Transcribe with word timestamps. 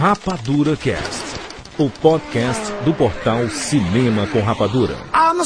Rapadura 0.00 0.78
Cast, 0.78 1.36
o 1.76 1.90
podcast 1.90 2.72
do 2.86 2.94
portal 2.94 3.50
Cinema 3.50 4.26
com 4.28 4.40
Rapadura. 4.40 4.96
I'm 5.12 5.42
a 5.42 5.44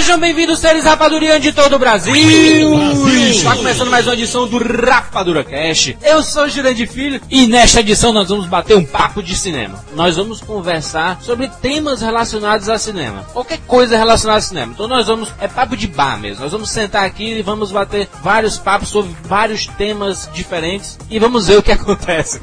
Sejam 0.00 0.18
bem-vindos, 0.18 0.58
seres 0.58 0.82
rapadurianos 0.82 1.42
de 1.42 1.52
todo 1.52 1.76
o 1.76 1.78
Brasil. 1.78 2.12
Brasil! 2.12 3.30
Está 3.30 3.54
começando 3.54 3.90
mais 3.90 4.06
uma 4.06 4.14
edição 4.14 4.48
do 4.48 4.58
Rapadura 4.58 5.44
Cash. 5.44 5.94
Eu 6.02 6.22
sou 6.22 6.44
o 6.44 6.48
Jurandir 6.48 6.90
Filho 6.90 7.20
e 7.30 7.46
nesta 7.46 7.80
edição 7.80 8.12
nós 8.12 8.28
vamos 8.28 8.46
bater 8.46 8.76
um 8.76 8.84
papo 8.84 9.22
de 9.22 9.36
cinema. 9.36 9.84
Nós 9.94 10.16
vamos 10.16 10.40
conversar 10.40 11.20
sobre 11.22 11.48
temas 11.62 12.02
relacionados 12.02 12.68
a 12.68 12.78
cinema. 12.78 13.24
Qualquer 13.32 13.58
coisa 13.66 13.96
relacionada 13.96 14.38
a 14.38 14.42
cinema. 14.42 14.72
Então 14.74 14.88
nós 14.88 15.06
vamos, 15.06 15.32
é 15.40 15.46
papo 15.46 15.76
de 15.76 15.86
bar 15.86 16.18
mesmo. 16.18 16.42
Nós 16.42 16.52
vamos 16.52 16.70
sentar 16.70 17.04
aqui 17.04 17.38
e 17.38 17.42
vamos 17.42 17.70
bater 17.70 18.08
vários 18.22 18.58
papos 18.58 18.88
sobre 18.88 19.14
vários 19.22 19.66
temas 19.66 20.28
diferentes 20.32 20.98
e 21.08 21.18
vamos 21.20 21.46
ver 21.46 21.58
o 21.58 21.62
que 21.62 21.70
acontece. 21.72 22.40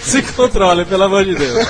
Se 0.00 0.22
controle, 0.22 0.84
pelo 0.84 1.02
amor 1.02 1.24
de 1.24 1.34
Deus. 1.34 1.66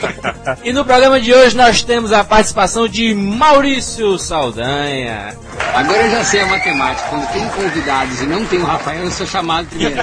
e 0.62 0.72
no 0.72 0.84
programa 0.84 1.20
de 1.20 1.32
hoje 1.32 1.56
nós 1.56 1.82
temos 1.82 2.12
a 2.12 2.22
participação 2.22 2.81
de 2.88 3.14
Maurício 3.14 4.18
Saldanha. 4.18 5.36
Agora 5.74 6.02
eu 6.02 6.10
já 6.10 6.24
sei 6.24 6.40
a 6.40 6.46
matemática. 6.46 7.08
Quando 7.08 7.32
tem 7.32 7.48
convidados 7.48 8.20
e 8.20 8.26
não 8.26 8.44
tem 8.46 8.58
o 8.60 8.64
Rafael, 8.64 9.04
eu 9.04 9.10
sou 9.10 9.26
chamado 9.26 9.66
primeiro. 9.68 10.00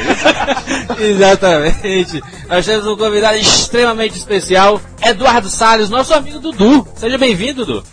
Exatamente. 0.99 2.21
Nós 2.47 2.65
temos 2.65 2.88
um 2.88 2.97
convidado 2.97 3.38
extremamente 3.38 4.17
especial, 4.17 4.81
Eduardo 5.02 5.49
Salles, 5.49 5.89
nosso 5.89 6.13
amigo 6.13 6.39
Dudu. 6.39 6.88
Seja 6.95 7.17
bem-vindo, 7.17 7.65
Dudu. 7.65 7.83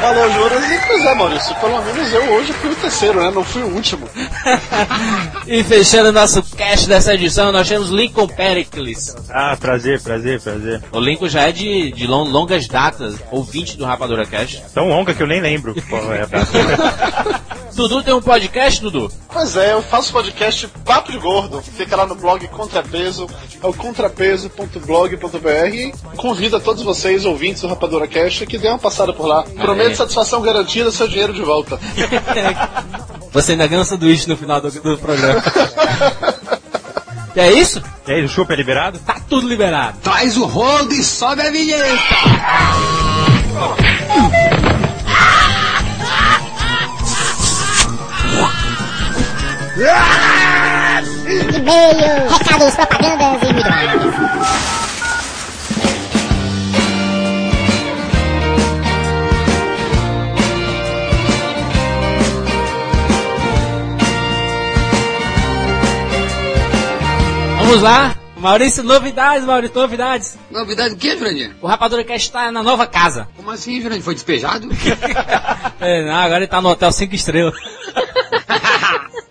Valeu, 0.00 0.32
Juras. 0.32 0.70
E 0.70 0.80
pois 0.86 1.04
é, 1.04 1.14
Maurício, 1.14 1.54
pelo 1.56 1.82
menos 1.82 2.12
eu 2.12 2.32
hoje 2.32 2.52
fui 2.54 2.70
o 2.70 2.76
terceiro, 2.76 3.20
né? 3.20 3.30
Não 3.30 3.44
fui 3.44 3.62
o 3.62 3.74
último. 3.74 4.08
e 5.46 5.62
fechando 5.64 6.12
nosso 6.12 6.42
cast 6.56 6.88
dessa 6.88 7.14
edição, 7.14 7.52
nós 7.52 7.68
temos 7.68 7.90
Lincoln 7.90 8.26
Pericles. 8.26 9.16
Ah, 9.28 9.56
prazer, 9.58 10.00
prazer, 10.00 10.40
prazer. 10.40 10.82
O 10.92 11.00
Lincoln 11.00 11.28
já 11.28 11.48
é 11.48 11.52
de, 11.52 11.92
de 11.92 12.06
longas 12.06 12.66
datas, 12.68 13.16
ouvinte 13.30 13.76
do 13.76 13.84
Rapadura 13.84 14.24
Cast. 14.26 14.62
Tão 14.74 14.88
longa 14.88 15.14
que 15.14 15.22
eu 15.22 15.26
nem 15.26 15.40
lembro 15.40 15.74
qual 15.88 16.12
é 16.12 16.22
a 16.22 16.26
data. 16.26 16.50
Dudu 17.80 18.02
tem 18.02 18.12
um 18.12 18.20
podcast, 18.20 18.82
Dudu? 18.82 19.10
Pois 19.32 19.56
é, 19.56 19.72
eu 19.72 19.80
faço 19.80 20.12
podcast 20.12 20.68
Papo 20.84 21.10
de 21.10 21.16
Gordo. 21.16 21.62
Fica 21.62 21.96
lá 21.96 22.04
no 22.04 22.14
blog 22.14 22.46
Contrapeso, 22.48 23.26
é 23.62 23.66
o 23.66 23.72
contrapeso.blog.br. 23.72 26.14
Convido 26.14 26.58
a 26.58 26.60
todos 26.60 26.82
vocês, 26.82 27.24
ouvintes 27.24 27.62
do 27.62 27.68
Rapadura 27.68 28.06
Cast, 28.06 28.44
que 28.44 28.58
dê 28.58 28.68
uma 28.68 28.78
passada 28.78 29.14
por 29.14 29.24
lá. 29.24 29.44
Prometo 29.58 29.96
satisfação 29.96 30.42
garantida, 30.42 30.92
seu 30.92 31.08
dinheiro 31.08 31.32
de 31.32 31.40
volta. 31.40 31.80
Você 33.32 33.52
ainda 33.52 33.66
ganha 33.66 33.80
um 33.80 33.84
sanduíche 33.84 34.28
no 34.28 34.36
final 34.36 34.60
do, 34.60 34.70
do 34.70 34.98
programa. 34.98 35.42
E 37.34 37.40
é 37.48 37.50
isso? 37.50 37.82
E 38.06 38.12
aí, 38.12 38.22
o 38.22 38.28
chupa 38.28 38.52
é 38.52 38.56
liberado? 38.56 38.98
Tá 38.98 39.18
tudo 39.26 39.48
liberado. 39.48 39.96
Traz 40.02 40.36
o 40.36 40.44
rodo 40.44 40.92
e 40.92 41.02
sobe 41.02 41.40
a 41.40 41.50
vinheta. 41.50 41.96
E-mail, 51.56 52.28
recados, 52.28 52.74
propagandas 52.74 53.48
e 53.48 53.52
milhões. 53.54 54.14
Vamos 67.56 67.80
lá. 67.80 68.14
Maurício, 68.36 68.82
novidades, 68.82 69.46
Maurício, 69.46 69.74
novidades. 69.80 70.38
Novidade 70.50 70.90
do 70.90 70.96
que, 70.96 71.16
Jurandir? 71.16 71.56
O 71.62 71.66
Rapadura 71.66 72.04
Cast 72.04 72.28
está 72.28 72.52
na 72.52 72.62
nova 72.62 72.86
casa. 72.86 73.28
Como 73.34 73.50
assim, 73.50 73.80
Jurandir? 73.80 74.02
Foi 74.02 74.12
despejado? 74.12 74.68
é, 75.80 76.04
não, 76.04 76.16
agora 76.16 76.40
ele 76.40 76.48
tá 76.48 76.60
no 76.60 76.68
hotel 76.68 76.92
5 76.92 77.14
estrelas. 77.14 77.54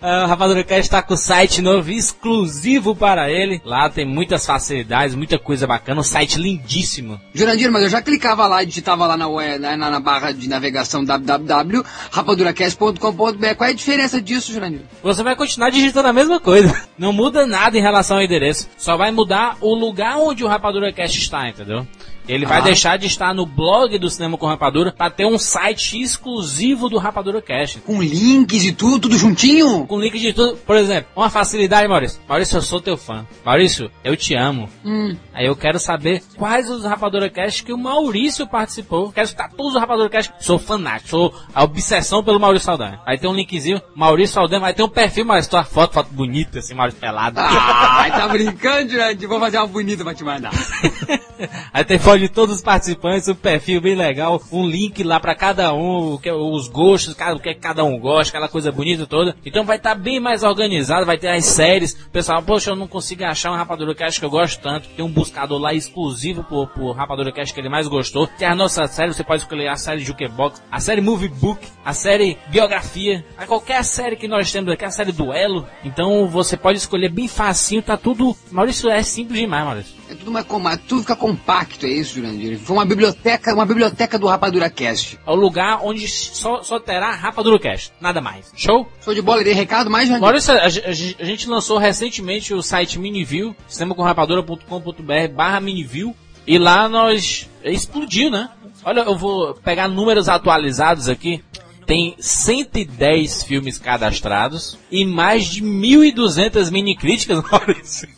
o 0.24 0.26
Rapadura 0.26 0.64
Cast 0.64 0.82
está 0.82 1.00
com 1.02 1.14
o 1.14 1.16
site 1.16 1.62
novo 1.62 1.90
exclusivo 1.90 2.96
para 2.96 3.30
ele. 3.30 3.60
Lá 3.64 3.88
tem 3.90 4.06
muitas 4.06 4.46
facilidades, 4.46 5.14
muita 5.14 5.38
coisa 5.38 5.66
bacana, 5.66 6.00
um 6.00 6.04
site 6.04 6.38
lindíssimo. 6.38 7.20
Jurandir, 7.34 7.70
mas 7.70 7.82
eu 7.82 7.88
já 7.88 8.02
clicava 8.02 8.46
lá 8.46 8.62
e 8.62 8.66
digitava 8.66 9.06
lá 9.06 9.16
na, 9.16 9.26
web, 9.28 9.58
na, 9.58 9.76
na 9.76 10.00
barra 10.00 10.32
de 10.32 10.48
navegação 10.48 11.04
www.rapaduracast.com.br. 11.04 13.54
Qual 13.56 13.68
é 13.68 13.72
a 13.72 13.74
diferença 13.74 14.20
disso, 14.20 14.52
Jurandir? 14.52 14.82
Você 15.02 15.22
vai 15.22 15.34
continuar 15.36 15.70
digitando 15.70 16.08
a 16.08 16.12
mesma 16.12 16.40
coisa. 16.40 16.78
Não 16.98 17.12
muda 17.12 17.46
nada 17.46 17.78
em 17.78 17.82
relação 17.82 18.16
ao 18.16 18.22
endereço. 18.22 18.68
Só 18.76 18.96
vai 18.96 19.10
mudar 19.10 19.56
o 19.60 19.74
lugar 19.74 20.16
onde 20.18 20.44
o 20.44 20.48
Rapadura 20.48 20.92
Cast 20.92 21.18
está, 21.18 21.48
entendeu? 21.48 21.86
Ele 22.28 22.46
vai 22.46 22.58
ah. 22.58 22.62
deixar 22.62 22.96
de 22.96 23.06
estar 23.06 23.34
no 23.34 23.44
blog 23.44 23.98
do 23.98 24.08
Cinema 24.08 24.36
com 24.36 24.46
Rapadura 24.46 24.92
para 24.92 25.10
ter 25.10 25.26
um 25.26 25.38
site 25.38 26.00
exclusivo 26.00 26.88
do 26.88 26.98
Rapadura 26.98 27.42
Cast. 27.42 27.80
Com 27.80 28.00
links 28.00 28.64
e 28.64 28.72
tudo, 28.72 29.00
tudo 29.00 29.18
juntinho? 29.18 29.86
Com 29.86 30.00
links 30.00 30.20
de 30.20 30.32
tudo. 30.32 30.56
Por 30.58 30.76
exemplo, 30.76 31.10
uma 31.16 31.30
facilidade, 31.30 31.88
Maurício. 31.88 32.20
Maurício, 32.28 32.56
eu 32.56 32.62
sou 32.62 32.80
teu 32.80 32.96
fã. 32.96 33.26
Maurício, 33.44 33.90
eu 34.04 34.16
te 34.16 34.34
amo. 34.34 34.68
Hum. 34.84 35.16
Aí 35.32 35.46
eu 35.46 35.56
quero 35.56 35.78
saber 35.78 36.22
quais 36.36 36.70
os 36.70 36.84
Rapadura 36.84 37.28
Cast 37.28 37.64
que 37.64 37.72
o 37.72 37.78
Maurício 37.78 38.46
participou. 38.46 39.10
Quero 39.12 39.24
escutar 39.24 39.50
todos 39.50 39.74
os 39.74 39.80
Rapadura 39.80 40.08
Cast. 40.08 40.32
Sou 40.40 40.58
fanático, 40.58 41.08
sou 41.08 41.34
a 41.54 41.64
obsessão 41.64 42.22
pelo 42.22 42.38
Maurício 42.38 42.66
Saldanha. 42.66 43.00
Aí 43.06 43.18
tem 43.18 43.28
um 43.28 43.34
linkzinho, 43.34 43.80
Maurício 43.94 44.34
Saldanha, 44.34 44.60
vai 44.60 44.74
ter 44.74 44.82
um 44.82 44.88
perfil, 44.88 45.24
mas 45.24 45.46
tua 45.46 45.64
foto, 45.64 45.94
foto 45.94 46.12
bonita, 46.12 46.58
assim, 46.58 46.74
Maurício 46.74 47.00
pelado. 47.00 47.40
Ah, 47.40 48.06
tá 48.10 48.28
brincando, 48.28 48.90
gente? 48.90 49.26
Vou 49.26 49.40
fazer 49.40 49.58
uma 49.58 49.66
bonita 49.66 50.04
pra 50.04 50.14
te 50.14 50.24
mandar. 50.24 50.52
Aí 51.72 51.84
tem 51.84 51.98
foto 51.98 52.09
de 52.18 52.28
todos 52.28 52.56
os 52.56 52.62
participantes, 52.62 53.28
um 53.28 53.34
perfil 53.34 53.80
bem 53.80 53.94
legal, 53.94 54.42
um 54.50 54.66
link 54.66 55.02
lá 55.02 55.20
para 55.20 55.34
cada 55.34 55.72
um, 55.74 56.18
é 56.22 56.32
os 56.32 56.68
gostos, 56.68 57.14
o 57.14 57.40
que 57.40 57.54
cada 57.54 57.84
um 57.84 57.98
gosta, 57.98 58.30
aquela 58.30 58.48
coisa 58.48 58.72
bonita 58.72 59.06
toda. 59.06 59.36
Então 59.44 59.64
vai 59.64 59.76
estar 59.76 59.94
tá 59.94 60.00
bem 60.00 60.20
mais 60.20 60.42
organizado, 60.42 61.06
vai 61.06 61.18
ter 61.18 61.28
as 61.28 61.44
séries. 61.44 61.92
O 61.92 62.10
pessoal, 62.10 62.42
poxa, 62.42 62.70
eu 62.70 62.76
não 62.76 62.86
consigo 62.86 63.24
achar 63.24 63.50
um 63.50 63.56
Rapadura 63.56 63.94
Cast 63.94 64.18
que 64.18 64.26
eu 64.26 64.30
gosto 64.30 64.60
tanto. 64.60 64.88
Tem 64.88 65.04
um 65.04 65.10
buscador 65.10 65.58
lá 65.58 65.74
exclusivo 65.74 66.42
pro, 66.44 66.66
pro 66.66 66.92
Rapadura 66.92 67.32
Cast 67.32 67.52
que 67.52 67.60
ele 67.60 67.68
mais 67.68 67.86
gostou. 67.86 68.26
Tem 68.26 68.48
a 68.48 68.54
nossa 68.54 68.86
série, 68.86 69.12
você 69.12 69.24
pode 69.24 69.42
escolher 69.42 69.68
a 69.68 69.76
série 69.76 70.00
Jukebox, 70.00 70.62
a 70.70 70.80
série 70.80 71.00
Movie 71.00 71.28
Book, 71.28 71.66
a 71.84 71.92
série 71.92 72.38
Biografia, 72.48 73.24
a 73.36 73.46
qualquer 73.46 73.84
série 73.84 74.16
que 74.16 74.28
nós 74.28 74.50
temos 74.50 74.72
aqui, 74.72 74.84
a 74.84 74.90
série 74.90 75.12
Duelo. 75.12 75.66
Então 75.84 76.26
você 76.28 76.56
pode 76.56 76.78
escolher 76.78 77.10
bem 77.10 77.28
facinho, 77.28 77.82
tá 77.82 77.96
tudo. 77.96 78.36
Maurício, 78.50 78.88
é 78.88 79.02
simples 79.02 79.40
demais, 79.40 79.64
Maurício. 79.64 79.99
É 80.10 80.14
tudo, 80.14 80.32
mais, 80.32 80.44
tudo 80.88 81.02
fica 81.02 81.14
compacto, 81.14 81.86
é 81.86 81.88
isso, 81.88 82.16
Jurandir? 82.16 82.58
Foi 82.58 82.76
uma 82.76 82.84
biblioteca, 82.84 83.54
uma 83.54 83.64
biblioteca 83.64 84.18
do 84.18 84.26
Rapadura 84.26 84.68
Cast. 84.68 85.20
É 85.24 85.30
o 85.30 85.36
lugar 85.36 85.78
onde 85.84 86.08
só, 86.08 86.64
só 86.64 86.80
terá 86.80 87.14
Rapadura 87.14 87.60
Cast, 87.60 87.92
nada 88.00 88.20
mais. 88.20 88.50
Show? 88.56 88.90
Show 89.04 89.14
de 89.14 89.22
bola, 89.22 89.44
dei 89.44 89.52
recado 89.52 89.88
mais, 89.88 90.08
Jurandir? 90.08 90.26
Maurício, 90.26 90.52
a, 90.52 90.62
a, 90.62 90.66
a, 90.66 91.24
gente 91.24 91.48
lançou 91.48 91.78
recentemente 91.78 92.52
o 92.52 92.60
site 92.60 92.98
Miniview, 92.98 93.54
cinemacorrapadura.com.br 93.68 95.32
barra 95.32 95.60
Miniview, 95.60 96.12
e 96.44 96.58
lá 96.58 96.88
nós 96.88 97.48
explodiu, 97.62 98.32
né? 98.32 98.50
Olha, 98.84 99.02
eu 99.02 99.16
vou 99.16 99.54
pegar 99.54 99.86
números 99.86 100.28
atualizados 100.28 101.08
aqui 101.08 101.40
tem 101.90 102.14
110 102.20 103.42
filmes 103.42 103.76
cadastrados 103.76 104.78
e 104.92 105.04
mais 105.04 105.46
de 105.46 105.60
1.200 105.60 106.70
mini 106.70 106.96
críticas, 106.96 107.42
Maurício. 107.50 108.08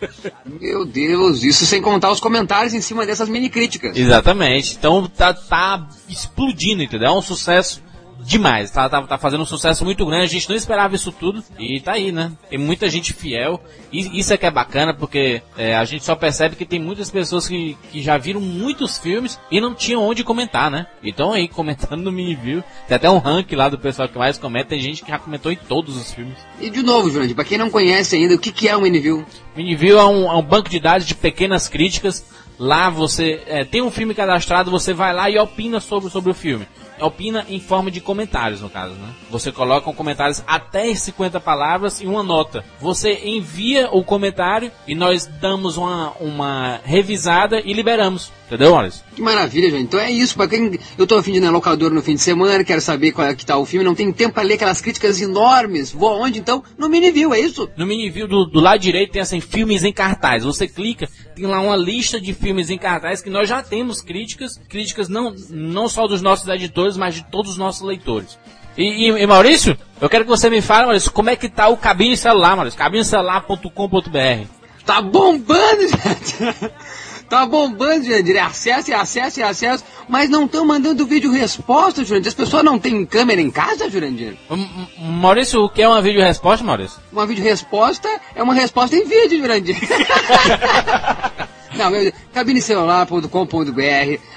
Meu 0.60 0.84
Deus, 0.84 1.42
isso 1.42 1.64
sem 1.64 1.80
contar 1.80 2.10
os 2.10 2.20
comentários 2.20 2.74
em 2.74 2.82
cima 2.82 3.06
dessas 3.06 3.30
mini 3.30 3.48
críticas. 3.48 3.96
Exatamente. 3.96 4.76
Então 4.78 5.08
tá, 5.08 5.32
tá 5.32 5.88
explodindo, 6.06 6.82
entendeu? 6.82 7.08
É 7.08 7.12
um 7.12 7.22
sucesso 7.22 7.82
demais. 8.24 8.70
Tá, 8.70 8.88
tá, 8.88 9.02
tá 9.02 9.18
fazendo 9.18 9.42
um 9.42 9.46
sucesso 9.46 9.84
muito 9.84 10.04
grande. 10.06 10.24
A 10.24 10.28
gente 10.28 10.48
não 10.48 10.56
esperava 10.56 10.94
isso 10.94 11.12
tudo. 11.12 11.42
E 11.58 11.80
tá 11.80 11.92
aí, 11.92 12.12
né? 12.12 12.32
Tem 12.48 12.58
muita 12.58 12.88
gente 12.88 13.12
fiel. 13.12 13.60
E 13.92 14.18
isso 14.18 14.32
é 14.32 14.36
que 14.36 14.46
é 14.46 14.50
bacana, 14.50 14.94
porque 14.94 15.42
é, 15.56 15.74
a 15.76 15.84
gente 15.84 16.04
só 16.04 16.14
percebe 16.14 16.56
que 16.56 16.64
tem 16.64 16.80
muitas 16.80 17.10
pessoas 17.10 17.46
que, 17.46 17.76
que 17.90 18.02
já 18.02 18.16
viram 18.16 18.40
muitos 18.40 18.98
filmes 18.98 19.38
e 19.50 19.60
não 19.60 19.74
tinham 19.74 20.02
onde 20.02 20.24
comentar, 20.24 20.70
né? 20.70 20.86
Então 21.02 21.32
aí, 21.32 21.48
comentando 21.48 22.02
no 22.02 22.12
mini 22.12 22.34
view. 22.34 22.64
Tem 22.88 22.96
até 22.96 23.10
um 23.10 23.18
rank 23.18 23.52
lá 23.52 23.68
do 23.68 23.78
pessoal 23.78 24.08
que 24.08 24.18
mais 24.18 24.38
comenta. 24.38 24.70
Tem 24.70 24.80
gente 24.80 25.02
que 25.02 25.10
já 25.10 25.18
comentou 25.18 25.52
em 25.52 25.56
todos 25.56 25.96
os 25.96 26.12
filmes. 26.12 26.38
E 26.60 26.70
de 26.70 26.82
novo, 26.82 27.10
Jurandir, 27.10 27.34
pra 27.34 27.44
quem 27.44 27.58
não 27.58 27.70
conhece 27.70 28.16
ainda, 28.16 28.34
o 28.34 28.38
que, 28.38 28.52
que 28.52 28.68
é 28.68 28.76
o 28.76 28.80
mini 28.80 29.00
view? 29.00 29.24
Mini 29.54 29.74
view 29.76 29.98
é 29.98 30.04
um, 30.04 30.30
é 30.30 30.36
um 30.36 30.42
banco 30.42 30.68
de 30.68 30.80
dados 30.80 31.06
de 31.06 31.14
pequenas 31.14 31.68
críticas 31.68 32.24
Lá 32.62 32.88
você 32.90 33.42
é, 33.46 33.64
tem 33.64 33.82
um 33.82 33.90
filme 33.90 34.14
cadastrado, 34.14 34.70
você 34.70 34.92
vai 34.92 35.12
lá 35.12 35.28
e 35.28 35.36
opina 35.36 35.80
sobre, 35.80 36.08
sobre 36.10 36.30
o 36.30 36.34
filme. 36.34 36.64
Opina 37.00 37.44
em 37.48 37.58
forma 37.58 37.90
de 37.90 38.00
comentários, 38.00 38.60
no 38.60 38.70
caso, 38.70 38.94
né? 38.94 39.08
Você 39.30 39.50
coloca 39.50 39.90
um 39.90 39.94
comentários 39.94 40.44
até 40.46 40.94
50 40.94 41.40
palavras 41.40 42.00
e 42.00 42.06
uma 42.06 42.22
nota. 42.22 42.64
Você 42.80 43.20
envia 43.24 43.88
o 43.90 44.04
comentário 44.04 44.70
e 44.86 44.94
nós 44.94 45.26
damos 45.26 45.76
uma, 45.76 46.12
uma 46.20 46.80
revisada 46.84 47.60
e 47.60 47.72
liberamos. 47.72 48.30
Entendeu, 48.52 48.72
Maurício? 48.74 49.02
Que 49.16 49.22
maravilha, 49.22 49.70
gente. 49.70 49.84
Então 49.84 49.98
é 49.98 50.10
isso. 50.10 50.34
Pra 50.36 50.46
quem 50.46 50.78
eu 50.98 51.06
tô 51.06 51.16
afim 51.16 51.32
de 51.32 51.38
ir 51.38 51.40
na 51.40 51.50
locadora 51.50 51.94
no 51.94 52.02
fim 52.02 52.14
de 52.14 52.20
semana, 52.20 52.62
quero 52.62 52.82
saber 52.82 53.12
qual 53.12 53.26
é 53.26 53.34
que 53.34 53.46
tá 53.46 53.56
o 53.56 53.64
filme, 53.64 53.82
não 53.82 53.94
tenho 53.94 54.12
tempo 54.12 54.34
pra 54.34 54.42
ler 54.42 54.54
aquelas 54.54 54.80
críticas 54.82 55.18
enormes. 55.22 55.90
Vou 55.90 56.10
aonde 56.10 56.38
então? 56.38 56.62
No 56.76 56.86
Miniview, 56.86 57.32
é 57.32 57.40
isso? 57.40 57.70
No 57.78 57.86
Miniview 57.86 58.28
do, 58.28 58.44
do 58.44 58.60
lado 58.60 58.78
direito 58.80 59.12
tem 59.12 59.22
assim, 59.22 59.40
filmes 59.40 59.84
em 59.84 59.92
cartaz. 59.92 60.44
Você 60.44 60.68
clica, 60.68 61.08
tem 61.34 61.46
lá 61.46 61.60
uma 61.62 61.76
lista 61.76 62.20
de 62.20 62.34
filmes 62.34 62.68
em 62.68 62.76
cartaz 62.76 63.22
que 63.22 63.30
nós 63.30 63.48
já 63.48 63.62
temos 63.62 64.02
críticas, 64.02 64.60
críticas 64.68 65.08
não, 65.08 65.34
não 65.48 65.88
só 65.88 66.06
dos 66.06 66.20
nossos 66.20 66.46
editores, 66.48 66.96
mas 66.98 67.14
de 67.14 67.24
todos 67.30 67.52
os 67.52 67.56
nossos 67.56 67.80
leitores. 67.80 68.38
E, 68.76 69.08
e- 69.10 69.22
e, 69.22 69.26
Maurício, 69.26 69.76
eu 70.00 70.08
quero 70.10 70.24
que 70.24 70.30
você 70.30 70.50
me 70.50 70.60
fale, 70.60 70.84
Maurício, 70.84 71.10
como 71.10 71.30
é 71.30 71.36
que 71.36 71.48
tá 71.48 71.68
o 71.68 71.76
cabine 71.78 72.16
celular, 72.18 72.54
Maurício? 72.54 72.78
cabinecelular.com.br. 72.78 74.46
Tá 74.84 75.00
bombando, 75.00 75.82
gente. 75.88 76.72
Tá 77.32 77.46
bombando, 77.46 78.04
Jurandir. 78.04 78.36
Acesso, 78.44 78.92
acesso, 78.94 79.42
acesso. 79.42 79.82
Mas 80.06 80.28
não 80.28 80.44
estão 80.44 80.66
mandando 80.66 81.06
vídeo 81.06 81.32
resposta, 81.32 82.04
Jurandir. 82.04 82.28
As 82.28 82.34
pessoas 82.34 82.62
não 82.62 82.78
têm 82.78 83.06
câmera 83.06 83.40
em 83.40 83.50
casa, 83.50 83.88
Jurandir. 83.88 84.36
Maurício, 84.98 85.62
o 85.64 85.68
que 85.70 85.80
é 85.80 85.88
uma 85.88 86.02
vídeo 86.02 86.20
resposta, 86.20 86.62
Maurício? 86.62 87.00
Uma 87.10 87.24
vídeo 87.26 87.42
resposta 87.42 88.06
é 88.34 88.42
uma 88.42 88.52
resposta 88.52 88.94
em 88.96 89.06
vídeo, 89.06 89.38
Jurandir. 89.40 89.76
Não, 91.74 91.90
cabinecelular.com.br, 92.34 93.80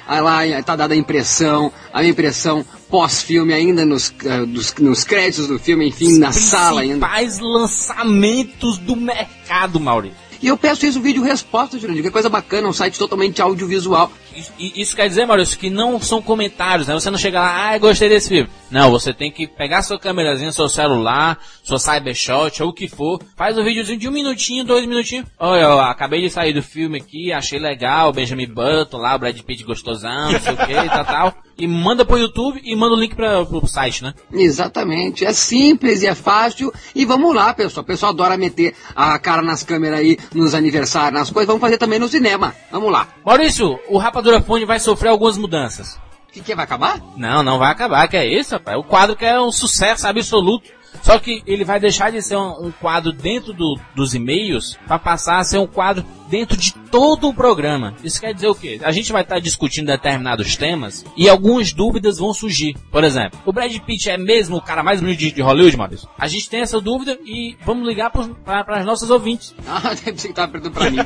aí 0.07 0.21
lá 0.21 0.63
tá 0.63 0.73
dada 0.77 0.93
a 0.93 0.97
impressão, 0.97 1.69
a 1.93 2.01
impressão 2.01 2.65
pós-filme 2.89 3.53
ainda 3.53 3.83
nos, 3.85 4.13
ah, 4.25 4.45
dos- 4.45 4.73
nos 4.75 5.03
créditos 5.03 5.49
do 5.49 5.59
filme, 5.59 5.85
enfim, 5.89 6.17
na 6.17 6.31
sala 6.31 6.79
ainda. 6.79 7.05
Principais 7.05 7.39
lançamentos 7.39 8.77
do 8.77 8.95
mercado, 8.95 9.81
Maurício. 9.81 10.17
E 10.45 10.47
eu 10.47 10.55
peço 10.55 10.85
isso, 10.85 11.01
vídeo 11.01 11.23
resposta, 11.23 11.79
Jurandir, 11.79 12.03
que 12.03 12.09
é 12.09 12.11
coisa 12.11 12.29
bacana, 12.29 12.67
um 12.67 12.71
site 12.71 12.99
totalmente 12.99 13.41
audiovisual. 13.41 14.11
Isso, 14.59 14.95
quer 14.95 15.07
dizer, 15.07 15.25
Maurício, 15.25 15.57
que 15.57 15.69
não 15.69 15.99
são 15.99 16.21
comentários, 16.21 16.87
né? 16.87 16.93
Você 16.93 17.09
não 17.09 17.17
chega 17.17 17.39
lá, 17.39 17.73
ah, 17.73 17.77
gostei 17.77 18.09
desse 18.09 18.29
filme. 18.29 18.49
Não, 18.69 18.91
você 18.91 19.13
tem 19.13 19.31
que 19.31 19.47
pegar 19.47 19.81
sua 19.83 19.99
câmerazinha, 19.99 20.51
seu 20.51 20.67
celular, 20.67 21.37
sua 21.63 21.79
Cybershot, 21.79 22.61
ou 22.61 22.69
o 22.69 22.73
que 22.73 22.87
for, 22.87 23.21
faz 23.35 23.57
um 23.57 23.63
videozinho 23.63 23.99
de 23.99 24.09
um 24.09 24.11
minutinho, 24.11 24.63
dois 24.63 24.85
minutinhos. 24.85 25.27
Olha, 25.39 25.61
eu 25.61 25.79
acabei 25.79 26.21
de 26.21 26.29
sair 26.29 26.53
do 26.53 26.61
filme 26.61 26.97
aqui, 26.97 27.31
achei 27.31 27.59
legal, 27.59 28.11
Benjamin 28.11 28.47
Button 28.47 28.97
lá, 28.97 29.15
o 29.15 29.19
Brad 29.19 29.39
Pitt 29.39 29.63
gostosão, 29.63 30.31
não 30.31 30.39
sei 30.39 30.53
o 30.53 30.57
que, 30.57 30.71
e 30.71 30.89
tal, 30.89 31.05
tal. 31.05 31.35
E 31.57 31.67
manda 31.67 32.03
pro 32.03 32.17
YouTube 32.17 32.59
e 32.63 32.75
manda 32.75 32.95
o 32.95 32.99
link 32.99 33.15
pra, 33.15 33.45
pro 33.45 33.65
site, 33.65 34.03
né? 34.03 34.13
Exatamente, 34.33 35.23
é 35.23 35.31
simples 35.31 36.03
e 36.03 36.07
é 36.07 36.13
fácil. 36.13 36.73
E 36.93 37.05
vamos 37.05 37.33
lá, 37.33 37.53
pessoal. 37.53 37.83
O 37.83 37.87
pessoal 37.87 38.11
adora 38.11 38.35
meter 38.35 38.75
a 38.93 39.17
cara 39.17 39.41
nas 39.41 39.63
câmeras 39.63 39.99
aí, 39.99 40.17
nos 40.33 40.53
aniversários, 40.53 41.17
nas 41.17 41.29
coisas. 41.29 41.47
Vamos 41.47 41.61
fazer 41.61 41.77
também 41.77 41.97
no 41.97 42.09
cinema. 42.09 42.53
Vamos 42.69 42.91
lá. 42.91 43.07
Maurício, 43.25 43.79
o 43.87 43.97
Rapadura 43.97 44.24
Fone 44.41 44.65
vai 44.65 44.79
sofrer 44.79 45.09
algumas 45.09 45.37
mudanças. 45.37 45.99
Que, 46.31 46.41
que 46.41 46.55
vai 46.55 46.65
acabar? 46.65 46.99
Não, 47.15 47.41
não 47.41 47.57
vai 47.57 47.71
acabar, 47.71 48.07
que 48.07 48.17
é 48.17 48.25
isso, 48.25 48.55
rapaz. 48.55 48.77
O 48.77 48.83
quadro 48.83 49.15
que 49.15 49.25
é 49.25 49.39
um 49.39 49.51
sucesso 49.51 50.07
absoluto. 50.07 50.69
Só 51.03 51.19
que 51.19 51.41
ele 51.45 51.63
vai 51.63 51.79
deixar 51.79 52.11
de 52.11 52.21
ser 52.21 52.35
um, 52.37 52.67
um 52.67 52.71
quadro 52.71 53.11
dentro 53.11 53.53
do- 53.53 53.79
dos 53.95 54.13
e-mails 54.13 54.77
para 54.87 54.99
passar 54.99 55.39
a 55.39 55.43
ser 55.43 55.57
um 55.57 55.67
quadro 55.67 56.05
dentro 56.29 56.57
de 56.57 56.73
todo 56.73 57.29
o 57.29 57.33
programa. 57.33 57.93
Isso 58.03 58.19
quer 58.19 58.33
dizer 58.33 58.47
o 58.47 58.55
quê? 58.55 58.79
A 58.83 58.91
gente 58.91 59.11
vai 59.11 59.21
estar 59.21 59.39
discutindo 59.39 59.87
determinados 59.87 60.55
temas 60.55 61.05
e 61.15 61.29
algumas 61.29 61.71
dúvidas 61.71 62.17
vão 62.17 62.33
surgir. 62.33 62.75
Por 62.91 63.03
exemplo, 63.03 63.39
o 63.45 63.53
Brad 63.53 63.75
Pitt 63.79 64.09
é 64.09 64.17
mesmo 64.17 64.57
o 64.57 64.61
cara 64.61 64.81
mais 64.83 64.99
bonito 65.01 65.19
de, 65.19 65.31
de 65.31 65.41
Hollywood, 65.41 65.77
Maurício? 65.77 66.09
A 66.17 66.27
gente 66.27 66.49
tem 66.49 66.61
essa 66.61 66.81
dúvida 66.81 67.17
e 67.25 67.55
vamos 67.65 67.87
ligar 67.87 68.09
para 68.11 68.77
as 68.79 68.85
nossas 68.85 69.09
ouvintes. 69.09 69.53
Ah, 69.67 69.93
deve 69.93 70.19
ser 70.19 70.29
que 70.29 70.33
tava 70.33 70.51
perguntando 70.51 70.73
pra 70.79 70.89
mim. 70.89 70.97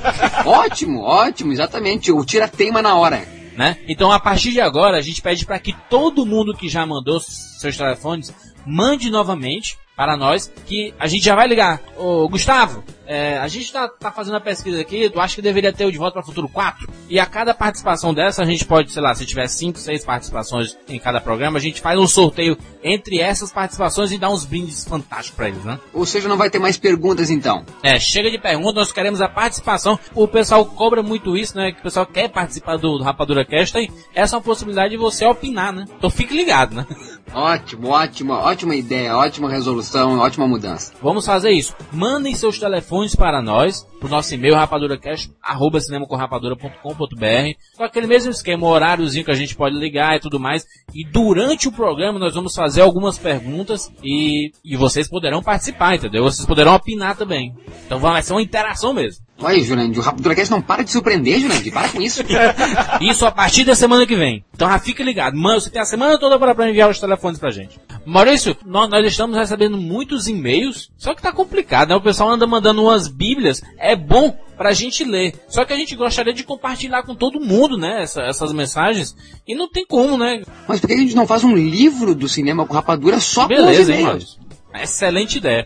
ótimo, 0.46 1.02
ótimo, 1.02 1.52
exatamente. 1.52 2.12
O 2.12 2.24
tira 2.24 2.48
teima 2.48 2.82
na 2.82 2.96
hora. 2.96 3.26
né? 3.58 3.78
Então, 3.88 4.12
a 4.12 4.20
partir 4.20 4.52
de 4.52 4.62
agora, 4.62 4.98
a 4.98 5.02
gente 5.02 5.22
pede 5.22 5.46
para 5.46 5.60
que 5.60 5.76
todo 5.90 6.26
mundo 6.26 6.54
que 6.54 6.70
já 6.70 6.86
mandou 6.86 7.20
seus 7.20 7.76
telefones 7.76 8.34
mande 8.66 9.10
novamente 9.10 9.78
para 9.96 10.16
nós, 10.16 10.52
que 10.66 10.94
a 10.98 11.08
gente 11.08 11.26
já 11.26 11.36
vai 11.36 11.48
ligar. 11.48 11.82
Ô, 11.98 12.28
Gustavo, 12.30 12.84
é, 13.10 13.40
a 13.40 13.48
gente 13.48 13.74
tá, 13.74 13.88
tá 13.88 14.12
fazendo 14.12 14.38
a 14.38 14.40
pesquisa 14.40 14.80
aqui, 14.80 15.10
tu 15.10 15.20
acha 15.20 15.34
que 15.34 15.42
deveria 15.42 15.74
ter 15.74 15.84
o 15.84 15.92
De 15.92 15.98
Volta 15.98 16.14
para 16.14 16.22
o 16.22 16.26
Futuro 16.26 16.48
4? 16.48 16.88
E 17.10 17.20
a 17.20 17.26
cada 17.26 17.56
participação 17.56 18.14
dessa, 18.14 18.44
a 18.44 18.46
gente 18.46 18.64
pode, 18.64 18.92
sei 18.92 19.02
lá, 19.02 19.16
se 19.16 19.26
tiver 19.26 19.48
5, 19.48 19.80
6 19.80 20.06
participações 20.06 20.78
em 20.88 21.00
cada 21.00 21.20
programa, 21.20 21.58
a 21.58 21.62
gente 21.62 21.82
faz 21.82 21.98
um 21.98 22.08
sorteio 22.08 22.56
entre 22.84 23.20
essas 23.20 23.52
participações 23.52 24.12
e 24.12 24.20
dá 24.20 24.30
uns 24.30 24.46
brindes 24.46 24.86
fantásticos 24.86 25.36
para 25.36 25.48
eles, 25.48 25.64
né? 25.64 25.80
Ou 25.92 26.06
seja, 26.06 26.30
não 26.30 26.38
vai 26.38 26.52
ter 26.52 26.60
mais 26.60 26.78
perguntas 26.78 27.32
então. 27.32 27.66
É, 27.82 28.00
chega 28.00 28.30
de 28.30 28.38
perguntas, 28.38 28.76
nós 28.76 28.92
queremos 28.92 29.22
a 29.22 29.28
participação. 29.28 29.98
O 30.14 30.28
pessoal 30.28 30.64
cobra 30.64 31.02
muito 31.02 31.36
isso, 31.36 31.58
né? 31.58 31.72
Que 31.72 31.80
o 31.80 31.84
pessoal 31.84 32.06
quer 32.06 32.30
participar 32.30 32.78
do, 32.78 33.00
do 33.00 33.04
Rapadura 33.04 33.44
Cast 33.44 33.76
e 33.80 33.90
essa 34.14 34.36
é 34.36 34.38
uma 34.38 34.44
possibilidade 34.44 34.92
de 34.92 34.98
você 34.98 35.26
opinar, 35.26 35.74
né? 35.74 35.86
Então 35.98 36.12
fique 36.12 36.36
ligado, 36.36 36.76
né? 36.76 36.86
Ótimo, 37.34 37.90
ótima, 37.90 38.40
ótima 38.40 38.76
ideia, 38.76 39.16
ótima 39.16 39.52
resolução, 39.52 40.18
ótima 40.18 40.48
mudança. 40.48 40.94
Vamos 41.00 41.28
fazer 41.28 41.52
isso. 41.52 41.76
Mandem 41.92 42.34
seus 42.34 42.58
telefones 42.58 42.99
para 43.16 43.42
nós, 43.42 43.84
pro 44.00 44.10
nosso 44.10 44.34
e-mail 44.34 44.56
rapaduracast, 44.56 45.32
arroba 45.42 45.80
cinemacomrapadura.com.br, 45.80 47.76
com 47.78 47.84
aquele 47.84 48.08
mesmo 48.08 48.32
esquema, 48.32 48.68
horáriozinho 48.68 49.26
que 49.26 49.32
a 49.32 49.36
gente 49.36 49.56
pode 49.56 49.78
ligar 49.78 50.16
e 50.16 50.20
tudo 50.20 50.40
mais. 50.40 50.66
E 50.94 51.06
durante 51.06 51.68
o 51.68 51.72
programa 51.72 52.20
nós 52.20 52.34
vamos 52.34 52.56
fazer 52.56 52.82
algumas 52.82 53.18
perguntas 53.18 53.92
e, 54.04 54.52
e 54.64 54.76
vocês 54.76 55.08
poderão 55.08 55.42
participar, 55.42 55.96
entendeu? 55.96 56.24
Vocês 56.24 56.46
poderão 56.46 56.76
opinar 56.76 57.16
também. 57.16 57.56
Então 57.86 58.00
vai 58.00 58.22
ser 58.22 58.34
uma 58.34 58.42
interação 58.42 58.94
mesmo. 58.94 59.29
Olha, 59.42 59.64
Jurandir, 59.64 60.00
o 60.00 60.04
Rapiduracast 60.04 60.52
não 60.52 60.62
para 60.62 60.84
de 60.84 60.92
surpreender, 60.92 61.40
Jurandir. 61.40 61.72
Para 61.72 61.90
com 61.90 62.02
isso. 62.02 62.22
Isso 63.02 63.26
a 63.26 63.32
partir 63.32 63.64
da 63.64 63.74
semana 63.76 64.06
que 64.06 64.16
vem. 64.16 64.44
Então 64.54 64.68
já 64.70 64.78
fique 64.80 65.02
ligado. 65.02 65.38
Mano, 65.38 65.62
você 65.62 65.70
tem 65.70 65.82
a 65.82 65.86
semana 65.86 66.18
toda 66.20 66.38
para 66.38 66.70
enviar 66.70 66.90
os 66.90 67.00
telefones 67.00 67.40
pra 67.40 67.50
gente. 67.50 67.80
Maurício, 68.06 68.56
nós, 68.66 68.90
nós 68.90 69.06
estamos 69.06 69.38
recebendo 69.38 69.78
muitos 69.78 70.28
e-mails, 70.28 70.90
só 70.98 71.14
que 71.14 71.22
tá 71.22 71.32
complicado, 71.32 71.90
né? 71.90 71.96
O 71.96 72.02
pessoal 72.02 72.30
anda 72.32 72.46
mandando 72.46 72.84
umas 72.84 73.08
bíblias. 73.08 73.62
É 73.78 73.96
bom 73.96 74.36
pra 74.58 74.74
gente 74.74 75.06
ler. 75.06 75.34
Só 75.48 75.64
que 75.64 75.72
a 75.72 75.76
gente 75.78 75.96
gostaria 75.96 76.34
de 76.34 76.44
compartilhar 76.44 77.04
com 77.04 77.16
todo 77.16 77.40
mundo, 77.40 77.78
né? 77.78 78.02
essa- 78.04 78.22
essas 78.24 78.52
mensagens. 78.52 79.16
E 79.48 79.56
não 79.56 79.70
tem 79.70 79.86
como, 79.86 80.18
né? 80.18 80.42
Mas 80.68 80.80
por 80.82 80.88
que 80.88 80.94
a 80.94 80.98
gente 80.98 81.16
não 81.16 81.26
faz 81.26 81.44
um 81.46 81.56
livro 81.56 82.14
do 82.14 82.28
cinema 82.28 82.66
com 82.66 82.74
rapadura 82.74 83.20
só 83.22 83.48
com 83.48 83.54
os 83.54 83.60
Beleza, 83.60 83.94
hein, 83.94 84.02
e-mails? 84.02 84.06
Maurício? 84.36 84.49
Excelente 84.74 85.38
ideia. 85.38 85.66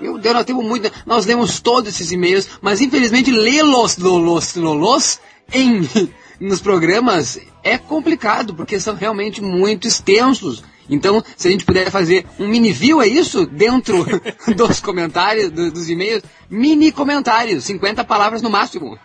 Meu 0.00 0.18
Deus, 0.18 0.34
nós 0.34 0.44
temos 0.44 0.64
muito. 0.64 0.90
Nós 1.04 1.26
lemos 1.26 1.60
todos 1.60 1.88
esses 1.90 2.10
e-mails, 2.12 2.48
mas 2.62 2.80
infelizmente 2.80 3.30
lê-los, 3.30 3.96
lolos, 3.98 4.54
lolos 4.54 5.20
em 5.52 5.86
nos 6.40 6.60
programas 6.60 7.38
é 7.62 7.76
complicado, 7.76 8.54
porque 8.54 8.80
são 8.80 8.94
realmente 8.94 9.42
muito 9.42 9.86
extensos. 9.86 10.62
Então, 10.88 11.22
se 11.36 11.46
a 11.46 11.50
gente 11.50 11.64
puder 11.64 11.90
fazer 11.90 12.26
um 12.38 12.48
mini 12.48 12.72
view, 12.72 13.00
é 13.00 13.06
isso? 13.06 13.46
Dentro 13.46 14.04
dos 14.56 14.80
comentários, 14.80 15.50
do- 15.50 15.70
dos 15.70 15.88
e-mails, 15.88 16.22
mini 16.48 16.90
comentários, 16.90 17.64
50 17.64 18.02
palavras 18.04 18.42
no 18.42 18.50
máximo. 18.50 18.98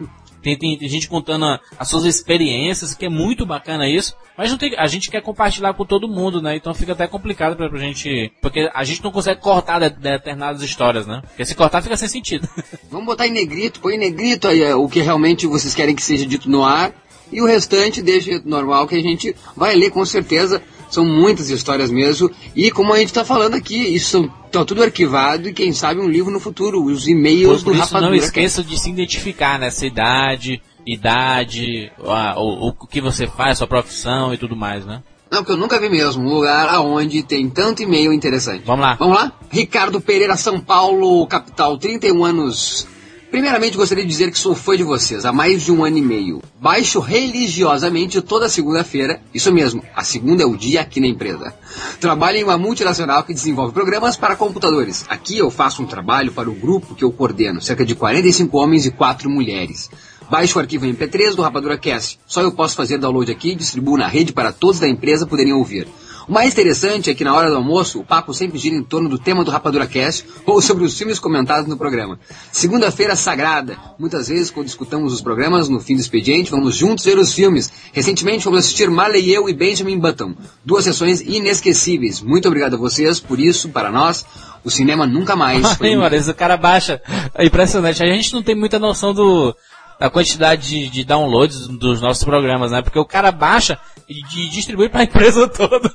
Tem, 0.45 0.55
tem- 0.55 0.77
tem 0.77 0.87
gente 0.87 1.09
contando 1.09 1.43
a- 1.45 1.59
as 1.79 1.87
suas 1.89 2.05
experiências, 2.05 2.93
que 2.93 3.07
é 3.07 3.09
muito 3.09 3.47
bacana 3.47 3.89
isso. 3.89 4.15
Mas 4.37 4.51
não 4.51 4.59
tem, 4.59 4.75
a 4.77 4.85
gente 4.85 5.09
quer 5.09 5.21
compartilhar 5.21 5.73
com 5.73 5.83
todo 5.83 6.07
mundo, 6.07 6.39
né? 6.39 6.55
Então 6.55 6.71
fica 6.71 6.91
até 6.91 7.07
complicado 7.07 7.55
pra, 7.55 7.67
pra 7.67 7.79
gente. 7.79 8.31
Porque 8.39 8.69
a 8.71 8.83
gente 8.83 9.03
não 9.03 9.11
consegue 9.11 9.41
cortar 9.41 9.79
de- 9.79 9.89
determinadas 9.99 10.61
histórias, 10.61 11.07
né? 11.07 11.23
Porque 11.25 11.43
se 11.45 11.55
cortar 11.55 11.81
fica 11.81 11.97
sem 11.97 12.07
sentido. 12.07 12.47
Vamos 12.91 13.07
botar 13.07 13.25
em 13.25 13.31
negrito, 13.31 13.79
põe 13.79 13.95
em 13.95 13.97
negrito 13.97 14.47
aí 14.47 14.61
é, 14.61 14.75
o 14.75 14.87
que 14.87 14.99
realmente 15.01 15.47
vocês 15.47 15.73
querem 15.73 15.95
que 15.95 16.03
seja 16.03 16.27
dito 16.27 16.47
no 16.47 16.63
ar. 16.63 16.93
E 17.31 17.41
o 17.41 17.47
restante 17.47 18.03
deixa 18.03 18.39
normal 18.45 18.85
que 18.87 18.93
a 18.93 19.01
gente 19.01 19.35
vai 19.57 19.73
ler 19.75 19.89
com 19.89 20.05
certeza. 20.05 20.61
São 20.89 21.05
muitas 21.05 21.49
histórias 21.49 21.89
mesmo. 21.91 22.29
E 22.55 22.71
como 22.71 22.93
a 22.93 22.97
gente 22.99 23.07
está 23.07 23.25
falando 23.25 23.55
aqui, 23.55 23.75
isso 23.75 24.31
está 24.45 24.63
tudo 24.63 24.83
arquivado 24.83 25.49
e 25.49 25.53
quem 25.53 25.73
sabe 25.73 25.99
um 25.99 26.07
livro 26.07 26.31
no 26.31 26.39
futuro. 26.39 26.83
Os 26.83 27.07
e-mails 27.07 27.63
Por 27.63 27.73
do 27.73 27.79
isso 27.79 27.93
não 27.93 27.99
Rapadura. 28.01 28.15
esqueça 28.17 28.63
de 28.63 28.79
se 28.79 28.89
identificar 28.89 29.59
nessa 29.59 29.85
idade, 29.85 30.61
idade, 30.85 31.91
a- 32.05 32.35
o, 32.39 32.69
o 32.69 32.87
que 32.87 33.01
você 33.01 33.27
faz, 33.27 33.57
sua 33.57 33.67
profissão 33.67 34.33
e 34.33 34.37
tudo 34.37 34.55
mais, 34.55 34.85
né? 34.85 35.01
Não, 35.31 35.39
porque 35.39 35.53
eu 35.53 35.57
nunca 35.57 35.79
vi 35.79 35.89
mesmo 35.89 36.23
um 36.23 36.33
lugar 36.33 36.69
aonde 36.69 37.23
tem 37.23 37.49
tanto 37.49 37.81
e-mail 37.83 38.13
interessante. 38.13 38.63
Vamos 38.65 38.85
lá. 38.85 38.95
Vamos 38.95 39.15
lá? 39.17 39.31
Ricardo 39.49 39.99
Pereira, 39.99 40.37
São 40.37 40.59
Paulo, 40.59 41.25
capital, 41.27 41.77
31 41.77 42.23
anos. 42.23 42.87
Primeiramente, 43.35 43.75
gostaria 43.75 44.05
de 44.05 44.09
dizer 44.09 44.31
que 44.31 44.39
sou 44.39 44.55
fã 44.55 44.77
de 44.77 44.83
vocês 44.83 45.25
há 45.25 45.33
mais 45.33 45.61
de 45.61 45.69
um 45.69 45.83
ano 45.83 45.97
e 45.97 46.01
meio. 46.01 46.41
Baixo 46.57 47.01
religiosamente 47.01 48.21
toda 48.21 48.47
segunda-feira. 48.47 49.19
Isso 49.33 49.51
mesmo, 49.51 49.83
a 49.93 50.05
segunda 50.05 50.43
é 50.43 50.45
o 50.45 50.55
dia 50.55 50.79
aqui 50.79 51.01
na 51.01 51.07
empresa. 51.07 51.53
Trabalho 51.99 52.37
em 52.37 52.45
uma 52.45 52.57
multinacional 52.57 53.25
que 53.25 53.33
desenvolve 53.33 53.73
programas 53.73 54.15
para 54.15 54.37
computadores. 54.37 55.03
Aqui 55.09 55.37
eu 55.37 55.51
faço 55.51 55.83
um 55.83 55.85
trabalho 55.85 56.31
para 56.31 56.49
o 56.49 56.55
grupo 56.55 56.95
que 56.95 57.03
eu 57.03 57.11
coordeno, 57.11 57.61
cerca 57.61 57.83
de 57.83 57.93
45 57.93 58.57
homens 58.57 58.85
e 58.85 58.91
4 58.91 59.29
mulheres. 59.29 59.89
Baixe 60.29 60.57
o 60.57 60.61
arquivo 60.61 60.85
MP3 60.85 61.35
do 61.35 61.41
Rapadura 61.41 61.77
Cast. 61.77 62.17
Só 62.25 62.41
eu 62.41 62.53
posso 62.53 62.73
fazer 62.77 62.99
download 62.99 63.29
aqui 63.29 63.51
e 63.51 63.55
distribuo 63.55 63.97
na 63.97 64.07
rede 64.07 64.31
para 64.31 64.53
todos 64.53 64.79
da 64.79 64.87
empresa 64.87 65.27
poderem 65.27 65.51
ouvir. 65.51 65.89
O 66.27 66.31
mais 66.31 66.53
interessante 66.53 67.09
é 67.09 67.13
que 67.13 67.23
na 67.23 67.35
hora 67.35 67.49
do 67.49 67.55
almoço, 67.55 67.99
o 67.99 68.03
papo 68.03 68.33
sempre 68.33 68.57
gira 68.57 68.75
em 68.75 68.83
torno 68.83 69.07
do 69.07 69.19
tema 69.19 69.43
do 69.43 69.51
Rapadura 69.51 69.85
Cast 69.85 70.25
ou 70.45 70.61
sobre 70.61 70.83
os 70.83 70.97
filmes 70.97 71.19
comentados 71.19 71.67
no 71.67 71.77
programa. 71.77 72.19
Segunda-feira 72.51 73.15
sagrada. 73.15 73.77
Muitas 73.99 74.27
vezes, 74.27 74.49
quando 74.49 74.67
escutamos 74.67 75.13
os 75.13 75.21
programas, 75.21 75.69
no 75.69 75.79
fim 75.79 75.95
do 75.95 76.01
expediente, 76.01 76.51
vamos 76.51 76.75
juntos 76.75 77.05
ver 77.05 77.17
os 77.17 77.33
filmes. 77.33 77.71
Recentemente, 77.93 78.43
fomos 78.43 78.59
assistir 78.59 78.89
Marley 78.89 79.31
eu 79.31 79.47
e 79.47 79.53
Benjamin 79.53 79.99
Button. 79.99 80.33
Duas 80.63 80.83
sessões 80.83 81.21
inesquecíveis. 81.21 82.21
Muito 82.21 82.47
obrigado 82.47 82.75
a 82.75 82.77
vocês 82.77 83.19
por 83.19 83.39
isso, 83.39 83.69
para 83.69 83.91
nós. 83.91 84.25
O 84.63 84.71
cinema 84.71 85.05
nunca 85.05 85.35
mais 85.35 85.73
foi... 85.77 85.89
Aí, 85.89 85.95
mano, 85.95 86.15
esse 86.15 86.33
cara 86.33 86.57
baixa. 86.57 87.01
É 87.35 87.45
impressionante. 87.45 88.01
A 88.01 88.07
gente 88.07 88.33
não 88.33 88.41
tem 88.41 88.55
muita 88.55 88.79
noção 88.79 89.13
do, 89.13 89.55
da 89.99 90.09
quantidade 90.09 90.67
de, 90.67 90.89
de 90.89 91.03
downloads 91.03 91.67
dos 91.67 92.01
nossos 92.01 92.23
programas, 92.23 92.71
né? 92.71 92.81
Porque 92.81 92.99
o 92.99 93.05
cara 93.05 93.31
baixa 93.31 93.77
e 94.09 94.15
de- 94.27 94.49
distribui 94.49 94.89
pra 94.89 95.03
empresa 95.05 95.47
toda. 95.47 95.91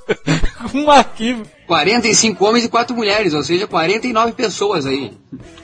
um 0.74 0.90
arquivo. 0.90 1.42
45 1.66 2.44
homens 2.44 2.64
e 2.64 2.68
4 2.68 2.96
mulheres, 2.96 3.32
ou 3.32 3.44
seja, 3.44 3.64
49 3.66 4.32
pessoas 4.32 4.84
aí. 4.86 5.12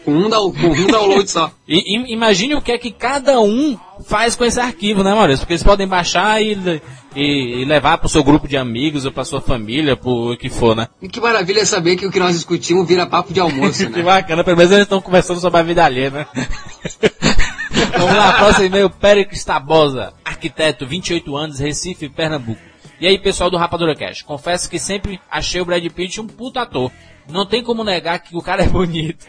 Com 0.05 0.13
um, 0.13 0.31
com 0.31 0.69
um 0.69 0.87
download 0.87 1.29
só. 1.31 1.51
E, 1.67 1.79
e- 1.97 2.13
imagine 2.13 2.55
o 2.55 2.61
que 2.63 2.71
é 2.71 2.79
que 2.79 2.93
cada 2.93 3.41
um 3.41 3.77
faz 4.07 4.37
com 4.37 4.45
esse 4.45 4.61
arquivo, 4.61 5.03
né, 5.03 5.13
Maurício? 5.13 5.41
Porque 5.41 5.55
eles 5.55 5.65
podem 5.65 5.89
baixar 5.89 6.41
e, 6.41 6.81
e, 7.17 7.63
e 7.63 7.65
levar 7.65 7.99
pro 7.99 8.09
seu 8.09 8.23
grupo 8.23 8.47
de 8.47 8.57
amigos 8.57 9.05
ou 9.05 9.11
pra 9.11 9.25
sua 9.25 9.41
família, 9.41 9.97
pro 9.97 10.37
que 10.39 10.49
for, 10.49 10.77
né? 10.77 10.87
E 11.03 11.09
que 11.09 11.21
maravilha 11.21 11.67
saber 11.67 11.97
que 11.97 12.07
o 12.07 12.11
que 12.13 12.21
nós 12.21 12.37
discutimos 12.37 12.87
vira 12.87 13.05
papo 13.05 13.33
de 13.33 13.41
almoço, 13.41 13.85
Que 13.91 13.97
né? 13.99 14.03
bacana, 14.05 14.45
pelo 14.45 14.57
menos 14.57 14.71
eles 14.71 14.85
estão 14.85 15.01
conversando 15.01 15.41
sobre 15.41 15.59
a 15.59 15.63
vida 15.65 15.85
alheia, 15.85 16.11
né? 16.11 16.27
Vamos 17.99 18.17
lá, 18.17 18.33
próximo 18.35 18.67
e-mail, 18.67 18.91
Péricles 18.91 19.45
Tabosa, 19.45 20.13
arquiteto, 20.25 20.87
28 20.87 21.37
anos, 21.37 21.59
Recife, 21.59 22.09
Pernambuco. 22.09 22.61
E 22.99 23.07
aí, 23.07 23.19
pessoal 23.19 23.51
do 23.51 23.59
Rapadura 23.59 23.95
Cash, 23.95 24.23
confesso 24.23 24.71
que 24.71 24.79
sempre 24.79 25.21
achei 25.31 25.61
o 25.61 25.65
Brad 25.65 25.85
Pitt 25.91 26.21
um 26.21 26.27
puta 26.27 26.63
ator. 26.63 26.91
Não 27.31 27.45
tem 27.45 27.63
como 27.63 27.85
negar 27.85 28.19
que 28.21 28.37
o 28.37 28.41
cara 28.41 28.63
é 28.63 28.69
bonito. 28.69 29.27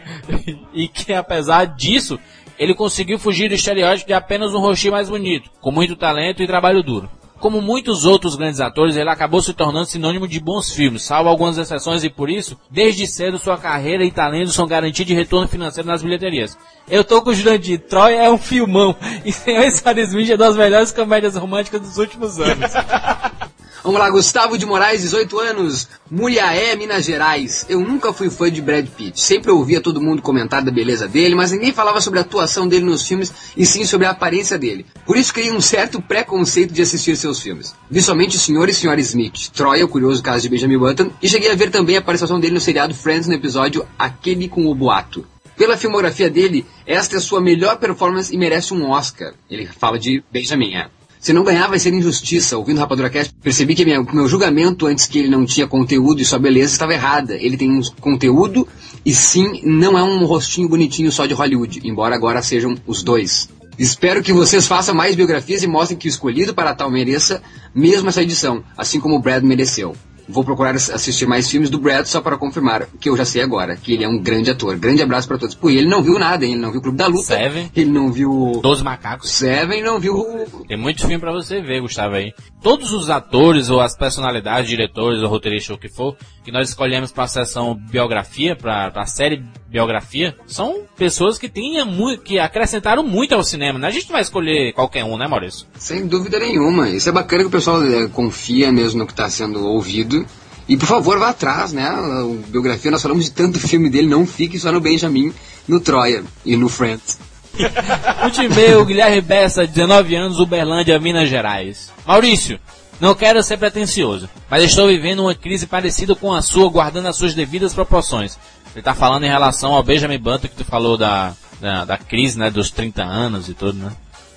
e 0.72 0.88
que 0.88 1.12
apesar 1.12 1.66
disso, 1.66 2.18
ele 2.58 2.74
conseguiu 2.74 3.18
fugir 3.18 3.48
do 3.48 3.54
estereótipo 3.54 4.06
de 4.06 4.14
apenas 4.14 4.54
um 4.54 4.60
rostinho 4.60 4.92
mais 4.92 5.10
bonito, 5.10 5.50
com 5.60 5.70
muito 5.70 5.96
talento 5.96 6.42
e 6.42 6.46
trabalho 6.46 6.82
duro. 6.82 7.10
Como 7.38 7.62
muitos 7.62 8.04
outros 8.04 8.34
grandes 8.34 8.60
atores, 8.60 8.96
ele 8.96 9.08
acabou 9.08 9.40
se 9.40 9.54
tornando 9.54 9.86
sinônimo 9.86 10.26
de 10.26 10.40
bons 10.40 10.70
filmes, 10.70 11.02
salvo 11.02 11.28
algumas 11.28 11.56
exceções 11.56 12.02
e 12.02 12.10
por 12.10 12.28
isso, 12.28 12.58
desde 12.68 13.06
cedo 13.06 13.38
sua 13.38 13.56
carreira 13.56 14.04
e 14.04 14.10
talento 14.10 14.50
são 14.50 14.66
garantia 14.66 15.04
de 15.04 15.14
retorno 15.14 15.46
financeiro 15.46 15.88
nas 15.88 16.02
bilheterias. 16.02 16.58
Eu 16.88 17.04
tô 17.04 17.22
com 17.22 17.30
o 17.30 17.34
Jurandir, 17.34 17.80
Troy 17.80 18.14
é 18.14 18.30
um 18.30 18.38
filmão, 18.38 18.96
e 19.24 19.32
Senhor 19.32 19.64
Smith 19.64 20.30
é 20.30 20.36
das 20.36 20.56
melhores 20.56 20.90
comédias 20.90 21.36
românticas 21.36 21.80
dos 21.80 21.98
últimos 21.98 22.40
anos. 22.40 22.72
Vamos 23.88 24.02
lá, 24.02 24.10
Gustavo 24.10 24.58
de 24.58 24.66
Moraes, 24.66 25.00
18 25.00 25.38
anos, 25.38 25.88
Muriaé, 26.10 26.76
Minas 26.76 27.06
Gerais. 27.06 27.64
Eu 27.70 27.80
nunca 27.80 28.12
fui 28.12 28.28
fã 28.28 28.52
de 28.52 28.60
Brad 28.60 28.86
Pitt. 28.86 29.18
Sempre 29.18 29.50
ouvia 29.50 29.80
todo 29.80 29.98
mundo 29.98 30.20
comentar 30.20 30.62
da 30.62 30.70
beleza 30.70 31.08
dele, 31.08 31.34
mas 31.34 31.52
ninguém 31.52 31.72
falava 31.72 31.98
sobre 31.98 32.18
a 32.18 32.22
atuação 32.22 32.68
dele 32.68 32.84
nos 32.84 33.08
filmes 33.08 33.32
e 33.56 33.64
sim 33.64 33.86
sobre 33.86 34.06
a 34.06 34.10
aparência 34.10 34.58
dele. 34.58 34.84
Por 35.06 35.16
isso 35.16 35.32
criei 35.32 35.50
um 35.50 35.60
certo 35.62 36.02
preconceito 36.02 36.74
de 36.74 36.82
assistir 36.82 37.16
seus 37.16 37.40
filmes. 37.40 37.74
Vi 37.90 38.02
somente 38.02 38.36
o 38.36 38.38
Sr. 38.38 38.68
e 38.68 38.72
Sra. 38.72 39.00
Smith, 39.00 39.48
Troy, 39.54 39.82
o 39.82 39.88
curioso 39.88 40.22
caso 40.22 40.42
de 40.42 40.50
Benjamin 40.50 40.76
Button, 40.76 41.10
e 41.22 41.26
cheguei 41.26 41.50
a 41.50 41.56
ver 41.56 41.70
também 41.70 41.96
a 41.96 42.02
participação 42.02 42.38
dele 42.38 42.52
no 42.52 42.60
seriado 42.60 42.94
Friends 42.94 43.26
no 43.26 43.32
episódio 43.32 43.86
Aquele 43.98 44.50
com 44.50 44.66
o 44.66 44.74
Boato. 44.74 45.24
Pela 45.56 45.78
filmografia 45.78 46.28
dele, 46.28 46.66
esta 46.86 47.16
é 47.16 47.20
sua 47.20 47.40
melhor 47.40 47.78
performance 47.78 48.34
e 48.34 48.36
merece 48.36 48.74
um 48.74 48.90
Oscar. 48.90 49.32
Ele 49.50 49.64
fala 49.64 49.98
de 49.98 50.22
Benjamin, 50.30 50.74
é. 50.74 50.90
Se 51.28 51.32
não 51.34 51.44
ganhar, 51.44 51.66
vai 51.68 51.78
ser 51.78 51.92
injustiça. 51.92 52.56
Ouvindo 52.56 52.78
o 52.78 52.80
Rapadura 52.80 53.10
Cast, 53.10 53.34
percebi 53.42 53.74
que 53.74 53.84
minha- 53.84 54.02
meu 54.02 54.26
julgamento 54.26 54.86
antes 54.86 55.04
que 55.04 55.18
ele 55.18 55.28
não 55.28 55.44
tinha 55.44 55.66
conteúdo 55.66 56.22
e 56.22 56.24
sua 56.24 56.38
beleza 56.38 56.72
estava 56.72 56.94
errada. 56.94 57.34
Ele 57.34 57.54
tem 57.54 57.70
um 57.70 57.82
conteúdo 58.00 58.66
e 59.04 59.12
sim, 59.14 59.60
não 59.62 59.98
é 59.98 60.02
um 60.02 60.24
rostinho 60.24 60.70
bonitinho 60.70 61.12
só 61.12 61.26
de 61.26 61.34
Hollywood, 61.34 61.82
embora 61.84 62.14
agora 62.14 62.40
sejam 62.40 62.76
os 62.86 63.02
dois. 63.02 63.50
Espero 63.78 64.22
que 64.22 64.32
vocês 64.32 64.66
façam 64.66 64.94
mais 64.94 65.14
biografias 65.14 65.62
e 65.62 65.66
mostrem 65.66 65.98
que 65.98 66.08
o 66.08 66.10
escolhido 66.10 66.54
para 66.54 66.74
tal 66.74 66.90
mereça 66.90 67.42
mesmo 67.74 68.08
essa 68.08 68.22
edição, 68.22 68.64
assim 68.74 68.98
como 68.98 69.14
o 69.16 69.20
Brad 69.20 69.44
mereceu. 69.44 69.94
Vou 70.28 70.44
procurar 70.44 70.74
ass- 70.74 70.90
assistir 70.90 71.26
mais 71.26 71.50
filmes 71.50 71.70
do 71.70 71.78
Brad 71.78 72.04
só 72.06 72.20
para 72.20 72.36
confirmar 72.36 72.86
que 73.00 73.08
eu 73.08 73.16
já 73.16 73.24
sei 73.24 73.40
agora, 73.42 73.76
que 73.76 73.94
ele 73.94 74.04
é 74.04 74.08
um 74.08 74.18
grande 74.18 74.50
ator. 74.50 74.76
Grande 74.76 75.02
abraço 75.02 75.26
para 75.26 75.38
todos. 75.38 75.54
Pô, 75.54 75.70
e 75.70 75.78
ele 75.78 75.88
não 75.88 76.02
viu 76.02 76.18
nada, 76.18 76.44
hein? 76.44 76.52
ele 76.52 76.60
não 76.60 76.70
viu 76.70 76.80
o 76.80 76.82
Clube 76.82 76.98
da 76.98 77.06
Luta, 77.06 77.22
Seven. 77.22 77.70
ele 77.74 77.90
não 77.90 78.12
viu 78.12 78.60
Doze 78.62 78.84
macacos. 78.84 79.30
Seven, 79.30 79.82
não 79.82 79.98
viu 79.98 80.22
Tem 80.68 80.76
muito 80.76 81.00
filme 81.00 81.18
pra 81.18 81.32
você 81.32 81.60
ver, 81.60 81.80
Gustavo, 81.80 82.14
aí. 82.16 82.32
Todos 82.62 82.92
os 82.92 83.08
atores, 83.08 83.70
ou 83.70 83.80
as 83.80 83.96
personalidades, 83.96 84.68
diretores, 84.68 85.22
ou 85.22 85.28
roteiristas, 85.28 85.70
ou 85.70 85.76
o 85.76 85.80
que 85.80 85.88
for, 85.88 86.16
que 86.44 86.52
nós 86.52 86.68
escolhemos 86.68 87.10
pra 87.10 87.26
sessão 87.26 87.74
biografia, 87.74 88.54
pra, 88.54 88.90
pra 88.90 89.06
série 89.06 89.42
biografia, 89.68 90.34
são 90.46 90.82
pessoas 90.96 91.38
que 91.38 91.48
tinham 91.48 91.86
muito, 91.86 92.22
que 92.22 92.38
acrescentaram 92.38 93.02
muito 93.02 93.34
ao 93.34 93.44
cinema, 93.44 93.78
né? 93.78 93.88
A 93.88 93.90
gente 93.90 94.06
não 94.06 94.14
vai 94.14 94.22
escolher 94.22 94.72
qualquer 94.72 95.04
um, 95.04 95.16
né, 95.18 95.28
Maurício? 95.28 95.66
Sem 95.78 96.06
dúvida 96.06 96.38
nenhuma. 96.38 96.88
Isso 96.88 97.08
é 97.08 97.12
bacana 97.12 97.42
que 97.42 97.48
o 97.48 97.52
pessoal 97.52 97.82
eh, 97.84 98.08
confia 98.08 98.72
mesmo 98.72 99.00
no 99.00 99.06
que 99.06 99.12
está 99.12 99.28
sendo 99.28 99.64
ouvido. 99.64 100.26
E 100.66 100.76
por 100.76 100.86
favor, 100.86 101.18
vá 101.18 101.30
atrás, 101.30 101.72
né? 101.72 101.90
O 101.90 102.42
biografia, 102.48 102.90
nós 102.90 103.02
falamos 103.02 103.26
de 103.26 103.32
tanto 103.32 103.58
filme 103.58 103.88
dele, 103.88 104.06
não 104.06 104.26
fique 104.26 104.58
só 104.58 104.72
no 104.72 104.80
Benjamin, 104.80 105.32
no 105.66 105.80
Troia 105.80 106.24
e 106.44 106.56
no 106.56 106.68
Friends. 106.68 107.18
Último 108.24 108.44
e-mail, 108.44 108.84
Guilherme 108.84 109.20
Bessa, 109.20 109.66
19 109.66 110.14
anos, 110.14 110.38
Uberlândia, 110.38 110.98
Minas 110.98 111.28
Gerais. 111.28 111.90
Maurício, 112.06 112.58
não 113.00 113.14
quero 113.14 113.42
ser 113.42 113.56
pretencioso, 113.56 114.28
mas 114.50 114.64
estou 114.64 114.88
vivendo 114.88 115.20
uma 115.20 115.34
crise 115.34 115.66
parecida 115.66 116.16
com 116.16 116.32
a 116.32 116.42
sua, 116.42 116.68
guardando 116.68 117.06
as 117.06 117.16
suas 117.16 117.32
devidas 117.32 117.72
proporções. 117.72 118.36
Ele 118.74 118.82
tá 118.82 118.94
falando 118.94 119.24
em 119.24 119.28
relação 119.28 119.74
ao 119.74 119.82
Benjamin 119.82 120.18
Button, 120.18 120.48
que 120.48 120.56
tu 120.56 120.64
falou 120.64 120.96
da, 120.96 121.32
da, 121.60 121.84
da 121.84 121.96
crise, 121.98 122.38
né, 122.38 122.50
dos 122.50 122.70
30 122.70 123.02
anos 123.02 123.48
e 123.48 123.54
tudo, 123.54 123.78
né? 123.78 123.90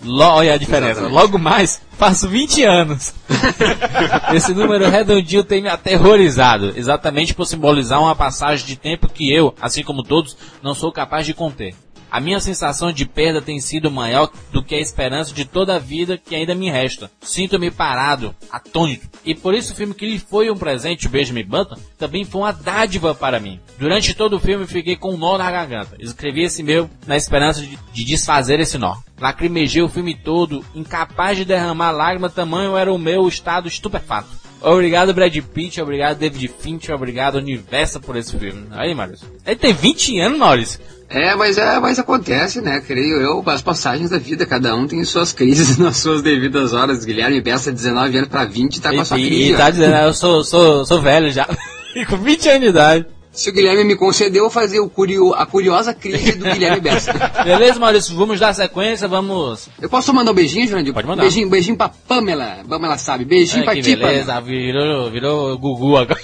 Lo- 0.03 0.23
olha 0.35 0.53
a 0.53 0.57
diferença. 0.57 0.91
Exatamente. 1.01 1.13
Logo 1.13 1.37
mais, 1.37 1.79
faço 1.97 2.27
20 2.27 2.63
anos. 2.63 3.13
Esse 4.33 4.53
número 4.53 4.89
redondinho 4.89 5.43
tem 5.43 5.61
me 5.61 5.69
aterrorizado, 5.69 6.73
exatamente 6.75 7.33
por 7.35 7.45
simbolizar 7.45 7.99
uma 8.01 8.15
passagem 8.15 8.65
de 8.65 8.75
tempo 8.75 9.07
que 9.07 9.31
eu, 9.31 9.53
assim 9.61 9.83
como 9.83 10.01
todos, 10.03 10.35
não 10.63 10.73
sou 10.73 10.91
capaz 10.91 11.25
de 11.25 11.33
conter. 11.35 11.75
A 12.11 12.19
minha 12.19 12.41
sensação 12.41 12.91
de 12.91 13.05
perda 13.05 13.41
tem 13.41 13.61
sido 13.61 13.89
maior 13.89 14.29
do 14.51 14.61
que 14.61 14.75
a 14.75 14.79
esperança 14.79 15.33
de 15.33 15.45
toda 15.45 15.75
a 15.75 15.79
vida 15.79 16.17
que 16.17 16.35
ainda 16.35 16.53
me 16.53 16.69
resta. 16.69 17.09
Sinto-me 17.21 17.71
parado, 17.71 18.35
atônito. 18.51 19.07
E 19.23 19.33
por 19.33 19.53
isso 19.53 19.71
o 19.71 19.75
filme 19.75 19.93
que 19.93 20.05
lhe 20.05 20.19
foi 20.19 20.51
um 20.51 20.57
presente, 20.57 21.07
o 21.07 21.09
Benjamin 21.09 21.45
Button, 21.45 21.77
também 21.97 22.25
foi 22.25 22.41
uma 22.41 22.51
dádiva 22.51 23.15
para 23.15 23.39
mim. 23.39 23.61
Durante 23.79 24.13
todo 24.13 24.35
o 24.35 24.39
filme 24.39 24.67
fiquei 24.67 24.97
com 24.97 25.13
um 25.13 25.17
nó 25.17 25.37
na 25.37 25.49
garganta. 25.49 25.95
Escrevi 25.99 26.43
esse 26.43 26.61
meu 26.61 26.89
na 27.07 27.15
esperança 27.15 27.61
de, 27.61 27.79
de 27.93 28.03
desfazer 28.03 28.59
esse 28.59 28.77
nó. 28.77 28.97
Lacrimejei 29.17 29.81
o 29.81 29.89
filme 29.89 30.13
todo, 30.13 30.65
incapaz 30.75 31.37
de 31.37 31.45
derramar 31.45 31.91
lágrima, 31.91 32.29
tamanho 32.29 32.75
era 32.75 32.91
o 32.91 32.97
meu 32.97 33.25
estado 33.27 33.69
estupefato. 33.69 34.41
Obrigado 34.61 35.13
Brad 35.13 35.35
Pitt, 35.37 35.81
obrigado 35.81 36.19
David 36.19 36.51
Fincher, 36.59 36.93
obrigado 36.93 37.35
Universo 37.35 37.99
por 37.99 38.15
esse 38.15 38.37
filme. 38.37 38.67
Aí, 38.71 38.93
Maurício. 38.93 39.27
Ele 39.43 39.55
tem 39.55 39.73
20 39.73 40.19
anos, 40.19 40.37
Maurício. 40.37 40.79
É, 41.13 41.35
mas 41.35 41.57
é, 41.57 41.77
mas 41.79 41.99
acontece, 41.99 42.61
né? 42.61 42.81
Creio 42.85 43.19
eu, 43.21 43.43
as 43.47 43.61
passagens 43.61 44.09
da 44.09 44.17
vida, 44.17 44.45
cada 44.45 44.73
um 44.75 44.87
tem 44.87 45.03
suas 45.03 45.33
crises 45.33 45.75
nas 45.79 45.97
suas 45.97 46.21
devidas 46.21 46.73
horas. 46.73 47.03
Guilherme 47.03 47.41
Bessa, 47.41 47.71
19 47.71 48.17
anos 48.17 48.29
para 48.29 48.45
20, 48.45 48.79
tá 48.81 48.91
com 48.93 49.01
a 49.01 49.05
sua 49.05 49.19
E, 49.19 49.27
crise. 49.27 49.51
e 49.53 49.57
tá 49.57 49.69
dizendo, 49.69 49.95
eu 49.95 50.13
sou, 50.13 50.43
sou, 50.43 50.85
sou 50.85 51.01
velho 51.01 51.31
já. 51.31 51.47
E 51.93 52.05
com 52.05 52.15
20 52.15 52.47
anos 52.47 52.61
de 52.61 52.67
idade. 52.67 53.05
Se 53.33 53.49
o 53.49 53.53
Guilherme 53.53 53.83
me 53.83 53.95
concedeu, 53.97 54.39
eu 54.39 54.43
vou 54.43 54.49
fazer 54.49 54.79
o 54.79 54.89
curio, 54.89 55.33
a 55.33 55.45
curiosa 55.45 55.93
crise 55.93 56.37
do 56.37 56.45
Guilherme 56.45 56.79
Bessa. 56.83 57.11
Beleza, 57.43 57.77
Maurício? 57.79 58.15
Vamos 58.15 58.39
dar 58.39 58.53
sequência, 58.53 59.09
vamos. 59.09 59.67
Eu 59.81 59.89
posso 59.89 60.13
mandar 60.13 60.31
um 60.31 60.33
beijinho, 60.33 60.65
Jurandir? 60.69 60.93
Pode 60.93 61.05
mandar. 61.05 61.23
Beijinho, 61.23 61.49
beijinho 61.49 61.75
pra 61.75 61.89
Pamela. 61.89 62.59
Pamela 62.69 62.97
sabe. 62.97 63.25
Beijinho 63.25 63.59
Ai, 63.59 63.65
pra 63.65 63.73
que 63.75 63.81
ti, 63.81 63.95
beleza, 63.97 64.33
Pamela. 64.35 64.41
virou, 64.41 65.11
virou 65.11 65.57
Gugu 65.57 65.97
agora. 65.97 66.19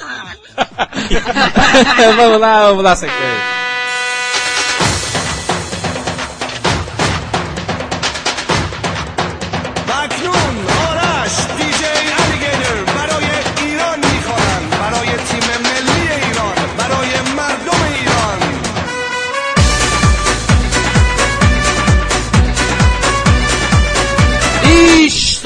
vamos 2.16 2.40
lá, 2.40 2.68
vamos 2.70 2.84
dar 2.84 2.96
sequência. 2.96 3.57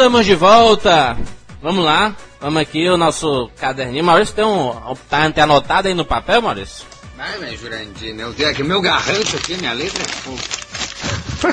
Estamos 0.01 0.25
de 0.25 0.33
volta. 0.33 1.15
Vamos 1.61 1.85
lá. 1.85 2.15
Vamos 2.39 2.59
aqui, 2.59 2.89
o 2.89 2.97
nosso 2.97 3.51
caderninho. 3.59 4.03
Maurício, 4.03 4.33
tem 4.33 4.43
um. 4.43 4.73
Tá 5.07 5.31
anotado 5.43 5.87
aí 5.89 5.93
no 5.93 6.03
papel, 6.03 6.41
Maurício? 6.41 6.85
Vai, 7.15 7.37
meu 7.37 7.55
Jurandir, 7.55 8.15
né? 8.15 8.23
Eu 8.23 8.33
tenho 8.33 8.49
aqui 8.49 8.63
meu 8.63 8.81
garrancho 8.81 9.35
aqui, 9.37 9.53
minha 9.57 9.73
letra 9.73 10.01
é. 10.01 10.37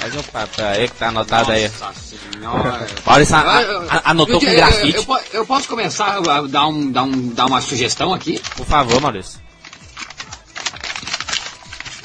Faz 0.00 0.16
um 0.16 0.22
papel 0.22 0.66
aí 0.66 0.88
que 0.88 0.94
tá 0.94 1.08
anotado 1.08 1.52
aí. 1.52 1.70
Nossa 1.78 2.00
senhora. 2.32 2.86
Maurício 3.04 3.36
a- 3.36 3.56
Ah, 3.58 3.62
eu- 3.62 3.80
a- 3.82 3.94
a- 3.96 4.10
anotou 4.12 4.36
eu- 4.36 4.40
com 4.40 4.46
eu- 4.46 4.56
grafite. 4.56 4.96
Eu, 4.96 5.04
po- 5.04 5.20
eu 5.34 5.44
posso 5.46 5.68
começar 5.68 6.16
a 6.16 6.40
dar, 6.46 6.68
um, 6.68 6.90
dar, 6.90 7.02
um, 7.02 7.28
dar 7.28 7.44
uma 7.44 7.60
sugestão 7.60 8.14
aqui? 8.14 8.40
Por 8.56 8.64
favor, 8.64 8.98
Maurício. 8.98 9.38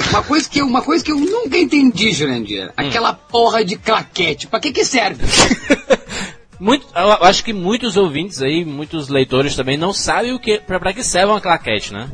Uma 0.10 0.22
coisa 0.24 0.50
que 0.50 0.60
eu, 0.60 0.68
uma 0.68 0.82
coisa 0.82 1.02
que 1.06 1.12
eu 1.12 1.16
nunca 1.18 1.58
entendi, 1.58 2.12
Jurandir. 2.12 2.66
Hum. 2.68 2.72
Aquela 2.76 3.14
porra 3.14 3.64
de 3.64 3.78
claquete. 3.78 4.46
Pra 4.48 4.60
que 4.60 4.74
que 4.74 4.84
serve? 4.84 5.24
Muito, 6.64 6.88
eu 6.96 7.12
acho 7.26 7.44
que 7.44 7.52
muitos 7.52 7.98
ouvintes 7.98 8.42
aí, 8.42 8.64
muitos 8.64 9.10
leitores 9.10 9.54
também 9.54 9.76
não 9.76 9.92
sabem 9.92 10.32
o 10.32 10.40
que, 10.40 10.60
pra, 10.60 10.80
pra 10.80 10.94
que 10.94 11.04
serve 11.04 11.34
uma 11.34 11.42
claquete, 11.42 11.92
né? 11.92 12.08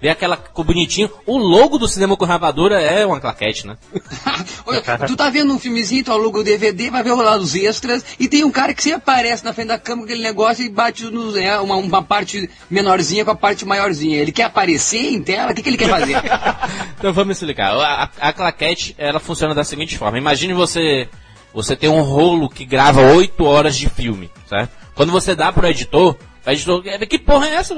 Vê 0.00 0.08
aquela 0.08 0.38
bonitinho. 0.56 1.10
O 1.26 1.36
logo 1.36 1.76
do 1.76 1.86
cinema 1.86 2.16
com 2.16 2.24
rapadura 2.24 2.80
é 2.80 3.04
uma 3.04 3.20
claquete, 3.20 3.66
né? 3.66 3.76
Tu 5.06 5.16
tá 5.16 5.28
vendo 5.28 5.52
um 5.52 5.58
filmezinho, 5.58 6.02
tu 6.02 6.12
aluga 6.12 6.38
o 6.38 6.42
DVD, 6.44 6.90
vai 6.90 7.02
ver 7.02 7.12
lá 7.12 7.36
os 7.36 7.54
extras, 7.54 8.02
e 8.18 8.26
tem 8.26 8.42
um 8.42 8.50
cara 8.50 8.72
que 8.72 8.82
sempre 8.82 8.98
aparece 8.98 9.44
na 9.44 9.52
frente 9.52 9.68
da 9.68 9.78
câmera 9.78 10.06
com 10.06 10.12
aquele 10.12 10.22
negócio 10.26 10.64
e 10.64 10.70
bate 10.70 11.04
no, 11.04 11.36
é, 11.36 11.58
uma, 11.60 11.76
uma 11.76 12.02
parte 12.02 12.48
menorzinha 12.70 13.22
com 13.26 13.32
a 13.32 13.34
parte 13.34 13.66
maiorzinha. 13.66 14.16
Ele 14.16 14.32
quer 14.32 14.44
aparecer 14.44 15.12
em 15.12 15.22
tela? 15.22 15.52
O 15.52 15.54
que, 15.54 15.62
que 15.62 15.68
ele 15.68 15.76
quer 15.76 15.90
fazer? 15.90 16.16
Então 16.98 17.12
vamos 17.12 17.36
explicar. 17.36 17.72
A, 17.74 18.04
a- 18.04 18.28
a 18.28 18.32
claquete, 18.32 18.94
ela 18.98 19.18
funciona 19.20 19.54
da 19.54 19.64
seguinte 19.64 19.96
forma. 19.98 20.16
Imagine 20.18 20.52
você, 20.54 21.08
você 21.52 21.74
tem 21.76 21.88
um 21.90 22.02
rolo 22.02 22.48
que 22.48 22.64
grava 22.64 23.00
8 23.12 23.44
horas 23.44 23.76
de 23.76 23.88
filme, 23.88 24.30
certo? 24.48 24.70
Quando 24.94 25.12
você 25.12 25.34
dá 25.34 25.52
pro 25.52 25.66
editor, 25.66 26.16
o 26.46 26.50
editor, 26.50 26.82
"É, 26.86 26.98
que 27.06 27.18
porra 27.18 27.46
é 27.48 27.54
essa? 27.54 27.74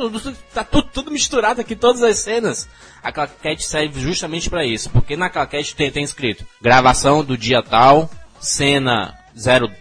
Tá 0.54 0.64
tudo, 0.64 0.88
tudo 0.92 1.10
misturado 1.10 1.60
aqui, 1.60 1.74
todas 1.76 2.02
as 2.02 2.18
cenas. 2.18 2.68
A 3.02 3.10
claquete 3.12 3.64
serve 3.64 4.00
justamente 4.00 4.48
pra 4.50 4.64
isso, 4.64 4.90
porque 4.90 5.16
na 5.16 5.28
claquete 5.28 5.74
tem, 5.74 5.90
tem 5.90 6.04
escrito 6.04 6.44
gravação 6.60 7.24
do 7.24 7.36
dia 7.36 7.62
tal, 7.62 8.08
cena 8.40 9.14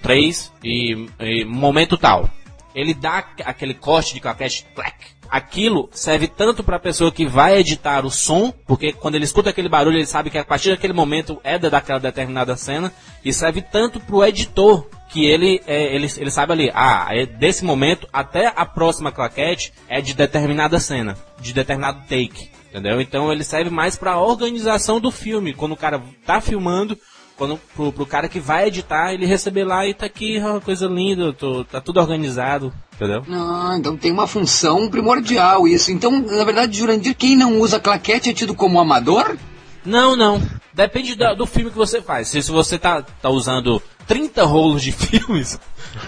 03 0.01 0.51
e, 0.63 1.07
e 1.19 1.45
momento 1.45 1.97
tal. 1.97 2.29
Ele 2.73 2.93
dá 2.93 3.17
aqu- 3.19 3.43
aquele 3.45 3.73
corte 3.73 4.13
de 4.13 4.19
claquete, 4.21 4.65
clac. 4.73 4.95
Aquilo 5.31 5.89
serve 5.93 6.27
tanto 6.27 6.61
para 6.61 6.75
a 6.75 6.79
pessoa 6.79 7.09
que 7.09 7.25
vai 7.25 7.57
editar 7.57 8.05
o 8.05 8.11
som, 8.11 8.51
porque 8.67 8.91
quando 8.91 9.15
ele 9.15 9.23
escuta 9.23 9.49
aquele 9.49 9.69
barulho, 9.69 9.95
ele 9.97 10.05
sabe 10.05 10.29
que 10.29 10.37
a 10.37 10.43
partir 10.43 10.71
daquele 10.71 10.91
momento 10.91 11.39
é 11.41 11.57
da- 11.57 11.69
daquela 11.69 12.01
determinada 12.01 12.57
cena, 12.57 12.91
e 13.23 13.31
serve 13.31 13.61
tanto 13.61 13.97
para 13.97 14.15
o 14.15 14.25
editor, 14.25 14.85
que 15.07 15.25
ele, 15.25 15.61
é, 15.65 15.95
ele, 15.95 16.07
ele 16.17 16.31
sabe 16.31 16.51
ali, 16.51 16.71
ah, 16.73 17.07
é 17.11 17.25
desse 17.25 17.63
momento 17.63 18.07
até 18.11 18.51
a 18.53 18.65
próxima 18.65 19.11
claquete 19.11 19.71
é 19.87 20.01
de 20.01 20.13
determinada 20.13 20.79
cena, 20.79 21.17
de 21.39 21.53
determinado 21.53 22.01
take, 22.09 22.49
entendeu? 22.69 22.99
Então 22.99 23.31
ele 23.31 23.43
serve 23.43 23.69
mais 23.69 23.95
para 23.95 24.11
a 24.13 24.21
organização 24.21 24.99
do 24.99 25.11
filme, 25.11 25.53
quando 25.53 25.73
o 25.73 25.77
cara 25.77 26.01
tá 26.25 26.39
filmando, 26.41 26.97
quando 27.41 27.59
pro, 27.75 27.91
pro 27.91 28.05
cara 28.05 28.29
que 28.29 28.39
vai 28.39 28.67
editar, 28.67 29.11
ele 29.15 29.25
receber 29.25 29.63
lá 29.63 29.83
e 29.87 29.95
tá 29.95 30.05
aqui, 30.05 30.39
ó, 30.45 30.59
coisa 30.59 30.85
linda, 30.85 31.33
tô- 31.33 31.63
tá 31.65 31.81
tudo 31.81 31.99
organizado, 31.99 32.71
entendeu? 32.93 33.25
Ah, 33.31 33.73
então 33.79 33.97
tem 33.97 34.11
uma 34.11 34.27
função 34.27 34.87
primordial 34.87 35.67
isso. 35.67 35.91
Então, 35.91 36.19
na 36.19 36.43
verdade, 36.43 36.77
Jurandir, 36.77 37.15
quem 37.15 37.35
não 37.35 37.59
usa 37.59 37.79
claquete 37.79 38.29
é 38.29 38.33
tido 38.33 38.53
como 38.53 38.79
amador? 38.79 39.35
Não, 39.83 40.15
não. 40.15 40.39
Depende 40.71 41.15
da- 41.15 41.33
do 41.33 41.47
filme 41.47 41.71
que 41.71 41.77
você 41.77 41.99
faz. 41.99 42.27
Se, 42.27 42.43
se 42.43 42.51
você 42.51 42.77
tá, 42.77 43.01
tá 43.01 43.29
usando 43.31 43.81
30 44.05 44.43
rolos 44.45 44.83
de 44.83 44.91
filmes, 44.93 45.59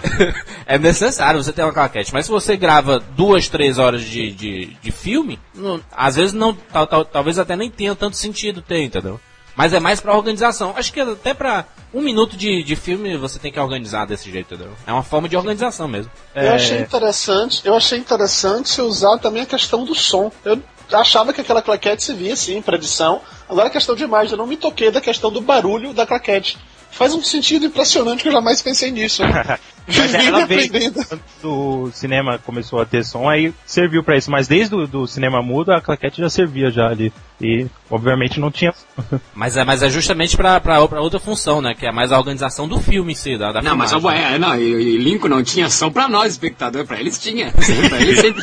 é 0.66 0.78
necessário 0.78 1.42
você 1.42 1.52
ter 1.52 1.64
uma 1.64 1.72
claquete. 1.72 2.12
Mas 2.12 2.26
se 2.26 2.30
você 2.30 2.56
grava 2.56 3.00
duas, 3.00 3.48
três 3.48 3.76
horas 3.76 4.02
de, 4.04 4.30
de, 4.30 4.66
de 4.80 4.92
filme, 4.92 5.36
não- 5.52 5.80
às 5.90 6.14
vezes 6.14 6.32
não, 6.32 6.54
tal- 6.54 6.86
tal- 6.86 7.04
talvez 7.04 7.40
até 7.40 7.56
nem 7.56 7.68
tenha 7.68 7.96
tanto 7.96 8.16
sentido 8.16 8.62
ter, 8.62 8.84
entendeu? 8.84 9.18
Mas 9.56 9.72
é 9.72 9.80
mais 9.80 10.00
pra 10.00 10.16
organização. 10.16 10.74
Acho 10.76 10.92
que 10.92 11.00
até 11.00 11.32
pra 11.32 11.64
um 11.92 12.02
minuto 12.02 12.36
de, 12.36 12.62
de 12.62 12.74
filme 12.74 13.16
você 13.16 13.38
tem 13.38 13.52
que 13.52 13.60
organizar 13.60 14.06
desse 14.06 14.30
jeito, 14.30 14.54
entendeu? 14.54 14.72
É 14.86 14.92
uma 14.92 15.02
forma 15.02 15.28
de 15.28 15.36
organização 15.36 15.86
mesmo. 15.86 16.10
Eu 16.34 16.52
achei 16.52 16.80
interessante, 16.80 17.60
eu 17.64 17.74
achei 17.76 17.98
interessante 17.98 18.80
usar 18.80 19.18
também 19.18 19.42
a 19.42 19.46
questão 19.46 19.84
do 19.84 19.94
som. 19.94 20.32
Eu 20.44 20.60
achava 20.92 21.32
que 21.32 21.40
aquela 21.40 21.62
claquete 21.62 22.02
se 22.02 22.12
via 22.12 22.34
sim 22.34 22.60
para 22.60 22.76
edição. 22.76 23.20
Agora 23.48 23.68
a 23.68 23.70
questão 23.70 23.94
de 23.94 24.02
imagem, 24.02 24.32
eu 24.32 24.38
não 24.38 24.46
me 24.46 24.56
toquei 24.56 24.90
da 24.90 25.00
questão 25.00 25.30
do 25.30 25.40
barulho 25.40 25.92
da 25.92 26.06
claquete. 26.06 26.58
Faz 26.90 27.14
um 27.14 27.22
sentido 27.22 27.66
impressionante 27.66 28.22
que 28.22 28.28
eu 28.28 28.32
jamais 28.32 28.62
pensei 28.62 28.90
nisso. 28.90 29.22
Mas 29.86 30.14
ela 30.14 30.46
veio 30.46 30.64
aprendendo. 30.66 31.04
quando 31.06 31.22
o 31.44 31.90
cinema 31.92 32.38
começou 32.38 32.80
a 32.80 32.86
ter 32.86 33.04
som, 33.04 33.28
aí 33.28 33.52
serviu 33.66 34.02
pra 34.02 34.16
isso. 34.16 34.30
Mas 34.30 34.48
desde 34.48 34.74
o 34.74 34.86
do 34.86 35.06
cinema 35.06 35.42
mudo, 35.42 35.72
a 35.72 35.80
claquete 35.80 36.20
já 36.20 36.28
servia 36.30 36.70
já 36.70 36.86
ali. 36.88 37.12
E, 37.40 37.66
obviamente, 37.90 38.38
não 38.40 38.50
tinha... 38.50 38.72
Mas 39.34 39.56
é, 39.56 39.64
mas 39.64 39.82
é 39.82 39.90
justamente 39.90 40.36
pra, 40.36 40.60
pra, 40.60 40.86
pra 40.86 41.00
outra 41.00 41.18
função, 41.18 41.60
né? 41.60 41.74
Que 41.74 41.86
é 41.86 41.92
mais 41.92 42.12
a 42.12 42.18
organização 42.18 42.68
do 42.68 42.78
filme 42.80 43.12
em 43.12 43.14
si, 43.16 43.36
da, 43.36 43.50
da 43.52 43.60
Não, 43.60 43.76
mas 43.76 43.90
filmagem. 43.90 44.24
ó, 44.24 44.26
é, 44.26 44.38
não, 44.38 44.56
e, 44.56 44.62
e 44.62 44.96
Lincoln 44.98 45.28
não 45.28 45.42
tinha 45.42 45.66
ação 45.66 45.90
pra 45.90 46.08
nós, 46.08 46.32
espectador, 46.32 46.86
pra 46.86 47.00
eles 47.00 47.18
tinha. 47.18 47.50
pra 47.88 48.00
eles 48.00 48.20
sempre, 48.20 48.42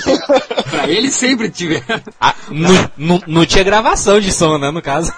pra 0.69 0.89
eles 0.89 1.13
sempre 1.13 1.49
tiveram. 1.49 2.01
Ah, 2.19 2.35
não, 2.49 2.91
não, 2.97 3.23
não 3.25 3.45
tinha 3.45 3.63
gravação 3.63 4.19
de 4.19 4.31
som, 4.31 4.57
né, 4.57 4.69
no 4.71 4.81
caso. 4.81 5.11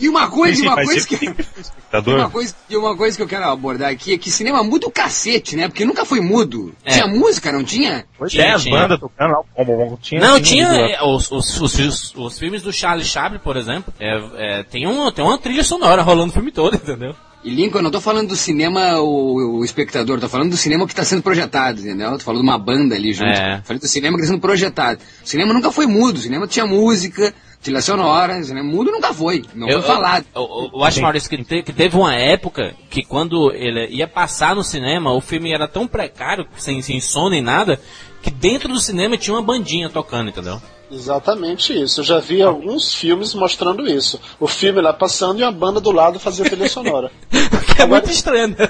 E 0.00 0.08
uma 0.08 0.30
coisa, 0.30 0.56
Sim, 0.56 0.66
uma 0.66 0.76
coisa 0.76 1.06
que. 1.06 1.16
E 1.90 2.10
Uma 2.10 2.28
coisa, 2.28 2.54
e 2.68 2.76
uma 2.76 2.94
coisa 2.94 3.16
que 3.16 3.22
eu 3.22 3.26
quero 3.26 3.44
abordar 3.44 3.90
aqui 3.90 4.12
é 4.12 4.18
que 4.18 4.30
cinema 4.30 4.62
muda 4.62 4.86
o 4.86 4.90
cacete, 4.90 5.56
né? 5.56 5.68
Porque 5.68 5.86
nunca 5.86 6.04
foi 6.04 6.20
mudo. 6.20 6.74
É. 6.84 6.92
Tinha 6.92 7.06
música, 7.06 7.50
não 7.50 7.64
tinha? 7.64 8.04
Pois 8.18 8.30
Tinha, 8.30 8.44
é, 8.44 8.52
as 8.52 8.62
tinha. 8.62 8.78
bandas 8.78 9.00
tocando 9.00 9.32
lá, 9.32 9.96
tinha... 10.02 10.20
Não, 10.20 10.38
tinha 10.38 10.98
os, 11.02 11.30
os, 11.32 11.60
os, 11.60 12.14
os 12.14 12.38
filmes 12.38 12.60
do 12.62 12.72
Charlie 12.72 13.06
Chaplin, 13.06 13.38
por 13.38 13.56
exemplo, 13.56 13.92
é, 13.98 14.18
é, 14.36 14.62
tem, 14.64 14.86
um, 14.86 15.10
tem 15.10 15.24
uma 15.24 15.38
trilha 15.38 15.64
sonora 15.64 16.02
rolando 16.02 16.30
o 16.30 16.34
filme 16.34 16.52
todo, 16.52 16.74
entendeu? 16.76 17.14
E 17.42 17.50
Lincoln, 17.50 17.78
eu 17.78 17.82
não 17.84 17.90
tô 17.90 18.00
falando 18.00 18.28
do 18.28 18.36
cinema, 18.36 18.98
o, 18.98 19.60
o 19.60 19.64
espectador, 19.64 20.20
tô 20.20 20.28
falando 20.28 20.50
do 20.50 20.56
cinema 20.56 20.84
que 20.86 20.92
está 20.92 21.04
sendo 21.04 21.22
projetado, 21.22 21.80
entendeu? 21.80 22.12
Tô 22.18 22.24
falando 22.24 22.42
de 22.42 22.48
uma 22.48 22.58
banda 22.58 22.96
ali 22.96 23.12
junto. 23.12 23.30
É. 23.30 23.62
Falei 23.64 23.80
do 23.80 23.86
cinema 23.86 24.16
que 24.16 24.24
está 24.24 24.34
sendo 24.34 24.42
projetado. 24.42 25.00
O 25.24 25.26
cinema 25.26 25.54
nunca 25.54 25.70
foi 25.70 25.86
mudo, 25.86 26.16
o 26.16 26.20
cinema 26.20 26.46
tinha 26.46 26.66
música, 26.66 27.32
trilha 27.62 27.80
sonora, 27.82 28.38
o 28.38 28.44
cinema 28.44 28.68
mudo 28.68 28.90
nunca 28.90 29.12
foi, 29.12 29.44
não 29.54 29.68
foi 29.68 29.82
falado. 29.82 30.24
Eu, 30.34 30.42
eu, 30.42 30.70
eu 30.74 30.84
acho, 30.84 31.00
Maurício, 31.00 31.28
que, 31.30 31.44
te- 31.44 31.62
que 31.62 31.72
teve 31.72 31.96
uma 31.96 32.14
época 32.14 32.74
que 32.90 33.02
quando 33.04 33.52
ele 33.52 33.86
ia 33.88 34.06
passar 34.08 34.54
no 34.54 34.62
cinema, 34.62 35.12
o 35.12 35.20
filme 35.20 35.52
era 35.52 35.66
tão 35.68 35.86
precário, 35.86 36.46
sem, 36.56 36.80
sem 36.82 37.00
som 37.00 37.28
nem 37.28 37.42
nada, 37.42 37.80
que 38.22 38.30
dentro 38.30 38.68
do 38.68 38.80
cinema 38.80 39.16
tinha 39.16 39.34
uma 39.34 39.42
bandinha 39.42 39.88
tocando, 39.90 40.28
entendeu? 40.30 40.60
Exatamente 40.90 41.78
isso. 41.78 42.00
Eu 42.00 42.04
já 42.04 42.18
vi 42.18 42.40
alguns 42.42 42.94
filmes 42.94 43.34
mostrando 43.34 43.86
isso. 43.86 44.18
O 44.40 44.48
filme 44.48 44.80
lá 44.80 44.92
passando 44.92 45.38
e 45.40 45.44
a 45.44 45.50
banda 45.52 45.80
do 45.80 45.90
lado 45.90 46.18
fazia 46.18 46.44
trilha 46.46 46.68
sonora. 46.68 47.10
Que 47.76 47.82
é 47.82 47.86
muito 47.86 48.10
estranho, 48.10 48.48
né? 48.48 48.68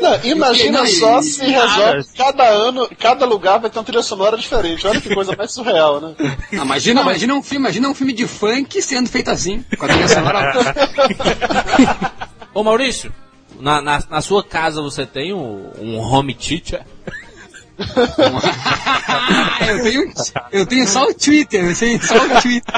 Não, 0.00 0.24
imagina 0.24 0.78
Não, 0.78 0.86
só 0.86 1.20
se 1.20 1.44
resolve 1.44 2.04
cada 2.16 2.48
ano, 2.48 2.88
cada 2.98 3.26
lugar 3.26 3.58
vai 3.58 3.70
ter 3.70 3.78
uma 3.78 3.84
trilha 3.84 4.02
sonora 4.02 4.36
diferente. 4.36 4.86
Olha 4.86 5.00
que 5.00 5.14
coisa 5.14 5.36
mais 5.36 5.52
surreal, 5.52 6.00
né? 6.00 6.14
Ah, 6.52 6.64
imagina, 6.64 7.00
imagina 7.02 7.34
um 7.34 7.42
filme, 7.42 7.64
imagina 7.64 7.88
um 7.88 7.94
filme 7.94 8.12
de 8.12 8.26
funk 8.26 8.82
sendo 8.82 9.08
feito 9.08 9.30
assim, 9.30 9.64
com 9.78 9.84
a 9.84 9.88
trilha 9.88 10.08
sonora. 10.08 10.74
Ô 12.52 12.62
Maurício, 12.62 13.12
na, 13.60 13.80
na, 13.80 14.02
na 14.10 14.20
sua 14.20 14.42
casa 14.42 14.82
você 14.82 15.06
tem 15.06 15.32
um, 15.32 15.70
um 15.78 15.98
home 15.98 16.34
theater? 16.34 16.84
eu, 19.68 19.82
tenho, 19.82 20.12
eu 20.52 20.66
tenho 20.66 20.86
só 20.86 21.04
o 21.04 21.14
Twitter, 21.14 21.64
eu 21.64 21.76
tenho 21.76 22.02
só 22.04 22.16
o 22.16 22.40
Twitter. 22.42 22.74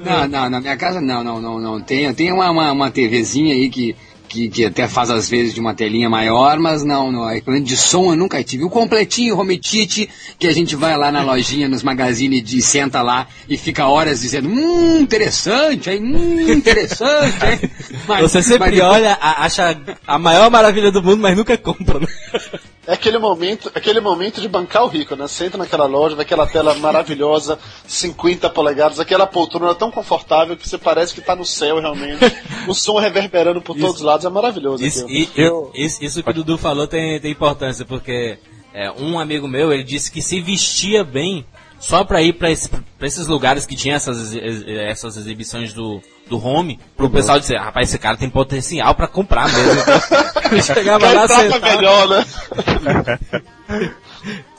Não, 0.00 0.26
não, 0.28 0.50
na 0.50 0.60
minha 0.60 0.76
casa 0.76 1.00
não, 1.00 1.22
não, 1.22 1.40
não, 1.40 1.58
não. 1.58 1.80
Tem, 1.80 2.04
eu 2.04 2.14
tenho 2.14 2.34
uma, 2.34 2.50
uma, 2.50 2.72
uma 2.72 2.90
TVzinha 2.90 3.54
aí 3.54 3.68
que, 3.68 3.94
que, 4.28 4.48
que 4.48 4.64
até 4.66 4.86
faz 4.86 5.10
às 5.10 5.28
vezes 5.28 5.54
de 5.54 5.60
uma 5.60 5.74
telinha 5.74 6.08
maior, 6.08 6.58
mas 6.58 6.84
não, 6.84 7.10
não. 7.10 7.30
Equipamento 7.30 7.64
de 7.66 7.76
som 7.76 8.10
eu 8.12 8.16
nunca 8.16 8.42
tive. 8.44 8.64
O 8.64 8.70
completinho, 8.70 9.34
o 9.34 9.38
home 9.40 9.58
theater, 9.58 10.08
que 10.38 10.46
a 10.46 10.52
gente 10.52 10.76
vai 10.76 10.96
lá 10.96 11.10
na 11.10 11.22
lojinha, 11.22 11.68
nos 11.68 11.82
magazines 11.82 12.42
de 12.42 12.60
senta 12.62 13.02
lá 13.02 13.26
e 13.48 13.56
fica 13.56 13.86
horas 13.88 14.20
dizendo, 14.20 14.48
hum, 14.48 15.00
interessante, 15.00 15.90
hein, 15.90 16.00
hum, 16.02 16.50
interessante, 16.52 17.36
hein. 17.44 17.70
Mas- 18.06 18.20
Você 18.22 18.42
sempre 18.42 18.70
mas- 18.76 18.80
olha, 18.80 19.18
acha 19.20 19.80
a 20.06 20.18
maior 20.18 20.50
maravilha 20.50 20.90
do 20.92 21.02
mundo, 21.02 21.18
mas 21.20 21.36
nunca 21.36 21.56
compra, 21.56 21.98
né? 22.00 22.06
É 22.88 22.94
aquele 22.94 23.18
momento, 23.18 23.70
aquele 23.74 24.00
momento 24.00 24.40
de 24.40 24.48
bancar 24.48 24.82
o 24.82 24.88
rico, 24.88 25.14
né? 25.14 25.28
Você 25.28 25.44
entra 25.44 25.58
naquela 25.58 25.84
loja, 25.84 26.16
vê 26.16 26.22
aquela 26.22 26.46
tela 26.46 26.74
maravilhosa, 26.76 27.58
50 27.86 28.48
polegadas, 28.48 28.98
aquela 28.98 29.26
poltrona 29.26 29.74
tão 29.74 29.90
confortável 29.90 30.56
que 30.56 30.66
você 30.66 30.78
parece 30.78 31.12
que 31.14 31.20
tá 31.20 31.36
no 31.36 31.44
céu 31.44 31.78
realmente. 31.80 32.18
o 32.66 32.74
som 32.74 32.98
reverberando 32.98 33.60
por 33.60 33.76
todos 33.76 33.96
os 33.96 34.00
lados, 34.02 34.24
é 34.24 34.30
maravilhoso 34.30 34.82
Isso, 34.82 35.06
e- 35.10 35.28
Eu- 35.36 35.70
isso, 35.74 36.02
isso 36.02 36.22
que 36.22 36.30
o 36.30 36.32
Dudu 36.32 36.56
falou 36.56 36.86
tem, 36.86 37.20
tem 37.20 37.30
importância, 37.30 37.84
porque 37.84 38.38
é, 38.72 38.90
um 38.92 39.18
amigo 39.18 39.46
meu, 39.46 39.70
ele 39.70 39.82
disse 39.84 40.10
que 40.10 40.22
se 40.22 40.40
vestia 40.40 41.04
bem 41.04 41.44
só 41.78 42.04
pra 42.04 42.22
ir 42.22 42.32
pra, 42.32 42.50
esse- 42.50 42.70
esses 43.02 43.26
lugares 43.26 43.66
que 43.66 43.76
tinha 43.76 43.96
essas, 43.96 44.34
essas 44.34 45.16
exibições 45.18 45.74
do, 45.74 46.00
do 46.28 46.44
home, 46.44 46.78
pro 46.96 47.10
pessoal 47.10 47.38
dizer, 47.40 47.56
rapaz, 47.58 47.88
esse 47.88 47.98
cara 47.98 48.16
tem 48.16 48.28
potencial 48.30 48.94
pra 48.94 49.06
comprar 49.08 49.48
mesmo. 49.52 49.82
Então, 50.48 50.62
chegava 50.62 51.12
lá, 51.12 51.26
melhor, 51.60 52.08
né? 52.08 52.24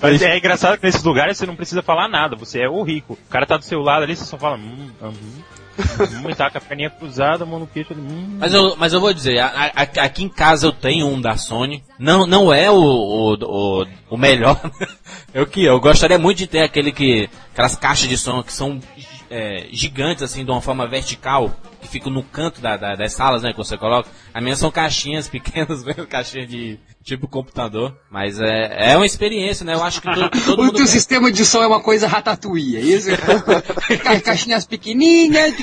Mas 0.01 0.21
é 0.21 0.37
engraçado 0.37 0.77
que 0.77 0.85
nesses 0.85 1.03
lugares 1.03 1.37
você 1.37 1.45
não 1.45 1.55
precisa 1.55 1.81
falar 1.81 2.07
nada, 2.07 2.35
você 2.35 2.61
é 2.61 2.69
o 2.69 2.81
rico. 2.83 3.13
O 3.13 3.29
cara 3.29 3.45
tá 3.45 3.57
do 3.57 3.63
seu 3.65 3.79
lado 3.81 4.03
ali, 4.03 4.15
você 4.15 4.23
só 4.25 4.37
fala. 4.37 4.57
Hum, 4.57 4.89
hum, 5.01 5.11
hum, 5.79 6.33
tá 6.35 6.49
com 6.49 6.57
a 6.57 6.61
perninha 6.61 6.89
cruzada, 6.89 7.45
mão 7.45 7.59
no 7.59 7.67
queixo. 7.67 7.93
Hum. 7.93 8.37
Mas 8.39 8.53
eu, 8.53 8.75
mas 8.77 8.93
eu 8.93 9.01
vou 9.01 9.13
dizer, 9.13 9.39
a- 9.39 9.71
a- 9.75 9.81
aqui 10.05 10.23
em 10.23 10.29
casa 10.29 10.67
eu 10.67 10.71
tenho 10.71 11.07
um 11.07 11.19
da 11.19 11.35
Sony. 11.37 11.83
Não, 11.97 12.25
não 12.25 12.53
é 12.53 12.69
o, 12.71 12.75
o, 12.75 13.33
o, 13.33 13.85
o 14.11 14.17
melhor. 14.17 14.59
eu 15.33 15.45
que 15.45 15.63
eu 15.65 15.79
gostaria 15.79 16.17
muito 16.17 16.37
de 16.37 16.47
ter 16.47 16.61
aquele 16.63 16.91
que 16.91 17.29
aquelas 17.51 17.75
caixas 17.75 18.07
de 18.07 18.17
som 18.17 18.41
que 18.41 18.53
são 18.53 18.79
é, 19.29 19.67
gigantes 19.71 20.23
assim 20.23 20.43
de 20.43 20.51
uma 20.51 20.61
forma 20.61 20.87
vertical 20.87 21.51
que 21.81 21.87
ficam 21.87 22.11
no 22.11 22.23
canto 22.23 22.59
da, 22.61 22.75
da- 22.75 22.95
das 22.95 23.13
salas, 23.13 23.41
né, 23.43 23.51
que 23.51 23.57
você 23.57 23.77
coloca. 23.77 24.09
As 24.33 24.43
minhas 24.43 24.59
são 24.59 24.69
caixinhas 24.71 25.27
pequenas, 25.29 25.83
mesmo, 25.83 26.05
caixinhas 26.07 26.47
de 26.49 26.77
tipo 27.03 27.27
computador. 27.27 27.95
Mas 28.11 28.39
é, 28.39 28.91
é 28.91 28.95
uma 28.97 29.05
experiência, 29.05 29.65
né? 29.65 29.73
Eu 29.73 29.83
acho 29.83 30.01
que 30.01 30.13
todo, 30.13 30.29
todo 30.45 30.63
O 30.63 30.71
teu 30.71 30.85
quer. 30.85 30.87
sistema 30.87 31.31
de 31.31 31.45
som 31.45 31.63
é 31.63 31.67
uma 31.67 31.79
coisa 31.81 32.07
ratatouille, 32.07 32.77
é 32.77 32.81
isso? 32.81 33.09
Ca- 34.03 34.19
Caixinhas 34.21 34.65
pequenininhas. 34.65 35.53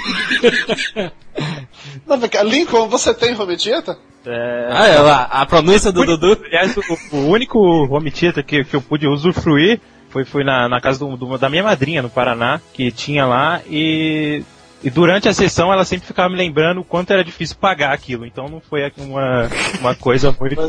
Não, 2.07 2.18
vem 2.18 2.29
cá, 2.31 2.42
Lincoln, 2.42 2.88
você 2.88 3.12
tem 3.12 3.35
home 3.38 3.57
theater? 3.57 3.96
É, 4.24 4.68
Ah, 4.72 4.87
é, 4.88 4.96
a, 4.96 5.22
a 5.42 5.46
pronúncia 5.46 5.92
do 5.92 6.05
Dudu. 6.05 6.40
Aliás, 6.46 6.76
o, 6.76 7.16
o 7.16 7.29
único 7.29 7.59
home 7.61 8.11
theater 8.11 8.44
que, 8.44 8.64
que 8.64 8.74
eu 8.74 8.83
pude 8.83 9.07
usufruir 9.07 9.81
foi, 10.16 10.24
foi 10.24 10.44
na, 10.44 10.66
na 10.68 10.81
casa 10.81 10.98
do- 10.98 11.14
do- 11.16 11.37
da 11.37 11.50
minha 11.50 11.62
madrinha 11.62 12.00
no 12.00 12.09
Paraná, 12.09 12.59
que 12.72 12.90
tinha 12.90 13.26
lá, 13.26 13.61
e, 13.68 14.42
e 14.82 14.90
durante 14.90 15.28
a 15.28 15.34
sessão 15.34 15.72
ela 15.72 15.84
sempre 15.84 16.06
ficava 16.06 16.28
me 16.28 16.36
lembrando 16.36 16.80
o 16.80 16.84
quanto 16.84 17.12
era 17.12 17.24
difícil 17.24 17.56
pagar 17.56 17.92
aquilo, 17.92 18.26
então 18.26 18.48
não 18.48 18.60
foi 18.60 18.90
uma, 18.98 19.48
uma 19.80 19.94
coisa 19.94 20.34
muito. 20.38 20.60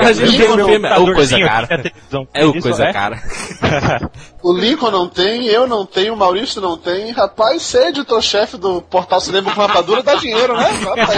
A 0.00 0.12
gente 0.12 0.36
vê 0.36 0.48
um 0.48 0.66
filme, 0.66 0.88
é 0.88 0.98
o 0.98 1.14
coisa 1.14 1.40
cara. 1.40 1.92
É 2.34 2.44
o 2.44 2.60
coisa 2.60 2.84
é? 2.84 2.92
cara. 2.92 3.22
O 4.42 4.52
Lincoln 4.52 4.90
não 4.90 5.08
tem, 5.08 5.46
eu 5.46 5.68
não 5.68 5.86
tenho, 5.86 6.14
o 6.14 6.16
Maurício 6.16 6.60
não 6.60 6.76
tem. 6.76 7.12
Rapaz, 7.12 7.62
ser 7.62 7.90
editor-chefe 7.90 8.56
do 8.56 8.82
Portal 8.82 9.20
Cinema 9.20 9.54
com 9.54 9.60
Rapadura 9.60 10.02
dá 10.02 10.16
dinheiro, 10.16 10.56
né? 10.56 10.68
Rapaz. 10.84 11.12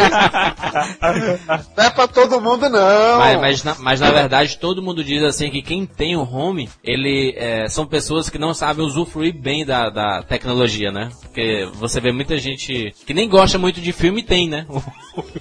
Não 1.75 1.85
é 1.85 1.91
pra 1.91 2.07
todo 2.07 2.41
mundo, 2.41 2.69
não. 2.69 3.19
Mas, 3.19 3.41
mas, 3.41 3.65
na, 3.65 3.75
mas 3.79 4.01
na 4.01 4.11
verdade 4.11 4.59
todo 4.59 4.83
mundo 4.83 5.03
diz 5.03 5.23
assim 5.23 5.51
que 5.51 5.63
quem 5.63 5.87
tem 5.87 6.17
o 6.17 6.23
home, 6.23 6.69
ele 6.83 7.35
é, 7.37 7.69
são 7.69 7.87
pessoas 7.87 8.29
que 8.29 8.39
não 8.39 8.53
sabem 8.53 8.85
usufruir 8.85 9.35
bem 9.35 9.65
da, 9.65 9.89
da 9.89 10.23
tecnologia, 10.23 10.91
né? 10.91 11.11
Porque 11.23 11.69
você 11.75 12.01
vê 12.05 12.13
muita 12.13 12.39
gente 12.39 12.95
que 13.07 13.13
nem 13.15 13.29
gosta 13.29 13.59
muito 13.59 13.81
de 13.81 13.93
filme 13.93 14.21
e 14.21 14.25
tem, 14.25 14.49
né? 14.49 14.67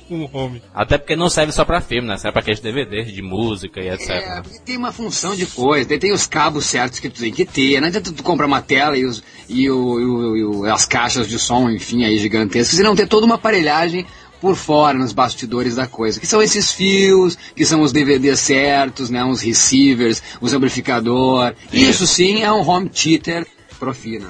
Um 0.10 0.28
home. 0.32 0.62
Até 0.74 0.98
porque 1.00 1.16
não 1.16 1.28
serve 1.30 1.52
só 1.52 1.66
pra 1.66 1.82
filme, 1.82 2.08
né? 2.08 2.16
Serve 2.18 2.34
pra 2.34 2.42
aqueles 2.42 2.60
DVDs 2.60 3.12
de 3.12 3.22
música 3.24 3.82
e 3.82 3.90
etc. 3.90 4.10
É, 4.10 4.42
porque 4.42 4.60
tem 4.60 4.78
uma 4.78 4.92
função 4.92 5.36
de 5.36 5.46
coisa, 5.48 5.88
tem, 5.90 5.98
tem 5.98 6.14
os 6.14 6.28
cabos 6.28 6.66
certos 6.66 7.00
que 7.00 7.10
tu 7.10 7.20
tem 7.22 7.32
que 7.34 7.44
ter. 7.46 7.80
Não 7.82 7.88
adianta 7.88 8.12
tu 8.12 8.22
comprar 8.22 8.46
uma 8.46 8.62
tela 8.62 8.96
e, 8.96 9.04
os, 9.06 9.24
e, 9.50 9.70
o, 9.72 10.00
e, 10.00 10.06
o- 10.06 10.38
e 10.38 10.46
o- 10.46 10.66
as 10.72 10.86
caixas 10.86 11.28
de 11.28 11.40
som, 11.40 11.70
enfim, 11.72 12.04
aí 12.06 12.18
gigantescas, 12.20 12.78
e 12.78 12.84
não 12.84 12.96
ter 12.96 13.08
toda 13.08 13.26
uma 13.26 13.36
aparelhagem 13.36 14.06
por 14.40 14.56
fora, 14.56 14.98
nos 15.00 15.14
bastidores 15.14 15.76
da 15.76 15.88
coisa. 15.88 16.20
Que 16.20 16.28
são 16.28 16.42
esses 16.42 16.72
fios, 16.72 17.36
que 17.56 17.66
são 17.66 17.82
os 17.82 17.92
DVDs 17.92 18.40
certos, 18.42 19.10
né? 19.10 19.24
Os 19.24 19.42
receivers, 19.42 20.22
os 20.40 20.54
amplificador. 20.54 21.54
Isso 21.72 22.06
sim 22.06 22.44
é 22.44 22.52
um 22.52 22.68
home 22.68 22.90
theater 22.90 23.48
profina. 23.84 24.28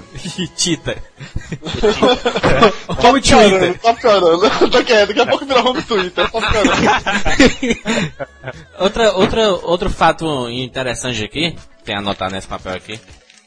Tita. 0.56 0.98
Tá 3.04 3.13
piorando, 3.22 3.78
tá 3.80 3.94
piorando. 3.94 4.50
Tá 4.72 4.84
quieto, 4.84 5.08
daqui 5.10 5.22
a 5.22 5.26
pouco 5.28 5.46
vira 5.46 5.62
home 5.62 5.82
Twitter. 5.84 6.30
Tá 6.30 6.42
piorando. 6.42 7.80
outra, 8.80 9.13
outra, 9.13 9.50
outro 9.50 9.89
fato 9.89 10.50
interessante 10.50 11.24
aqui, 11.24 11.56
tem 11.86 11.96
a 11.96 12.00
anotar 12.00 12.32
nesse 12.32 12.48
papel 12.48 12.74
aqui, 12.74 13.00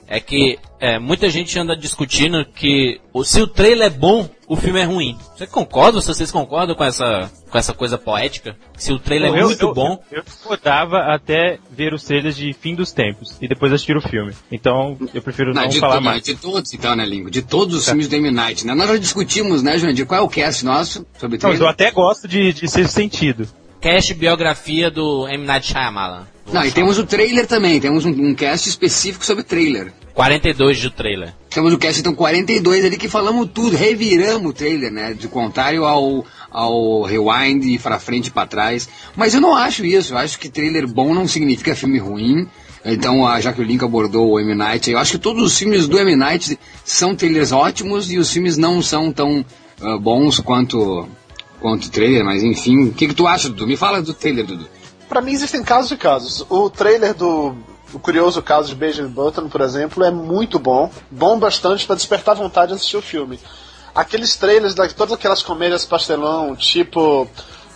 é 0.06 0.20
que 0.20 0.58
é, 0.78 0.98
muita 0.98 1.28
gente 1.28 1.58
anda 1.58 1.76
discutindo 1.76 2.44
que 2.44 3.00
se 3.24 3.40
o 3.40 3.46
trailer 3.46 3.88
é 3.88 3.90
bom, 3.90 4.28
o 4.48 4.56
filme 4.56 4.80
é 4.80 4.84
ruim. 4.84 5.16
Você 5.36 5.46
concorda? 5.46 6.00
Se 6.00 6.08
vocês 6.08 6.30
concordam 6.30 6.74
com 6.76 6.84
essa, 6.84 7.30
com 7.50 7.58
essa 7.58 7.72
coisa 7.74 7.98
poética? 7.98 8.56
Se 8.76 8.92
o 8.92 8.98
trailer 8.98 9.34
é 9.34 9.40
Eu- 9.42 9.46
muito 9.46 9.66
eu- 9.66 9.74
bom. 9.74 10.02
Eu 10.10 10.22
discordava 10.22 10.98
até 11.12 11.58
ver 11.70 11.92
os 11.92 12.02
trailers 12.04 12.36
de 12.36 12.52
fim 12.52 12.74
dos 12.74 12.92
tempos 12.92 13.36
e 13.40 13.48
depois 13.48 13.72
assistir 13.72 13.96
o 13.96 14.00
filme. 14.00 14.32
Então 14.50 14.96
eu 15.12 15.20
prefiro 15.22 15.52
não, 15.52 15.62
Não, 15.62 15.68
de, 15.68 15.80
falar 15.80 16.00
mais. 16.00 16.22
de 16.22 16.34
todos, 16.34 16.72
então, 16.74 16.94
né, 16.94 17.04
Lingo? 17.04 17.30
De 17.30 17.42
todos 17.42 17.74
os 17.76 17.84
filmes 17.86 18.08
do 18.08 18.14
M. 18.16 18.30
Night, 18.30 18.66
né? 18.66 18.74
Nós 18.74 18.88
já 18.88 18.96
discutimos, 18.96 19.62
né, 19.62 19.76
Jurandir? 19.78 20.06
Qual 20.06 20.20
é 20.20 20.22
o 20.24 20.28
cast 20.28 20.64
nosso 20.64 21.06
sobre 21.18 21.38
Não, 21.38 21.50
mas 21.50 21.60
eu 21.60 21.66
trailer? 21.66 21.68
até 21.68 21.90
gosto 21.90 22.28
de, 22.28 22.52
de 22.52 22.68
ser 22.68 22.88
sentido. 22.88 23.48
Cast 23.80 24.14
biografia 24.14 24.90
do 24.90 25.28
M. 25.28 25.44
Night 25.44 25.66
Shyamalan. 25.72 26.26
Não, 26.52 26.64
e 26.64 26.70
temos 26.70 26.98
o 26.98 27.04
trailer 27.04 27.46
também. 27.46 27.80
Temos 27.80 28.04
um, 28.04 28.10
um 28.10 28.34
cast 28.34 28.68
específico 28.68 29.24
sobre 29.24 29.42
trailer. 29.42 29.92
42 30.16 30.80
do 30.80 30.90
trailer. 30.90 31.34
Temos 31.50 31.74
o 31.74 31.78
cast, 31.78 32.00
então, 32.00 32.14
42 32.14 32.86
ali 32.86 32.96
que 32.96 33.06
falamos 33.06 33.50
tudo, 33.52 33.76
reviramos 33.76 34.50
o 34.50 34.52
trailer, 34.54 34.90
né? 34.90 35.12
De 35.12 35.28
contrário 35.28 35.84
ao, 35.84 36.24
ao 36.50 37.02
rewind 37.02 37.62
e 37.66 37.78
pra 37.78 37.98
frente 37.98 38.28
e 38.28 38.30
pra 38.30 38.46
trás. 38.46 38.88
Mas 39.14 39.34
eu 39.34 39.42
não 39.42 39.54
acho 39.54 39.84
isso. 39.84 40.14
Eu 40.14 40.18
acho 40.18 40.38
que 40.38 40.48
trailer 40.48 40.88
bom 40.88 41.14
não 41.14 41.28
significa 41.28 41.76
filme 41.76 41.98
ruim. 41.98 42.48
Então, 42.82 43.24
já 43.42 43.52
que 43.52 43.60
o 43.60 43.64
Link 43.64 43.84
abordou 43.84 44.30
o 44.30 44.40
M. 44.40 44.54
Night, 44.54 44.90
eu 44.90 44.98
acho 44.98 45.12
que 45.12 45.18
todos 45.18 45.44
os 45.44 45.58
filmes 45.58 45.86
do 45.86 45.98
M. 45.98 46.16
Night 46.16 46.58
são 46.82 47.14
trailers 47.14 47.52
ótimos 47.52 48.10
e 48.10 48.16
os 48.16 48.32
filmes 48.32 48.56
não 48.56 48.80
são 48.80 49.12
tão 49.12 49.44
ah, 49.82 49.98
bons 49.98 50.40
quanto, 50.40 51.06
quanto 51.60 51.88
o 51.88 51.90
trailer. 51.90 52.24
Mas, 52.24 52.42
enfim, 52.42 52.88
o 52.88 52.94
que, 52.94 53.08
que 53.08 53.14
tu 53.14 53.26
acha, 53.26 53.50
Dudu? 53.50 53.66
Me 53.66 53.76
fala 53.76 54.00
do 54.00 54.14
trailer, 54.14 54.46
Dudu. 54.46 54.66
Pra 55.10 55.20
mim 55.20 55.32
existem 55.32 55.62
casos 55.62 55.90
e 55.90 55.96
casos. 55.98 56.46
O 56.48 56.70
trailer 56.70 57.12
do 57.12 57.54
o 57.92 57.98
curioso 57.98 58.42
caso 58.42 58.68
de 58.68 58.74
Benjamin 58.74 59.10
Button, 59.10 59.48
por 59.48 59.60
exemplo, 59.60 60.04
é 60.04 60.10
muito 60.10 60.58
bom. 60.58 60.90
Bom 61.10 61.38
bastante 61.38 61.86
pra 61.86 61.94
despertar 61.94 62.34
vontade 62.34 62.68
de 62.68 62.76
assistir 62.76 62.96
o 62.96 63.02
filme. 63.02 63.38
Aqueles 63.94 64.36
trailers 64.36 64.74
de 64.74 64.94
todas 64.94 65.14
aquelas 65.14 65.42
comédias 65.42 65.84
pastelão, 65.84 66.54
tipo 66.54 67.28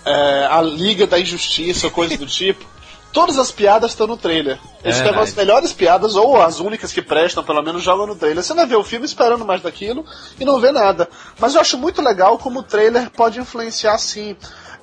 é, 0.05 0.49
A 0.51 0.61
Liga 0.61 1.07
da 1.07 1.19
Injustiça 1.19 1.87
ou 1.87 1.93
coisa 1.93 2.17
do 2.17 2.27
tipo. 2.29 2.65
Todas 3.13 3.39
as 3.39 3.51
piadas 3.51 3.91
estão 3.91 4.07
no 4.07 4.17
trailer. 4.17 4.59
Eles 4.85 5.01
É 5.01 5.03
pegam 5.03 5.21
as 5.21 5.35
melhores 5.35 5.73
piadas, 5.73 6.15
ou 6.15 6.41
as 6.41 6.61
únicas 6.61 6.93
que 6.93 7.03
prestam, 7.03 7.43
pelo 7.43 7.61
menos, 7.61 7.83
jogam 7.83 8.07
no 8.07 8.15
trailer. 8.15 8.43
Você 8.43 8.55
vai 8.55 8.67
ver 8.67 8.77
o 8.77 8.85
filme 8.85 9.05
esperando 9.05 9.45
mais 9.45 9.61
daquilo 9.63 10.05
e 10.39 10.45
não 10.45 10.61
vê 10.61 10.71
nada. 10.71 11.09
Mas 11.39 11.55
eu 11.55 11.61
acho 11.61 11.77
muito 11.77 12.01
legal 12.01 12.39
como 12.39 12.61
o 12.61 12.63
trailer 12.63 13.11
pode 13.11 13.41
influenciar, 13.41 13.99
sim, 13.99 14.37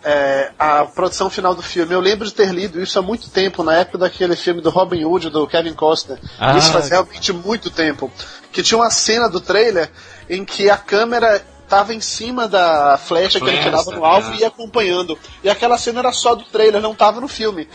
é, 0.04 0.52
a 0.58 0.86
produção 0.86 1.30
final 1.30 1.54
do 1.54 1.62
filme. 1.62 1.94
Eu 1.94 2.00
lembro 2.00 2.26
de 2.26 2.34
ter 2.34 2.54
lido 2.54 2.82
isso 2.82 2.98
há 2.98 3.02
muito 3.02 3.30
tempo, 3.30 3.64
na 3.64 3.76
época 3.76 3.98
daquele 3.98 4.36
filme 4.36 4.62
do 4.62 4.70
Robin 4.70 5.04
Hood, 5.04 5.30
do 5.30 5.48
Kevin 5.48 5.74
Costner. 5.74 6.20
Ah, 6.40 6.58
isso 6.58 6.72
faz 6.72 6.90
realmente 6.90 7.34
muito 7.34 7.70
tempo. 7.70 8.12
Que 8.52 8.64
tinha 8.64 8.78
uma 8.78 8.90
cena 8.90 9.30
do 9.30 9.42
trailer 9.42 9.92
em 10.30 10.46
que 10.46 10.70
a 10.70 10.78
câmera 10.78 11.44
estava 11.68 11.94
em 11.94 12.00
cima 12.00 12.48
da 12.48 12.98
flecha 12.98 13.40
que 13.40 13.46
ele 13.46 13.62
tirava 13.62 13.92
no 13.92 14.06
alvo 14.06 14.34
e 14.34 14.40
ia 14.40 14.48
acompanhando. 14.48 15.20
E 15.44 15.50
aquela 15.50 15.78
cena 15.78 16.00
era 16.00 16.14
só 16.14 16.34
do 16.34 16.46
trailer, 16.46 16.82
não 16.82 16.94
estava 16.94 17.20
no 17.20 17.28
filme. 17.28 17.68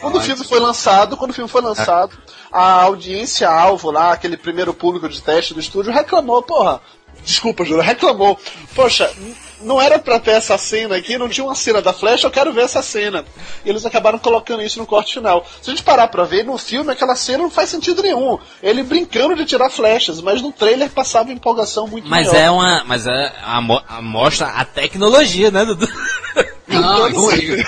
Quando 0.00 0.16
o 0.16 0.20
filme 0.22 0.44
foi 0.44 0.58
lançado, 0.58 1.16
quando 1.16 1.30
o 1.30 1.34
filme 1.34 1.48
foi 1.48 1.62
lançado, 1.62 2.18
a 2.50 2.82
audiência 2.82 3.48
alvo 3.48 3.90
lá, 3.90 4.12
aquele 4.12 4.36
primeiro 4.36 4.74
público 4.74 5.08
de 5.08 5.22
teste 5.22 5.54
do 5.54 5.60
estúdio, 5.60 5.92
reclamou, 5.92 6.42
porra. 6.42 6.80
Desculpa, 7.26 7.64
Júlio, 7.64 7.82
reclamou. 7.82 8.38
Poxa, 8.74 9.12
não 9.60 9.80
era 9.80 9.98
pra 9.98 10.20
ter 10.20 10.30
essa 10.30 10.56
cena 10.56 10.96
aqui, 10.96 11.18
não 11.18 11.28
tinha 11.28 11.44
uma 11.44 11.56
cena 11.56 11.82
da 11.82 11.92
flecha, 11.92 12.26
eu 12.26 12.30
quero 12.30 12.52
ver 12.52 12.62
essa 12.62 12.80
cena. 12.82 13.24
E 13.64 13.68
eles 13.68 13.84
acabaram 13.84 14.16
colocando 14.18 14.62
isso 14.62 14.78
no 14.78 14.86
corte 14.86 15.14
final. 15.14 15.44
Se 15.60 15.68
a 15.68 15.74
gente 15.74 15.82
parar 15.82 16.06
pra 16.06 16.22
ver, 16.24 16.44
no 16.44 16.56
filme 16.56 16.92
aquela 16.92 17.16
cena 17.16 17.38
não 17.38 17.50
faz 17.50 17.68
sentido 17.68 18.00
nenhum. 18.00 18.38
Ele 18.62 18.82
brincando 18.84 19.34
de 19.34 19.44
tirar 19.44 19.68
flechas, 19.70 20.20
mas 20.20 20.40
no 20.40 20.52
trailer 20.52 20.88
passava 20.90 21.32
empolgação 21.32 21.88
muito 21.88 22.08
Mas 22.08 22.28
maior. 22.28 22.40
é 22.40 22.50
uma. 22.50 22.84
Mas 22.84 23.06
é 23.08 23.32
a, 23.44 23.60
mo- 23.60 23.82
a 23.88 24.00
mostra 24.00 24.46
a 24.46 24.64
tecnologia, 24.64 25.50
né, 25.50 25.64
Dudu? 25.64 25.88
Não, 26.68 27.08
e, 27.34 27.64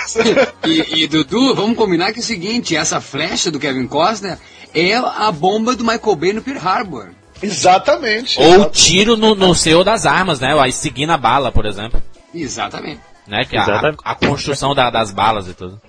e, 0.65 1.03
e, 1.03 1.07
Dudu, 1.07 1.55
vamos 1.55 1.77
combinar 1.77 2.11
que 2.13 2.19
é 2.19 2.21
o 2.21 2.25
seguinte, 2.25 2.75
essa 2.75 2.99
flecha 3.01 3.49
do 3.49 3.59
Kevin 3.59 3.87
Costner 3.87 4.37
é 4.73 4.93
a 4.95 5.31
bomba 5.31 5.75
do 5.75 5.83
Michael 5.83 6.15
Bay 6.15 6.33
no 6.33 6.41
Pearl 6.41 6.59
Harbor. 6.65 7.09
Exatamente. 7.41 8.39
Ou 8.41 8.69
tiro 8.69 9.15
no, 9.17 9.35
no 9.35 9.53
seu 9.55 9.83
das 9.83 10.05
armas, 10.05 10.39
né? 10.39 10.57
Aí 10.59 10.71
seguindo 10.71 11.11
a 11.11 11.17
bala, 11.17 11.51
por 11.51 11.65
exemplo. 11.65 12.01
Exatamente. 12.33 13.01
Né? 13.27 13.43
Que 13.45 13.55
é 13.55 13.59
a, 13.59 13.63
Exatamente. 13.63 13.97
a 14.03 14.15
construção 14.15 14.73
da- 14.75 14.89
das 14.89 15.11
balas 15.11 15.47
e 15.47 15.53
tudo. 15.53 15.79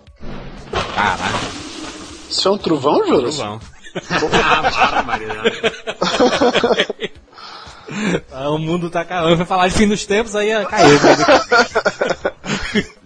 Caraca, 0.95 1.39
Isso 2.29 2.49
é 2.49 2.51
um 2.51 2.59
trovão, 2.59 3.07
Júlio? 3.07 3.33
trovão. 3.33 3.61
Ah, 8.33 8.51
o 8.51 8.59
mundo 8.59 8.89
tá 8.89 9.05
caindo. 9.05 9.37
Vai 9.37 9.45
falar 9.47 9.67
de 9.67 9.75
fim 9.75 9.89
dos 9.89 10.07
tempos, 10.07 10.37
aí 10.37 10.49
ia 10.49 10.65
cair. 10.65 10.99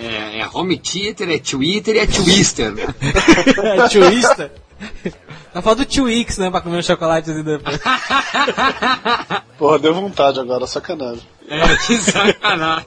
É, 0.00 0.42
é 0.42 0.48
home 0.52 0.78
theater, 0.78 1.28
é 1.28 1.40
Twitter 1.40 1.96
e 1.96 1.98
é 1.98 2.06
Twister. 2.06 2.70
né? 2.72 2.84
é 3.82 3.88
Twista. 3.88 4.52
Tá 5.52 5.62
falando 5.62 5.78
do 5.78 5.86
Twix, 5.86 6.38
né? 6.38 6.50
Pra 6.50 6.60
comer 6.60 6.78
um 6.78 6.82
chocolatezinho 6.82 7.44
depois. 7.44 7.78
Porra, 9.58 9.78
deu 9.78 9.94
vontade 9.94 10.38
agora, 10.40 10.66
sacanagem. 10.66 11.22
É, 11.48 11.76
que 11.76 11.96
sacanagem. 11.98 12.86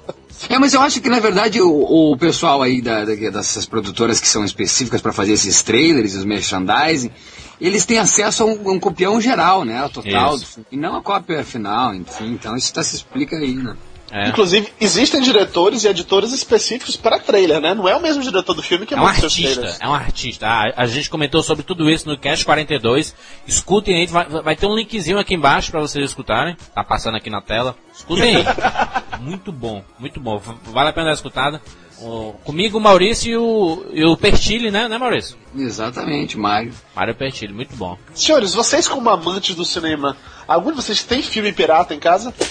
É, 0.50 0.58
mas 0.58 0.74
eu 0.74 0.82
acho 0.82 1.00
que 1.02 1.10
na 1.10 1.19
verdade 1.19 1.62
o, 1.62 2.12
o 2.12 2.17
pessoal 2.17 2.62
aí 2.63 2.82
da, 2.82 3.06
da- 3.06 3.13
dessas 3.13 3.65
produtoras 3.65 4.19
que 4.19 4.28
são 4.28 4.43
específicas 4.43 5.00
para 5.02 5.13
fazer 5.13 5.34
esses 5.34 5.62
trailers, 5.62 6.15
os 6.15 6.26
merchandising, 6.26 7.12
eles 7.60 7.86
têm 7.86 8.00
acesso 8.00 8.41
a 8.43 8.45
um, 8.47 8.71
um 8.71 8.80
copião 8.80 9.21
geral, 9.21 9.63
né? 9.63 9.84
O 9.86 9.89
total, 9.89 10.36
Isso. 10.36 10.62
e 10.71 10.78
não 10.78 10.95
a 10.95 11.02
cópia 11.04 11.43
final, 11.43 11.93
enfim. 11.93 12.32
Então 12.32 12.56
isso 12.56 12.74
tá, 12.74 12.82
se 12.82 12.95
explica 12.95 13.36
aí, 13.36 13.54
né? 13.54 13.76
É. 14.12 14.28
Inclusive, 14.28 14.67
existem 14.80 15.21
diretores 15.21 15.84
e 15.84 15.88
editores 15.88 16.34
específicos 16.34 16.97
para 16.97 17.17
trailer, 17.17 17.62
né? 17.62 17.74
Não 17.74 17.88
é 17.88 17.95
o 17.95 18.02
mesmo 18.02 18.21
diretor 18.21 18.54
do 18.54 18.62
filme 18.62 18.86
que 18.86 18.93
É 18.93 19.00
um 19.00 19.08
artista, 19.08 19.78
é 19.80 19.88
um 19.88 19.93
artista. 19.93 20.47
A, 20.47 20.84
a 20.84 20.86
gente 20.86 21.10
comentou 21.10 21.41
sobre 21.41 21.63
tudo 21.63 21.89
isso 21.89 22.08
no 22.10 22.17
Cast 22.17 22.43
42. 22.43 23.15
Escutem 23.47 23.95
aí, 23.95 24.08
vai, 24.08 24.28
vai 24.28 24.56
ter 24.56 24.65
um 24.65 24.76
linkzinho 24.76 25.17
aqui 25.17 25.34
embaixo 25.34 25.71
pra 25.71 25.80
vocês 25.80 26.04
escutarem. 26.04 26.58
Tá 26.76 26.84
passando 26.84 27.15
aqui 27.15 27.30
na 27.30 27.41
tela. 27.41 27.76
Escutem 27.93 28.36
aí. 28.36 28.43
muito 29.21 29.52
bom, 29.52 29.84
muito 29.97 30.19
bom. 30.19 30.41
Vale 30.65 30.89
a 30.89 30.93
pena 30.93 31.08
dar 31.08 31.13
escutada. 31.13 31.62
O- 32.01 32.33
comigo, 32.43 32.77
o 32.77 32.81
Maurício 32.81 33.31
e 33.31 33.37
o, 33.37 33.85
e 33.93 34.03
o 34.05 34.17
Pertilli, 34.17 34.71
né, 34.71 34.87
né, 34.87 34.97
Maurício? 34.97 35.37
Exatamente, 35.55 36.37
Mário. 36.37 36.73
Mário 36.95 37.13
Pertilli, 37.15 37.53
muito 37.53 37.75
bom. 37.75 37.97
Senhores, 38.15 38.53
vocês 38.53 38.87
como 38.87 39.09
amantes 39.09 39.55
do 39.55 39.63
cinema, 39.63 40.17
algum 40.47 40.71
de 40.71 40.77
vocês 40.77 41.03
tem 41.03 41.21
filme 41.21 41.51
pirata 41.53 41.93
em 41.93 41.99
casa? 41.99 42.33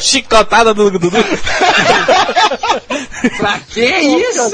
Chicotada 0.00 0.72
do 0.74 0.90
Dudu. 0.90 1.10
Pra 3.38 3.58
que 3.60 3.84
isso? 3.84 4.50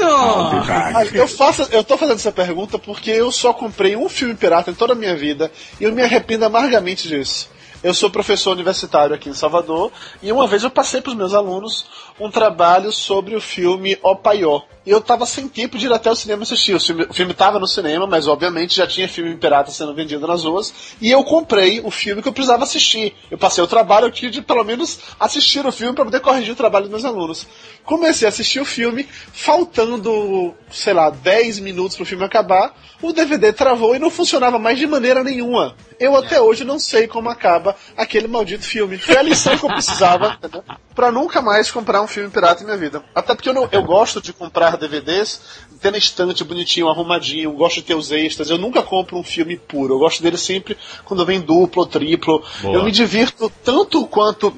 Eu, 1.13 1.27
faço, 1.27 1.67
eu 1.71 1.83
tô 1.83 1.97
fazendo 1.97 2.15
essa 2.17 2.31
pergunta 2.31 2.77
porque 2.77 3.09
eu 3.09 3.31
só 3.31 3.51
comprei 3.53 3.95
um 3.95 4.07
filme 4.09 4.35
pirata 4.35 4.69
em 4.71 4.75
toda 4.75 4.93
a 4.93 4.95
minha 4.95 5.15
vida 5.15 5.51
e 5.79 5.83
eu 5.85 5.91
me 5.91 6.01
arrependo 6.03 6.45
amargamente 6.45 7.07
disso. 7.07 7.49
Eu 7.81 7.93
sou 7.93 8.09
professor 8.09 8.51
universitário 8.51 9.15
aqui 9.15 9.29
em 9.29 9.33
Salvador 9.33 9.91
e 10.21 10.31
uma 10.31 10.45
vez 10.47 10.63
eu 10.63 10.69
passei 10.69 10.99
para 10.99 11.11
os 11.11 11.15
meus 11.15 11.33
alunos 11.33 11.85
um 12.19 12.29
trabalho 12.29 12.91
sobre 12.91 13.35
o 13.35 13.41
filme 13.41 13.97
O 14.03 14.15
Paió. 14.15 14.61
E 14.85 14.91
eu 14.91 15.01
tava 15.01 15.25
sem 15.25 15.47
tempo 15.47 15.77
de 15.77 15.85
ir 15.85 15.93
até 15.93 16.09
o 16.09 16.15
cinema 16.15 16.43
assistir. 16.43 16.73
O 16.73 16.79
filme, 16.79 17.03
o 17.03 17.13
filme 17.13 17.33
tava 17.33 17.59
no 17.59 17.67
cinema, 17.67 18.07
mas 18.07 18.27
obviamente 18.27 18.75
já 18.75 18.87
tinha 18.87 19.07
filme 19.07 19.35
pirata 19.35 19.69
sendo 19.71 19.93
vendido 19.93 20.25
nas 20.25 20.43
ruas. 20.43 20.73
E 20.99 21.11
eu 21.11 21.23
comprei 21.23 21.79
o 21.81 21.91
filme 21.91 22.21
que 22.21 22.27
eu 22.27 22.33
precisava 22.33 22.63
assistir. 22.63 23.15
Eu 23.29 23.37
passei 23.37 23.63
o 23.63 23.67
trabalho, 23.67 24.07
eu 24.07 24.11
tinha 24.11 24.31
de 24.31 24.41
pelo 24.41 24.63
menos 24.63 24.99
assistir 25.19 25.65
o 25.65 25.71
filme 25.71 25.93
para 25.93 26.05
poder 26.05 26.19
corrigir 26.21 26.53
o 26.53 26.57
trabalho 26.57 26.85
dos 26.85 26.91
meus 26.91 27.05
alunos. 27.05 27.45
Comecei 27.83 28.27
a 28.27 28.29
assistir 28.29 28.59
o 28.59 28.65
filme, 28.65 29.07
faltando, 29.31 30.55
sei 30.71 30.93
lá, 30.93 31.09
10 31.09 31.59
minutos 31.59 31.95
pro 31.95 32.05
filme 32.05 32.23
acabar, 32.23 32.73
o 33.01 33.13
DVD 33.13 33.53
travou 33.53 33.95
e 33.95 33.99
não 33.99 34.09
funcionava 34.09 34.57
mais 34.57 34.77
de 34.77 34.87
maneira 34.87 35.23
nenhuma. 35.23 35.75
Eu 35.99 36.15
até 36.15 36.41
hoje 36.41 36.63
não 36.63 36.79
sei 36.79 37.07
como 37.07 37.29
acaba 37.29 37.75
aquele 37.95 38.27
maldito 38.27 38.63
filme. 38.63 38.97
Foi 38.97 39.17
a 39.17 39.21
lição 39.21 39.57
que 39.57 39.65
eu 39.65 39.69
precisava 39.69 40.37
entendeu? 40.37 40.63
pra 40.95 41.11
nunca 41.11 41.41
mais 41.41 41.71
comprar 41.71 42.01
um 42.01 42.07
filme 42.09 42.29
pirata 42.29 42.61
em 42.61 42.65
minha 42.65 42.77
vida. 42.77 43.03
Até 43.15 43.33
porque 43.35 43.47
eu, 43.49 43.53
não- 43.53 43.69
eu 43.71 43.83
gosto 43.83 44.21
de 44.21 44.33
comprar 44.33 44.75
DVDs, 44.77 45.39
ter 45.81 45.91
na 45.91 45.97
estante 45.97 46.43
bonitinho, 46.43 46.89
arrumadinho, 46.89 47.51
gosto 47.53 47.75
de 47.77 47.83
ter 47.83 47.95
os 47.95 48.11
extras. 48.11 48.49
Eu 48.49 48.57
nunca 48.57 48.81
compro 48.83 49.17
um 49.17 49.23
filme 49.23 49.55
puro. 49.57 49.93
Eu 49.95 49.99
gosto 49.99 50.21
dele 50.21 50.37
sempre 50.37 50.77
quando 51.05 51.25
vem 51.25 51.39
duplo 51.39 51.83
ou 51.83 51.87
triplo. 51.87 52.43
Boa. 52.61 52.75
Eu 52.75 52.83
me 52.83 52.91
divirto 52.91 53.49
tanto 53.63 54.05
quanto 54.07 54.53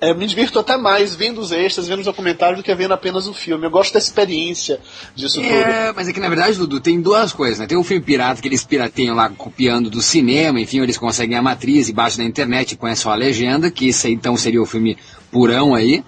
é, 0.00 0.12
me 0.12 0.26
divirto 0.26 0.58
até 0.58 0.76
mais 0.76 1.14
vendo 1.14 1.40
os 1.40 1.52
extras, 1.52 1.88
vendo 1.88 2.00
os 2.00 2.04
documentários, 2.04 2.58
do 2.58 2.62
que 2.62 2.74
vendo 2.74 2.92
apenas 2.92 3.26
o 3.26 3.32
filme. 3.32 3.64
Eu 3.64 3.70
gosto 3.70 3.94
da 3.94 3.98
experiência 3.98 4.78
disso 5.14 5.40
tudo. 5.40 5.50
É, 5.50 5.92
mas 5.94 6.08
é 6.08 6.12
que 6.12 6.20
na 6.20 6.28
verdade, 6.28 6.58
Dudu, 6.58 6.80
tem 6.80 7.00
duas 7.00 7.32
coisas, 7.32 7.58
né? 7.58 7.66
Tem 7.66 7.78
o 7.78 7.84
filme 7.84 8.02
pirata 8.04 8.42
que 8.42 8.48
eles 8.48 8.62
pirateiam 8.64 9.14
lá 9.16 9.30
copiando 9.30 9.88
do 9.88 10.02
cinema, 10.02 10.60
enfim, 10.60 10.80
eles 10.82 10.98
conseguem 10.98 11.38
a 11.38 11.42
matriz 11.42 11.88
e 11.88 11.92
baixam 11.94 12.22
na 12.22 12.28
internet 12.28 12.72
e 12.72 12.76
põem 12.76 12.94
só 12.94 13.10
a 13.12 13.14
legenda, 13.14 13.70
que 13.70 13.88
isso 13.88 14.06
aí 14.06 14.12
então 14.12 14.36
seria 14.36 14.60
o 14.60 14.66
filme 14.66 14.98
purão 15.30 15.74
aí, 15.74 16.04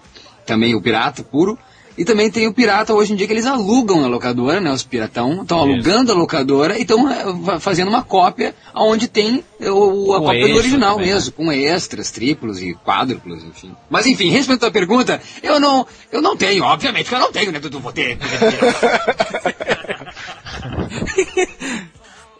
também 0.49 0.75
o 0.75 0.83
pirata 0.83 1.23
puro. 1.23 1.57
E 1.97 2.05
também 2.05 2.31
tem 2.31 2.47
o 2.47 2.55
pirata 2.55 2.95
hoje 2.95 3.13
em 3.13 3.17
dia 3.17 3.27
que 3.27 3.33
eles 3.33 3.45
alugam 3.45 4.01
na 4.01 4.07
locadora, 4.07 4.61
né? 4.61 4.71
Os 4.71 4.85
piratão 4.85 5.43
estão 5.43 5.59
alugando 5.59 6.13
a 6.13 6.15
locadora 6.15 6.79
e 6.79 6.83
estão 6.83 7.59
fazendo 7.59 7.89
uma 7.89 8.05
cópia 8.05 8.55
onde 8.73 9.09
tem 9.09 9.43
o, 9.61 10.15
a 10.15 10.21
Com 10.21 10.27
cópia 10.27 10.47
do 10.47 10.55
original 10.55 10.93
também, 10.93 11.09
né? 11.09 11.15
mesmo, 11.15 11.33
com 11.33 11.51
extras, 11.51 12.13
triplos 12.13 12.63
e 12.63 12.73
quádruplos, 12.85 13.43
enfim. 13.43 13.75
Mas 13.91 14.07
enfim, 14.07 14.31
respondendo 14.31 14.59
a 14.59 14.67
tua 14.67 14.71
pergunta, 14.71 15.21
eu 15.43 15.59
não, 15.59 15.85
eu 16.13 16.23
não 16.23 16.37
tenho, 16.37 16.63
obviamente 16.63 17.09
que 17.09 17.15
eu 17.17 17.19
não 17.19 17.33
tenho, 17.33 17.51
né, 17.51 17.59
Dudu? 17.59 17.81
Vou 17.81 17.93
ter. 17.93 18.17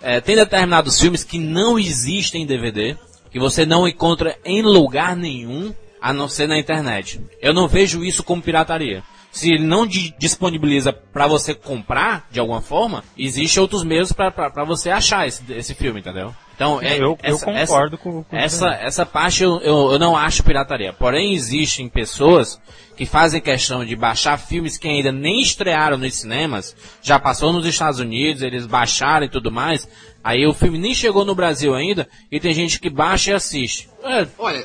É, 0.01 0.21
tem 0.21 0.37
determinados 0.37 1.01
filmes 1.01 1.25
que 1.25 1.39
não 1.39 1.77
existem 1.79 2.43
em 2.43 2.47
DVD, 2.47 2.97
que 3.31 3.39
você 3.39 3.67
não 3.67 3.87
encontra 3.87 4.39
em 4.45 4.63
lugar 4.63 5.17
nenhum, 5.17 5.75
a 6.01 6.13
não 6.13 6.29
ser 6.29 6.47
na 6.47 6.59
internet. 6.59 7.21
Eu 7.41 7.53
não 7.53 7.69
vejo 7.69 8.05
isso 8.05 8.23
como 8.23 8.43
pirataria. 8.43 9.03
Se 9.31 9.53
ele 9.53 9.65
não 9.65 9.87
di- 9.87 10.15
disponibiliza 10.19 10.93
pra 10.93 11.27
você 11.27 11.55
comprar 11.55 12.27
de 12.31 12.41
alguma 12.41 12.61
forma, 12.63 13.05
existe 13.17 13.61
outros 13.61 13.85
meios 13.85 14.11
pra 14.13 14.65
você 14.65 14.91
achar 14.91 15.27
esse, 15.29 15.43
esse 15.53 15.75
filme, 15.75 16.01
entendeu? 16.01 16.35
Então, 16.59 16.83
é, 16.83 16.97
eu, 16.97 17.17
eu 17.23 17.37
essa- 17.37 17.45
concordo 17.45 17.95
essa- 17.95 18.03
com, 18.03 18.25
com 18.25 18.37
essa, 18.37 18.69
essa 18.75 19.07
parte 19.07 19.45
eu, 19.45 19.61
eu, 19.61 19.93
eu 19.93 19.99
não 20.01 20.17
acho 20.17 20.43
pirataria. 20.43 20.93
Porém, 20.93 21.33
existem 21.33 21.89
pessoas 21.89 22.61
que 22.97 23.07
fazem 23.07 23.41
questão 23.41 23.85
de 23.85 23.95
baixar 23.95 24.37
filmes 24.37 24.77
que 24.77 24.89
ainda 24.89 25.13
nem 25.13 25.41
estrearam 25.41 25.97
nos 25.97 26.15
cinemas, 26.17 26.75
já 27.01 27.17
passou 27.17 27.53
nos 27.53 27.65
Estados 27.65 28.01
Unidos, 28.01 28.43
eles 28.43 28.67
baixaram 28.67 29.27
e 29.27 29.29
tudo 29.29 29.53
mais. 29.53 29.89
Aí 30.25 30.45
o 30.49 30.53
filme 30.53 30.79
nem 30.79 30.93
chegou 30.97 31.25
no 31.25 31.33
Brasil 31.33 31.77
ainda 31.77 32.09
e 32.31 32.41
tem 32.41 32.53
gente 32.53 32.81
que 32.81 32.91
baixa 32.91 33.31
e 33.31 33.35
assiste. 33.35 33.89
É, 34.03 34.27
Olha, 34.37 34.65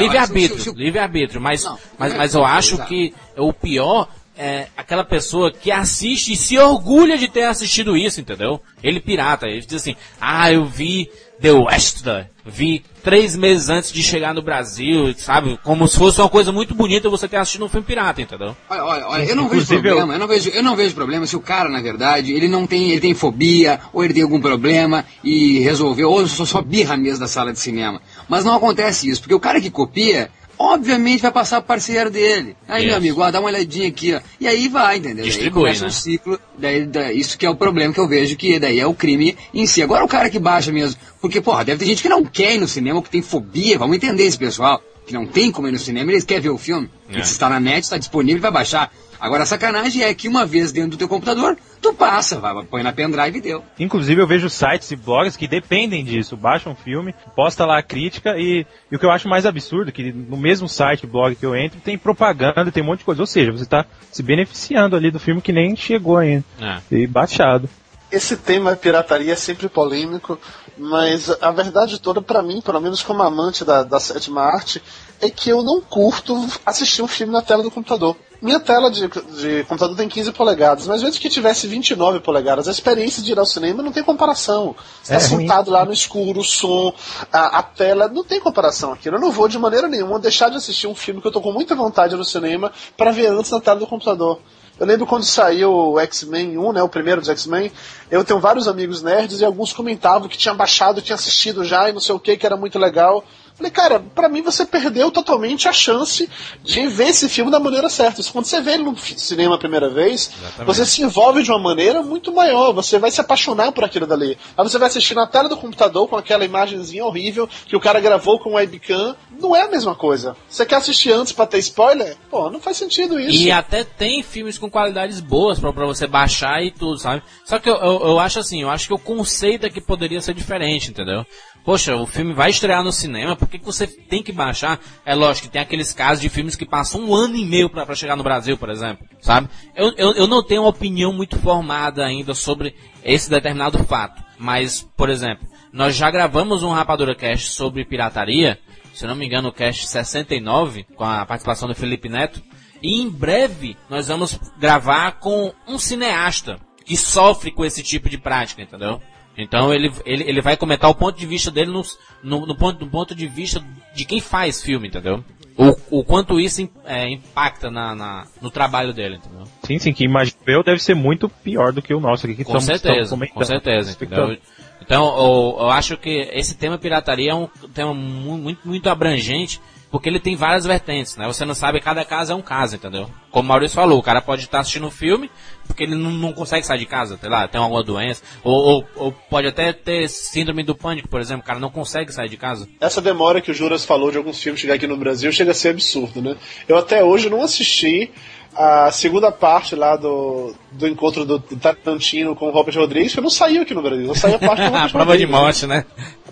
livre-arbítrio, 0.00 0.74
livre-arbítrio. 0.74 1.40
Mas, 1.40 1.62
Não, 1.64 1.78
mas, 1.96 2.14
é 2.14 2.16
mas 2.18 2.34
eu 2.34 2.40
isso, 2.40 2.50
acho 2.50 2.84
que 2.86 3.14
o 3.36 3.52
pior 3.52 4.08
é 4.36 4.66
aquela 4.76 5.04
pessoa 5.04 5.50
que 5.52 5.70
assiste 5.70 6.32
e 6.32 6.36
se 6.36 6.58
orgulha 6.58 7.16
de 7.16 7.28
ter 7.28 7.44
assistido 7.44 7.96
isso, 7.96 8.20
entendeu? 8.20 8.60
Ele 8.82 9.00
pirata, 9.00 9.46
ele 9.46 9.60
diz 9.60 9.74
assim, 9.82 9.96
ah, 10.20 10.52
eu 10.52 10.64
vi 10.64 11.08
The 11.40 11.52
Western, 11.52 12.26
vi 12.44 12.84
três 13.02 13.36
meses 13.36 13.68
antes 13.68 13.92
de 13.92 14.02
chegar 14.02 14.34
no 14.34 14.42
Brasil, 14.42 15.14
sabe? 15.16 15.58
Como 15.62 15.86
se 15.86 15.96
fosse 15.96 16.20
uma 16.20 16.28
coisa 16.28 16.50
muito 16.50 16.74
bonita 16.74 17.08
você 17.08 17.28
ter 17.28 17.36
assistido 17.36 17.64
um 17.64 17.68
filme 17.68 17.86
pirata, 17.86 18.20
entendeu? 18.20 18.56
Olha, 18.68 18.84
olha, 18.84 19.06
olha, 19.06 19.22
eu 19.24 19.36
não 19.36 19.44
vejo 19.48 19.62
Inclusive, 19.62 19.82
problema, 19.82 20.14
eu... 20.14 20.18
não 20.18 20.26
vejo, 20.26 20.50
eu 20.50 20.62
não 20.62 20.76
vejo 20.76 20.94
problema 20.94 21.26
se 21.26 21.36
o 21.36 21.40
cara, 21.40 21.68
na 21.68 21.80
verdade, 21.80 22.32
ele 22.32 22.48
não 22.48 22.66
tem, 22.66 22.90
ele 22.90 23.00
tem 23.00 23.14
fobia, 23.14 23.80
ou 23.92 24.04
ele 24.04 24.14
tem 24.14 24.22
algum 24.22 24.40
problema 24.40 25.04
e 25.22 25.60
resolveu, 25.60 26.10
ou 26.10 26.26
só, 26.26 26.44
só 26.44 26.60
birra 26.60 26.96
mesmo 26.96 27.20
da 27.20 27.28
sala 27.28 27.52
de 27.52 27.60
cinema. 27.60 28.02
Mas 28.28 28.44
não 28.44 28.54
acontece 28.54 29.08
isso, 29.08 29.20
porque 29.20 29.34
o 29.34 29.40
cara 29.40 29.60
que 29.60 29.70
copia, 29.70 30.30
obviamente 30.58 31.20
vai 31.22 31.30
passar 31.32 31.60
pro 31.60 31.68
parceiro 31.68 32.10
dele. 32.10 32.56
Aí, 32.66 32.80
Isso. 32.80 32.88
meu 32.88 32.96
amigo, 32.96 33.20
ó, 33.22 33.30
dá 33.30 33.40
uma 33.40 33.48
olhadinha 33.48 33.88
aqui, 33.88 34.14
ó. 34.14 34.20
E 34.40 34.46
aí 34.46 34.68
vai, 34.68 34.96
entendeu? 34.98 35.16
Daí 35.18 35.24
Distribui, 35.26 35.62
começa 35.62 35.82
né? 35.82 35.88
um 35.88 35.90
ciclo, 35.92 36.40
daí, 36.58 36.84
da- 36.86 37.12
isso 37.12 37.38
que 37.38 37.46
é 37.46 37.50
o 37.50 37.56
problema 37.56 37.92
que 37.94 38.00
eu 38.00 38.08
vejo, 38.08 38.36
que 38.36 38.58
daí 38.58 38.80
é 38.80 38.86
o 38.86 38.94
crime 38.94 39.36
em 39.54 39.66
si. 39.66 39.82
Agora 39.82 40.04
o 40.04 40.08
cara 40.08 40.28
que 40.28 40.38
baixa 40.38 40.72
mesmo, 40.72 41.00
porque, 41.20 41.40
porra, 41.40 41.64
deve 41.64 41.78
ter 41.80 41.86
gente 41.86 42.02
que 42.02 42.08
não 42.08 42.24
quer 42.24 42.54
ir 42.54 42.58
no 42.58 42.68
cinema, 42.68 43.02
que 43.02 43.10
tem 43.10 43.22
fobia, 43.22 43.78
vamos 43.78 43.96
entender 43.96 44.24
esse 44.24 44.38
pessoal, 44.38 44.82
que 45.06 45.14
não 45.14 45.26
tem 45.26 45.50
como 45.50 45.68
ir 45.68 45.72
no 45.72 45.78
cinema, 45.78 46.10
eles 46.12 46.24
querem 46.24 46.42
ver 46.42 46.50
o 46.50 46.58
filme. 46.58 46.90
É. 47.10 47.22
Se 47.22 47.32
está 47.32 47.48
na 47.48 47.58
net, 47.60 47.84
está 47.84 47.96
disponível, 47.96 48.42
vai 48.42 48.50
baixar. 48.50 48.92
Agora 49.20 49.42
a 49.42 49.46
sacanagem 49.46 50.02
é 50.02 50.14
que 50.14 50.28
uma 50.28 50.46
vez 50.46 50.70
dentro 50.70 50.90
do 50.90 50.96
teu 50.96 51.08
computador, 51.08 51.56
tu 51.80 51.92
passa, 51.94 52.38
vai, 52.38 52.64
põe 52.64 52.82
na 52.82 52.92
pendrive 52.92 53.38
e 53.38 53.40
deu. 53.40 53.64
Inclusive 53.78 54.20
eu 54.20 54.26
vejo 54.26 54.48
sites 54.48 54.90
e 54.90 54.96
blogs 54.96 55.36
que 55.36 55.48
dependem 55.48 56.04
disso, 56.04 56.36
baixam 56.36 56.72
um 56.72 56.76
filme, 56.76 57.14
posta 57.34 57.66
lá 57.66 57.78
a 57.78 57.82
crítica 57.82 58.36
e, 58.36 58.66
e 58.90 58.96
o 58.96 58.98
que 58.98 59.04
eu 59.04 59.10
acho 59.10 59.28
mais 59.28 59.44
absurdo, 59.44 59.90
que 59.90 60.12
no 60.12 60.36
mesmo 60.36 60.68
site, 60.68 61.06
blog 61.06 61.34
que 61.34 61.46
eu 61.46 61.56
entro, 61.56 61.80
tem 61.80 61.98
propaganda, 61.98 62.70
tem 62.70 62.82
um 62.82 62.86
monte 62.86 63.00
de 63.00 63.04
coisa. 63.04 63.20
Ou 63.20 63.26
seja, 63.26 63.50
você 63.50 63.64
está 63.64 63.84
se 64.10 64.22
beneficiando 64.22 64.94
ali 64.94 65.10
do 65.10 65.18
filme 65.18 65.42
que 65.42 65.52
nem 65.52 65.74
chegou 65.74 66.16
ainda. 66.16 66.44
É. 66.60 66.78
E 66.94 67.06
baixado. 67.06 67.68
Esse 68.10 68.36
tema 68.38 68.74
pirataria 68.74 69.34
é 69.34 69.36
sempre 69.36 69.68
polêmico, 69.68 70.38
mas 70.78 71.30
a 71.42 71.50
verdade 71.50 72.00
toda, 72.00 72.22
pra 72.22 72.42
mim, 72.42 72.62
pelo 72.62 72.80
menos 72.80 73.02
como 73.02 73.22
amante 73.22 73.66
da, 73.66 73.82
da 73.82 74.00
sétima 74.00 74.42
arte, 74.42 74.82
é 75.20 75.30
que 75.30 75.50
eu 75.50 75.62
não 75.62 75.80
curto 75.80 76.46
assistir 76.64 77.02
um 77.02 77.08
filme 77.08 77.32
na 77.32 77.42
tela 77.42 77.62
do 77.62 77.70
computador. 77.70 78.16
Minha 78.40 78.60
tela 78.60 78.88
de, 78.88 79.08
de 79.08 79.64
computador 79.64 79.96
tem 79.96 80.08
15 80.08 80.30
polegadas, 80.30 80.86
mas 80.86 81.02
mesmo 81.02 81.20
que 81.20 81.28
tivesse 81.28 81.66
29 81.66 82.20
polegadas, 82.20 82.68
a 82.68 82.70
experiência 82.70 83.20
de 83.20 83.32
ir 83.32 83.38
ao 83.38 83.44
cinema 83.44 83.82
não 83.82 83.90
tem 83.90 84.02
comparação. 84.04 84.76
Você 85.02 85.14
É 85.14 85.16
está 85.16 85.28
ruim. 85.34 85.40
sentado 85.42 85.72
lá 85.72 85.84
no 85.84 85.92
escuro, 85.92 86.38
o 86.40 86.44
som, 86.44 86.94
a, 87.32 87.58
a 87.58 87.62
tela, 87.64 88.06
não 88.06 88.22
tem 88.22 88.38
comparação 88.38 88.92
aquilo. 88.92 89.16
Eu 89.16 89.20
não 89.20 89.32
vou 89.32 89.48
de 89.48 89.58
maneira 89.58 89.88
nenhuma 89.88 90.20
deixar 90.20 90.50
de 90.50 90.56
assistir 90.56 90.86
um 90.86 90.94
filme 90.94 91.20
que 91.20 91.26
eu 91.26 91.32
tô 91.32 91.40
com 91.40 91.50
muita 91.50 91.74
vontade 91.74 92.14
no 92.14 92.24
cinema 92.24 92.70
para 92.96 93.10
ver 93.10 93.26
antes 93.26 93.50
na 93.50 93.60
tela 93.60 93.80
do 93.80 93.88
computador. 93.88 94.38
Eu 94.78 94.86
lembro 94.86 95.04
quando 95.08 95.24
saiu 95.24 95.72
o 95.74 95.98
X-Men 95.98 96.56
1, 96.56 96.72
né, 96.72 96.80
o 96.84 96.88
primeiro 96.88 97.20
dos 97.20 97.28
X-Men, 97.28 97.72
eu 98.08 98.22
tenho 98.22 98.38
vários 98.38 98.68
amigos 98.68 99.02
nerds 99.02 99.40
e 99.40 99.44
alguns 99.44 99.72
comentavam 99.72 100.28
que 100.28 100.38
tinha 100.38 100.54
baixado, 100.54 101.02
tinha 101.02 101.16
assistido 101.16 101.64
já 101.64 101.88
e 101.88 101.92
não 101.92 102.00
sei 102.00 102.14
o 102.14 102.20
que, 102.20 102.36
que 102.36 102.46
era 102.46 102.56
muito 102.56 102.78
legal. 102.78 103.24
Falei, 103.58 103.72
cara, 103.72 103.98
pra 104.14 104.28
mim 104.28 104.40
você 104.40 104.64
perdeu 104.64 105.10
totalmente 105.10 105.66
a 105.66 105.72
chance 105.72 106.30
de 106.62 106.86
ver 106.86 107.08
esse 107.08 107.28
filme 107.28 107.50
da 107.50 107.58
maneira 107.58 107.88
certa. 107.88 108.22
Quando 108.30 108.44
você 108.44 108.60
vê 108.60 108.74
ele 108.74 108.84
no 108.84 108.96
cinema 108.96 109.56
a 109.56 109.58
primeira 109.58 109.88
vez, 109.88 110.30
você 110.64 110.86
se 110.86 111.02
envolve 111.02 111.42
de 111.42 111.50
uma 111.50 111.58
maneira 111.58 112.00
muito 112.00 112.32
maior, 112.32 112.72
você 112.72 113.00
vai 113.00 113.10
se 113.10 113.20
apaixonar 113.20 113.72
por 113.72 113.82
aquilo 113.82 114.06
dali. 114.06 114.38
Aí 114.56 114.64
você 114.64 114.78
vai 114.78 114.86
assistir 114.86 115.14
na 115.14 115.26
tela 115.26 115.48
do 115.48 115.56
computador 115.56 116.06
com 116.06 116.14
aquela 116.16 116.44
imagenzinha 116.44 117.04
horrível 117.04 117.48
que 117.66 117.74
o 117.74 117.80
cara 117.80 117.98
gravou 117.98 118.38
com 118.38 118.54
webcam. 118.54 119.16
Não 119.40 119.56
é 119.56 119.62
a 119.62 119.68
mesma 119.68 119.96
coisa. 119.96 120.36
Você 120.48 120.64
quer 120.64 120.76
assistir 120.76 121.10
antes 121.10 121.32
pra 121.32 121.44
ter 121.44 121.58
spoiler? 121.58 122.16
Pô, 122.30 122.48
não 122.50 122.60
faz 122.60 122.76
sentido 122.76 123.18
isso. 123.18 123.42
E 123.42 123.50
até 123.50 123.82
tem 123.82 124.22
filmes 124.22 124.56
com 124.56 124.70
qualidades 124.70 125.18
boas 125.18 125.58
pra, 125.58 125.72
pra 125.72 125.84
você 125.84 126.06
baixar 126.06 126.62
e 126.62 126.70
tudo, 126.70 126.96
sabe? 126.98 127.24
Só 127.44 127.58
que 127.58 127.68
eu, 127.68 127.74
eu, 127.74 128.00
eu 128.06 128.18
acho 128.20 128.38
assim, 128.38 128.62
eu 128.62 128.70
acho 128.70 128.86
que 128.86 128.94
o 128.94 128.98
conceito 128.98 129.66
aqui 129.66 129.80
poderia 129.80 130.20
ser 130.20 130.34
diferente, 130.34 130.90
entendeu? 130.90 131.26
Poxa, 131.68 131.94
o 131.96 132.06
filme 132.06 132.32
vai 132.32 132.48
estrear 132.48 132.82
no 132.82 132.90
cinema, 132.90 133.36
por 133.36 133.46
que, 133.46 133.58
que 133.58 133.64
você 133.66 133.86
tem 133.86 134.22
que 134.22 134.32
baixar? 134.32 134.80
É 135.04 135.14
lógico 135.14 135.48
que 135.48 135.52
tem 135.52 135.60
aqueles 135.60 135.92
casos 135.92 136.22
de 136.22 136.30
filmes 136.30 136.56
que 136.56 136.64
passam 136.64 137.02
um 137.02 137.14
ano 137.14 137.36
e 137.36 137.44
meio 137.44 137.68
pra 137.68 137.94
chegar 137.94 138.16
no 138.16 138.22
Brasil, 138.22 138.56
por 138.56 138.70
exemplo, 138.70 139.06
sabe? 139.20 139.50
Eu, 139.76 139.92
eu, 139.98 140.14
eu 140.14 140.26
não 140.26 140.42
tenho 140.42 140.62
uma 140.62 140.70
opinião 140.70 141.12
muito 141.12 141.38
formada 141.38 142.06
ainda 142.06 142.32
sobre 142.34 142.74
esse 143.04 143.28
determinado 143.28 143.84
fato. 143.84 144.24
Mas, 144.38 144.80
por 144.96 145.10
exemplo, 145.10 145.46
nós 145.70 145.94
já 145.94 146.10
gravamos 146.10 146.62
um 146.62 146.72
Rapadura 146.72 147.14
Cast 147.14 147.50
sobre 147.50 147.84
pirataria, 147.84 148.58
se 148.94 149.06
não 149.06 149.14
me 149.14 149.26
engano, 149.26 149.50
o 149.50 149.52
cast 149.52 149.86
69, 149.88 150.86
com 150.96 151.04
a 151.04 151.26
participação 151.26 151.68
do 151.68 151.74
Felipe 151.74 152.08
Neto. 152.08 152.42
E 152.82 152.98
em 152.98 153.10
breve 153.10 153.76
nós 153.90 154.08
vamos 154.08 154.40
gravar 154.58 155.18
com 155.18 155.52
um 155.66 155.78
cineasta 155.78 156.58
que 156.86 156.96
sofre 156.96 157.50
com 157.50 157.62
esse 157.62 157.82
tipo 157.82 158.08
de 158.08 158.16
prática, 158.16 158.62
entendeu? 158.62 159.02
Então 159.38 159.72
ele, 159.72 159.92
ele, 160.04 160.24
ele 160.28 160.40
vai 160.42 160.56
comentar 160.56 160.90
o 160.90 160.94
ponto 160.94 161.16
de 161.18 161.24
vista 161.26 161.50
dele 161.50 161.70
no, 161.70 161.82
no, 162.22 162.44
no 162.46 162.56
ponto, 162.56 162.84
no 162.84 162.90
ponto 162.90 163.14
de 163.14 163.26
vista 163.28 163.64
de 163.94 164.04
quem 164.04 164.20
faz 164.20 164.60
filme, 164.60 164.88
entendeu? 164.88 165.22
O, 165.56 165.98
o 166.00 166.04
quanto 166.04 166.38
isso 166.38 166.68
é, 166.84 167.08
impacta 167.08 167.70
na, 167.70 167.94
na- 167.94 168.26
no 168.40 168.50
trabalho 168.50 168.92
dele, 168.92 169.16
entendeu? 169.16 169.44
Sim, 169.64 169.78
sim, 169.78 169.92
que 169.92 170.04
imagino 170.04 170.36
eu 170.46 170.62
deve 170.62 170.80
ser 170.82 170.94
muito 170.94 171.28
pior 171.28 171.72
do 171.72 171.80
que 171.82 171.92
o 171.94 172.00
nosso 172.00 172.26
aqui 172.26 172.36
que 172.36 172.44
Com 172.44 172.56
estamos, 172.58 172.80
certeza, 172.80 173.16
com 173.16 173.44
certeza, 173.44 173.90
entendeu? 173.92 174.36
Então, 174.80 175.04
eu, 175.18 175.56
eu 175.60 175.70
acho 175.70 175.96
que 175.96 176.28
esse 176.32 176.56
tema 176.56 176.78
pirataria 176.78 177.32
é 177.32 177.34
um 177.34 177.48
tema 177.74 177.92
mu- 177.92 178.38
muito, 178.38 178.60
muito 178.66 178.88
abrangente, 178.88 179.60
porque 179.90 180.08
ele 180.08 180.20
tem 180.20 180.36
várias 180.36 180.64
vertentes, 180.64 181.16
né? 181.16 181.26
Você 181.26 181.44
não 181.44 181.54
sabe, 181.54 181.80
cada 181.80 182.04
caso 182.04 182.32
é 182.32 182.34
um 182.34 182.42
caso, 182.42 182.76
entendeu? 182.76 183.10
Como 183.30 183.44
o 183.44 183.48
Maurício 183.48 183.74
falou, 183.74 183.98
o 183.98 184.02
cara 184.02 184.20
pode 184.20 184.42
estar 184.42 184.60
assistindo 184.60 184.86
um 184.86 184.90
filme, 184.90 185.30
porque 185.66 185.82
ele 185.82 185.94
não, 185.94 186.10
não 186.10 186.32
consegue 186.32 186.66
sair 186.66 186.78
de 186.78 186.86
casa, 186.86 187.16
sei 187.18 187.28
lá, 187.28 187.48
tem 187.48 187.60
alguma 187.60 187.82
doença, 187.82 188.22
ou, 188.42 188.54
ou, 188.54 188.84
ou 188.96 189.12
pode 189.12 189.46
até 189.46 189.72
ter 189.72 190.08
síndrome 190.08 190.62
do 190.62 190.74
pânico, 190.74 191.08
por 191.08 191.20
exemplo, 191.20 191.42
o 191.42 191.46
cara 191.46 191.58
não 191.58 191.70
consegue 191.70 192.12
sair 192.12 192.28
de 192.28 192.36
casa. 192.36 192.68
Essa 192.80 193.00
demora 193.00 193.40
que 193.40 193.50
o 193.50 193.54
Juras 193.54 193.84
falou 193.84 194.10
de 194.10 194.18
alguns 194.18 194.42
filmes 194.42 194.60
chegar 194.60 194.74
aqui 194.74 194.86
no 194.86 194.96
Brasil 194.96 195.32
chega 195.32 195.52
a 195.52 195.54
ser 195.54 195.70
absurdo, 195.70 196.20
né? 196.20 196.36
Eu 196.66 196.76
até 196.76 197.02
hoje 197.02 197.30
não 197.30 197.42
assisti 197.42 198.10
a 198.54 198.90
segunda 198.90 199.30
parte 199.30 199.76
lá 199.76 199.94
do, 199.94 200.52
do 200.72 200.88
encontro 200.88 201.24
do 201.24 201.38
Tarantino 201.38 202.34
com 202.34 202.48
o 202.48 202.50
Robert 202.50 202.74
Rodrigues, 202.74 203.12
porque 203.12 203.22
não 203.22 203.30
saiu 203.30 203.62
aqui 203.62 203.72
no 203.72 203.82
Brasil. 203.82 204.06
Não 204.06 204.14
saiu 204.16 204.34
a 204.34 204.38
parte 204.38 204.62
do 204.62 204.66
a 204.74 204.86
Robert 204.86 204.90
prova 204.90 205.16
de 205.16 205.24
Rodrigues. 205.24 205.30
morte, 205.30 205.66
né? 205.66 205.84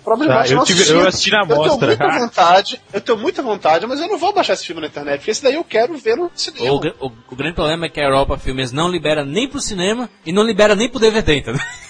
A 0.07 0.15
prova 0.15 0.25
de 0.25 0.31
Ah, 0.31 0.55
eu 0.55 0.63
tive- 0.63 0.89
eu 0.89 1.05
assisti 1.07 1.31
na 1.31 1.39
Eu 1.41 1.47
tenho 1.47 1.57
mostra. 1.59 1.87
muita 1.87 2.19
vontade, 2.19 2.81
eu 2.93 3.01
tenho 3.01 3.17
muita 3.17 3.41
vontade, 3.41 3.85
mas 3.87 3.99
eu 3.99 4.07
não 4.07 4.17
vou 4.17 4.33
baixar 4.33 4.53
esse 4.53 4.65
filme 4.65 4.79
na 4.81 4.87
internet, 4.87 5.17
porque 5.19 5.31
esse 5.31 5.43
daí 5.43 5.55
eu 5.55 5.63
quero 5.65 5.97
ver 5.97 6.15
no 6.15 6.31
cinema. 6.33 6.71
O, 7.01 7.07
o- 7.07 7.11
o 7.31 7.35
grande 7.35 7.55
problema 7.55 7.87
é 7.87 7.89
que 7.89 7.99
a 7.99 8.05
Europa 8.05 8.37
Filmes 8.37 8.71
não 8.71 8.87
libera 8.89 9.25
nem 9.25 9.49
pro 9.49 9.59
cinema 9.59 10.09
e 10.25 10.31
não 10.31 10.43
libera 10.43 10.75
nem 10.75 10.89
pro 10.89 10.99
DVD, 10.99 11.35
entendeu? 11.39 11.61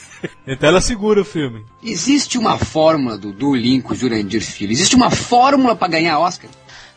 Então 0.48 0.70
ela 0.70 0.82
segura 0.82 1.22
o 1.22 1.26
filme. 1.26 1.64
Existe 1.84 2.40
uma 2.40 2.58
fórmula 2.58 3.20
do, 3.20 3.32
do 3.32 3.54
Lincoln 3.54 3.94
Jurandir 3.94 4.42
Filho? 4.42 4.72
Existe 4.72 4.96
uma 4.96 5.12
fórmula 5.12 5.76
pra 5.76 5.88
ganhar 5.88 6.18
Oscar? 6.18 6.50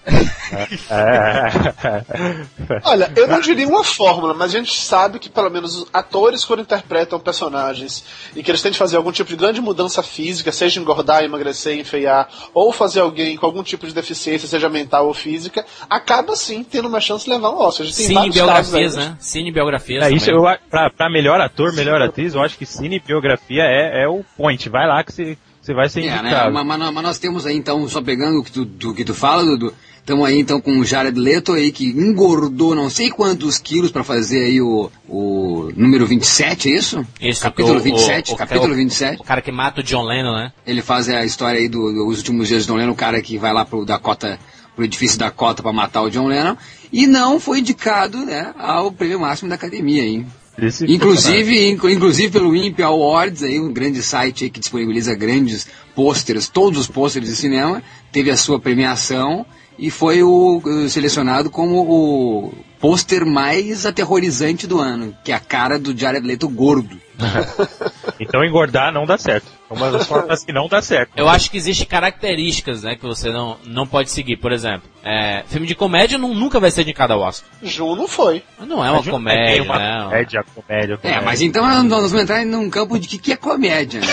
Olha, 2.84 3.12
eu 3.14 3.28
não 3.28 3.40
diria 3.40 3.68
uma 3.68 3.84
fórmula, 3.84 4.32
mas 4.32 4.54
a 4.54 4.58
gente 4.58 4.80
sabe 4.80 5.18
que 5.18 5.28
pelo 5.28 5.50
menos 5.50 5.76
os 5.76 5.86
atores 5.92 6.44
quando 6.44 6.60
interpretam 6.60 7.20
personagens 7.20 8.04
e 8.34 8.42
que 8.42 8.50
eles 8.50 8.62
têm 8.62 8.72
de 8.72 8.78
fazer 8.78 8.96
algum 8.96 9.12
tipo 9.12 9.28
de 9.28 9.36
grande 9.36 9.60
mudança 9.60 10.02
física, 10.02 10.50
seja 10.50 10.80
engordar, 10.80 11.22
emagrecer, 11.22 11.78
enfeiar, 11.78 12.28
ou 12.54 12.72
fazer 12.72 13.00
alguém 13.00 13.36
com 13.36 13.46
algum 13.46 13.62
tipo 13.62 13.86
de 13.86 13.92
deficiência, 13.92 14.48
seja 14.48 14.68
mental 14.68 15.06
ou 15.06 15.14
física, 15.14 15.64
acaba 15.88 16.34
sim 16.34 16.64
tendo 16.64 16.88
uma 16.88 17.00
chance 17.00 17.24
de 17.24 17.30
levar 17.30 17.50
um 17.50 17.58
Oscar. 17.58 17.86
Cinebiografias, 17.86 18.96
né? 18.96 19.16
Cinebiografias. 19.20 20.04
É, 20.04 20.10
isso 20.10 20.30
eu, 20.30 20.42
pra, 20.70 20.90
pra 20.90 21.10
melhor 21.10 21.40
ator, 21.40 21.74
melhor 21.74 22.00
atriz, 22.00 22.34
eu 22.34 22.42
acho 22.42 22.56
que 22.56 22.64
cinebiografia 22.64 23.64
é, 23.64 24.04
é 24.04 24.08
o 24.08 24.24
point. 24.36 24.68
Vai 24.68 24.86
lá 24.86 25.04
que 25.04 25.12
você 25.12 25.36
você 25.70 25.74
vai 25.74 25.88
ser 25.88 26.00
É, 26.04 26.10
né? 26.22 26.28
indicado. 26.28 26.52
Mas, 26.52 26.66
mas- 26.66 26.92
mas 26.94 27.02
nós 27.04 27.18
temos 27.18 27.46
aí, 27.46 27.56
então, 27.56 27.88
só 27.88 28.02
pegando 28.02 28.40
o 28.40 28.44
que 28.44 28.52
tu, 28.52 28.64
do 28.64 28.94
que 28.94 29.04
tu 29.04 29.14
fala, 29.14 29.44
Dudu, 29.44 29.72
estamos 29.98 30.26
aí, 30.26 30.38
então, 30.38 30.60
com 30.60 30.78
o 30.78 30.84
Jared 30.84 31.18
Leto 31.18 31.52
aí, 31.52 31.70
que 31.70 31.86
engordou 31.90 32.74
não 32.74 32.90
sei 32.90 33.10
quantos 33.10 33.58
quilos 33.58 33.90
pra 33.90 34.02
fazer 34.04 34.44
aí 34.46 34.60
o, 34.60 34.90
o 35.08 35.70
número 35.76 36.06
27, 36.06 36.70
é 36.72 36.76
isso? 36.76 37.06
Isso, 37.20 37.42
capítulo 37.42 37.74
o- 37.76 37.80
o- 37.80 37.82
27, 37.82 38.32
o- 38.32 38.36
capítulo 38.36 38.72
o- 38.72 38.76
27. 38.76 39.20
O 39.20 39.24
cara 39.24 39.40
que 39.42 39.52
mata 39.52 39.80
o 39.80 39.84
John 39.84 40.02
Lennon, 40.04 40.34
né? 40.34 40.52
Ele 40.66 40.82
faz 40.82 41.08
a 41.08 41.24
história 41.24 41.60
aí 41.60 41.68
dos 41.68 41.94
do, 41.94 42.04
últimos 42.06 42.48
dias 42.48 42.62
de 42.62 42.68
John 42.68 42.76
Lennon, 42.76 42.92
o 42.92 42.96
cara 42.96 43.20
que 43.22 43.38
vai 43.38 43.52
lá 43.52 43.64
pro 43.64 43.84
Dakota, 43.84 44.38
pro 44.74 44.84
edifício 44.84 45.18
Dakota 45.18 45.62
pra 45.62 45.72
matar 45.72 46.02
o 46.02 46.10
John 46.10 46.26
Lennon, 46.26 46.56
e 46.92 47.06
não 47.06 47.38
foi 47.38 47.60
indicado, 47.60 48.18
né, 48.24 48.52
ao 48.58 48.90
prêmio 48.90 49.20
máximo 49.20 49.48
da 49.48 49.54
academia, 49.54 50.02
hein? 50.02 50.26
Esse 50.58 50.84
Inclusive, 50.92 51.68
inclu- 51.70 51.90
inclusive 51.90 52.30
pelo 52.32 52.54
Imp 52.54 52.80
Awards, 52.80 53.42
aí, 53.42 53.58
um 53.60 53.72
grande 53.72 54.02
site 54.02 54.44
aí 54.44 54.50
que 54.50 54.60
disponibiliza 54.60 55.14
grandes 55.14 55.66
pôsteres, 55.94 56.48
todos 56.48 56.80
os 56.80 56.86
pôsteres 56.86 57.28
de 57.28 57.36
cinema, 57.36 57.82
teve 58.12 58.30
a 58.30 58.36
sua 58.36 58.58
premiação 58.60 59.46
e 59.78 59.90
foi 59.90 60.22
o, 60.22 60.58
o 60.62 60.88
selecionado 60.88 61.48
como 61.50 61.80
o 61.80 62.52
pôster 62.78 63.24
mais 63.24 63.86
aterrorizante 63.86 64.66
do 64.66 64.78
ano, 64.78 65.14
que 65.24 65.32
é 65.32 65.34
a 65.34 65.40
cara 65.40 65.78
do 65.78 65.96
Jared 65.96 66.26
Leto 66.26 66.48
gordo. 66.48 66.98
Então 68.22 68.44
engordar 68.44 68.92
não 68.92 69.06
dá 69.06 69.16
certo. 69.16 69.46
É 69.70 69.74
uma 69.74 69.90
das 69.90 70.06
formas 70.06 70.44
que 70.44 70.52
não 70.52 70.68
dá 70.68 70.82
certo. 70.82 71.12
Eu 71.16 71.26
acho 71.28 71.50
que 71.50 71.56
existem 71.56 71.86
características, 71.86 72.82
né, 72.82 72.94
que 72.94 73.02
você 73.06 73.30
não, 73.30 73.56
não 73.64 73.86
pode 73.86 74.10
seguir. 74.10 74.36
Por 74.36 74.52
exemplo, 74.52 74.82
é, 75.02 75.42
filme 75.46 75.66
de 75.66 75.74
comédia 75.74 76.18
não, 76.18 76.34
nunca 76.34 76.60
vai 76.60 76.70
ser 76.70 76.82
indicado 76.82 77.14
ao 77.14 77.20
Oscar. 77.20 77.48
Ju 77.62 77.96
não 77.96 78.06
foi. 78.06 78.42
Não 78.60 78.84
é 78.84 78.90
uma 78.90 79.02
comédia, 79.02 79.62
uma 79.62 79.78
né? 79.78 80.04
comédia, 80.04 80.44
comédia, 80.54 80.94
É, 80.94 80.96
comédia. 80.98 81.22
mas 81.22 81.40
então 81.40 81.66
nós 81.84 82.10
vamos 82.10 82.24
entrar 82.24 82.44
num 82.44 82.68
campo 82.68 82.98
de 82.98 83.08
que, 83.08 83.16
que 83.18 83.32
é 83.32 83.36
comédia, 83.36 84.00
né? 84.00 84.06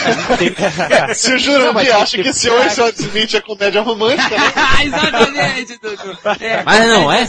Se 1.14 1.34
o 1.34 1.38
Jurandir 1.38 1.96
acha 1.96 2.22
que 2.22 2.30
esse 2.30 2.50
Oi, 2.50 2.70
Sr. 2.70 2.94
Smith 2.96 3.34
é 3.34 3.42
comédia 3.42 3.82
romântica, 3.82 4.38
né? 4.38 4.54
Exatamente, 4.86 5.80
Dudu. 5.82 6.18
É, 6.40 6.64
Mas 6.64 6.88
não 6.88 7.12
é? 7.12 7.28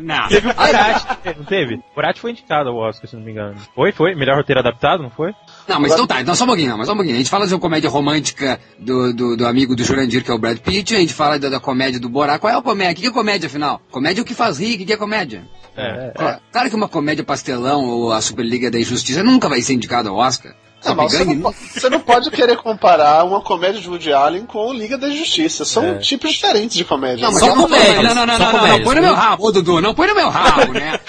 Não. 0.00 0.28
Teve 0.28 0.48
o 0.48 0.54
Borat, 0.54 1.04
não 1.36 1.44
teve? 1.44 1.74
O 1.74 1.82
Borat 1.94 2.18
foi 2.18 2.30
indicado 2.30 2.70
ao 2.70 2.76
Oscar, 2.76 3.08
se 3.10 3.16
não 3.16 3.22
me 3.22 3.32
engano. 3.32 3.56
Foi, 3.74 3.92
foi? 3.92 4.14
Melhor 4.14 4.36
roteiro 4.36 4.60
adaptado, 4.60 4.97
não 5.02 5.10
foi? 5.10 5.32
Não, 5.66 5.80
mas 5.80 5.92
então 5.92 6.06
tá, 6.06 6.20
então 6.20 6.34
só 6.34 6.44
um 6.44 6.46
pouquinho, 6.48 6.70
não, 6.70 6.78
mas 6.78 6.86
só 6.86 6.92
um 6.92 6.96
pouquinho. 6.96 7.14
A 7.16 7.18
gente 7.18 7.30
fala 7.30 7.46
de 7.46 7.54
uma 7.54 7.60
comédia 7.60 7.88
romântica 7.90 8.60
do, 8.78 9.12
do, 9.12 9.36
do 9.36 9.46
amigo 9.46 9.74
do 9.76 9.84
Jurandir, 9.84 10.24
que 10.24 10.30
é 10.30 10.34
o 10.34 10.38
Brad 10.38 10.58
Pitt, 10.58 10.94
a 10.94 10.98
gente 10.98 11.12
fala 11.14 11.38
da, 11.38 11.48
da 11.48 11.60
comédia 11.60 12.00
do 12.00 12.08
Borá. 12.08 12.38
Qual 12.38 12.52
é 12.52 12.56
a 12.56 12.62
comédia? 12.62 12.92
O 12.92 13.02
que 13.02 13.06
é 13.06 13.10
comédia, 13.10 13.46
afinal? 13.46 13.80
Comédia 13.90 14.20
é 14.20 14.22
o 14.22 14.24
que 14.24 14.34
faz 14.34 14.58
rir, 14.58 14.80
o 14.80 14.86
que 14.86 14.92
é 14.92 14.96
comédia? 14.96 15.44
É. 15.76 16.12
Claro- 16.16 16.40
Claro 16.50 16.70
que 16.70 16.76
uma 16.76 16.88
comédia 16.88 17.22
pastelão 17.24 17.84
ou 17.84 18.12
a 18.12 18.20
Superliga 18.20 18.70
da 18.70 18.78
Injustiça 18.80 19.22
nunca 19.22 19.48
vai 19.48 19.60
ser 19.62 19.74
indicado 19.74 20.08
ao 20.08 20.16
Oscar. 20.16 20.54
Não, 20.84 20.94
mas 20.94 21.12
você, 21.12 21.24
Gun, 21.24 21.34
não, 21.34 21.52
você 21.52 21.90
não 21.90 22.00
pode 22.00 22.30
querer 22.30 22.56
comparar 22.56 23.24
uma 23.24 23.40
comédia 23.40 23.80
de 23.80 23.88
Woody 23.88 24.12
Allen 24.12 24.46
com 24.46 24.72
Liga 24.72 24.96
da 24.96 25.10
Justiça. 25.10 25.64
São 25.64 25.84
É. 25.84 25.94
tipos 25.98 26.32
diferentes 26.32 26.76
de 26.76 26.84
comédia. 26.84 27.24
Não, 27.26 27.32
mas 27.32 27.42
não 27.42 27.54
tô- 27.54 27.62
comédias, 27.62 27.96
Não, 27.96 28.14
não, 28.14 28.26
não, 28.26 28.38
não, 28.38 28.52
não, 28.68 28.82
põe 28.84 28.94
no 28.94 29.02
meu 29.02 29.14
rabo, 29.14 29.46
ô 29.46 29.52
Dudu, 29.52 29.80
não 29.80 29.94
põe 29.94 30.06
no 30.08 30.14
meu 30.14 30.28
rabo, 30.30 30.72
né? 30.72 30.98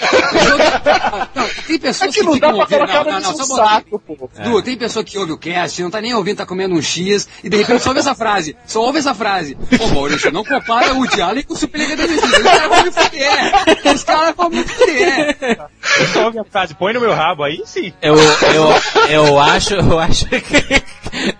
Não, 1.34 1.46
tem 1.66 1.78
pessoas 1.78 2.10
É 2.10 2.12
que 2.20 2.22
não 2.26 2.38
dá 2.38 2.52
pra 2.52 2.66
colocar 2.66 3.04
não, 3.04 3.20
não, 3.20 3.36
só 3.36 3.42
um 3.42 3.56
saco, 3.56 3.98
pô. 3.98 4.28
Du, 4.42 4.62
tem 4.62 4.76
pessoa 4.76 5.04
que 5.04 5.16
ouve 5.18 5.32
o 5.32 5.38
cast, 5.38 5.82
não 5.82 5.90
tá 5.90 6.00
nem 6.00 6.14
ouvindo, 6.14 6.38
tá 6.38 6.46
comendo 6.46 6.74
um 6.74 6.82
X, 6.82 7.28
e 7.44 7.48
de 7.48 7.56
repente 7.56 7.82
só 7.82 7.90
ouve 7.90 8.00
essa 8.00 8.14
frase, 8.14 8.56
só 8.66 8.80
ouve 8.82 8.98
essa 8.98 9.14
frase. 9.14 9.56
Ô 9.80 9.86
Maurício, 9.88 10.32
não 10.32 10.44
compara 10.44 10.92
o 10.94 10.98
Woody 10.98 11.20
Allen 11.20 11.42
com 11.44 11.54
o 11.54 11.56
Superliga 11.56 11.96
da 11.96 12.06
Justiça. 12.06 12.36
Os 12.36 12.42
caras 12.42 12.68
vão 12.68 12.82
me 12.84 12.92
fuder. 12.92 13.94
Os 13.94 14.04
caras 14.04 14.34
vão 14.36 14.50
me 14.50 14.64
fuder. 14.64 15.68
Só 16.12 16.24
ouve 16.24 16.38
a 16.38 16.44
frase, 16.44 16.74
põe 16.74 16.92
no 16.92 17.00
meu 17.00 17.14
rabo, 17.14 17.44
aí 17.44 17.62
sim. 17.64 17.92
Eu, 18.02 18.16
eu, 18.16 18.74
eu 19.10 19.38
acho, 19.40 19.59
eu 19.70 19.98
acho 19.98 20.26
que, 20.26 20.82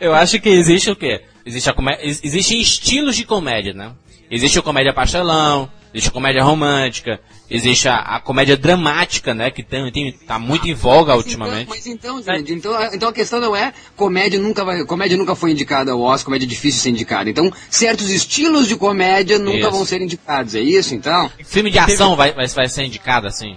eu 0.00 0.14
acho 0.14 0.40
que 0.40 0.48
existe 0.48 0.90
o 0.90 0.96
quê? 0.96 1.22
Existe 1.44 1.72
comé 1.72 1.98
existem 2.02 2.61
estilos 2.61 3.16
de 3.16 3.24
comédia, 3.24 3.72
né? 3.72 3.92
Existe 4.30 4.59
a 4.59 4.62
comédia 4.62 4.92
pastelão, 4.94 5.68
existe 5.92 6.09
a 6.11 6.12
comédia 6.12 6.44
romântica, 6.44 7.18
existe 7.50 7.88
a, 7.88 7.96
a 7.96 8.20
comédia 8.20 8.56
dramática, 8.56 9.35
né? 9.35 9.50
Que 9.50 9.62
tem, 9.62 9.90
tem, 9.90 10.12
tá 10.12 10.38
muito 10.38 10.68
em 10.68 10.74
voga 10.74 11.16
ultimamente. 11.16 11.68
Mas 11.68 11.87
então, 11.87 12.22
gente, 12.22 12.52
então, 12.52 12.72
a- 12.74 12.90
então 12.94 13.09
a 13.09 13.12
questão 13.12 13.40
não 13.40 13.56
é 13.56 13.72
comédia 13.96 14.38
nunca 14.38 14.64
vai, 14.64 14.85
comédia 14.85 15.16
nunca 15.16 15.35
foi 15.35 15.50
indicada 15.50 15.90
ao 15.92 16.00
Oscar, 16.00 16.26
comédia 16.26 16.46
é 16.46 16.48
difícil 16.48 16.78
de 16.78 16.83
ser 16.83 16.90
indicada. 16.90 17.28
Então, 17.30 17.50
certos 17.68 18.09
estilos 18.11 18.68
de 18.68 18.76
comédia 18.76 19.38
nunca 19.38 19.59
Isso. 19.59 19.70
vão 19.70 19.85
ser 19.85 20.00
indicados, 20.00 20.54
é 20.54 20.61
isso 20.61 20.94
então? 20.94 21.28
Filme 21.44 21.70
de 21.70 21.78
ação 21.78 22.14
vai, 22.14 22.33
vai, 22.33 22.46
vai 22.46 22.68
ser 22.68 22.85
indicado, 22.85 23.26
assim. 23.26 23.56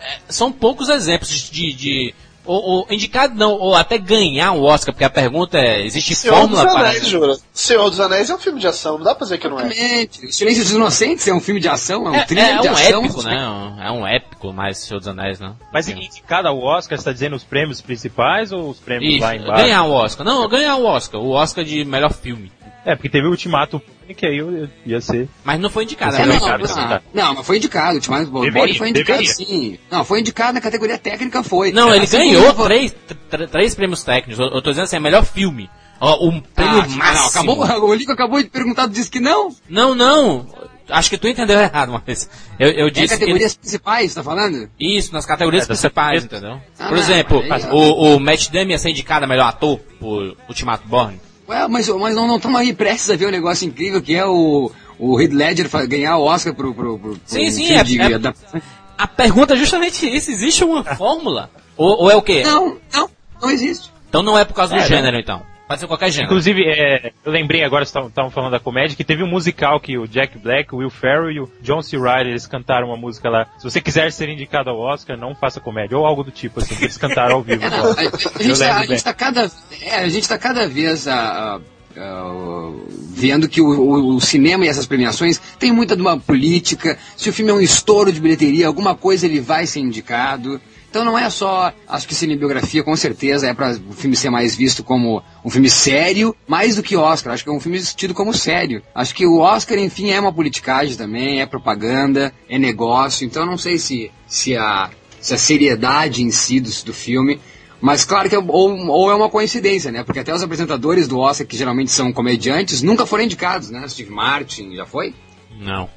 É, 0.00 0.18
são 0.28 0.50
poucos 0.50 0.88
exemplos 0.88 1.28
de, 1.50 1.72
de 1.74 2.14
Ou, 2.50 2.62
ou 2.64 2.86
indicado 2.90 3.32
não, 3.36 3.52
ou 3.52 3.76
até 3.76 3.96
ganhar 3.96 4.50
um 4.50 4.62
Oscar, 4.64 4.92
porque 4.92 5.04
a 5.04 5.10
pergunta 5.10 5.56
é, 5.56 5.84
existe 5.86 6.16
Senhor 6.16 6.34
fórmula 6.34 6.64
dos 6.64 6.72
para... 6.72 6.88
Anéis, 6.88 7.06
jura? 7.06 7.36
Senhor 7.52 7.88
dos 7.88 8.00
Anéis 8.00 8.28
é 8.28 8.34
um 8.34 8.38
filme 8.40 8.58
de 8.58 8.66
ação, 8.66 8.98
não 8.98 9.04
dá 9.04 9.14
pra 9.14 9.24
dizer 9.24 9.38
que 9.38 9.48
não 9.48 9.60
é. 9.60 9.66
Exatamente. 9.66 10.32
Silêncio 10.32 10.64
dos 10.64 10.72
Inocentes 10.72 11.28
é 11.28 11.32
um 11.32 11.40
filme 11.40 11.60
de 11.60 11.68
ação, 11.68 12.08
é 12.08 12.10
um 12.10 12.14
É, 12.16 12.24
thriller 12.24 12.56
é 12.56 12.60
de 12.60 12.68
um 12.68 12.72
ação. 12.72 13.04
épico, 13.04 13.22
né? 13.22 13.78
É 13.84 13.90
um 13.92 14.04
épico, 14.04 14.52
mais 14.52 14.78
Senhor 14.78 14.98
dos 14.98 15.06
Anéis, 15.06 15.38
né? 15.38 15.52
Mas 15.72 15.88
indicado 15.88 16.48
ao 16.48 16.58
Oscar, 16.60 16.98
você 16.98 17.04
tá 17.04 17.12
dizendo 17.12 17.36
os 17.36 17.44
prêmios 17.44 17.80
principais 17.80 18.50
ou 18.50 18.70
os 18.70 18.80
prêmios 18.80 19.14
Isso, 19.14 19.22
lá 19.22 19.36
embaixo? 19.36 19.62
ganhar 19.62 19.84
o 19.84 19.92
Oscar. 19.92 20.26
Não, 20.26 20.48
ganhar 20.48 20.74
o 20.74 20.84
Oscar. 20.86 21.20
O 21.20 21.30
Oscar 21.30 21.64
de 21.64 21.84
melhor 21.84 22.12
filme. 22.12 22.50
É, 22.84 22.94
porque 22.96 23.08
teve 23.10 23.26
o 23.26 23.30
Ultimato, 23.30 23.80
que 24.16 24.24
aí 24.26 24.38
eu 24.38 24.50
eu 24.56 24.68
ia 24.86 25.00
ser. 25.00 25.28
Mas 25.44 25.60
não 25.60 25.68
foi 25.70 25.84
indicado. 25.84 26.12
Né? 26.16 26.24
não, 26.26 26.34
indicado, 26.34 26.58
não, 26.62 26.66
você 26.68 26.80
indicado. 26.80 27.04
não, 27.12 27.34
mas 27.34 27.46
foi 27.46 27.56
indicado. 27.58 27.98
O 27.98 28.26
Boli 28.30 28.50
Deveria, 28.50 28.74
foi 28.78 28.88
indicado 28.88 29.18
deveria. 29.22 29.34
sim. 29.34 29.78
Não, 29.90 30.04
foi 30.04 30.20
indicado 30.20 30.52
na 30.54 30.60
categoria 30.60 30.96
técnica, 30.98 31.42
foi. 31.42 31.72
Não, 31.72 31.94
ele 31.94 32.04
Assim 32.04 32.16
ganhou 32.16 32.54
como- 32.54 32.64
três, 32.64 32.92
tr- 33.28 33.46
três 33.50 33.74
prêmios 33.74 34.02
técnicos. 34.02 34.38
Eu, 34.38 34.46
eu 34.54 34.62
tô 34.62 34.70
dizendo 34.70 34.84
assim, 34.84 34.96
é 34.96 35.00
melhor 35.00 35.24
filme. 35.24 35.68
Ó, 36.00 36.26
um 36.26 36.40
prêmio 36.40 36.80
Ah, 36.80 36.86
não, 36.88 36.96
máximo. 36.96 37.52
acabou, 37.62 37.84
o 37.90 37.94
Lico 37.94 38.12
acabou 38.12 38.42
de 38.42 38.48
perguntar, 38.48 38.86
disse 38.88 39.10
que 39.10 39.20
não. 39.20 39.54
Não, 39.68 39.94
não. 39.94 40.46
Acho 40.88 41.10
que 41.10 41.18
tu 41.18 41.28
entendeu 41.28 41.60
errado, 41.60 42.02
mas 42.06 42.28
eu, 42.58 42.68
eu 42.70 42.90
disse 42.90 43.12
ele- 43.14 43.20
categorias 43.20 43.54
principais, 43.54 44.14
tá 44.14 44.24
falando? 44.24 44.68
isso 44.80 45.12
nas 45.12 45.26
categorias 45.26 45.64
É, 45.64 45.68
das 45.68 45.78
principais, 45.78 46.24
entendeu? 46.24 46.58
Ah, 46.78 46.88
Por 46.88 46.96
exemplo, 46.96 47.44
aí- 47.50 47.64
o, 47.70 48.16
o 48.16 48.18
Matt 48.18 48.48
Damon 48.48 48.70
ia 48.70 48.78
ser 48.78 48.88
indicado 48.90 49.26
a 49.26 49.28
melhor 49.28 49.46
ator 49.48 49.78
por 50.00 50.34
Ultimato 50.48 50.88
Born. 50.88 51.20
Ué, 51.50 51.66
mas, 51.66 51.88
mas 51.88 52.14
não 52.14 52.36
estamos 52.36 52.60
aí 52.60 52.72
prestes 52.72 53.10
a 53.10 53.16
ver 53.16 53.26
um 53.26 53.30
negócio 53.32 53.66
incrível 53.66 54.00
que 54.00 54.14
é 54.14 54.24
o, 54.24 54.70
o 55.00 55.20
Heath 55.20 55.32
Ledger 55.32 55.68
ganhar 55.88 56.16
o 56.16 56.22
Oscar 56.22 56.54
pro, 56.54 56.72
pro, 56.72 56.96
pro, 56.96 57.12
pro 57.16 57.20
Sim, 57.26 57.48
um 57.48 57.50
sim, 57.50 57.72
é- 57.74 57.82
de 57.82 58.00
é- 58.00 58.14
adaptação. 58.14 58.62
A 58.96 59.06
pergunta 59.08 59.54
é 59.54 59.56
justamente 59.56 60.06
isso. 60.06 60.30
Existe 60.30 60.62
uma 60.62 60.84
fórmula? 60.84 61.50
Ou, 61.76 62.02
ou 62.04 62.10
é 62.10 62.14
o 62.14 62.22
quê? 62.22 62.44
Não, 62.44 62.76
não, 62.92 63.10
não 63.42 63.50
existe. 63.50 63.90
Então 64.08 64.22
não 64.22 64.38
é 64.38 64.44
por 64.44 64.54
causa 64.54 64.74
do 64.74 64.80
É, 64.80 64.86
gênero, 64.86 65.18
então. 65.18 65.42
Pode 65.70 65.80
ser 65.82 65.86
qualquer 65.86 66.10
gênero. 66.10 66.26
Inclusive, 66.32 66.64
é, 66.64 67.12
eu 67.24 67.30
lembrei 67.30 67.62
agora, 67.62 67.84
vocês 67.84 68.04
estavam 68.08 68.28
falando 68.28 68.50
da 68.50 68.58
comédia, 68.58 68.96
que 68.96 69.04
teve 69.04 69.22
um 69.22 69.28
musical 69.28 69.78
que 69.78 69.96
o 69.96 70.04
Jack 70.08 70.36
Black, 70.36 70.74
o 70.74 70.78
Will 70.78 70.90
Ferrell 70.90 71.30
e 71.30 71.38
o 71.38 71.48
John 71.62 71.80
C. 71.80 71.96
Reilly, 71.96 72.30
eles 72.30 72.44
cantaram 72.44 72.88
uma 72.88 72.96
música 72.96 73.30
lá. 73.30 73.46
Se 73.56 73.62
você 73.62 73.80
quiser 73.80 74.10
ser 74.10 74.28
indicado 74.28 74.68
ao 74.68 74.80
Oscar, 74.80 75.16
não 75.16 75.32
faça 75.32 75.60
comédia. 75.60 75.96
Ou 75.96 76.04
algo 76.04 76.24
do 76.24 76.32
tipo, 76.32 76.58
assim, 76.58 76.74
que 76.74 76.82
eles 76.86 76.96
cantaram 76.98 77.36
ao 77.36 77.42
vivo. 77.42 77.64
É, 77.64 77.70
não, 77.70 77.84
a, 77.92 78.00
a 78.00 78.02
Eu 78.02 78.10
gente 78.42 78.58
tá, 78.58 78.76
a 78.80 78.84
gente 78.86 79.04
tá 79.04 79.14
cada, 79.14 79.50
é, 79.80 79.94
a 79.94 80.08
gente 80.08 80.28
tá 80.28 80.38
cada 80.38 80.66
vez 80.68 81.06
a, 81.06 81.14
a- 81.14 81.60
a- 81.96 82.72
vendo 83.14 83.48
que 83.48 83.60
o, 83.60 83.66
o- 83.68 84.16
o 84.16 84.20
cinema 84.20 84.64
e 84.64 84.68
essas 84.68 84.86
premiações 84.86 85.40
tem 85.56 85.70
muita 85.70 85.94
de 85.94 86.02
uma 86.02 86.18
política. 86.18 86.98
Se 87.16 87.30
o 87.30 87.32
filme 87.32 87.52
é 87.52 87.54
um 87.54 87.60
estouro 87.60 88.12
de 88.12 88.20
bilheteria, 88.20 88.66
alguma 88.66 88.96
coisa 88.96 89.24
ele 89.24 89.38
vai 89.40 89.66
ser 89.68 89.78
indicado. 89.78 90.60
Então 90.90 91.04
não 91.04 91.16
é 91.16 91.30
só, 91.30 91.72
acho 91.88 92.08
que 92.08 92.14
cinebiografia 92.16 92.82
com 92.82 92.96
certeza 92.96 93.46
é 93.46 93.54
para 93.54 93.78
o 93.88 93.92
filme 93.92 94.16
ser 94.16 94.28
mais 94.28 94.56
visto 94.56 94.82
como 94.82 95.22
um 95.44 95.48
filme 95.48 95.70
sério, 95.70 96.34
mais 96.48 96.74
do 96.74 96.82
que 96.82 96.96
Oscar. 96.96 97.32
Acho 97.32 97.44
que 97.44 97.50
é 97.50 97.52
um 97.52 97.60
filme 97.60 97.80
tido 97.80 98.12
como 98.12 98.34
sério. 98.34 98.82
Acho 98.92 99.14
que 99.14 99.24
o 99.24 99.38
Oscar, 99.38 99.78
enfim, 99.78 100.10
é 100.10 100.18
uma 100.18 100.32
politicagem 100.32 100.96
também, 100.96 101.40
é 101.40 101.46
propaganda, 101.46 102.34
é 102.48 102.58
negócio. 102.58 103.24
Então 103.24 103.46
não 103.46 103.56
sei 103.56 103.78
se, 103.78 104.10
se, 104.26 104.56
a, 104.56 104.90
se 105.20 105.32
a 105.32 105.38
seriedade 105.38 106.24
em 106.24 106.30
si 106.32 106.58
do, 106.58 106.70
do 106.84 106.92
filme 106.92 107.40
mas 107.80 108.04
claro 108.04 108.28
que 108.28 108.34
é, 108.34 108.38
ou, 108.38 108.88
ou 108.88 109.10
é 109.10 109.14
uma 109.14 109.30
coincidência, 109.30 109.90
né? 109.90 110.04
Porque 110.04 110.20
até 110.20 110.34
os 110.34 110.42
apresentadores 110.42 111.08
do 111.08 111.18
Oscar, 111.18 111.46
que 111.46 111.56
geralmente 111.56 111.90
são 111.90 112.12
comediantes, 112.12 112.82
nunca 112.82 113.06
foram 113.06 113.24
indicados, 113.24 113.70
né? 113.70 113.88
Steve 113.88 114.10
Martin 114.10 114.76
já 114.76 114.84
foi? 114.84 115.14
Não. 115.58 115.88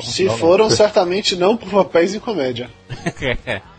Se 0.00 0.28
foram, 0.28 0.70
certamente 0.70 1.34
não 1.34 1.56
por 1.56 1.68
papéis 1.70 2.14
em 2.14 2.20
comédia. 2.20 2.70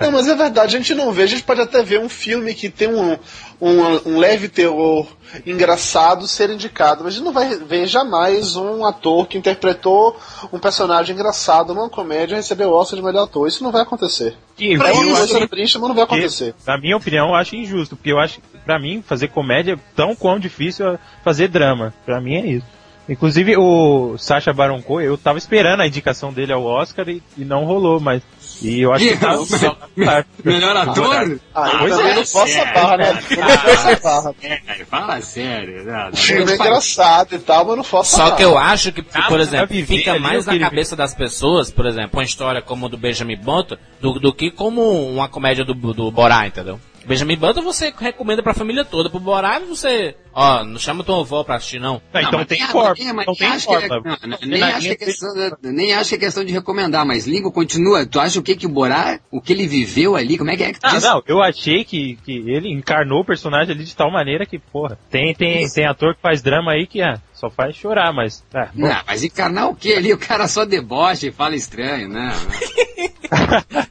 Não, 0.00 0.12
mas 0.12 0.28
é 0.28 0.34
verdade, 0.34 0.74
a 0.76 0.78
gente 0.78 0.94
não 0.94 1.12
vê. 1.12 1.22
A 1.22 1.26
gente 1.26 1.42
pode 1.42 1.60
até 1.60 1.82
ver 1.82 2.00
um 2.00 2.08
filme 2.08 2.54
que 2.54 2.68
tem 2.68 2.88
um, 2.88 3.18
um, 3.60 4.10
um 4.10 4.18
leve 4.18 4.48
terror 4.48 5.06
engraçado 5.44 6.26
ser 6.26 6.50
indicado, 6.50 7.04
mas 7.04 7.12
a 7.12 7.16
gente 7.16 7.24
não 7.24 7.32
vai 7.32 7.56
ver 7.56 7.86
jamais 7.86 8.56
um 8.56 8.84
ator 8.84 9.26
que 9.26 9.36
interpretou 9.36 10.16
um 10.52 10.58
personagem 10.58 11.14
engraçado 11.14 11.74
numa 11.74 11.88
comédia 11.88 12.36
receber 12.36 12.64
o 12.64 12.72
Oscar 12.72 12.98
de 12.98 13.04
melhor 13.04 13.24
ator. 13.24 13.46
Isso 13.48 13.62
não 13.64 13.72
vai 13.72 13.82
acontecer. 13.82 14.36
E 14.58 14.76
Pra 14.76 14.88
mim, 14.92 15.12
acho 15.12 15.24
isso 15.24 15.36
é 15.36 15.46
triste, 15.46 15.78
mas 15.78 15.88
não 15.88 15.94
vai 15.94 16.04
acontecer. 16.04 16.54
na 16.66 16.78
minha 16.78 16.96
opinião, 16.96 17.28
eu 17.28 17.34
acho 17.34 17.56
injusto, 17.56 17.96
porque 17.96 18.12
eu 18.12 18.18
acho, 18.18 18.40
pra 18.64 18.78
mim, 18.78 19.02
fazer 19.06 19.28
comédia 19.28 19.72
é 19.74 19.78
tão 19.94 20.14
quão 20.14 20.38
difícil 20.38 20.86
é 20.88 20.98
fazer 21.24 21.48
drama. 21.48 21.92
Pra 22.04 22.20
mim 22.20 22.36
é 22.36 22.46
isso. 22.46 22.66
Inclusive 23.08 23.56
o 23.56 24.16
Sacha 24.18 24.52
Baron 24.52 24.82
Cohen, 24.82 25.06
eu 25.06 25.16
tava 25.16 25.38
esperando 25.38 25.80
a 25.80 25.86
indicação 25.86 26.32
dele 26.32 26.52
ao 26.52 26.62
Oscar 26.64 27.08
e, 27.08 27.22
e 27.36 27.44
não 27.44 27.64
rolou, 27.64 27.98
mas 27.98 28.22
e 28.60 28.80
eu 28.80 28.92
acho 28.92 29.04
que 29.08 29.16
tá 29.16 29.36
Melhor 30.44 30.76
ator? 30.76 31.40
Ah, 31.54 31.70
eu 31.72 31.78
Pois 31.78 31.96
também 31.96 32.12
é, 32.12 32.14
não 32.16 32.24
posso 32.24 32.58
barra, 32.74 32.96
né? 32.96 33.12
Não 33.12 33.56
posso 33.56 34.02
barra. 34.02 34.34
Fala 34.88 35.20
sério. 35.20 35.84
Não, 35.84 36.10
O 36.10 36.16
filme 36.16 36.52
é 36.52 36.54
engraçado 36.54 37.34
e 37.34 37.38
tal, 37.38 37.64
mas 37.64 37.76
não 37.76 37.84
posso 37.84 38.14
a 38.14 38.18
Só 38.18 38.24
barra. 38.24 38.36
que 38.36 38.44
eu 38.44 38.58
acho 38.58 38.92
que, 38.92 39.02
por 39.02 39.12
pra 39.12 39.40
exemplo, 39.40 39.66
viver 39.68 39.98
fica 39.98 40.12
ali 40.12 40.20
mais 40.20 40.44
na 40.46 40.58
cabeça 40.58 40.96
das 40.96 41.14
pessoas, 41.14 41.70
por 41.70 41.86
exemplo, 41.86 42.18
uma 42.18 42.24
história 42.24 42.60
como 42.60 42.86
a 42.86 42.88
do 42.88 42.96
Benjamin 42.98 43.36
Button, 43.36 43.76
do, 44.00 44.18
do 44.18 44.32
que 44.32 44.50
como 44.50 44.82
uma 44.82 45.28
comédia 45.28 45.64
do, 45.64 45.74
do 45.74 46.10
Borá, 46.10 46.46
entendeu? 46.46 46.80
Benjamin 47.08 47.36
Button 47.36 47.62
você 47.62 47.92
recomenda 47.98 48.42
pra 48.42 48.52
família 48.54 48.84
toda. 48.84 49.08
Pro 49.10 49.18
Borá 49.18 49.58
você, 49.60 50.14
ó, 50.32 50.62
não 50.62 50.78
chama 50.78 51.02
tua 51.02 51.20
avó 51.20 51.42
pra 51.42 51.56
assistir 51.56 51.80
não. 51.80 52.00
Não, 52.12 52.20
então 52.20 52.44
tem 52.44 52.60
mas 53.14 53.26
Não 53.26 53.32
nem 53.32 53.36
tem 53.36 53.48
acho 53.48 53.66
que 53.66 53.74
é- 53.74 53.88
forma. 53.88 54.18
não, 54.22 54.28
não, 54.28 54.38
Porque 54.38 54.46
Nem 54.46 54.62
acho 54.62 56.08
que 56.08 56.14
é 56.14 56.18
questão 56.18 56.42
é 56.42 56.46
de 56.46 56.52
recomendar, 56.52 57.04
mas 57.06 57.26
Lincoln 57.26 57.50
continua. 57.50 58.04
Tu 58.06 58.20
acha 58.20 58.38
o 58.38 58.42
que 58.42 58.54
que 58.54 58.66
o 58.66 58.68
Borá, 58.68 59.18
o 59.30 59.40
que 59.40 59.52
ele 59.52 59.66
viveu 59.66 60.14
ali, 60.16 60.36
como 60.38 60.50
é 60.50 60.56
que 60.56 60.62
é 60.64 60.72
que 60.72 60.78
tu 60.80 60.86
Ah, 60.86 60.90
diz? 60.90 61.02
não, 61.02 61.22
eu 61.26 61.42
achei 61.42 61.84
que, 61.84 62.16
que 62.24 62.32
ele 62.50 62.70
encarnou 62.70 63.20
o 63.22 63.24
personagem 63.24 63.74
ali 63.74 63.84
de 63.84 63.96
tal 63.96 64.10
maneira 64.12 64.44
que, 64.46 64.58
porra, 64.58 64.98
tem, 65.10 65.34
tem, 65.34 65.68
tem 65.68 65.86
ator 65.86 66.14
que 66.14 66.20
faz 66.20 66.42
drama 66.42 66.72
aí 66.72 66.86
que 66.86 67.00
ah, 67.00 67.18
só 67.32 67.48
faz 67.48 67.74
chorar, 67.74 68.12
mas. 68.12 68.44
Bom. 68.52 68.86
Não, 68.86 68.96
mas 69.06 69.24
encarnar 69.24 69.68
o 69.68 69.74
que 69.74 69.94
ali? 69.94 70.12
O 70.12 70.18
cara 70.18 70.46
só 70.46 70.64
debocha 70.64 71.26
e 71.26 71.32
fala 71.32 71.56
estranho, 71.56 72.08
né? 72.08 72.32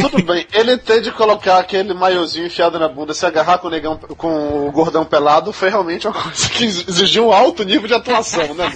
Tudo 0.00 0.22
bem, 0.22 0.46
ele 0.52 0.76
ter 0.76 1.00
de 1.00 1.12
colocar 1.12 1.58
aquele 1.58 1.94
maiozinho 1.94 2.46
enfiado 2.46 2.78
na 2.78 2.88
bunda, 2.88 3.14
se 3.14 3.24
agarrar 3.24 3.58
com 3.58 3.68
o 3.68 3.70
negão, 3.70 3.96
com 3.96 4.66
o 4.66 4.72
gordão 4.72 5.04
pelado, 5.04 5.52
foi 5.52 5.68
realmente 5.68 6.06
uma 6.06 6.20
coisa 6.20 6.48
que 6.48 6.64
exigiu 6.64 7.28
um 7.28 7.32
alto 7.32 7.62
nível 7.62 7.86
de 7.86 7.94
atuação, 7.94 8.54
né? 8.54 8.70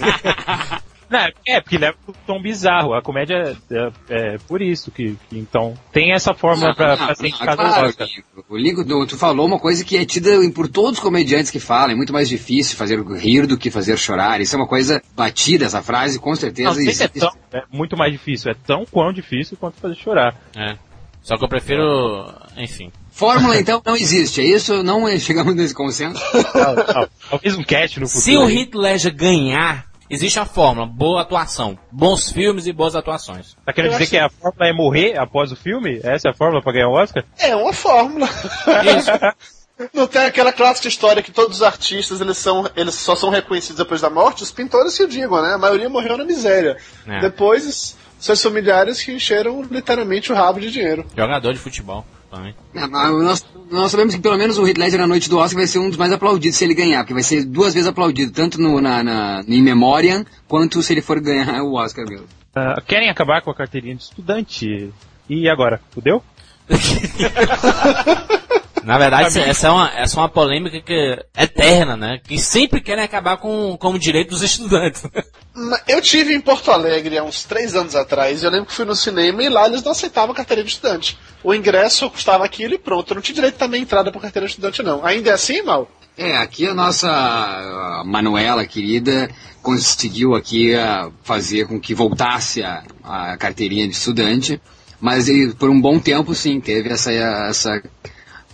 Não, 1.13 1.27
é, 1.47 1.61
porque 1.61 1.77
leva 1.77 1.95
pro 2.03 2.15
tom 2.25 2.41
bizarro. 2.41 2.95
A 2.95 3.01
comédia 3.03 3.55
é, 3.69 3.91
é 4.09 4.37
por 4.47 4.63
isso 4.63 4.89
que, 4.89 5.15
que, 5.29 5.37
então 5.37 5.75
tem 5.91 6.11
essa 6.11 6.33
fórmula 6.33 6.73
pra, 6.73 6.97
pra 6.97 7.13
ser 7.13 7.27
indicado 7.27 7.57
claro, 7.57 7.87
Oscar. 7.87 8.07
O 8.49 8.57
Lincoln, 8.57 9.05
tu, 9.05 9.15
falou 9.15 9.45
uma 9.45 9.59
coisa 9.59 9.85
que 9.85 9.95
é 9.95 10.03
tida 10.05 10.31
por 10.55 10.67
todos 10.67 10.93
os 10.93 10.99
comediantes 10.99 11.51
que 11.51 11.59
falam. 11.59 11.91
É 11.91 11.95
muito 11.95 12.11
mais 12.11 12.27
difícil 12.27 12.75
fazer 12.75 12.99
rir 13.15 13.45
do 13.45 13.59
que 13.59 13.69
fazer 13.69 13.95
chorar. 13.95 14.41
Isso 14.41 14.55
é 14.55 14.57
uma 14.57 14.67
coisa 14.67 15.03
batida, 15.15 15.65
essa 15.65 15.83
frase, 15.83 16.19
com 16.19 16.33
certeza 16.35 16.71
Não 16.71 16.79
é, 16.79 16.81
existe. 16.81 17.19
tão, 17.19 17.31
é 17.53 17.61
muito 17.71 17.95
mais 17.95 18.11
difícil, 18.11 18.49
é 18.49 18.55
tão 18.55 18.83
quão 18.83 19.13
difícil 19.13 19.55
quanto 19.55 19.79
fazer 19.79 19.93
chorar. 19.93 20.35
É. 20.57 20.75
Só 21.21 21.37
que 21.37 21.43
eu 21.43 21.47
prefiro, 21.47 22.33
enfim. 22.57 22.91
Fórmula, 23.11 23.59
então, 23.59 23.79
não 23.85 23.95
existe. 23.95 24.41
É 24.41 24.43
isso? 24.43 24.81
Não 24.81 25.07
é- 25.07 25.19
chegamos 25.19 25.55
nesse 25.55 25.75
consenso? 25.75 26.19
Não, 26.33 26.75
não, 26.75 27.07
Talvez 27.29 27.55
um 27.55 27.63
cast 27.63 27.99
no 27.99 28.07
futuro. 28.07 28.23
Se 28.23 28.35
o. 28.35 28.49
Heath 28.49 28.73
Ledger 28.73 29.15
ganhar, 29.15 29.85
existe 30.13 30.39
a 30.39 30.45
fórmula, 30.45 30.85
boa 30.87 31.21
atuação, 31.21 31.77
bons 31.91 32.31
filmes 32.31 32.67
e 32.67 32.71
boas 32.73 32.95
atuações. 32.95 33.55
Tá 33.65 33.73
querendo 33.73 33.91
Eu 33.93 33.99
dizer 33.99 34.03
acho- 34.03 34.11
que 34.11 34.35
a 34.35 34.41
fórmula 34.41 34.67
é 34.69 34.73
morrer 34.73 35.17
após 35.19 35.51
o 35.51 35.55
filme? 35.55 35.99
Essa 36.03 36.27
é 36.29 36.31
a 36.31 36.33
fórmula 36.33 36.61
pra 36.61 36.71
ganhar 36.71 36.87
o 36.89 36.93
Oscar? 36.93 37.23
É 37.39 37.55
uma 37.55 37.73
fórmula. 37.73 38.27
Não 39.93 40.05
tem 40.07 40.23
aquela 40.25 40.53
clássica 40.53 40.87
história 40.87 41.21
que 41.23 41.31
todos 41.31 41.57
os 41.57 41.63
artistas 41.63 42.21
eles 42.21 42.37
são, 42.37 42.69
eles 42.75 42.93
só 42.95 43.15
são 43.15 43.29
reconhecidos 43.29 43.77
depois 43.77 43.99
da 44.01 44.09
morte, 44.09 44.43
os 44.43 44.51
pintores 44.51 44.95
que 44.95 45.03
o 45.03 45.07
digam, 45.07 45.41
né? 45.41 45.53
A 45.55 45.57
maioria 45.57 45.89
morreu 45.89 46.15
na 46.17 46.23
miséria. 46.23 46.77
É. 47.07 47.19
Depois, 47.21 47.97
seus 48.19 48.41
familiares 48.41 49.01
que 49.01 49.11
encheram 49.11 49.63
literalmente 49.63 50.31
o 50.31 50.35
rabo 50.35 50.59
de 50.59 50.71
dinheiro. 50.71 51.05
Jogador 51.17 51.51
de 51.53 51.59
futebol 51.59 52.05
também. 52.33 52.55
Não, 52.73 52.89
mas 52.89 53.11
nós, 53.23 53.45
nós 53.71 53.91
sabemos 53.91 54.15
que 54.15 54.21
pelo 54.21 54.37
menos 54.37 54.57
o 54.57 54.67
Heath 54.67 54.77
Ledger 54.77 54.99
na 54.99 55.07
noite 55.07 55.29
do 55.29 55.37
Oscar 55.37 55.57
vai 55.59 55.67
ser 55.67 55.79
um 55.79 55.89
dos 55.89 55.97
mais 55.97 56.11
aplaudidos 56.11 56.57
se 56.57 56.63
ele 56.63 56.73
ganhar, 56.73 56.99
porque 57.03 57.13
vai 57.13 57.23
ser 57.23 57.43
duas 57.45 57.73
vezes 57.73 57.87
aplaudido, 57.87 58.31
tanto 58.31 58.59
no, 58.59 58.81
na, 58.81 59.03
na, 59.03 59.43
no 59.43 59.53
In 59.53 59.61
Memoriam, 59.61 60.25
quanto 60.47 60.81
se 60.81 60.93
ele 60.93 61.01
for 61.01 61.19
ganhar 61.19 61.61
o 61.63 61.73
Oscar 61.75 62.05
mesmo. 62.07 62.27
Ah, 62.55 62.81
querem 62.85 63.09
acabar 63.09 63.41
com 63.41 63.51
a 63.51 63.55
carteirinha 63.55 63.95
de 63.95 64.03
estudante. 64.03 64.91
E 65.29 65.49
agora? 65.49 65.79
Fudeu? 65.91 66.23
Na 68.83 68.97
verdade, 68.97 69.27
essa- 69.27 69.39
essa 69.39 69.67
é 69.67 69.71
uma, 69.71 69.91
essa 69.95 70.17
é 70.17 70.21
uma 70.21 70.27
polêmica 70.29 70.81
que, 70.81 71.17
eterna, 71.37 71.95
né? 71.95 72.19
Que 72.21 72.37
sempre 72.37 72.81
querem 72.81 73.03
acabar 73.03 73.37
com, 73.37 73.77
com 73.77 73.93
o 73.93 73.99
direito 73.99 74.31
dos 74.31 74.41
estudantes. 74.41 75.03
Eu 75.87 76.01
tive 76.01 76.35
em 76.35 76.41
Porto 76.41 76.69
Alegre 76.69 77.17
há 77.17 77.23
uns 77.23 77.43
três 77.45 77.75
anos 77.75 77.95
atrás, 77.95 78.43
eu 78.43 78.49
lembro 78.51 78.65
que 78.65 78.73
fui 78.73 78.83
no 78.85 78.95
cinema 78.95 79.41
e 79.41 79.47
lá 79.47 79.67
eles 79.67 79.81
não 79.83 79.93
aceitavam 79.93 80.35
carteira 80.35 80.61
de 80.63 80.69
estudante. 80.69 81.17
O 81.43 81.53
ingresso 81.53 82.09
custava 82.09 82.45
aquilo 82.45 82.73
e 82.73 82.77
pronto, 82.77 83.13
não 83.13 83.21
tinha 83.21 83.35
direito 83.35 83.55
também 83.55 83.81
entrada 83.81 84.11
por 84.11 84.21
carteira 84.21 84.45
de 84.45 84.51
estudante 84.51 84.81
não. 84.81 85.05
Ainda 85.05 85.29
é 85.29 85.33
assim, 85.33 85.61
Mal? 85.61 85.89
É, 86.17 86.37
aqui 86.37 86.67
a 86.67 86.73
nossa 86.73 87.09
a 87.09 88.03
Manuela 88.05 88.65
querida 88.65 89.29
conseguiu 89.61 90.35
aqui 90.35 90.75
ah, 90.75 91.09
fazer 91.23 91.67
com 91.67 91.79
que 91.79 91.95
voltasse 91.95 92.61
a, 92.61 92.83
a 93.03 93.37
carteirinha 93.37 93.87
de 93.87 93.95
estudante, 93.95 94.61
mas 95.01 95.27
e, 95.27 95.53
por 95.55 95.69
um 95.69 95.81
bom 95.81 95.99
tempo 95.99 96.35
sim, 96.35 96.59
teve 96.59 96.89
essa, 96.89 97.11
essa 97.11 97.81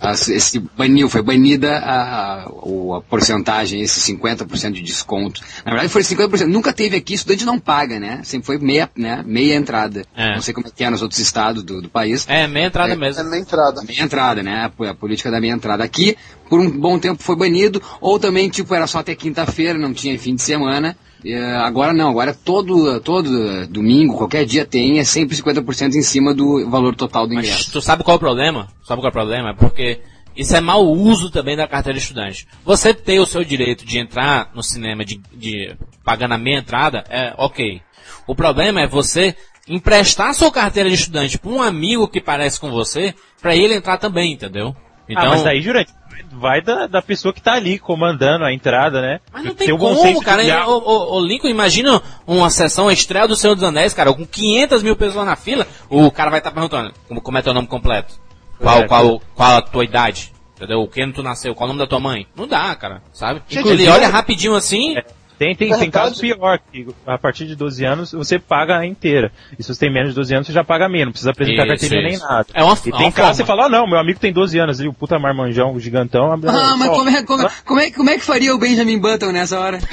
as- 0.00 0.28
esse 0.28 0.58
baniu, 0.58 1.08
foi 1.08 1.22
banida 1.22 1.76
a, 1.78 2.42
a, 2.44 2.48
o- 2.50 2.94
a 2.94 3.02
porcentagem, 3.02 3.80
esse 3.82 4.00
50% 4.12 4.72
de 4.72 4.82
desconto. 4.82 5.40
Na 5.64 5.72
verdade 5.72 5.88
foi 5.92 6.02
50%, 6.02 6.46
nunca 6.46 6.72
teve 6.72 6.96
aqui, 6.96 7.14
estudante 7.14 7.44
não 7.44 7.58
paga, 7.58 8.00
né? 8.00 8.20
Sempre 8.24 8.46
foi 8.46 8.58
meia, 8.58 8.90
né? 8.96 9.22
meia 9.26 9.54
entrada. 9.54 10.04
É. 10.16 10.34
Não 10.34 10.40
sei 10.42 10.54
como 10.54 10.66
é 10.66 10.70
que 10.74 10.82
é 10.82 10.90
nos 10.90 11.02
outros 11.02 11.20
estados 11.20 11.62
do, 11.62 11.82
do 11.82 11.88
país. 11.88 12.26
É, 12.28 12.46
meia 12.46 12.66
entrada 12.66 12.92
É, 12.92 12.96
mesmo. 12.96 13.20
É 13.20 13.24
na 13.24 13.38
entrada. 13.38 13.82
Meia 13.82 14.02
entrada, 14.02 14.42
né? 14.42 14.70
A, 14.78 14.90
a 14.90 14.94
política 14.94 15.30
da 15.30 15.40
meia 15.40 15.52
entrada. 15.52 15.84
Aqui, 15.84 16.16
por 16.48 16.58
um 16.60 16.70
bom 16.70 16.98
tempo 16.98 17.22
foi 17.22 17.36
banido, 17.36 17.82
ou 18.00 18.18
também, 18.18 18.48
tipo, 18.48 18.74
era 18.74 18.86
só 18.86 18.98
até 19.00 19.14
quinta-feira, 19.14 19.78
não 19.78 19.92
tinha 19.92 20.18
fim 20.18 20.34
de 20.34 20.42
semana. 20.42 20.96
Eh, 21.24 21.56
agora 21.56 21.92
não, 21.92 22.10
agora 22.10 22.34
todo, 22.34 23.00
todo 23.00 23.48
eh, 23.48 23.66
domingo, 23.66 24.16
qualquer 24.16 24.44
dia 24.44 24.64
tem, 24.64 24.98
é 24.98 25.04
sempre 25.04 25.36
50% 25.36 25.94
em 25.94 26.02
cima 26.02 26.34
do 26.34 26.68
valor 26.68 26.94
total 26.94 27.26
do 27.26 27.34
Mas 27.34 27.46
ingresso. 27.46 27.72
tu 27.72 27.80
sabe 27.80 28.02
qual 28.02 28.14
é 28.14 28.16
o 28.16 28.20
problema? 28.20 28.68
Sabe 28.82 29.00
qual 29.00 29.08
é 29.08 29.10
o 29.10 29.12
problema? 29.12 29.50
É 29.50 29.54
porque 29.54 30.00
isso 30.36 30.56
é 30.56 30.60
mau 30.60 30.86
uso 30.86 31.30
também 31.30 31.56
da 31.56 31.68
carteira 31.68 31.98
de 31.98 32.02
estudante. 32.02 32.46
Você 32.64 32.94
ter 32.94 33.20
o 33.20 33.26
seu 33.26 33.44
direito 33.44 33.84
de 33.84 33.98
entrar 33.98 34.50
no 34.54 34.62
cinema 34.62 35.04
de, 35.04 35.20
de 35.34 35.76
pagando 36.04 36.34
a 36.34 36.38
meia 36.38 36.58
entrada, 36.58 37.04
é 37.10 37.34
ok. 37.36 37.82
O 38.26 38.34
problema 38.34 38.80
é 38.80 38.86
você 38.86 39.34
emprestar 39.68 40.34
sua 40.34 40.50
carteira 40.50 40.88
de 40.88 40.94
estudante 40.94 41.38
para 41.38 41.50
um 41.50 41.62
amigo 41.62 42.08
que 42.08 42.20
parece 42.20 42.58
com 42.58 42.70
você, 42.70 43.14
para 43.40 43.54
ele 43.54 43.74
entrar 43.74 43.98
também, 43.98 44.32
entendeu? 44.32 44.74
Então, 45.10 45.24
ah, 45.24 45.28
mas 45.30 45.46
aí, 45.46 45.60
Jurante, 45.60 45.92
vai 46.32 46.60
da, 46.60 46.86
da 46.86 47.02
pessoa 47.02 47.32
que 47.34 47.42
tá 47.42 47.52
ali 47.54 47.78
comandando 47.78 48.44
a 48.44 48.52
entrada, 48.52 49.00
né? 49.02 49.20
Mas 49.32 49.44
não 49.44 49.54
Tem 49.54 49.72
o 49.72 49.78
como, 49.78 50.00
senso 50.00 50.20
cara. 50.22 50.42
de- 50.44 50.50
Ô, 50.52 50.78
ô, 50.78 51.16
ô, 51.16 51.20
Lincoln, 51.20 51.48
imagina 51.48 52.00
uma 52.26 52.48
sessão, 52.50 52.88
a 52.88 52.92
estreia 52.92 53.26
do 53.26 53.34
Senhor 53.36 53.54
dos 53.54 53.64
Anéis, 53.64 53.92
cara, 53.92 54.12
com 54.12 54.24
500 54.26 54.82
mil 54.82 54.94
pessoas 54.96 55.26
na 55.26 55.36
fila, 55.36 55.66
o 55.88 56.10
cara 56.10 56.30
vai 56.30 56.38
estar 56.40 56.50
perguntando 56.52 56.92
como, 57.08 57.20
como 57.20 57.38
é 57.38 57.42
teu 57.42 57.52
nome 57.54 57.66
completo? 57.66 58.14
Qual, 58.58 58.78
É, 58.80 58.86
qual, 58.86 59.20
qual 59.34 59.56
a 59.56 59.62
tua 59.62 59.84
idade? 59.84 60.32
Entendeu? 60.56 60.86
Que 60.86 61.00
ano 61.02 61.12
tu 61.14 61.22
nasceu? 61.22 61.54
Qual 61.54 61.64
o 61.64 61.72
nome 61.72 61.78
da 61.80 61.86
tua 61.86 61.98
mãe? 61.98 62.26
Não 62.36 62.46
dá, 62.46 62.74
cara, 62.76 63.02
sabe? 63.14 63.40
Gente, 63.48 63.66
Ele 63.66 63.88
olha 63.88 64.08
rapidinho 64.08 64.54
assim, 64.54 64.94
Tem, 65.40 65.56
tem, 65.56 65.74
tem 65.74 65.90
casos 65.90 66.20
pior, 66.20 66.60
que 66.70 66.86
a 67.06 67.16
partir 67.16 67.46
de 67.46 67.56
12 67.56 67.82
anos 67.82 68.12
você 68.12 68.38
paga 68.38 68.76
a 68.76 68.84
inteira. 68.84 69.32
E 69.58 69.62
se 69.62 69.72
você 69.72 69.80
tem 69.80 69.90
menos 69.90 70.10
de 70.10 70.14
12 70.16 70.34
anos, 70.34 70.46
você 70.46 70.52
já 70.52 70.62
paga 70.62 70.86
menos, 70.86 71.06
não 71.06 71.12
precisa 71.12 71.30
apresentar 71.30 71.62
Isso, 71.66 71.68
carteirinha 71.80 72.10
isso. 72.10 72.20
nem 72.20 72.28
nada. 72.30 72.46
É 72.52 72.62
uma- 72.62 72.74
e 72.74 72.78
é 72.78 72.92
tem 72.92 72.92
uma 73.06 73.10
que 73.12 73.22
você 73.22 73.42
fala, 73.46 73.64
ah, 73.64 73.68
não, 73.70 73.86
meu 73.86 73.98
amigo 73.98 74.20
tem 74.20 74.34
12 74.34 74.58
anos, 74.58 74.78
ali, 74.80 74.88
o 74.90 74.92
puta 74.92 75.18
marmanjão, 75.18 75.72
o 75.72 75.80
gigantão. 75.80 76.30
Ah, 76.30 76.36
mas 76.76 76.90
como 76.90 77.08
é, 77.08 77.22
como, 77.22 77.42
é- 77.42 77.50
como, 77.64 77.80
é, 77.80 77.90
como 77.90 78.10
é 78.10 78.18
que 78.18 78.24
faria 78.24 78.54
o 78.54 78.58
Benjamin 78.58 78.98
Button 78.98 79.32
nessa 79.32 79.58
hora? 79.58 79.78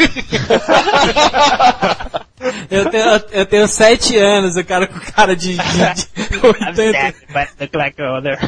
eu 2.69 2.89
tenho, 2.89 3.21
eu 3.31 3.45
tenho 3.45 3.67
7 3.67 4.15
anos, 4.17 4.55
o 4.55 4.63
cara 4.63 4.85
com 4.87 4.99
cara 4.99 5.35
de, 5.35 5.55
de, 5.57 5.57
de 5.57 6.37
80. 6.45 7.15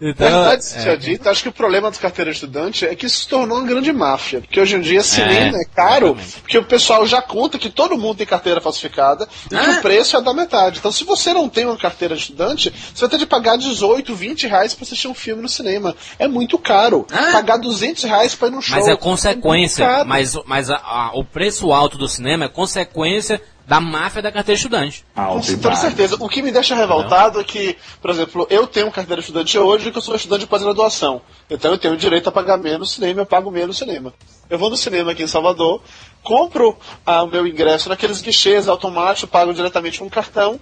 Então, 0.00 0.26
Verdade 0.28 0.64
seja 0.64 0.92
é, 0.92 0.96
dita, 0.96 1.30
acho 1.30 1.42
que 1.42 1.48
o 1.48 1.52
problema 1.52 1.88
das 1.90 1.98
carteiras 1.98 2.36
de 2.36 2.44
estudante 2.44 2.86
é 2.86 2.94
que 2.94 3.06
isso 3.06 3.20
se 3.20 3.28
tornou 3.28 3.58
uma 3.58 3.66
grande 3.66 3.92
máfia. 3.92 4.40
Porque 4.40 4.60
hoje 4.60 4.76
em 4.76 4.80
dia 4.80 5.02
cinema 5.02 5.56
é, 5.58 5.60
É, 5.60 5.64
caro, 5.74 6.06
exatamente. 6.08 6.40
porque 6.40 6.58
o 6.58 6.64
pessoal 6.64 7.06
já 7.06 7.20
conta 7.22 7.58
que 7.58 7.68
todo 7.70 7.96
mundo 7.98 8.16
tem 8.18 8.26
carteira 8.26 8.60
falsificada 8.60 9.26
e 9.46 9.48
que 9.48 9.54
Ah. 9.56 9.78
o 9.78 9.82
preço 9.82 10.16
é 10.16 10.22
da 10.22 10.32
metade. 10.34 10.78
Então, 10.78 10.90
se 10.92 11.04
você 11.04 11.32
não 11.34 11.48
tem 11.48 11.64
uma 11.66 11.76
carteira 11.76 12.14
de 12.14 12.22
estudante, 12.22 12.70
você 12.94 13.00
vai 13.00 13.08
ter 13.10 13.18
de 13.18 13.26
pagar 13.26 13.56
18, 13.56 14.14
20 14.14 14.46
reais 14.46 14.74
pra 14.74 14.84
assistir 14.84 15.08
um 15.08 15.14
filme 15.14 15.42
no 15.42 15.48
cinema. 15.48 15.94
É 16.18 16.26
muito 16.28 16.58
caro. 16.58 17.06
Ah. 17.12 17.32
Pagar 17.32 17.58
200 17.58 18.04
reais 18.04 18.34
pra 18.34 18.48
ir 18.48 18.50
num 18.52 18.60
show. 18.62 18.76
mas 18.76 18.88
é 18.88 18.96
consequência, 18.96 19.86
caro. 19.86 20.08
mas, 20.08 20.34
mas 20.46 20.70
a- 20.70 20.76
a- 20.76 21.10
o 21.14 21.24
preço 21.24 21.72
alto 21.72 21.96
do 21.98 22.08
cinema 22.08 22.44
é 22.44 22.48
consequência 22.50 23.40
da 23.70 23.80
máfia 23.80 24.20
da 24.20 24.32
carteira 24.32 24.56
de 24.56 24.64
estudante. 24.64 25.04
Com 25.14 25.40
toda 25.62 25.76
certeza. 25.76 26.16
O 26.18 26.28
que 26.28 26.42
me 26.42 26.50
deixa 26.50 26.74
revoltado 26.74 27.40
é 27.40 27.44
que, 27.44 27.76
por 28.02 28.10
exemplo, 28.10 28.44
eu 28.50 28.66
tenho 28.66 28.90
carteira 28.90 29.22
de 29.22 29.28
estudante 29.28 29.56
hoje 29.56 29.92
que 29.92 29.98
eu 29.98 30.02
sou 30.02 30.16
estudante 30.16 30.40
de 30.40 30.46
pós-graduação. 30.48 31.22
Então 31.48 31.70
eu 31.70 31.78
tenho 31.78 31.96
direito 31.96 32.28
a 32.28 32.32
pagar 32.32 32.58
menos 32.58 32.80
no 32.80 32.86
cinema, 32.86 33.20
eu 33.20 33.26
pago 33.26 33.48
menos 33.48 33.68
no 33.68 33.86
cinema. 33.86 34.12
Eu 34.48 34.58
vou 34.58 34.68
no 34.68 34.76
cinema 34.76 35.12
aqui 35.12 35.22
em 35.22 35.28
Salvador, 35.28 35.80
compro 36.20 36.76
ah, 37.06 37.22
o 37.22 37.28
meu 37.28 37.46
ingresso 37.46 37.88
naqueles 37.88 38.20
guichês 38.20 38.66
automáticos, 38.66 39.30
pago 39.30 39.54
diretamente 39.54 40.00
com 40.00 40.10
cartão, 40.10 40.58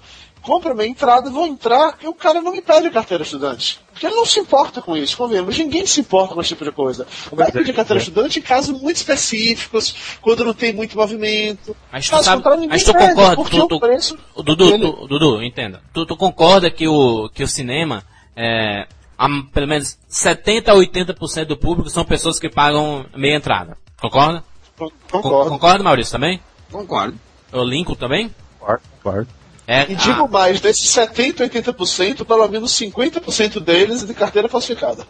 compro 0.48 0.74
minha 0.74 0.88
entrada, 0.88 1.30
vou 1.30 1.46
entrar 1.46 1.98
e 2.02 2.08
o 2.08 2.14
cara 2.14 2.40
não 2.40 2.52
me 2.52 2.62
pede 2.62 2.90
carteira 2.90 3.22
estudante. 3.22 3.78
Porque 3.92 4.06
ele 4.06 4.14
não 4.14 4.24
se 4.24 4.40
importa 4.40 4.80
com 4.80 4.96
isso, 4.96 5.16
convenhamos. 5.16 5.58
Ninguém 5.58 5.84
se 5.86 6.00
importa 6.00 6.34
com 6.34 6.40
esse 6.40 6.48
tipo 6.50 6.64
de 6.64 6.72
coisa. 6.72 7.06
Vai 7.32 7.52
pedir 7.52 7.72
carteira 7.74 8.00
estudante 8.00 8.38
em 8.38 8.42
casos 8.42 8.80
muito 8.80 8.96
específicos, 8.96 9.94
quando 10.22 10.44
não 10.44 10.54
tem 10.54 10.72
muito 10.72 10.96
movimento. 10.96 11.76
Mas 11.92 12.06
tu 12.06 12.10
Caso 12.12 12.24
sabe, 12.24 12.42
contrário, 12.42 12.68
mas 12.68 12.84
tu 12.84 12.92
pede, 12.92 13.14
concorda, 13.14 13.36
tu, 13.50 13.62
o 13.64 13.68
tu, 13.68 13.80
preço 13.80 14.18
Dudu, 14.36 14.78
tu- 14.78 15.06
Dudu, 15.06 15.42
entenda. 15.42 15.82
Tu, 15.92 16.06
tu 16.06 16.16
concorda 16.16 16.70
que 16.70 16.88
o, 16.88 17.28
que 17.28 17.42
o 17.42 17.48
cinema, 17.48 18.02
é, 18.36 18.86
a- 19.18 19.28
pelo 19.52 19.66
menos 19.68 19.98
70 20.08 20.72
a 20.72 20.74
80% 20.76 21.44
do 21.46 21.56
público 21.56 21.90
são 21.90 22.04
pessoas 22.04 22.38
que 22.38 22.48
pagam 22.48 23.04
meia 23.16 23.36
entrada. 23.36 23.76
Concorda? 24.00 24.42
Con- 24.78 24.88
Con- 25.10 25.20
Concordo. 25.22 25.50
Concorda, 25.50 25.82
Maurício, 25.84 26.12
também? 26.12 26.40
Concordo. 26.70 27.18
O 27.52 27.64
Lincoln 27.64 27.94
também? 27.96 28.32
Concordo, 28.60 28.82
concordo. 29.02 29.28
É, 29.68 29.82
E 29.82 29.94
digo 29.94 30.24
ah, 30.24 30.28
mais, 30.28 30.62
desses 30.62 30.88
70, 30.88 31.46
80%, 31.46 32.24
pelo 32.24 32.48
menos 32.48 32.72
50% 32.72 33.60
deles 33.60 34.02
é 34.02 34.06
de 34.06 34.14
carteira 34.14 34.48
falsificada. 34.48 35.06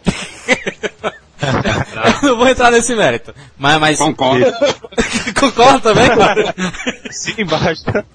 não 2.21 2.35
vou 2.35 2.45
entrar 2.45 2.69
nesse 2.69 2.93
mérito. 2.93 3.33
Mas, 3.57 3.79
mas 3.79 3.97
Concordo. 3.97 4.45
concorda 5.39 5.79
também? 5.79 6.09
Sim, 7.09 7.45
basta. 7.45 8.05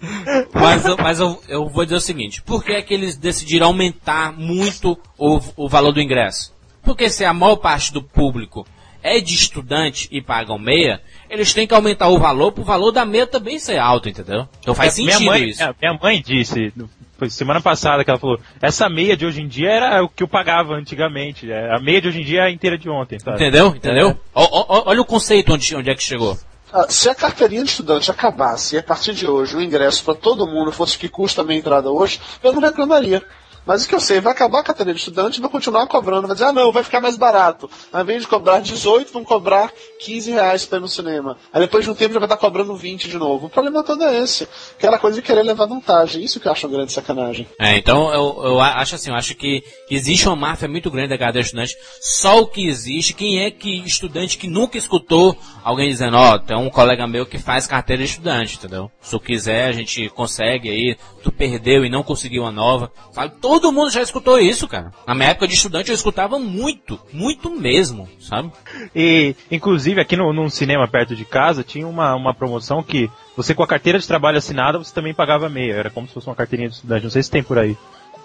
Mas, 0.52 0.84
eu, 0.84 0.96
mas 0.98 1.18
eu, 1.18 1.42
eu 1.48 1.66
vou 1.70 1.84
dizer 1.84 1.96
o 1.96 2.00
seguinte, 2.00 2.42
por 2.42 2.62
que 2.62 2.72
é 2.72 2.82
que 2.82 2.92
eles 2.92 3.16
decidiram 3.16 3.68
aumentar 3.68 4.30
muito 4.30 4.98
o, 5.16 5.40
o 5.56 5.66
valor 5.66 5.92
do 5.92 6.02
ingresso? 6.02 6.52
Porque 6.82 7.08
se 7.08 7.24
a 7.24 7.32
maior 7.32 7.56
parte 7.56 7.90
do 7.90 8.02
público 8.02 8.66
é 9.02 9.18
de 9.18 9.34
estudante 9.34 10.08
e 10.10 10.20
pagam 10.20 10.58
meia, 10.58 11.00
eles 11.34 11.52
têm 11.52 11.66
que 11.66 11.74
aumentar 11.74 12.08
o 12.08 12.18
valor 12.18 12.52
pro 12.52 12.64
valor 12.64 12.90
da 12.92 13.04
meia 13.04 13.26
também 13.26 13.58
ser 13.58 13.78
alto, 13.78 14.08
entendeu? 14.08 14.48
Então 14.60 14.74
faz 14.74 14.96
minha 14.98 15.12
sentido 15.12 15.26
mãe, 15.28 15.48
isso. 15.48 15.62
é, 15.62 15.74
Minha 15.82 15.98
mãe 16.00 16.22
disse, 16.24 16.72
foi 17.18 17.28
semana 17.30 17.60
passada 17.60 18.04
que 18.04 18.10
ela 18.10 18.18
falou, 18.18 18.38
essa 18.62 18.88
meia 18.88 19.16
de 19.16 19.26
hoje 19.26 19.40
em 19.42 19.48
dia 19.48 19.70
era 19.70 20.02
o 20.02 20.08
que 20.08 20.22
eu 20.22 20.28
pagava 20.28 20.74
antigamente. 20.74 21.50
é, 21.50 21.74
A 21.74 21.78
meia 21.80 22.00
de 22.00 22.08
hoje 22.08 22.20
em 22.20 22.24
dia 22.24 22.40
é 22.40 22.44
a 22.46 22.50
inteira 22.50 22.78
de 22.78 22.88
ontem, 22.88 23.18
sabe? 23.18 23.36
Entendeu? 23.36 23.68
Entendeu? 23.68 24.18
Ó, 24.34 24.42
ó, 24.44 24.64
ó, 24.68 24.82
olha 24.86 25.00
o 25.00 25.04
conceito 25.04 25.52
onde, 25.52 25.74
onde 25.76 25.90
é 25.90 25.94
que 25.94 26.02
chegou. 26.02 26.36
Ah, 26.72 26.86
se 26.88 27.08
a 27.08 27.14
carteirinha 27.14 27.62
de 27.62 27.70
estudante 27.70 28.10
acabasse 28.10 28.74
e 28.74 28.78
a 28.78 28.82
partir 28.82 29.14
de 29.14 29.26
hoje 29.28 29.56
o 29.56 29.62
ingresso 29.62 30.02
para 30.04 30.14
todo 30.14 30.44
mundo 30.46 30.72
fosse 30.72 30.96
o 30.96 30.98
que 30.98 31.08
custa 31.08 31.42
a 31.42 31.44
minha 31.44 31.58
entrada 31.58 31.88
hoje, 31.88 32.20
eu 32.42 32.52
não 32.52 32.60
reclamaria. 32.60 33.22
Mas 33.66 33.84
o 33.84 33.88
que 33.88 33.94
eu 33.94 34.00
sei, 34.00 34.20
vai 34.20 34.32
acabar 34.32 34.60
a 34.60 34.62
carteirinha 34.62 34.94
de 34.94 35.00
estudante 35.00 35.40
vai 35.40 35.50
continuar 35.50 35.86
cobrando. 35.86 36.26
Vai 36.26 36.34
dizer, 36.34 36.48
ah 36.48 36.52
não, 36.52 36.70
vai 36.70 36.82
ficar 36.82 37.00
mais 37.00 37.16
barato. 37.16 37.70
Ao 37.92 38.02
invés 38.02 38.22
de 38.22 38.28
cobrar 38.28 38.60
18, 38.60 39.12
vão 39.12 39.24
cobrar 39.24 39.72
15 40.00 40.32
reais 40.32 40.66
para 40.66 40.78
ir 40.78 40.80
no 40.80 40.88
cinema. 40.88 41.36
Aí 41.52 41.60
depois 41.60 41.84
de 41.84 41.90
um 41.90 41.94
tempo 41.94 42.14
já 42.14 42.20
vai 42.20 42.26
estar 42.26 42.36
cobrando 42.36 42.74
20 42.76 43.08
de 43.08 43.18
novo. 43.18 43.46
O 43.46 43.50
problema 43.50 43.82
todo 43.82 44.04
é 44.04 44.18
esse. 44.18 44.46
Aquela 44.76 44.98
coisa 44.98 45.16
de 45.16 45.26
querer 45.26 45.42
levar 45.42 45.66
vantagem. 45.66 46.22
Isso 46.22 46.38
que 46.38 46.48
eu 46.48 46.52
acho 46.52 46.66
uma 46.66 46.76
grande 46.76 46.92
sacanagem. 46.92 47.48
É, 47.58 47.76
então 47.76 48.12
eu, 48.12 48.42
eu 48.44 48.60
acho 48.60 48.94
assim, 48.94 49.10
eu 49.10 49.16
acho 49.16 49.34
que 49.34 49.62
existe 49.90 50.26
uma 50.26 50.36
máfia 50.36 50.68
muito 50.68 50.90
grande 50.90 51.08
da 51.08 51.18
carteira 51.18 51.42
de 51.42 51.46
estudante. 51.46 51.76
Só 52.00 52.40
o 52.40 52.46
que 52.46 52.66
existe, 52.66 53.14
quem 53.14 53.44
é 53.44 53.50
que 53.50 53.82
estudante 53.86 54.36
que 54.36 54.48
nunca 54.48 54.76
escutou 54.76 55.36
alguém 55.62 55.88
dizendo, 55.88 56.16
ó, 56.16 56.38
tem 56.38 56.56
um 56.56 56.68
colega 56.68 57.06
meu 57.06 57.24
que 57.24 57.38
faz 57.38 57.66
carteira 57.66 58.02
de 58.02 58.10
estudante, 58.10 58.56
entendeu? 58.56 58.90
Se 59.00 59.10
tu 59.12 59.20
quiser, 59.20 59.68
a 59.68 59.72
gente 59.72 60.08
consegue 60.10 60.68
aí, 60.68 60.96
tu 61.22 61.32
perdeu 61.32 61.84
e 61.84 61.90
não 61.90 62.02
conseguiu 62.02 62.42
uma 62.42 62.52
nova. 62.52 62.92
Sabe? 63.12 63.34
Todo 63.40 63.53
mundo 63.72 63.90
já 63.90 64.02
escutou 64.02 64.38
isso, 64.38 64.66
cara. 64.68 64.92
Na 65.06 65.14
minha 65.14 65.30
época 65.30 65.46
de 65.48 65.54
estudante 65.54 65.90
eu 65.90 65.94
escutava 65.94 66.38
muito, 66.38 66.98
muito 67.12 67.50
mesmo, 67.50 68.08
sabe? 68.20 68.50
E, 68.94 69.34
inclusive, 69.50 70.00
aqui 70.00 70.16
no, 70.16 70.32
num 70.32 70.48
cinema 70.48 70.86
perto 70.88 71.14
de 71.14 71.24
casa, 71.24 71.62
tinha 71.64 71.86
uma, 71.86 72.14
uma 72.14 72.34
promoção 72.34 72.82
que 72.82 73.10
você 73.36 73.54
com 73.54 73.62
a 73.62 73.66
carteira 73.66 73.98
de 73.98 74.06
trabalho 74.06 74.38
assinada, 74.38 74.78
você 74.78 74.94
também 74.94 75.14
pagava 75.14 75.48
meia. 75.48 75.74
Era 75.74 75.90
como 75.90 76.06
se 76.06 76.14
fosse 76.14 76.26
uma 76.28 76.36
carteirinha 76.36 76.68
de 76.68 76.76
estudante. 76.76 77.02
Não 77.04 77.10
sei 77.10 77.22
se 77.22 77.30
tem 77.30 77.42
por 77.42 77.58
aí. 77.58 77.76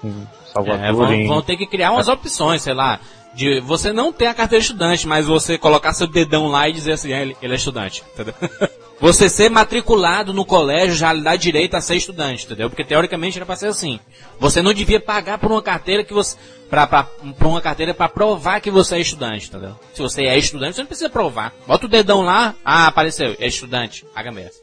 Em 0.04 0.28
Salvador, 0.54 0.84
É, 0.84 0.92
vão, 0.92 1.14
em... 1.14 1.28
vão 1.28 1.42
ter 1.42 1.58
que 1.58 1.68
criar 1.68 1.92
umas 1.92 2.08
opções, 2.08 2.62
sei 2.62 2.74
lá. 2.74 3.00
De 3.34 3.60
você 3.62 3.94
não 3.94 4.12
ter 4.12 4.26
a 4.28 4.34
carteira 4.34 4.62
de 4.62 4.66
estudante, 4.68 5.08
mas 5.08 5.28
você 5.28 5.58
colocar 5.58 5.94
seu 5.94 6.08
dedão 6.08 6.48
lá 6.48 6.68
e 6.68 6.74
dizer 6.74 6.94
assim, 6.94 7.14
"Ah, 7.14 7.22
ele, 7.22 7.38
ele 7.42 7.54
é 7.54 7.56
estudante, 7.56 8.04
entendeu? 8.14 8.34
Você 9.00 9.30
ser 9.30 9.50
matriculado 9.50 10.34
no 10.34 10.44
colégio 10.44 10.96
já 10.96 11.14
lhe 11.14 11.22
dá 11.22 11.36
direito 11.36 11.76
a 11.76 11.82
ser 11.82 11.96
estudante, 11.96 12.46
entendeu? 12.46 12.70
Porque 12.70 12.84
teoricamente 12.84 13.38
era 13.38 13.46
pra 13.46 13.56
ser 13.56 13.68
assim. 13.68 14.00
Você 14.40 14.62
não 14.62 14.74
devia 14.74 15.00
pagar 15.00 15.38
por 15.38 15.52
uma 15.52 15.62
carteira 15.62 16.04
que 16.04 16.14
você. 16.14 16.36
Pra 16.70 17.08
uma 17.42 17.62
carteira 17.62 17.94
pra 17.94 18.08
provar 18.08 18.60
que 18.60 18.70
você 18.70 18.98
é 18.98 19.00
estudante, 19.00 19.48
entendeu? 19.48 19.76
Se 19.94 20.02
você 20.02 20.26
é 20.26 20.38
estudante, 20.38 20.76
você 20.76 20.82
não 20.82 20.88
precisa 20.88 21.10
provar. 21.10 21.54
Bota 21.66 21.86
o 21.86 21.90
dedão 21.90 22.22
lá, 22.22 22.54
ah, 22.64 22.88
apareceu, 22.88 23.36
é 23.40 23.48
estudante, 23.48 24.06
paga 24.14 24.32
mesmo. 24.32 24.62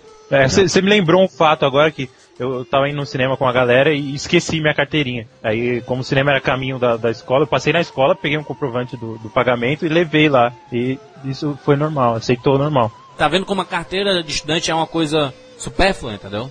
Você 0.48 0.82
me 0.82 0.90
lembrou 0.90 1.22
um 1.22 1.28
fato 1.28 1.64
agora 1.64 1.90
que 1.90 2.08
eu 2.38 2.64
tava 2.64 2.88
indo 2.88 2.96
no 2.96 3.06
cinema 3.06 3.36
com 3.36 3.46
a 3.46 3.52
galera 3.52 3.92
e 3.92 4.14
esqueci 4.14 4.60
minha 4.60 4.74
carteirinha. 4.74 5.26
Aí, 5.42 5.80
como 5.82 6.02
o 6.02 6.04
cinema 6.04 6.30
era 6.30 6.40
caminho 6.40 6.78
da, 6.78 6.96
da 6.96 7.10
escola, 7.10 7.44
eu 7.44 7.48
passei 7.48 7.72
na 7.72 7.80
escola, 7.80 8.14
peguei 8.14 8.36
um 8.36 8.44
comprovante 8.44 8.96
do, 8.96 9.18
do 9.18 9.30
pagamento 9.30 9.86
e 9.86 9.88
levei 9.88 10.28
lá. 10.28 10.52
E 10.72 10.98
isso 11.24 11.58
foi 11.64 11.76
normal, 11.76 12.16
aceitou 12.16 12.58
normal. 12.58 12.92
Tá 13.16 13.28
vendo 13.28 13.46
como 13.46 13.60
a 13.62 13.64
carteira 13.64 14.22
de 14.22 14.30
estudante 14.30 14.70
é 14.70 14.74
uma 14.74 14.86
coisa 14.86 15.32
supérfluo, 15.58 16.12
entendeu? 16.12 16.50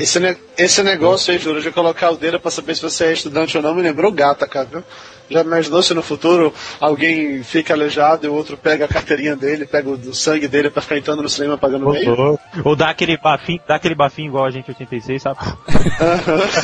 Esse, 0.00 0.20
ne- 0.20 0.36
esse 0.56 0.80
negócio 0.84 1.32
aí, 1.32 1.38
Júlio, 1.40 1.60
de 1.60 1.72
colocar 1.72 2.10
o 2.10 2.16
dedo 2.16 2.38
pra 2.38 2.50
saber 2.52 2.76
se 2.76 2.82
você 2.82 3.06
é 3.06 3.12
estudante 3.12 3.56
ou 3.56 3.62
não, 3.62 3.74
me 3.74 3.82
lembrou 3.82 4.12
gata, 4.12 4.46
cara, 4.46 4.68
viu? 4.70 4.84
Já 5.28 5.40
imaginou 5.40 5.82
se 5.82 5.92
no 5.94 6.02
futuro 6.02 6.52
alguém 6.78 7.42
fica 7.42 7.72
aleijado 7.74 8.26
e 8.26 8.28
o 8.28 8.34
outro 8.34 8.56
pega 8.58 8.84
a 8.84 8.88
carteirinha 8.88 9.34
dele, 9.34 9.66
pega 9.66 9.88
o 9.90 10.14
sangue 10.14 10.46
dele 10.46 10.70
pra 10.70 10.82
ficar 10.82 10.98
entrando 10.98 11.22
no 11.22 11.28
cinema 11.28 11.56
pagando 11.58 11.88
meio? 11.90 12.20
Ou, 12.20 12.38
ou 12.62 12.76
dá 12.76 12.90
aquele 12.90 13.16
bafinho, 13.16 13.58
dá 13.66 13.74
aquele 13.76 13.94
bafinho 13.96 14.28
igual 14.28 14.44
a 14.44 14.50
gente 14.50 14.68
86, 14.70 15.20
sabe? 15.22 15.38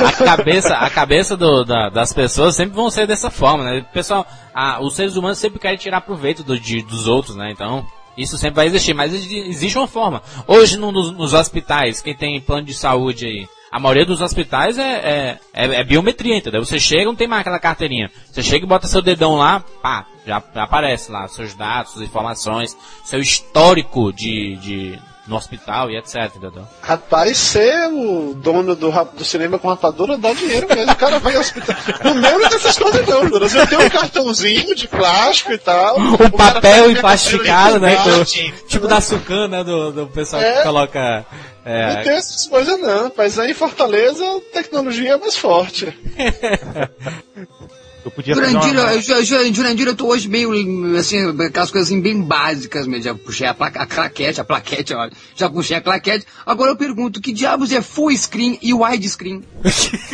A 0.05 0.23
cabeça, 0.23 0.75
a 0.77 0.89
cabeça 0.89 1.35
do- 1.35 1.63
da- 1.65 1.89
das 1.89 2.13
pessoas 2.13 2.55
sempre 2.55 2.75
vão 2.75 2.89
ser 2.89 3.07
dessa 3.07 3.29
forma, 3.29 3.63
né? 3.63 3.79
O 3.79 3.93
pessoal, 3.93 4.25
ah, 4.53 4.79
os 4.81 4.95
seres 4.95 5.15
humanos 5.15 5.39
sempre 5.39 5.59
querem 5.59 5.77
tirar 5.77 6.01
proveito 6.01 6.43
do- 6.43 6.59
de- 6.59 6.83
dos 6.83 7.07
outros, 7.07 7.35
né? 7.35 7.51
Então, 7.51 7.85
isso 8.17 8.37
sempre 8.37 8.55
vai 8.57 8.65
existir, 8.67 8.93
mas 8.93 9.13
exi- 9.13 9.39
existe 9.47 9.77
uma 9.77 9.87
forma. 9.87 10.21
Hoje, 10.47 10.77
no- 10.77 10.91
nos, 10.91 11.11
nos 11.11 11.33
hospitais, 11.33 12.01
quem 12.01 12.15
tem 12.15 12.39
plano 12.41 12.63
de 12.65 12.73
saúde 12.73 13.25
aí, 13.25 13.47
a 13.71 13.79
maioria 13.79 14.05
dos 14.05 14.19
hospitais 14.21 14.77
é, 14.77 14.83
é, 14.83 15.39
é- 15.53 15.75
é 15.79 15.83
biometria, 15.83 16.35
entendeu? 16.37 16.63
Você 16.65 16.79
chega, 16.79 17.05
não 17.05 17.15
tem 17.15 17.27
mais 17.27 17.41
aquela 17.41 17.59
carteirinha. 17.59 18.11
Você 18.31 18.43
chega 18.43 18.65
e 18.65 18.67
bota 18.67 18.85
seu 18.87 19.01
dedão 19.01 19.35
lá, 19.37 19.63
pá, 19.81 20.05
já, 20.27 20.43
já 20.53 20.63
aparece 20.63 21.09
lá, 21.11 21.27
seus 21.29 21.55
dados, 21.55 21.93
suas 21.93 22.05
informações, 22.05 22.75
seu 23.05 23.19
histórico 23.19 24.11
de, 24.11 24.55
de, 24.57 24.99
no 25.27 25.35
hospital 25.35 25.89
e 25.91 25.97
etc, 25.97 26.15
entendeu? 26.35 26.67
Rapaz, 26.81 27.37
ser 27.37 27.87
o 27.93 28.33
dono 28.33 28.75
do, 28.75 28.89
do 29.13 29.23
cinema 29.23 29.59
com 29.59 29.67
rapadura 29.69 30.17
dá 30.17 30.33
dinheiro 30.33 30.67
mesmo. 30.67 30.91
O 30.91 30.95
cara 30.95 31.19
vai 31.19 31.35
ao 31.35 31.41
hospital. 31.41 31.75
Não 32.15 32.27
é 32.45 32.49
dessas 32.49 32.77
coisas 32.77 33.07
não, 33.07 33.27
Júlio. 33.29 33.47
Você 33.47 33.67
tem 33.67 33.77
um 33.77 33.89
cartãozinho 33.89 34.75
de 34.75 34.87
plástico 34.87 35.53
e 35.53 35.57
tal. 35.57 35.97
Um 36.01 36.29
papel 36.31 36.87
minha 36.87 36.97
emplastificado, 36.97 37.79
né? 37.79 37.95
com- 37.97 38.23
tipo 38.67 38.87
da 38.87 38.99
Sucan, 38.99 39.47
né? 39.47 39.63
Do, 39.63 39.91
do 39.91 40.07
pessoal 40.07 40.41
que 40.41 40.47
É. 40.47 40.63
coloca. 40.63 41.25
Não 41.63 41.71
É, 41.71 42.03
tem 42.03 42.13
essas 42.13 42.47
coisas 42.47 42.79
não, 42.81 43.11
mas 43.15 43.37
aí 43.37 43.51
em 43.51 43.53
Fortaleza 43.53 44.25
a 44.25 44.39
tecnologia 44.51 45.11
é 45.13 45.17
mais 45.17 45.37
forte. 45.37 45.85
Eu 48.03 48.11
podia 48.11 48.35
fazer 48.35 48.47
Jurandir, 48.51 48.71
uma... 48.79 48.93
eu- 48.93 49.01
Ju- 49.01 49.23
Ju- 49.23 49.53
Jurandir, 49.53 49.87
eu 49.87 49.95
tô 49.95 50.07
hoje 50.07 50.27
meio, 50.27 50.51
assim, 50.97 51.19
aquelas 51.45 51.69
coisas 51.71 51.87
assim, 51.89 52.01
bem 52.01 52.21
básicas 52.21 52.87
mesmo. 52.87 53.03
Já 53.03 53.15
puxei 53.15 53.47
a, 53.47 53.53
placa, 53.53 53.81
a 53.81 53.85
claquete, 53.85 54.41
a 54.41 54.43
plaquete, 54.43 54.93
olha. 54.93 55.11
Já 55.35 55.49
puxei 55.49 55.77
a 55.77 55.81
claquete. 55.81 56.25
Agora 56.45 56.71
eu 56.71 56.75
pergunto, 56.75 57.21
que 57.21 57.31
diabos 57.31 57.71
é 57.71 57.81
full 57.81 58.15
screen 58.17 58.57
e 58.61 58.73
widescreen? 58.73 59.43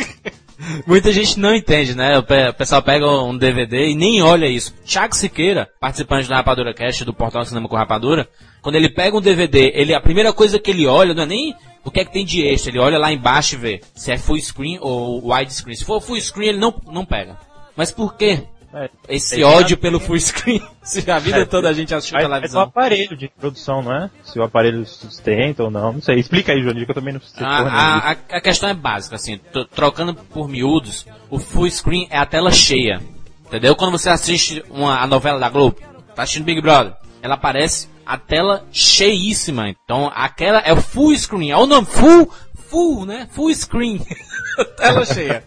Muita 0.86 1.12
gente 1.12 1.38
não 1.38 1.54
entende, 1.54 1.94
né? 1.94 2.18
O 2.18 2.22
pe- 2.22 2.48
o 2.48 2.54
pessoal 2.54 2.82
pega 2.82 3.06
um 3.06 3.36
DVD 3.36 3.90
e 3.90 3.94
nem 3.94 4.20
olha 4.22 4.46
isso. 4.46 4.74
Thiago 4.84 5.14
Siqueira, 5.14 5.68
participante 5.80 6.28
da 6.28 6.36
Rapadura 6.36 6.74
Cast 6.74 7.04
do 7.04 7.14
Portal 7.14 7.44
Cinema 7.44 7.68
com 7.68 7.76
Rapadura, 7.76 8.28
quando 8.60 8.74
ele 8.74 8.90
pega 8.90 9.16
um 9.16 9.20
DVD, 9.20 9.70
ele, 9.74 9.94
a 9.94 10.00
primeira 10.00 10.32
coisa 10.32 10.58
que 10.58 10.70
ele 10.70 10.86
olha 10.86 11.14
não 11.14 11.22
é 11.22 11.26
nem 11.26 11.54
o 11.84 11.90
que 11.92 12.00
é 12.00 12.04
que 12.04 12.12
tem 12.12 12.24
de 12.24 12.44
extra, 12.44 12.70
ele 12.72 12.80
olha 12.80 12.98
lá 12.98 13.10
embaixo 13.12 13.54
e 13.54 13.58
vê 13.58 13.80
se 13.94 14.10
é 14.10 14.18
full 14.18 14.36
screen 14.40 14.78
ou 14.80 15.30
widescreen. 15.32 15.76
Se 15.76 15.84
for 15.84 16.00
full 16.02 16.20
screen, 16.20 16.48
ele 16.50 16.58
não, 16.58 16.74
não 16.92 17.04
pega. 17.04 17.38
Mas 17.78 17.92
por 17.92 18.16
quê? 18.16 18.42
É, 18.74 18.90
Esse 19.08 19.42
ódio 19.44 19.78
pelo 19.78 20.00
full 20.00 20.18
screen. 20.20 20.60
Se 20.82 21.08
a 21.10 21.18
vida 21.20 21.38
É, 21.38 21.44
toda 21.44 21.68
a 21.68 21.72
gente 21.72 21.94
assistiu 21.94 22.18
Aí 22.18 22.24
é 22.24 22.28
televisão. 22.28 22.62
aparelho 22.62 23.16
de 23.16 23.28
produção, 23.28 23.82
não 23.82 23.94
é? 23.94 24.10
Se 24.24 24.36
o 24.36 24.42
aparelho 24.42 24.84
sustenta 24.84 25.62
ou 25.62 25.70
não. 25.70 25.92
Não 25.94 26.02
sei. 26.02 26.16
Explica 26.16 26.52
aí, 26.52 26.60
Johnny, 26.60 26.84
que 26.84 26.90
eu 26.90 26.94
também 26.94 27.14
não 27.14 27.20
sei. 27.20 27.46
A, 27.46 28.10
a, 28.10 28.10
a 28.10 28.40
questão 28.40 28.68
é 28.68 28.74
básica, 28.74 29.14
assim, 29.14 29.40
trocando 29.74 30.12
por 30.12 30.48
miúdos, 30.48 31.06
o 31.30 31.38
full 31.38 31.70
screen 31.70 32.08
é 32.10 32.18
a 32.18 32.26
tela 32.26 32.50
cheia. 32.50 33.00
Entendeu? 33.46 33.76
Quando 33.76 33.92
você 33.92 34.10
assiste 34.10 34.62
uma, 34.68 35.00
a 35.00 35.06
novela 35.06 35.38
da 35.38 35.48
Globo, 35.48 35.76
tá 36.14 36.24
assistindo 36.24 36.44
Big 36.44 36.60
Brother, 36.60 36.94
ela 37.22 37.36
aparece 37.36 37.88
a 38.04 38.18
tela 38.18 38.66
cheíssima. 38.72 39.68
Então, 39.70 40.10
aquela 40.14 40.58
é 40.60 40.72
o 40.72 40.82
full 40.82 41.16
screen. 41.16 41.50
É 41.52 41.56
o 41.56 41.64
nome, 41.66 41.86
full, 41.86 42.30
full, 42.68 43.06
né? 43.06 43.28
Full 43.30 43.54
screen. 43.54 44.04
tela 44.76 45.06
cheia. 45.06 45.44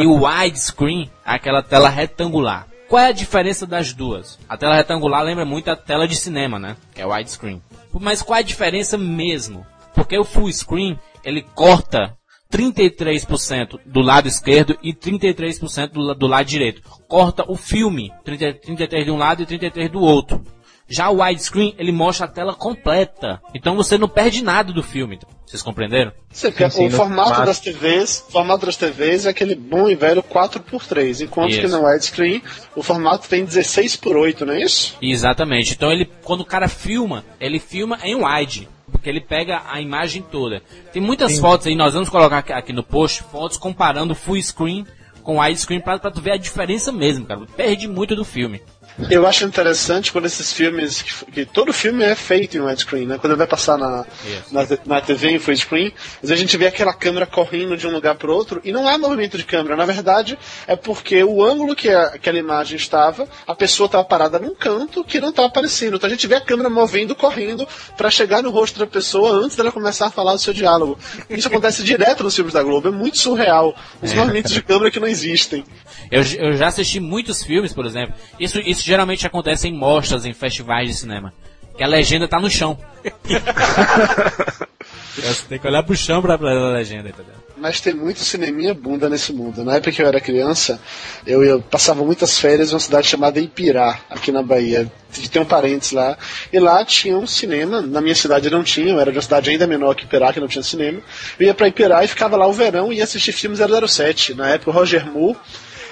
E 0.00 0.06
o 0.06 0.24
widescreen 0.24 1.10
aquela 1.24 1.62
tela 1.62 1.88
retangular. 1.88 2.66
Qual 2.88 3.02
é 3.02 3.08
a 3.08 3.12
diferença 3.12 3.66
das 3.66 3.92
duas? 3.92 4.38
A 4.48 4.56
tela 4.56 4.74
retangular 4.74 5.22
lembra 5.22 5.44
muito 5.44 5.70
a 5.70 5.76
tela 5.76 6.08
de 6.08 6.16
cinema, 6.16 6.58
né? 6.58 6.76
Que 6.94 7.02
é 7.02 7.06
widescreen. 7.06 7.62
Mas 7.92 8.22
qual 8.22 8.36
é 8.36 8.40
a 8.40 8.44
diferença 8.44 8.96
mesmo? 8.96 9.66
Porque 9.94 10.16
o 10.16 10.24
full 10.24 10.50
screen, 10.50 10.98
ele 11.24 11.42
corta 11.54 12.16
33% 12.50 13.78
do 13.84 14.00
lado 14.00 14.26
esquerdo 14.26 14.78
e 14.82 14.94
33% 14.94 15.90
do, 15.90 16.14
do 16.14 16.26
lado 16.26 16.46
direito. 16.46 16.82
Corta 17.06 17.44
o 17.46 17.56
filme, 17.56 18.12
30, 18.24 18.54
33 18.54 19.04
de 19.04 19.10
um 19.10 19.18
lado 19.18 19.42
e 19.42 19.46
33 19.46 19.90
do 19.90 20.00
outro. 20.00 20.42
Já 20.88 21.10
o 21.10 21.22
widescreen, 21.22 21.74
ele 21.78 21.92
mostra 21.92 22.26
a 22.26 22.28
tela 22.28 22.54
completa. 22.54 23.40
Então 23.54 23.76
você 23.76 23.98
não 23.98 24.08
perde 24.08 24.42
nada 24.42 24.72
do 24.72 24.82
filme. 24.82 25.18
Vocês 25.44 25.62
compreenderam? 25.62 26.12
Você 26.30 26.52
quer- 26.52 26.70
sim, 26.70 26.86
o 26.86 26.90
formato 26.90 27.44
das 27.44 27.58
TVs, 27.60 28.24
o 28.28 28.32
formato 28.32 28.66
das 28.66 28.76
TVs 28.76 29.24
é 29.26 29.30
aquele 29.30 29.54
bom 29.54 29.88
e 29.88 29.94
velho 29.94 30.22
4x3, 30.22 31.22
enquanto 31.22 31.50
Isso. 31.50 31.60
que 31.60 31.68
no 31.68 31.84
widescreen 31.86 32.42
o 32.76 32.82
formato 32.82 33.28
tem 33.28 33.44
16x8, 33.46 34.40
não 34.42 34.52
é 34.54 34.62
isso? 34.62 34.96
Exatamente. 35.00 35.74
Então 35.74 35.90
ele, 35.90 36.10
quando 36.22 36.40
o 36.42 36.44
cara 36.46 36.68
filma, 36.68 37.24
ele 37.40 37.58
filma 37.58 37.98
em 38.02 38.14
wide. 38.14 38.68
Porque 38.90 39.08
ele 39.10 39.20
pega 39.20 39.62
a 39.70 39.80
imagem 39.80 40.22
toda. 40.22 40.62
Tem 40.92 41.00
muitas 41.00 41.38
fotos 41.38 41.66
aí, 41.66 41.74
nós 41.74 41.92
vamos 41.92 42.08
colocar 42.08 42.38
aqui, 42.38 42.52
aqui 42.52 42.72
no 42.72 42.82
post, 42.82 43.22
fotos 43.30 43.58
comparando 43.58 44.14
full 44.14 44.42
screen 44.42 44.86
com 45.22 45.38
widescreen 45.40 45.80
pra, 45.80 45.98
pra 45.98 46.10
tu 46.10 46.22
ver 46.22 46.32
a 46.32 46.36
diferença 46.38 46.90
mesmo, 46.90 47.26
cara. 47.26 47.42
Perde 47.54 47.86
muito 47.86 48.16
do 48.16 48.24
filme. 48.24 48.62
Eu 49.10 49.26
acho 49.26 49.44
interessante 49.44 50.10
quando 50.10 50.24
esses 50.26 50.52
filmes, 50.52 51.02
que, 51.02 51.24
que 51.30 51.44
todo 51.46 51.72
filme 51.72 52.02
é 52.04 52.16
feito 52.16 52.56
em 52.56 52.60
widescreen, 52.60 53.06
né? 53.06 53.16
Quando 53.16 53.32
ele 53.32 53.38
vai 53.38 53.46
passar 53.46 53.78
na, 53.78 54.04
na, 54.50 54.66
na 54.84 55.00
TV 55.00 55.30
em 55.30 55.38
full 55.38 55.54
screen, 55.56 55.92
às 56.16 56.28
vezes 56.28 56.32
a 56.32 56.36
gente 56.36 56.56
vê 56.56 56.66
aquela 56.66 56.92
câmera 56.92 57.24
correndo 57.24 57.76
de 57.76 57.86
um 57.86 57.92
lugar 57.92 58.16
para 58.16 58.32
outro 58.32 58.60
e 58.64 58.72
não 58.72 58.88
há 58.88 58.98
movimento 58.98 59.38
de 59.38 59.44
câmera. 59.44 59.76
Na 59.76 59.84
verdade, 59.84 60.36
é 60.66 60.74
porque 60.74 61.22
o 61.22 61.44
ângulo 61.44 61.76
que 61.76 61.88
a- 61.88 62.06
aquela 62.14 62.38
imagem 62.38 62.76
estava, 62.76 63.28
a 63.46 63.54
pessoa 63.54 63.86
estava 63.86 64.02
parada 64.04 64.36
num 64.38 64.52
canto 64.54 65.04
que 65.04 65.20
não 65.20 65.28
estava 65.30 65.46
aparecendo. 65.46 65.96
Então 65.96 66.08
a 66.08 66.10
gente 66.10 66.26
vê 66.26 66.34
a 66.34 66.40
câmera 66.40 66.68
movendo, 66.68 67.14
correndo, 67.14 67.68
para 67.96 68.10
chegar 68.10 68.42
no 68.42 68.50
rosto 68.50 68.80
da 68.80 68.86
pessoa 68.86 69.30
antes 69.30 69.56
dela 69.56 69.70
começar 69.70 70.06
a 70.06 70.10
falar 70.10 70.32
o 70.32 70.38
seu 70.40 70.52
diálogo. 70.52 70.98
Isso 71.30 71.46
acontece 71.46 71.84
direto 71.84 72.24
nos 72.24 72.34
filmes 72.34 72.52
da 72.54 72.62
Globo, 72.64 72.88
é 72.88 72.90
muito 72.90 73.16
surreal. 73.18 73.76
Os 74.02 74.12
movimentos 74.12 74.52
de 74.52 74.60
câmera 74.62 74.90
que 74.90 74.98
não 74.98 75.06
existem. 75.06 75.64
Eu, 76.10 76.22
eu 76.38 76.56
já 76.56 76.66
assisti 76.66 76.98
muitos 76.98 77.42
filmes, 77.44 77.72
por 77.72 77.86
exemplo. 77.86 78.14
Isso, 78.40 78.58
isso 78.60 78.87
geralmente 78.88 79.26
acontece 79.26 79.68
em 79.68 79.72
mostras, 79.72 80.24
em 80.24 80.32
festivais 80.32 80.88
de 80.88 80.94
cinema. 80.94 81.32
Que 81.76 81.84
a 81.84 81.86
legenda 81.86 82.26
tá 82.26 82.40
no 82.40 82.50
chão. 82.50 82.76
Você 85.14 85.42
tem 85.48 85.58
que 85.58 85.66
olhar 85.66 85.82
pro 85.82 85.96
chão 85.96 86.22
pra 86.22 86.36
ler 86.36 86.56
a 86.56 86.70
legenda, 86.70 87.08
entendeu? 87.08 87.34
Mas 87.56 87.80
tem 87.80 87.92
muito 87.92 88.20
cineminha 88.20 88.72
bunda 88.72 89.08
nesse 89.08 89.32
mundo. 89.32 89.64
Na 89.64 89.74
época 89.74 89.90
que 89.90 90.00
eu 90.00 90.06
era 90.06 90.20
criança, 90.20 90.80
eu, 91.26 91.42
eu 91.42 91.60
passava 91.60 92.04
muitas 92.04 92.38
férias 92.38 92.70
em 92.70 92.74
uma 92.74 92.80
cidade 92.80 93.08
chamada 93.08 93.40
Ipirá, 93.40 93.98
aqui 94.08 94.30
na 94.30 94.42
Bahia. 94.42 94.90
Tem 95.30 95.42
um 95.42 95.44
parentes 95.44 95.90
lá. 95.92 96.16
E 96.52 96.58
lá 96.58 96.84
tinha 96.84 97.16
um 97.18 97.26
cinema. 97.26 97.80
Na 97.82 98.00
minha 98.00 98.14
cidade 98.14 98.48
não 98.48 98.62
tinha, 98.62 98.92
eu 98.92 99.00
era 99.00 99.10
de 99.10 99.16
uma 99.18 99.22
cidade 99.22 99.50
ainda 99.50 99.66
menor 99.66 99.94
que 99.94 100.04
Ipirá, 100.04 100.32
que 100.32 100.40
não 100.40 100.48
tinha 100.48 100.62
cinema. 100.62 101.00
Eu 101.38 101.46
ia 101.46 101.54
pra 101.54 101.68
Ipirá 101.68 102.04
e 102.04 102.08
ficava 102.08 102.36
lá 102.36 102.46
o 102.46 102.52
verão 102.52 102.92
e 102.92 102.96
ia 102.96 103.04
assistir 103.04 103.32
filme 103.32 103.56
007. 103.56 104.34
Na 104.34 104.50
época 104.50 104.70
o 104.70 104.74
Roger 104.74 105.04
Moore 105.10 105.36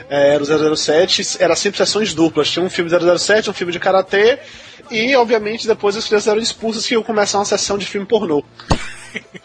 eh, 0.08 0.34
era 0.34 0.42
o 0.42 0.76
007, 0.76 1.36
era 1.40 1.56
sempre 1.56 1.78
sessões 1.78 2.14
duplas. 2.14 2.50
Tinha 2.50 2.64
um 2.64 2.70
filme 2.70 2.90
007, 3.18 3.50
um 3.50 3.52
filme 3.52 3.72
de 3.72 3.78
karatê. 3.78 4.38
E, 4.90 5.14
obviamente, 5.16 5.66
depois 5.66 5.96
as 5.96 6.06
crianças 6.06 6.28
eram 6.28 6.40
expulsas 6.40 6.86
que 6.86 6.94
iam 6.94 7.02
começar 7.02 7.38
uma 7.38 7.44
sessão 7.44 7.76
de 7.76 7.86
filme 7.86 8.06
pornô. 8.06 8.44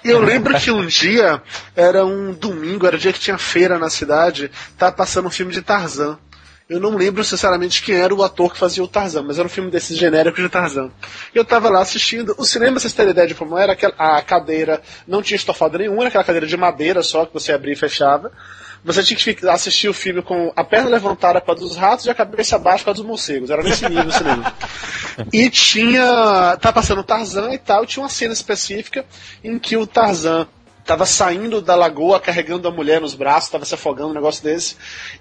E 0.04 0.10
eu 0.10 0.20
lembro 0.20 0.58
que 0.60 0.70
um 0.70 0.86
dia, 0.86 1.42
era 1.76 2.06
um 2.06 2.34
domingo, 2.34 2.86
era 2.86 2.96
o 2.96 3.00
dia 3.00 3.12
que 3.14 3.20
tinha 3.20 3.38
feira 3.38 3.80
na 3.80 3.90
cidade, 3.90 4.52
tava 4.78 4.92
passando 4.92 5.28
um 5.28 5.32
filme 5.32 5.52
de 5.52 5.62
Tarzan. 5.62 6.18
Eu 6.70 6.80
não 6.80 6.96
lembro 6.96 7.22
sinceramente 7.22 7.82
quem 7.82 7.96
era 7.96 8.16
o 8.16 8.24
ator 8.24 8.54
que 8.54 8.58
fazia 8.58 8.82
o 8.82 8.88
Tarzan, 8.88 9.24
mas 9.24 9.38
era 9.38 9.46
um 9.46 9.50
filme 9.50 9.70
desses 9.70 9.98
genéricos 9.98 10.42
de 10.42 10.48
Tarzan. 10.48 10.90
E 11.36 11.38
eu 11.38 11.44
tava 11.44 11.70
lá 11.70 11.82
assistindo. 11.82 12.34
O 12.38 12.46
cinema, 12.46 12.80
vocês 12.80 12.94
terem 12.94 13.12
ideia 13.12 13.28
de 13.28 13.36
como 13.36 13.58
era, 13.58 13.74
aquela- 13.74 13.94
a 13.98 14.22
cadeira 14.22 14.82
não 15.06 15.22
tinha 15.22 15.36
estofado 15.36 15.78
nenhum, 15.78 16.00
era 16.00 16.08
aquela 16.08 16.24
cadeira 16.24 16.48
de 16.48 16.56
madeira 16.56 17.04
só 17.04 17.26
que 17.26 17.34
você 17.34 17.52
abria 17.52 17.74
e 17.74 17.76
fechava. 17.76 18.32
Você 18.84 19.04
tinha 19.04 19.36
que 19.36 19.48
assistir 19.48 19.88
o 19.90 19.94
filme 19.94 20.22
com 20.24 20.52
a 20.56 20.64
perna 20.64 20.90
levantada 20.90 21.40
para 21.40 21.54
dos 21.54 21.76
ratos 21.76 22.06
e 22.06 22.10
a 22.10 22.16
cabeça 22.16 22.56
abaixo 22.56 22.84
para 22.84 22.94
dos 22.94 23.04
morcegos. 23.06 23.50
Era 23.52 23.62
nesse 23.62 23.88
nível 23.88 24.08
o 24.08 24.12
cinema. 24.12 24.54
E 25.32 25.50
tinha. 25.50 26.58
Tá 26.62 26.72
passando 26.72 27.00
o 27.02 27.04
Tarzan 27.04 27.54
e 27.54 27.58
tal, 27.58 27.84
e 27.84 27.88
tinha 27.88 28.02
uma 28.02 28.10
cena 28.10 28.34
específica 28.34 29.06
em 29.44 29.60
que 29.60 29.76
o 29.78 29.86
Tarzan 29.86 30.48
tava 30.86 31.06
saindo 31.06 31.62
da 31.62 31.76
lagoa 31.76 32.20
carregando 32.20 32.68
a 32.68 32.72
mulher 32.72 33.00
nos 33.02 33.14
braços, 33.14 33.50
tava 33.52 33.66
se 33.66 33.76
afogando, 33.76 34.10
um 34.10 34.14
negócio 34.14 34.44
desse. 34.44 34.78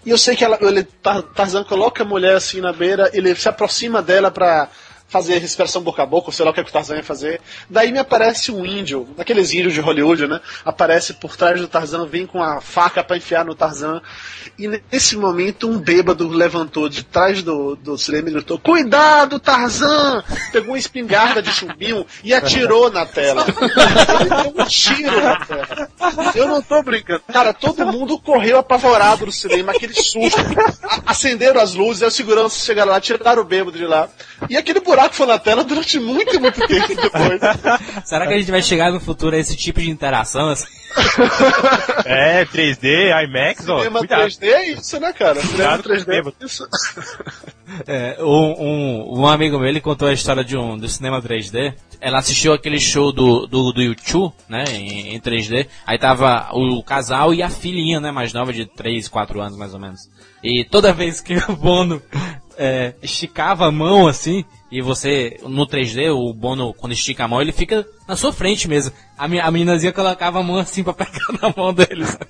E 0.06 0.10
eu 0.10 0.16
sei 0.16 0.36
que 0.36 0.44
ela, 0.44 0.56
ele, 0.62 0.84
Tar- 0.84 1.22
Tarzan 1.22 1.64
coloca 1.64 2.02
a 2.02 2.06
mulher 2.06 2.36
assim 2.36 2.60
na 2.60 2.72
beira, 2.72 3.10
ele 3.12 3.34
se 3.34 3.48
aproxima 3.48 4.00
dela 4.00 4.30
pra 4.30 4.68
fazer 5.10 5.38
respiração 5.38 5.82
boca 5.82 6.02
a 6.02 6.06
boca, 6.06 6.30
sei 6.30 6.44
lá 6.44 6.52
o 6.52 6.54
que, 6.54 6.60
é 6.60 6.64
que 6.64 6.70
o 6.70 6.72
Tarzan 6.72 6.96
ia 6.96 7.02
fazer. 7.02 7.40
Daí 7.68 7.90
me 7.90 7.98
aparece 7.98 8.52
um 8.52 8.64
índio, 8.64 9.08
daqueles 9.16 9.52
índios 9.52 9.74
de 9.74 9.80
Hollywood, 9.80 10.28
né? 10.28 10.40
Aparece 10.64 11.14
por 11.14 11.36
trás 11.36 11.60
do 11.60 11.66
Tarzan, 11.66 12.06
vem 12.06 12.26
com 12.26 12.40
a 12.40 12.60
faca 12.60 13.02
pra 13.02 13.16
enfiar 13.16 13.44
no 13.44 13.54
Tarzan. 13.54 14.00
E 14.56 14.68
nesse 14.68 15.16
momento 15.16 15.68
um 15.68 15.78
bêbado 15.78 16.28
levantou 16.28 16.88
de 16.88 17.02
trás 17.02 17.42
do, 17.42 17.74
do 17.74 17.98
cinema 17.98 18.28
e 18.28 18.32
gritou: 18.32 18.58
Cuidado, 18.58 19.40
Tarzan! 19.40 20.22
Pegou 20.52 20.70
uma 20.70 20.78
espingarda 20.78 21.42
de 21.42 21.50
chumbinho 21.52 22.06
e 22.22 22.32
atirou 22.32 22.90
na 22.90 23.04
tela. 23.04 23.44
Ele 24.20 24.42
deu 24.42 24.62
um 24.62 24.66
tiro 24.66 25.20
na 25.20 25.44
tela. 25.44 25.88
Eu 26.36 26.46
não 26.46 26.62
tô 26.62 26.82
brincando. 26.82 27.22
Cara, 27.32 27.52
todo 27.52 27.84
mundo 27.86 28.16
correu 28.18 28.58
apavorado 28.58 29.26
no 29.26 29.32
cinema, 29.32 29.72
aquele 29.72 29.94
susto. 29.94 30.38
Acenderam 31.04 31.60
as 31.60 31.74
luzes, 31.74 32.02
aí 32.02 32.08
os 32.08 32.14
seguranças 32.14 32.64
chegaram 32.64 32.92
lá, 32.92 33.00
tiraram 33.00 33.42
o 33.42 33.44
bêbado 33.44 33.76
de 33.76 33.86
lá. 33.86 34.08
E 34.48 34.56
aquele 34.56 34.80
buraco 34.80 34.99
foi 35.08 35.26
na 35.26 35.38
tela 35.38 35.64
durante 35.64 35.98
muito, 35.98 36.40
muito 36.40 36.66
tempo 36.66 36.94
depois. 36.94 37.40
Será 38.04 38.26
que 38.26 38.34
a 38.34 38.38
gente 38.38 38.50
vai 38.50 38.62
chegar 38.62 38.92
no 38.92 39.00
futuro 39.00 39.34
a 39.34 39.38
esse 39.38 39.56
tipo 39.56 39.80
de 39.80 39.90
interação? 39.90 40.48
assim? 40.50 40.66
É, 42.04 42.44
3D, 42.46 43.10
IMAX, 43.24 43.68
ó. 43.68 43.78
Cinema 43.78 43.98
Cuidado. 44.00 44.22
3D 44.22 44.42
é 44.42 44.70
isso, 44.72 44.98
né, 44.98 45.12
cara? 45.12 45.40
Cinema 45.40 45.78
Cuidado 45.78 45.82
com 45.82 45.88
3D 45.90 46.04
bêbado. 46.04 46.36
é 46.40 46.44
isso. 46.44 46.68
É, 47.86 48.16
um, 48.20 48.54
um, 48.58 49.20
um 49.20 49.26
amigo 49.26 49.58
meu, 49.58 49.68
ele 49.68 49.80
contou 49.80 50.08
a 50.08 50.12
história 50.12 50.42
de 50.42 50.56
um, 50.56 50.76
do 50.76 50.88
cinema 50.88 51.22
3D. 51.22 51.74
Ela 52.00 52.18
assistiu 52.18 52.52
aquele 52.52 52.80
show 52.80 53.12
do, 53.12 53.46
do, 53.46 53.72
do 53.72 53.82
YouTube, 53.82 54.34
né, 54.48 54.64
em, 54.72 55.14
em 55.14 55.20
3D. 55.20 55.68
Aí 55.86 55.98
tava 55.98 56.48
o 56.52 56.82
casal 56.82 57.32
e 57.32 57.42
a 57.42 57.48
filhinha, 57.48 58.00
né, 58.00 58.10
mais 58.10 58.32
nova, 58.32 58.52
de 58.52 58.66
3, 58.66 59.06
4 59.06 59.40
anos 59.40 59.56
mais 59.56 59.74
ou 59.74 59.80
menos. 59.80 60.10
E 60.42 60.64
toda 60.64 60.92
vez 60.92 61.20
que 61.20 61.36
o 61.48 61.54
Bono 61.54 62.02
é, 62.62 62.92
esticava 63.02 63.66
a 63.66 63.72
mão 63.72 64.06
assim, 64.06 64.44
e 64.70 64.82
você, 64.82 65.38
no 65.44 65.66
3D, 65.66 66.10
o 66.14 66.32
Bono, 66.34 66.74
quando 66.74 66.92
estica 66.92 67.24
a 67.24 67.28
mão, 67.28 67.40
ele 67.40 67.52
fica 67.52 67.86
na 68.06 68.14
sua 68.16 68.32
frente 68.34 68.68
mesmo. 68.68 68.92
A, 69.16 69.26
mi- 69.26 69.40
a 69.40 69.50
meninazinha 69.50 69.92
colocava 69.92 70.38
a 70.40 70.42
mão 70.42 70.58
assim 70.58 70.84
pra 70.84 70.92
pegar 70.92 71.10
na 71.40 71.52
mão 71.56 71.72
dele. 71.72 72.04
sabe? 72.04 72.26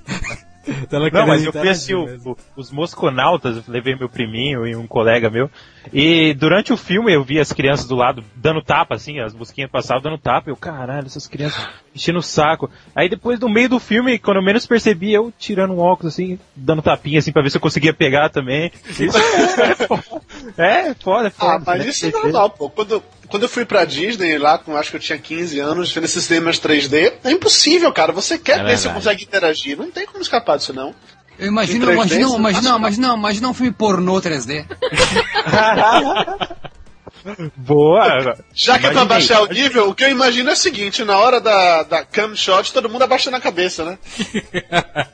Então 0.69 1.01
Não, 1.01 1.27
mas 1.27 1.43
eu 1.45 1.51
fui 1.53 1.69
assistir 1.69 1.95
o- 1.97 2.05
o- 2.31 2.37
os 2.55 2.71
Mosconautas, 2.71 3.67
levei 3.67 3.97
meu 3.97 4.09
priminho 4.09 4.65
e 4.67 4.77
um 4.77 4.87
colega 4.87 5.29
meu. 5.29 5.51
E 5.93 6.33
durante 6.35 6.73
o 6.73 6.77
filme 6.77 7.13
eu 7.13 7.25
vi 7.25 7.41
as 7.41 7.53
crianças 7.53 7.87
do 7.89 7.97
lado 7.97 8.23
dando 8.37 8.63
tapa, 8.63 8.95
assim, 8.95 9.19
as 9.19 9.35
mosquinhas 9.35 9.71
passavam 9.71 10.03
dando 10.03 10.19
tapa. 10.19 10.49
Eu, 10.51 10.57
caralho, 10.57 11.07
essas 11.07 11.27
crianças 11.27 11.67
enchendo 11.95 12.19
o 12.19 12.23
saco. 12.23 12.71
Aí 12.95 13.09
depois, 13.09 13.39
no 13.39 13.49
meio 13.49 13.69
do 13.69 13.81
filme, 13.81 14.19
quando 14.19 14.39
eu 14.39 14.43
menos 14.43 14.67
percebi, 14.67 15.13
eu 15.13 15.33
tirando 15.39 15.73
um 15.73 15.79
óculos, 15.79 16.15
assim, 16.15 16.39
dando 16.55 16.83
tapinha, 16.83 17.19
assim, 17.19 17.33
pra 17.33 17.43
ver 17.43 17.51
se 17.51 17.57
eu 17.57 17.61
conseguia 17.61 17.93
pegar 17.93 18.29
também. 18.29 18.73
Isso 18.89 19.63
é 19.63 19.75
foda. 19.75 20.23
É, 20.57 20.95
foda, 20.95 21.29
é 21.29 21.31
foda. 21.31 21.55
Ah, 21.55 21.63
mas 21.65 21.85
né? 21.85 21.91
isso 21.91 22.07
é 22.07 22.11
normal, 22.11 22.51
pô. 22.51 22.71
Quando, 22.71 23.03
quando 23.29 23.43
eu 23.45 23.49
fui 23.49 23.65
pra 23.65 23.85
Disney 23.85 24.39
lá, 24.39 24.59
com 24.59 24.77
acho 24.77 24.91
que 24.91 24.97
eu 24.97 25.01
tinha 25.01 25.19
15 25.19 25.59
anos, 25.59 25.93
vendo 25.93 26.05
esses 26.05 26.25
cinemas 26.25 26.61
3D, 26.61 27.13
é 27.25 27.31
impossível, 27.31 27.93
cara. 27.93 28.13
Você 28.13 28.39
quer 28.39 28.61
É 28.61 28.65
ver 28.65 28.79
se 28.79 28.89
consegue 28.89 29.25
interagir. 29.25 29.77
Não 29.77 29.91
tem 29.91 30.07
como 30.07 30.23
escapar 30.23 30.57
disso, 30.57 30.73
não. 30.73 30.95
Eu 31.39 31.47
imagino, 31.47 31.85
Em 31.85 31.89
3D, 31.89 31.95
imagina, 31.95 32.37
imagina, 32.37 32.77
imagina, 32.77 33.15
imagina 33.15 33.49
um 33.49 33.55
filme 33.55 33.73
pornô 33.73 34.21
3D. 34.21 34.67
Boa. 37.57 38.37
Já 38.55 38.79
que 38.79 38.87
é 38.87 38.91
pra 38.91 39.05
baixar 39.05 39.43
o 39.43 39.47
nível, 39.47 39.89
o 39.89 39.95
que 39.95 40.05
eu 40.05 40.11
imagino 40.11 40.51
é 40.51 40.53
o 40.53 40.57
seguinte, 40.57 41.05
na 41.05 41.19
hora 41.19 41.41
da, 41.41 41.83
da 41.83 42.05
cam 42.05 42.35
shot, 42.35 42.73
todo 42.73 42.89
mundo 42.89 43.03
abaixando 43.03 43.37
a 43.37 43.41
cabeça, 43.41 43.85
né? 43.85 43.99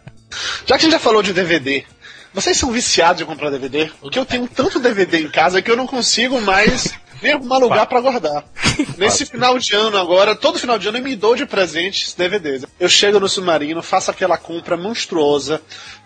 Já 0.67 0.77
que 0.77 0.85
a 0.87 0.89
gente 0.89 0.93
já 0.93 0.99
falou 0.99 1.23
de 1.23 1.33
DVD, 1.33 1.85
vocês 2.35 2.57
são 2.59 2.71
viciados 2.71 3.23
em 3.23 3.25
comprar 3.25 3.49
DVD? 3.49 3.91
Porque 4.01 4.19
eu 4.19 4.27
tenho 4.27 4.47
tanto 4.47 4.79
DVD 4.79 5.21
em 5.21 5.29
casa 5.29 5.63
que 5.63 5.71
eu 5.71 5.77
não 5.77 5.87
consigo 5.87 6.41
mais 6.43 6.93
arrumar 7.33 7.59
lugar 7.59 7.87
pra 7.87 8.01
guardar. 8.01 8.45
Nesse 8.97 9.25
final 9.27 9.59
de 9.59 9.75
ano 9.75 9.97
agora, 9.97 10.35
todo 10.35 10.59
final 10.59 10.79
de 10.79 10.89
ano 10.89 10.99
eu 10.99 11.03
me 11.03 11.17
dou 11.17 11.35
de 11.35 11.47
presentes 11.47 12.15
DVDs. 12.15 12.65
Eu 12.79 12.89
chego 12.89 13.21
no 13.21 13.29
Submarino, 13.29 13.83
faço 13.83 14.11
aquela 14.11 14.37
compra 14.37 14.77
monstruosa, 14.77 15.61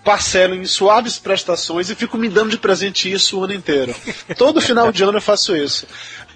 parcelo 0.04 0.54
em 0.54 0.64
suaves 0.64 1.18
prestações 1.18 1.90
e 1.90 1.94
fico 1.94 2.16
me 2.16 2.28
dando 2.28 2.50
de 2.50 2.58
presente 2.58 3.10
isso 3.10 3.38
o 3.38 3.44
ano 3.44 3.54
inteiro. 3.54 3.94
Todo 4.36 4.60
final 4.60 4.90
de 4.92 5.02
ano 5.02 5.18
eu 5.18 5.22
faço 5.22 5.56
isso. 5.56 5.86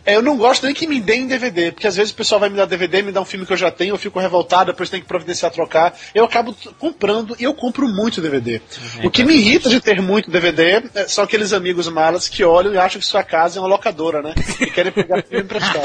É, 0.07 0.17
eu 0.17 0.23
não 0.23 0.37
gosto 0.37 0.65
nem 0.67 0.75
que 0.75 0.87
me 0.87 1.01
deem 1.01 1.27
DVD, 1.27 1.73
porque 1.73 1.87
às 1.87 1.97
vezes 1.97 2.13
o 2.13 2.17
pessoal 2.17 2.41
vai 2.41 2.49
me 2.49 2.57
dar 2.57 2.67
DVD, 2.67 3.03
me 3.03 3.13
dá 3.13 3.21
um 3.21 3.25
filme 3.25 3.47
que 3.47 3.53
eu 3.53 3.57
já 3.57 3.71
tenho, 3.71 3.95
eu 3.95 3.99
fico 3.99 4.19
revoltado, 4.21 4.73
depois 4.73 4.91
tem 4.91 5.01
que 5.01 5.07
providenciar 5.07 5.51
trocar. 5.51 5.95
Eu 6.15 6.25
acabo 6.25 6.55
comprando 6.79 7.35
e 7.39 7.45
eu 7.45 7.55
compro 7.55 7.89
muito 7.89 8.21
DVD. 8.21 8.61
O 9.03 9.11
que 9.11 9.25
me 9.25 9.35
irrita 9.35 9.69
de 9.69 9.81
ter 9.81 10.01
muito 10.03 10.31
DVD 10.31 10.83
é, 10.95 11.09
são 11.09 11.25
aqueles 11.25 11.53
amigos 11.53 11.89
malas 11.89 12.29
que 12.29 12.45
olham 12.45 12.73
e 12.75 12.79
acham 12.79 13.01
que 13.01 13.07
sua 13.07 13.23
casa 13.23 13.59
é 13.59 13.63
uma 13.63 13.69
locadora, 13.69 14.21
né? 14.23 14.35
E 14.61 14.67
querem 14.67 14.93
pegar 14.93 15.23
filme 15.23 15.45
emprestado. 15.45 15.85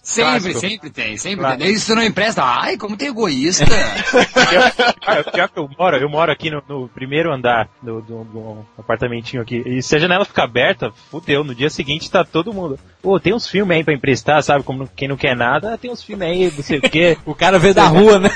Sempre, 0.02 0.54
sempre 0.54 0.90
tem, 0.90 1.16
sempre 1.16 1.40
Claro. 1.40 1.58
tem. 1.58 1.72
Isso 1.72 1.94
não 1.94 2.02
empresta. 2.02 2.42
Ai, 2.42 2.76
como 2.76 2.96
tem 2.96 3.08
egoísta. 3.08 3.64
Pior, 3.66 5.24
pior 5.32 5.48
que 5.48 5.58
eu 5.58 5.68
moro, 5.78 5.96
eu 5.96 6.08
moro 6.08 6.30
aqui 6.32 6.50
no, 6.50 6.62
no 6.68 6.88
primeiro 6.88 7.32
andar 7.32 7.68
do, 7.82 8.00
do, 8.00 8.24
do 8.24 8.66
apartamentinho 8.78 9.42
aqui. 9.42 9.62
E 9.66 9.82
se 9.82 9.96
a 9.96 9.98
janela 9.98 10.24
ficar 10.24 10.44
aberta, 10.44 10.92
fudeu. 11.10 11.42
No 11.44 11.54
dia 11.54 11.70
seguinte 11.70 12.10
tá 12.10 12.24
todo 12.24 12.52
mundo. 12.52 12.78
Pô, 13.02 13.18
tem 13.20 13.34
uns 13.34 13.46
filmes 13.46 13.55
aí 13.64 13.84
pra 13.84 13.94
emprestar, 13.94 14.42
sabe? 14.42 14.64
Como 14.64 14.88
quem 14.94 15.08
não 15.08 15.16
quer 15.16 15.34
nada, 15.36 15.74
ah, 15.74 15.78
tem 15.78 15.90
uns 15.90 16.02
filmes 16.02 16.26
aí, 16.28 16.52
não 16.56 16.62
sei 16.62 16.78
o 16.78 16.82
quê. 16.82 17.16
O 17.26 17.34
cara 17.34 17.58
vê 17.58 17.72
da 17.74 17.86
rua, 17.86 18.18
né? 18.18 18.30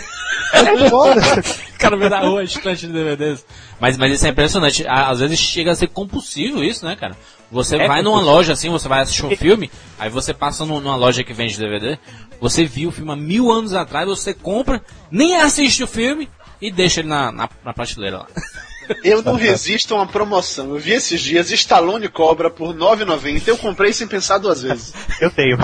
É 0.53 0.89
foda. 0.89 1.21
O 1.75 1.79
cara 1.81 1.97
vê 1.97 2.11
da 2.11 2.21
rua 2.21 2.45
estante 2.45 2.87
de 2.87 2.93
DVDs. 2.93 3.45
Mas, 3.81 3.97
mas 3.97 4.13
isso 4.13 4.27
é 4.27 4.29
impressionante. 4.29 4.85
Às 4.87 5.19
vezes 5.21 5.39
chega 5.39 5.71
a 5.71 5.75
ser 5.75 5.87
compulsivo 5.89 6.63
isso, 6.63 6.85
né, 6.85 6.95
cara? 6.95 7.17
Você 7.51 7.77
É 7.77 7.89
vai 7.89 8.03
numa 8.03 8.21
loja 8.21 8.53
assim, 8.53 8.69
você 8.69 8.87
vai 8.87 9.01
assistir 9.01 9.25
um 9.25 9.35
filme, 9.35 9.71
aí 9.99 10.11
você 10.11 10.35
passa 10.35 10.65
num- 10.67 10.79
numa 10.81 10.95
loja 10.95 11.25
que 11.25 11.33
vende 11.33 11.59
DVD, 11.59 11.99
você 12.41 12.65
viu 12.67 12.91
o 12.91 12.93
filme 12.93 13.11
há 13.13 13.17
mil 13.17 13.51
anos 13.51 13.75
atrás, 13.75 14.07
você 14.07 14.35
compra, 14.35 14.83
nem 15.11 15.35
assiste 15.37 15.83
o 15.83 15.87
filme 15.87 16.29
e 16.61 16.71
deixa 16.71 17.01
ele 17.01 17.09
na, 17.09 17.33
na, 17.33 17.49
na 17.65 17.73
prateleira 17.73 18.19
lá. 18.19 18.27
Eu 19.05 19.23
não 19.23 19.35
resisto 19.35 19.95
a 19.95 19.99
uma 19.99 20.07
promoção. 20.07 20.71
Eu 20.75 20.79
vi 20.79 20.93
esses 20.93 21.21
dias 21.21 21.51
Stallone 21.51 22.09
Cobra 22.09 22.51
por 22.51 22.69
R$ 22.69 22.75
9,90. 22.79 23.43
Eu 23.47 23.57
comprei 23.57 23.93
sem 23.93 24.07
pensar 24.07 24.39
duas 24.39 24.63
vezes. 24.63 24.93
Eu 25.21 25.31
tenho. 25.31 25.57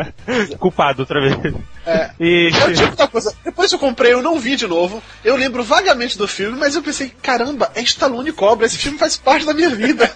Culpado 0.58 1.02
outra 1.02 1.20
vez. 1.20 1.54
É. 1.86 2.10
E. 2.18 2.50
É 2.52 2.64
o 2.66 2.74
tipo 2.74 2.96
da 2.96 3.06
coisa. 3.08 3.34
Depois 3.44 3.72
eu 3.72 3.78
comprei, 3.78 4.12
eu 4.12 4.22
não 4.22 4.38
vi 4.38 4.56
de 4.56 4.66
novo. 4.66 5.02
Eu 5.24 5.36
lembro 5.36 5.62
vagamente 5.62 6.18
do 6.18 6.26
filme, 6.28 6.58
mas 6.58 6.74
eu 6.74 6.82
pensei, 6.82 7.12
caramba, 7.22 7.70
é 7.74 7.80
Stallone 7.82 8.32
Cobra. 8.32 8.66
Esse 8.66 8.78
filme 8.78 8.98
faz 8.98 9.16
parte 9.16 9.46
da 9.46 9.54
minha 9.54 9.70
vida. 9.70 10.10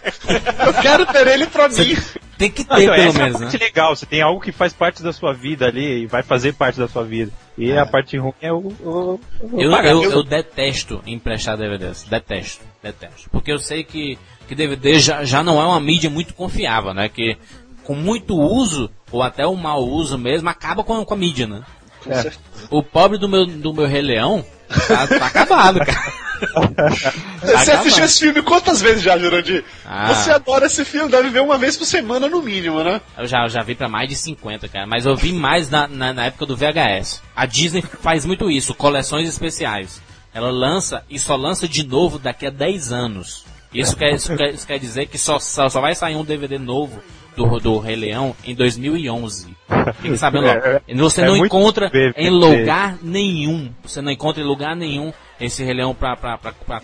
Eu 0.66 0.74
quero 0.74 1.06
ter 1.06 1.26
ele 1.26 1.46
pra 1.46 1.68
mim. 1.68 1.96
Tem 2.36 2.50
que 2.50 2.64
ter, 2.64 2.72
Ah, 2.74 2.80
então, 2.82 2.94
pelo 2.94 3.08
essa 3.08 3.18
é 3.18 3.22
menos, 3.22 3.40
né? 3.40 3.46
parte 3.50 3.62
legal, 3.62 3.94
você 3.94 4.06
tem 4.06 4.22
algo 4.22 4.40
que 4.40 4.50
faz 4.50 4.72
parte 4.72 5.02
da 5.02 5.12
sua 5.12 5.34
vida 5.34 5.66
ali 5.66 6.04
e 6.04 6.06
vai 6.06 6.22
fazer 6.22 6.54
parte 6.54 6.78
da 6.78 6.88
sua 6.88 7.04
vida. 7.04 7.30
E 7.58 7.72
a 7.76 7.84
parte 7.84 8.16
ruim 8.16 8.32
é 8.40 8.52
o. 8.52 8.58
o, 8.58 9.20
o 9.42 9.60
Eu, 9.60 9.70
eu, 9.70 10.02
eu 10.12 10.22
detesto 10.22 11.02
emprestar 11.06 11.56
DVDs. 11.58 12.04
Detesto, 12.04 12.64
detesto. 12.82 13.28
Porque 13.30 13.52
eu 13.52 13.58
sei 13.58 13.84
que, 13.84 14.18
que 14.48 14.54
DVD 14.54 14.98
já, 14.98 15.24
já 15.24 15.42
não 15.42 15.60
é 15.60 15.64
uma 15.66 15.80
mídia 15.80 16.08
muito 16.08 16.32
confiável, 16.34 16.94
né? 16.94 17.08
Que 17.08 17.36
com 17.84 17.94
muito 17.94 18.34
uso, 18.36 18.88
ou 19.10 19.22
até 19.22 19.46
o 19.46 19.56
mau 19.56 19.82
uso 19.84 20.16
mesmo, 20.16 20.48
acaba 20.48 20.82
com, 20.84 21.00
a- 21.00 21.04
com 21.04 21.14
a 21.14 21.16
mídia, 21.16 21.46
né? 21.46 21.62
Com 22.04 22.10
certeza. 22.14 22.40
O 22.70 22.82
pobre 22.82 23.18
do 23.18 23.28
meu, 23.28 23.44
do 23.44 23.74
meu 23.74 23.86
Rei 23.86 24.00
Leão 24.00 24.44
tá, 24.88 25.06
tá 25.06 25.26
acabado, 25.26 25.80
cara. 25.84 26.12
Você 27.42 27.70
assistiu 27.70 28.04
esse 28.04 28.20
filme 28.20 28.42
quantas 28.42 28.80
vezes 28.80 29.02
já, 29.02 29.18
Jurandir? 29.18 29.64
Ah. 29.84 30.14
Você 30.14 30.30
adora 30.30 30.66
esse 30.66 30.84
filme, 30.84 31.10
deve 31.10 31.28
ver 31.28 31.40
uma 31.40 31.58
vez 31.58 31.76
por 31.76 31.84
semana 31.84 32.28
no 32.28 32.42
mínimo, 32.42 32.82
né? 32.82 33.00
Eu 33.16 33.26
já, 33.26 33.44
eu 33.44 33.48
já 33.48 33.62
vi 33.62 33.74
pra 33.74 33.88
mais 33.88 34.08
de 34.08 34.16
50, 34.16 34.68
cara. 34.68 34.86
Mas 34.86 35.06
eu 35.06 35.16
vi 35.16 35.32
mais 35.32 35.68
na, 35.68 35.86
na, 35.86 36.12
na 36.12 36.26
época 36.26 36.46
do 36.46 36.56
VHS. 36.56 37.22
A 37.34 37.46
Disney 37.46 37.82
faz 37.82 38.24
muito 38.24 38.50
isso, 38.50 38.74
coleções 38.74 39.28
especiais. 39.28 40.00
Ela 40.32 40.50
lança 40.50 41.04
e 41.10 41.18
só 41.18 41.36
lança 41.36 41.66
de 41.66 41.84
novo 41.86 42.18
daqui 42.18 42.46
a 42.46 42.50
10 42.50 42.92
anos. 42.92 43.44
Isso 43.72 43.96
quer, 43.96 44.14
isso 44.14 44.36
quer, 44.36 44.54
isso 44.54 44.66
quer 44.66 44.78
dizer 44.78 45.06
que 45.06 45.18
só, 45.18 45.38
só, 45.38 45.68
só 45.68 45.80
vai 45.80 45.94
sair 45.94 46.16
um 46.16 46.24
DVD 46.24 46.58
novo 46.58 47.00
do, 47.36 47.58
do 47.60 47.78
Rei 47.78 47.96
Leão 47.96 48.34
em 48.44 48.54
2011. 48.54 49.56
Fique 50.00 50.18
sabendo. 50.18 50.48
É, 50.48 50.80
Você 50.94 51.22
é 51.22 51.26
não 51.26 51.36
encontra 51.36 51.90
em 52.16 52.30
lugar 52.30 52.98
nenhum. 53.02 53.72
Você 53.82 54.00
não 54.00 54.10
encontra 54.10 54.42
em 54.42 54.46
lugar 54.46 54.74
nenhum 54.74 55.12
esse 55.40 55.64
Rei 55.64 55.74
Leão 55.74 55.94
pra 55.94 56.16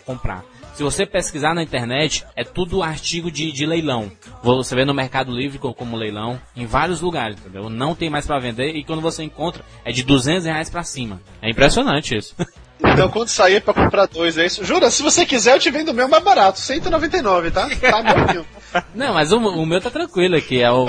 comprar. 0.04 0.44
Se 0.74 0.82
você 0.82 1.06
pesquisar 1.06 1.54
na 1.54 1.62
internet, 1.62 2.22
é 2.36 2.44
tudo 2.44 2.82
artigo 2.82 3.30
de, 3.30 3.50
de 3.50 3.64
leilão. 3.64 4.12
Você 4.42 4.74
vê 4.74 4.84
no 4.84 4.92
Mercado 4.92 5.32
Livre 5.32 5.58
co- 5.58 5.72
como 5.72 5.96
leilão, 5.96 6.38
em 6.54 6.66
vários 6.66 7.00
lugares, 7.00 7.38
entendeu? 7.38 7.70
Não 7.70 7.94
tem 7.94 8.10
mais 8.10 8.26
pra 8.26 8.38
vender 8.38 8.74
e 8.76 8.84
quando 8.84 9.00
você 9.00 9.22
encontra, 9.22 9.64
é 9.86 9.90
de 9.90 10.02
200 10.02 10.44
reais 10.44 10.68
pra 10.68 10.82
cima. 10.82 11.20
É 11.40 11.48
impressionante 11.50 12.16
isso. 12.16 12.34
Então 12.78 13.08
quando 13.08 13.28
sair 13.28 13.62
pra 13.62 13.72
comprar 13.72 14.04
dois, 14.04 14.36
é 14.36 14.44
isso. 14.44 14.62
Jura, 14.62 14.90
se 14.90 15.02
você 15.02 15.24
quiser, 15.24 15.54
eu 15.54 15.58
te 15.58 15.70
vendo 15.70 15.92
o 15.92 15.94
meu 15.94 16.06
mais 16.08 16.22
barato, 16.22 16.60
199, 16.60 17.50
tá? 17.50 17.70
Tá 17.70 18.02
bonzinho. 18.02 18.44
Não, 18.94 19.14
mas 19.14 19.32
o, 19.32 19.38
o 19.38 19.64
meu 19.64 19.80
tá 19.80 19.88
tranquilo 19.88 20.36
aqui, 20.36 20.60
é 20.60 20.70
o 20.70 20.84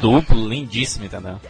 duplo, 0.00 0.48
lindíssimo, 0.48 1.04
entendeu? 1.04 1.40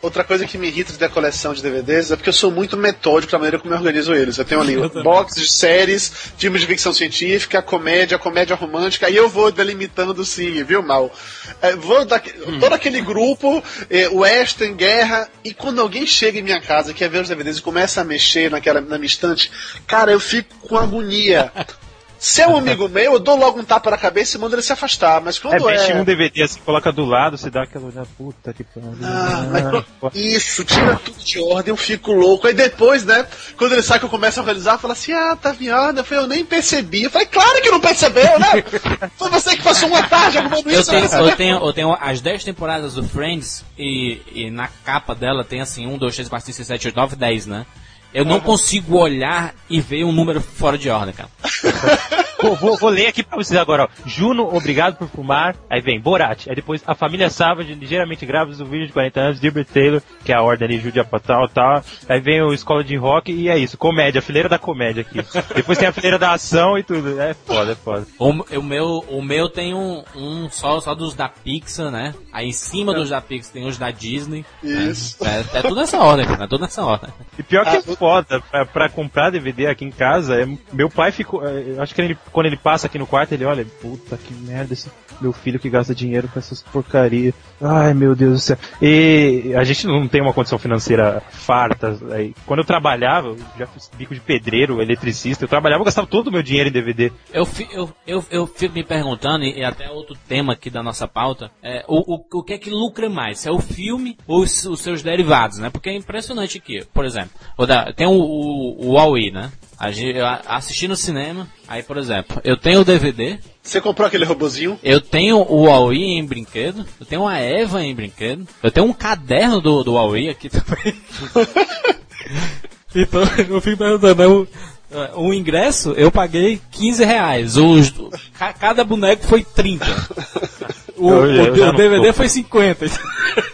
Outra 0.00 0.24
coisa 0.24 0.46
que 0.46 0.56
me 0.56 0.68
irrita 0.68 0.92
da 0.94 1.08
coleção 1.08 1.52
de 1.52 1.62
DVDs 1.62 2.10
é 2.10 2.16
porque 2.16 2.28
eu 2.28 2.34
sou 2.34 2.50
muito 2.50 2.76
metódico 2.76 3.32
na 3.32 3.38
maneira 3.38 3.58
como 3.58 3.72
eu 3.72 3.78
organizo 3.78 4.14
eles. 4.14 4.38
Eu 4.38 4.44
tenho 4.44 4.60
ali 4.60 4.76
boxes 5.02 5.42
de 5.42 5.50
séries, 5.50 6.12
filmes 6.38 6.62
de 6.62 6.66
ficção 6.66 6.92
científica, 6.92 7.60
comédia, 7.60 8.18
comédia 8.18 8.56
romântica, 8.56 9.10
e 9.10 9.16
eu 9.16 9.28
vou 9.28 9.50
delimitando 9.52 10.24
sim, 10.24 10.62
viu, 10.64 10.82
Mal? 10.82 11.12
É, 11.60 11.76
vou 11.76 12.04
da, 12.04 12.18
todo 12.18 12.72
aquele 12.72 13.00
grupo, 13.02 13.62
é, 13.90 14.08
western, 14.08 14.74
guerra, 14.74 15.28
e 15.42 15.52
quando 15.52 15.80
alguém 15.80 16.06
chega 16.06 16.38
em 16.38 16.42
minha 16.42 16.60
casa, 16.60 16.94
quer 16.94 17.08
ver 17.08 17.20
os 17.20 17.28
DVDs 17.28 17.58
e 17.58 17.62
começa 17.62 18.00
a 18.00 18.04
mexer 18.04 18.50
naquela, 18.50 18.80
na 18.80 18.96
minha 18.96 19.06
estante, 19.06 19.50
cara, 19.86 20.12
eu 20.12 20.20
fico 20.20 20.54
com 20.60 20.78
agonia. 20.78 21.52
Se 22.24 22.40
é 22.40 22.48
um 22.48 22.56
amigo 22.56 22.88
meu, 22.88 23.12
eu 23.12 23.20
dou 23.20 23.36
logo 23.36 23.60
um 23.60 23.64
tapa 23.64 23.90
na 23.90 23.98
cabeça 23.98 24.38
e 24.38 24.40
mando 24.40 24.54
ele 24.54 24.62
se 24.62 24.72
afastar. 24.72 25.20
Mas 25.20 25.36
É, 25.36 25.40
quando 25.40 25.68
é. 25.68 25.72
mexe 25.72 25.92
um 25.92 26.02
DVD 26.02 26.42
assim, 26.42 26.58
coloca 26.64 26.90
do 26.90 27.04
lado, 27.04 27.36
você 27.36 27.50
dá 27.50 27.64
aquela 27.64 27.84
olhada, 27.84 28.08
puta 28.16 28.50
que 28.54 28.64
pariu. 28.64 28.92
Ah, 29.02 29.46
mas 29.52 29.64
Ah, 29.66 30.10
isso, 30.14 30.64
tira 30.64 30.96
tudo 31.04 31.22
de 31.22 31.38
ordem, 31.38 31.70
eu 31.70 31.76
fico 31.76 32.12
louco. 32.12 32.46
Aí 32.46 32.54
depois, 32.54 33.04
né, 33.04 33.26
quando 33.58 33.72
ele 33.72 33.82
sai 33.82 33.98
que 33.98 34.06
eu 34.06 34.08
começo 34.08 34.40
a 34.40 34.42
organizar, 34.42 34.78
fala 34.78 34.94
assim, 34.94 35.12
ah, 35.12 35.36
tá 35.36 35.52
viando, 35.52 36.00
eu, 36.00 36.04
falei, 36.04 36.24
eu 36.24 36.28
nem 36.28 36.42
percebi. 36.46 37.02
Eu 37.02 37.10
falei, 37.10 37.26
claro 37.26 37.60
que 37.60 37.70
não 37.70 37.78
percebeu, 37.80 38.38
né? 38.38 38.64
Foi 39.18 39.28
você 39.28 39.54
que 39.54 39.62
passou 39.62 39.90
uma 39.90 40.02
tarde 40.04 40.38
arrumando 40.38 40.70
Eu 40.70 40.80
isso. 40.80 40.90
tenho, 40.90 41.06
né? 41.06 41.20
eu, 41.20 41.36
tenho, 41.36 41.56
eu 41.58 41.72
tenho 41.74 41.92
as 42.00 42.22
10 42.22 42.42
temporadas 42.42 42.94
do 42.94 43.06
Friends 43.06 43.62
e, 43.78 44.22
e 44.32 44.50
na 44.50 44.68
capa 44.82 45.14
dela 45.14 45.44
tem 45.44 45.60
assim 45.60 45.86
1, 45.86 45.98
2, 45.98 46.14
3, 46.14 46.28
4, 46.30 46.46
5, 46.46 46.56
6, 46.56 46.68
7, 46.68 46.86
8, 46.88 46.96
9, 46.96 47.16
10, 47.16 47.46
né? 47.48 47.66
Eu 48.14 48.24
não 48.24 48.38
consigo 48.38 48.96
olhar 48.96 49.52
e 49.68 49.80
ver 49.80 50.04
um 50.04 50.12
número 50.12 50.40
fora 50.40 50.78
de 50.78 50.88
ordem, 50.88 51.12
cara. 51.12 51.28
Vou, 52.44 52.56
vou- 52.56 52.76
vou 52.76 52.90
ler 52.90 53.06
aqui 53.06 53.22
pra 53.22 53.36
vocês 53.36 53.58
agora, 53.58 53.84
ó. 53.84 53.88
Juno, 54.06 54.54
obrigado 54.54 54.96
por 54.96 55.08
fumar. 55.08 55.56
Aí 55.70 55.80
vem 55.80 56.00
Borat. 56.00 56.46
Aí 56.48 56.54
depois 56.54 56.82
a 56.86 56.94
família 56.94 57.30
Savage, 57.30 57.74
ligeiramente 57.74 58.26
grávidos, 58.26 58.60
o 58.60 58.66
vídeo 58.66 58.86
de 58.86 58.92
40 58.92 59.20
anos, 59.20 59.40
Gilbert 59.40 59.66
Taylor, 59.66 60.02
que 60.24 60.32
é 60.32 60.36
a 60.36 60.42
ordem 60.42 60.68
ali, 60.68 60.78
Judia 60.80 61.04
Patal 61.04 61.46
e 61.46 61.48
tal. 61.50 61.82
Aí 62.08 62.20
vem 62.20 62.42
o 62.42 62.52
Escola 62.52 62.84
de 62.84 62.96
Rock 62.96 63.32
e 63.32 63.48
é 63.48 63.56
isso, 63.56 63.78
comédia, 63.78 64.18
a 64.18 64.22
fileira 64.22 64.48
da 64.48 64.58
comédia 64.58 65.02
aqui. 65.02 65.20
depois 65.54 65.78
tem 65.78 65.88
a 65.88 65.92
fileira 65.92 66.18
da 66.18 66.32
ação 66.32 66.76
e 66.78 66.82
tudo. 66.82 67.20
É 67.20 67.34
foda, 67.34 67.72
é 67.72 67.74
foda. 67.74 68.06
O, 68.18 68.30
o 68.58 68.62
meu, 68.62 69.04
o 69.08 69.22
meu 69.22 69.48
tem 69.48 69.74
um, 69.74 70.02
um 70.14 70.48
só, 70.50 70.80
só 70.80 70.94
dos 70.94 71.14
da 71.14 71.28
Pixar, 71.28 71.90
né? 71.90 72.14
Aí 72.32 72.48
em 72.48 72.52
cima 72.52 72.92
dos 72.92 73.10
da 73.10 73.20
Pixar 73.20 73.52
tem 73.52 73.66
os 73.66 73.78
da 73.78 73.90
Disney. 73.90 74.44
Isso. 74.62 75.16
É, 75.24 75.58
é 75.58 75.62
tudo 75.62 75.76
nessa 75.76 75.98
ordem, 75.98 76.26
cara. 76.26 76.44
É 76.44 76.48
tudo 76.48 76.60
nessa 76.62 76.84
ordem. 76.84 77.10
E 77.38 77.42
pior 77.42 77.64
que 77.64 77.70
Ah, 77.70 77.78
é 77.78 77.82
foda, 77.82 78.40
pra, 78.50 78.66
pra 78.66 78.88
comprar 78.88 79.30
DVD 79.30 79.66
aqui 79.66 79.84
em 79.84 79.90
casa, 79.90 80.40
é- 80.40 80.48
meu 80.72 80.88
pai 80.90 81.10
ficou. 81.12 81.46
é, 81.46 81.62
eu 81.76 81.82
acho 81.82 81.94
que 81.94 82.00
ele, 82.00 82.18
quando 82.34 82.46
ele 82.46 82.56
passa 82.58 82.86
aqui 82.88 82.98
no 82.98 83.06
quarto, 83.06 83.32
ele 83.32 83.44
olha, 83.44 83.64
puta 83.80 84.18
que 84.18 84.34
merda, 84.34 84.74
esse 84.74 84.90
meu 85.20 85.32
filho 85.32 85.60
que 85.60 85.70
gasta 85.70 85.94
dinheiro 85.94 86.26
com 86.28 86.38
essas 86.38 86.60
porcarias. 86.60 87.32
Ai 87.62 87.94
meu 87.94 88.16
Deus 88.16 88.32
do 88.32 88.38
céu. 88.40 88.56
E 88.82 89.54
a 89.56 89.62
gente 89.62 89.86
não 89.86 90.08
tem 90.08 90.20
uma 90.20 90.32
condição 90.32 90.58
financeira 90.58 91.22
farta. 91.30 91.96
Aí, 92.10 92.34
quando 92.44 92.58
eu 92.58 92.64
trabalhava, 92.64 93.28
eu 93.28 93.38
já 93.56 93.66
fiz 93.68 93.88
bico 93.96 94.12
de 94.12 94.20
pedreiro, 94.20 94.82
eletricista, 94.82 95.44
eu 95.44 95.48
trabalhava, 95.48 95.80
eu 95.80 95.84
gastava 95.84 96.06
todo 96.08 96.26
o 96.28 96.32
meu 96.32 96.42
dinheiro 96.42 96.68
em 96.68 96.72
DVD. 96.72 97.12
Eu, 97.32 97.46
eu, 97.70 97.90
eu, 98.06 98.24
eu 98.30 98.46
fico 98.46 98.74
me 98.74 98.82
perguntando, 98.84 99.44
e 99.44 99.62
até 99.64 99.88
outro 99.88 100.16
tema 100.28 100.54
aqui 100.54 100.68
da 100.68 100.82
nossa 100.82 101.06
pauta, 101.06 101.50
é, 101.62 101.84
o, 101.86 102.16
o, 102.16 102.24
o 102.40 102.42
que 102.42 102.54
é 102.54 102.58
que 102.58 102.70
lucra 102.70 103.08
mais? 103.08 103.38
Se 103.38 103.48
é 103.48 103.52
o 103.52 103.60
filme 103.60 104.18
ou 104.26 104.40
os, 104.42 104.64
os 104.66 104.80
seus 104.80 105.00
derivados, 105.00 105.58
né? 105.58 105.70
Porque 105.70 105.90
é 105.90 105.96
impressionante 105.96 106.58
que, 106.58 106.84
por 106.92 107.04
exemplo, 107.04 107.30
o 107.56 107.64
da- 107.66 107.92
tem 107.92 108.06
o, 108.08 108.10
o, 108.10 108.88
o 108.88 108.92
Huawei, 108.94 109.30
né? 109.30 109.52
A 109.78 109.90
gente, 109.90 110.16
eu 110.16 110.26
assisti 110.46 110.86
no 110.86 110.96
cinema, 110.96 111.48
aí, 111.66 111.82
por 111.82 111.96
exemplo, 111.96 112.40
eu 112.44 112.56
tenho 112.56 112.80
o 112.80 112.84
DVD, 112.84 113.38
Você 113.62 113.80
comprou 113.80 114.06
aquele 114.06 114.24
robozinho? 114.24 114.78
eu 114.82 115.00
tenho 115.00 115.38
o 115.38 115.64
Huawei 115.66 116.16
em 116.16 116.24
brinquedo, 116.24 116.86
eu 117.00 117.04
tenho 117.06 117.26
a 117.26 117.38
Eva 117.38 117.82
em 117.82 117.94
brinquedo, 117.94 118.46
eu 118.62 118.70
tenho 118.70 118.86
um 118.86 118.92
caderno 118.92 119.60
do, 119.60 119.82
do 119.82 119.94
Huawei 119.94 120.28
aqui 120.30 120.48
também. 120.48 120.94
então, 122.94 123.20
eu 123.48 123.60
fico 123.60 123.76
perguntando, 123.78 124.14
né, 124.14 124.26
o, 124.26 124.46
eh, 124.92 125.10
o 125.16 125.34
ingresso 125.34 125.92
eu 125.92 126.10
paguei 126.10 126.60
15 126.70 127.04
reais, 127.04 127.56
os, 127.56 127.92
ca- 128.38 128.52
cada 128.52 128.84
boneco 128.84 129.26
foi 129.26 129.42
30. 129.44 129.84
O, 130.96 131.08
o- 131.08 131.68
o 131.70 131.72
DVD 131.76 132.12
foi 132.12 132.28
50. 132.28 132.86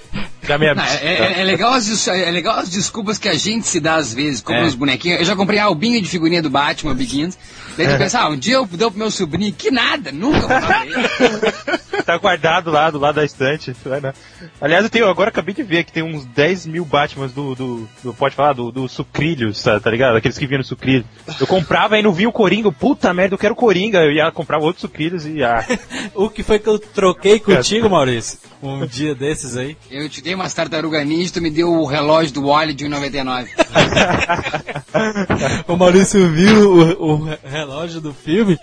Já 0.50 0.58
me 0.58 0.74
Não, 0.74 0.82
é, 0.82 0.96
é- 1.04 1.40
é 1.42 1.44
legal 1.44 1.72
as, 1.74 2.08
é 2.08 2.28
legal 2.30 2.58
as 2.58 2.68
desculpas 2.68 3.18
que 3.18 3.28
a 3.28 3.34
gente 3.34 3.68
se 3.68 3.78
dá 3.78 3.94
às 3.94 4.12
vezes, 4.12 4.40
como 4.40 4.58
É. 4.58 4.64
os 4.64 4.74
bonequinhos. 4.74 5.20
Eu 5.20 5.24
já 5.24 5.36
comprei 5.36 5.60
a 5.60 5.64
albinha 5.66 6.02
de 6.02 6.08
figurinha 6.08 6.42
do 6.42 6.50
Batman, 6.50 6.92
Begins. 6.92 7.38
Daí 7.76 7.86
tu 7.86 7.96
pensa, 7.96 8.18
ah, 8.20 8.28
um 8.28 8.36
dia 8.36 8.56
eu 8.56 8.66
dou 8.66 8.90
pro 8.90 8.98
meu 8.98 9.12
sobrinho, 9.12 9.52
que 9.52 9.70
nada, 9.70 10.10
nunca 10.10 10.40
vou. 10.40 10.58
tá 12.02 12.16
guardado 12.18 12.70
lá 12.70 12.90
do 12.90 12.98
lado 12.98 13.16
da 13.16 13.24
estante. 13.24 13.74
Aliás, 14.60 14.84
eu 14.84 14.90
tenho, 14.90 15.08
agora 15.08 15.30
acabei 15.30 15.54
de 15.54 15.62
ver 15.62 15.84
que 15.84 15.92
tem 15.92 16.02
uns 16.02 16.24
10 16.26 16.66
mil 16.66 16.84
Batmans 16.84 17.32
do, 17.32 17.54
do, 17.54 17.88
do- 18.02 18.14
pode 18.14 18.34
falar, 18.34 18.52
do, 18.52 18.70
do 18.70 18.88
Sucrilhos, 18.88 19.62
tá, 19.62 19.80
tá 19.80 19.90
ligado? 19.90 20.16
Aqueles 20.16 20.36
que 20.38 20.46
vinham 20.46 20.58
no 20.58 20.64
Sucrilhos. 20.64 21.06
Eu 21.40 21.46
comprava 21.46 21.98
e 21.98 22.02
não 22.02 22.12
vinha 22.12 22.28
o 22.28 22.32
Coringa, 22.32 22.70
puta 22.72 23.12
merda, 23.14 23.34
eu 23.34 23.38
quero 23.38 23.54
Coringa. 23.54 23.98
Eu 24.04 24.12
ia 24.12 24.30
comprar 24.30 24.58
outros 24.58 24.82
Sucrilhos 24.82 25.26
e 25.26 25.42
ah, 25.42 25.64
o 26.14 26.28
que 26.28 26.42
foi 26.42 26.58
que 26.58 26.68
eu 26.68 26.78
troquei 26.78 27.38
contigo, 27.40 27.88
Maurício? 27.88 28.38
Um 28.62 28.84
dia 28.86 29.14
desses 29.14 29.56
aí. 29.56 29.76
Eu 29.90 30.06
te 30.08 30.20
dei 30.20 30.34
umas 30.34 30.52
tartaruga 30.52 31.02
ninja, 31.02 31.32
tu 31.32 31.40
me 31.40 31.50
deu 31.50 31.72
o 31.72 31.86
relógio 31.86 32.32
do 32.34 32.46
Wally 32.48 32.74
de 32.74 32.84
1,99. 32.84 33.46
O 35.66 35.76
Maurício 35.76 36.30
viu 36.32 36.72
o, 36.98 37.14
o 37.14 37.28
relógio 37.44 38.00
do 38.00 38.12
filme. 38.12 38.58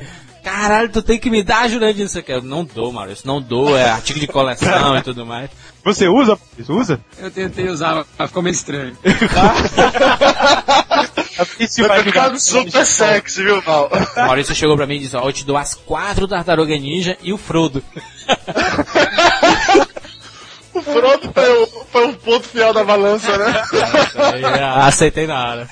Caralho, 0.49 0.89
tu 0.89 1.01
tem 1.01 1.19
que 1.19 1.29
me 1.29 1.43
dar 1.43 1.61
ajuda 1.63 1.93
disso 1.93 2.17
aqui. 2.19 2.31
Eu 2.31 2.41
não 2.41 2.63
dou, 2.63 2.91
Maurício, 2.91 3.27
não 3.27 3.41
dou, 3.41 3.77
é 3.77 3.89
artigo 3.89 4.19
de 4.19 4.27
coleção 4.27 4.97
e 4.97 5.01
tudo 5.01 5.25
mais. 5.25 5.49
Você 5.83 6.07
usa? 6.07 6.37
Usa? 6.69 6.99
Eu 7.19 7.29
tentei 7.29 7.67
usar, 7.69 8.05
mas 8.17 8.27
ficou 8.27 8.41
meio 8.43 8.53
estranho. 8.53 8.97
E 11.59 11.67
se 11.67 11.83
vai? 11.83 12.01
Ficado 12.03 12.39
super 12.39 12.83
sexy, 12.85 13.43
viu, 13.43 13.61
Mal? 13.63 13.89
Maurício 14.17 14.55
chegou 14.55 14.75
pra 14.75 14.87
mim 14.87 14.95
e 14.95 14.99
disse, 15.01 15.15
ó, 15.15 15.23
eu 15.27 15.31
te 15.33 15.45
dou 15.45 15.55
as 15.55 15.75
quatro 15.75 16.27
Tartaruga 16.27 16.75
Ninja 16.77 17.15
e 17.21 17.31
o 17.31 17.37
Frodo. 17.37 17.83
O 20.73 20.81
Frodo 20.81 21.31
foi, 21.33 21.49
o- 21.63 21.85
foi 21.91 22.05
um 22.05 22.13
ponto 22.13 22.47
final 22.47 22.71
da 22.71 22.83
balança, 22.83 23.35
né? 23.35 23.63
Aceitei 24.83 25.25
na 25.25 25.49
hora. 25.49 25.67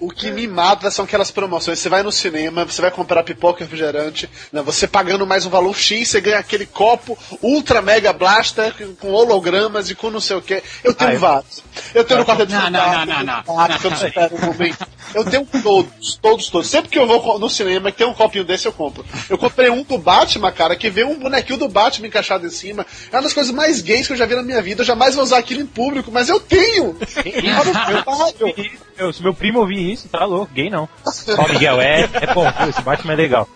O 0.00 0.10
que 0.10 0.30
me 0.30 0.46
mata 0.46 0.90
são 0.90 1.04
aquelas 1.04 1.30
promoções. 1.30 1.78
Você 1.78 1.88
vai 1.88 2.02
no 2.02 2.10
cinema, 2.12 2.64
você 2.64 2.80
vai 2.80 2.90
comprar 2.90 3.22
pipoca 3.22 3.60
e 3.60 3.64
refrigerante, 3.64 4.28
né? 4.52 4.62
você 4.62 4.86
pagando 4.86 5.26
mais 5.26 5.44
um 5.44 5.50
valor 5.50 5.74
X, 5.76 6.08
você 6.08 6.20
ganha 6.20 6.38
aquele 6.38 6.66
copo 6.66 7.18
Ultra 7.42 7.82
Mega 7.82 8.12
Blaster 8.12 8.72
com 9.00 9.10
hologramas 9.12 9.90
e 9.90 9.94
com 9.94 10.10
não 10.10 10.20
sei 10.20 10.36
o 10.36 10.42
que. 10.42 10.62
Eu 10.84 10.94
tenho 10.94 11.10
Ah, 11.10 11.14
eu- 11.14 11.20
vários. 11.20 11.62
Eu 11.94 12.04
tenho 12.04 12.20
no 12.20 12.26
quarto 12.26 12.46
de 12.46 12.52
Não, 12.54 12.70
não, 12.70 12.70
não, 12.70 13.06
não, 13.06 13.24
não. 13.24 13.44
eu 13.84 13.90
não 13.90 13.96
supero 13.96 14.36
o 14.36 14.46
momento. 14.46 14.86
Eu 15.14 15.24
tenho 15.24 15.46
todos, 15.62 16.16
todos, 16.20 16.48
todos. 16.50 16.68
Sempre 16.68 16.90
que 16.90 16.98
eu 16.98 17.06
vou 17.06 17.38
no 17.38 17.48
cinema 17.48 17.88
e 17.88 17.92
tem 17.92 18.06
um 18.06 18.12
copinho 18.14 18.44
desse, 18.44 18.66
eu 18.66 18.72
compro. 18.72 19.04
Eu 19.28 19.38
comprei 19.38 19.70
um 19.70 19.82
do 19.82 19.96
Batman, 19.98 20.52
cara, 20.52 20.76
que 20.76 20.90
veio 20.90 21.08
um 21.08 21.18
bonequinho 21.18 21.58
do 21.58 21.68
Batman 21.68 22.06
encaixado 22.08 22.46
em 22.46 22.50
cima. 22.50 22.86
É 23.10 23.16
uma 23.16 23.22
das 23.22 23.32
coisas 23.32 23.52
mais 23.52 23.80
gays 23.80 24.06
que 24.06 24.12
eu 24.12 24.16
já 24.16 24.26
vi 24.26 24.34
na 24.34 24.42
minha 24.42 24.60
vida. 24.60 24.82
Eu 24.82 24.86
jamais 24.86 25.14
vou 25.14 25.24
usar 25.24 25.38
aquilo 25.38 25.60
em 25.62 25.66
público, 25.66 26.10
mas 26.12 26.28
eu 26.28 26.38
tenho! 26.40 26.96
Caralho. 28.98 29.08
Eu, 29.08 29.12
se 29.12 29.22
meu 29.22 29.32
primo 29.32 29.60
ouvir 29.60 29.92
isso, 29.92 30.08
tá 30.08 30.24
louco, 30.24 30.52
gay 30.52 30.68
não. 30.68 30.88
Ó, 31.38 31.48
Miguel, 31.52 31.80
é, 31.80 32.00
é 32.00 32.34
bom, 32.34 32.44
esse 32.68 32.82
Batman 32.82 33.12
é 33.12 33.16
legal. 33.16 33.48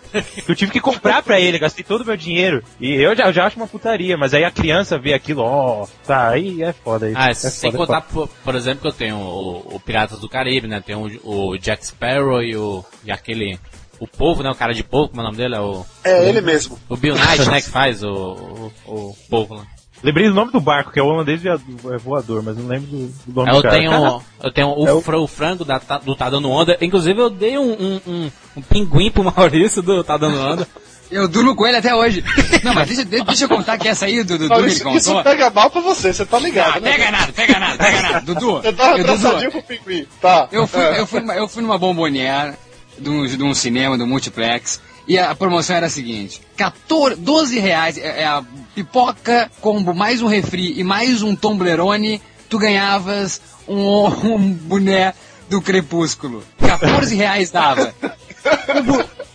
Eu 0.47 0.55
tive 0.55 0.71
que 0.71 0.79
comprar 0.79 1.21
pra 1.21 1.39
ele, 1.39 1.59
gastei 1.59 1.83
todo 1.83 2.01
o 2.01 2.05
meu 2.05 2.15
dinheiro. 2.15 2.63
E 2.79 2.93
eu 2.93 3.15
já, 3.15 3.25
eu 3.25 3.33
já 3.33 3.45
acho 3.45 3.57
uma 3.57 3.67
putaria, 3.67 4.17
mas 4.17 4.33
aí 4.33 4.43
a 4.43 4.51
criança 4.51 4.97
vê 4.97 5.13
aquilo, 5.13 5.41
ó, 5.41 5.85
tá, 6.05 6.29
aí 6.29 6.63
é 6.63 6.71
foda 6.71 7.09
isso. 7.09 7.17
Ah, 7.19 7.29
é 7.29 7.33
sem 7.33 7.71
foda, 7.71 7.83
é 7.83 7.87
contar, 7.87 8.01
por, 8.01 8.27
por 8.27 8.55
exemplo, 8.55 8.81
que 8.81 8.87
eu 8.87 8.93
tenho 8.93 9.17
o, 9.17 9.75
o 9.75 9.79
Piratas 9.79 10.19
do 10.19 10.29
Caribe, 10.29 10.67
né? 10.67 10.81
Tem 10.85 10.95
o, 10.95 11.09
o 11.23 11.57
Jack 11.57 11.85
Sparrow 11.85 12.41
e 12.41 12.55
o. 12.55 12.83
E 13.03 13.11
aquele. 13.11 13.59
O 13.99 14.07
povo, 14.07 14.43
né? 14.43 14.49
O 14.49 14.55
cara 14.55 14.73
de 14.73 14.83
povo, 14.83 15.09
como 15.09 15.21
é 15.21 15.23
o 15.23 15.27
nome 15.27 15.37
dele? 15.37 15.55
É 15.55 15.59
o. 15.59 15.85
É 16.03 16.27
ele 16.27 16.41
mesmo. 16.41 16.77
O 16.89 16.97
Bill 16.97 17.15
Knight, 17.15 17.49
né? 17.49 17.61
Que 17.61 17.69
faz 17.69 18.03
o. 18.03 18.71
O, 18.85 18.93
o 18.93 19.17
povo 19.29 19.55
lá. 19.55 19.65
Lembrei 20.03 20.27
do 20.27 20.33
nome 20.35 20.51
do 20.51 20.59
barco, 20.59 20.91
que 20.91 20.99
é 20.99 21.03
o 21.03 21.05
holandês 21.07 21.41
via- 21.41 21.57
é 21.91 21.97
voador, 21.97 22.43
mas 22.43 22.57
não 22.57 22.67
lembro 22.67 22.87
do, 22.87 23.07
do 23.25 23.33
nome 23.33 23.49
Eu 23.51 23.55
do 23.55 23.61
cara. 23.61 23.75
tenho, 23.77 24.21
eu 24.43 24.51
tenho 24.51 24.67
o, 24.77 24.87
É 24.87 24.93
o- 24.93 25.01
fra- 25.01 25.17
o 25.19 25.27
frango 25.27 25.63
da, 25.63 25.79
tá- 25.79 25.99
do 25.99 26.13
Tá 26.15 26.29
Dando 26.29 26.49
Onda. 26.51 26.77
Inclusive, 26.81 27.19
eu 27.21 27.29
dei 27.29 27.57
um, 27.57 27.71
um, 27.71 28.01
um, 28.05 28.31
um 28.57 28.61
pinguim 28.61 29.09
pro 29.09 29.23
Maurício 29.35 29.81
do 29.81 30.03
Tá 30.03 30.17
Dando 30.17 30.37
Onda. 30.39 30.67
Eu 31.09 31.27
durmo 31.27 31.55
com 31.55 31.65
ele 31.67 31.77
até 31.77 31.93
hoje. 31.95 32.23
Não, 32.63 32.73
mas 32.73 32.87
deixa, 32.87 33.05
deixa 33.05 33.43
eu 33.45 33.49
contar 33.49 33.77
que 33.77 33.87
essa 33.87 34.05
aí 34.05 34.23
do 34.23 34.37
Dudu 34.37 34.49
Maurício, 34.49 34.89
isso 34.95 35.09
contou. 35.09 35.23
pega 35.23 35.49
mal 35.51 35.69
pra 35.69 35.79
você, 35.81 36.11
você 36.11 36.25
tá 36.25 36.39
ligado, 36.39 36.77
Ah, 36.77 36.79
né? 36.79 36.91
pega 36.91 37.11
nada, 37.11 37.31
pega 37.33 37.59
nada, 37.59 37.77
pega 37.77 38.01
nada. 38.01 38.19
Dudu, 38.25 38.49
uma 38.55 38.65
eu, 38.65 38.71
Dudu, 38.73 39.03
traçadinha 39.03 39.51
com 39.51 39.59
o 39.59 39.63
pinguim. 39.63 40.05
Tá. 40.19 40.47
eu 40.51 40.65
fui, 40.65 40.81
É. 40.81 40.99
eu 40.99 41.05
fui, 41.07 41.19
numa, 41.19 41.35
eu 41.35 41.47
fui 41.47 41.61
numa 41.61 41.77
bomboniera 41.77 42.57
de 42.97 43.09
um, 43.09 43.25
de 43.27 43.43
um 43.43 43.53
cinema, 43.53 43.97
do 43.97 44.07
multiplex, 44.07 44.81
e 45.07 45.17
a 45.17 45.33
promoção 45.35 45.75
era 45.75 45.87
a 45.87 45.89
seguinte: 45.89 46.41
14, 46.55 47.19
12 47.19 47.59
reais 47.59 47.97
é, 47.97 48.21
é 48.21 48.25
a 48.25 48.43
pipoca, 48.73 49.51
combo, 49.61 49.93
mais 49.93 50.21
um 50.21 50.27
refri 50.27 50.79
e 50.79 50.83
mais 50.83 51.21
um 51.21 51.35
Toblerone, 51.35 52.21
tu 52.49 52.57
ganhavas 52.57 53.41
um, 53.67 54.05
um 54.35 54.53
boné 54.53 55.13
do 55.49 55.61
Crepúsculo. 55.61 56.43
14 56.59 57.15
reais 57.15 57.51
dava. 57.51 57.93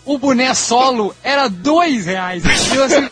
O, 0.05 0.15
o 0.15 0.19
boné 0.19 0.53
solo 0.55 1.15
era 1.23 1.49
dois 1.49 2.07
reais. 2.07 2.43
E 2.45 2.77
eu 2.77 2.85
assim, 2.85 3.09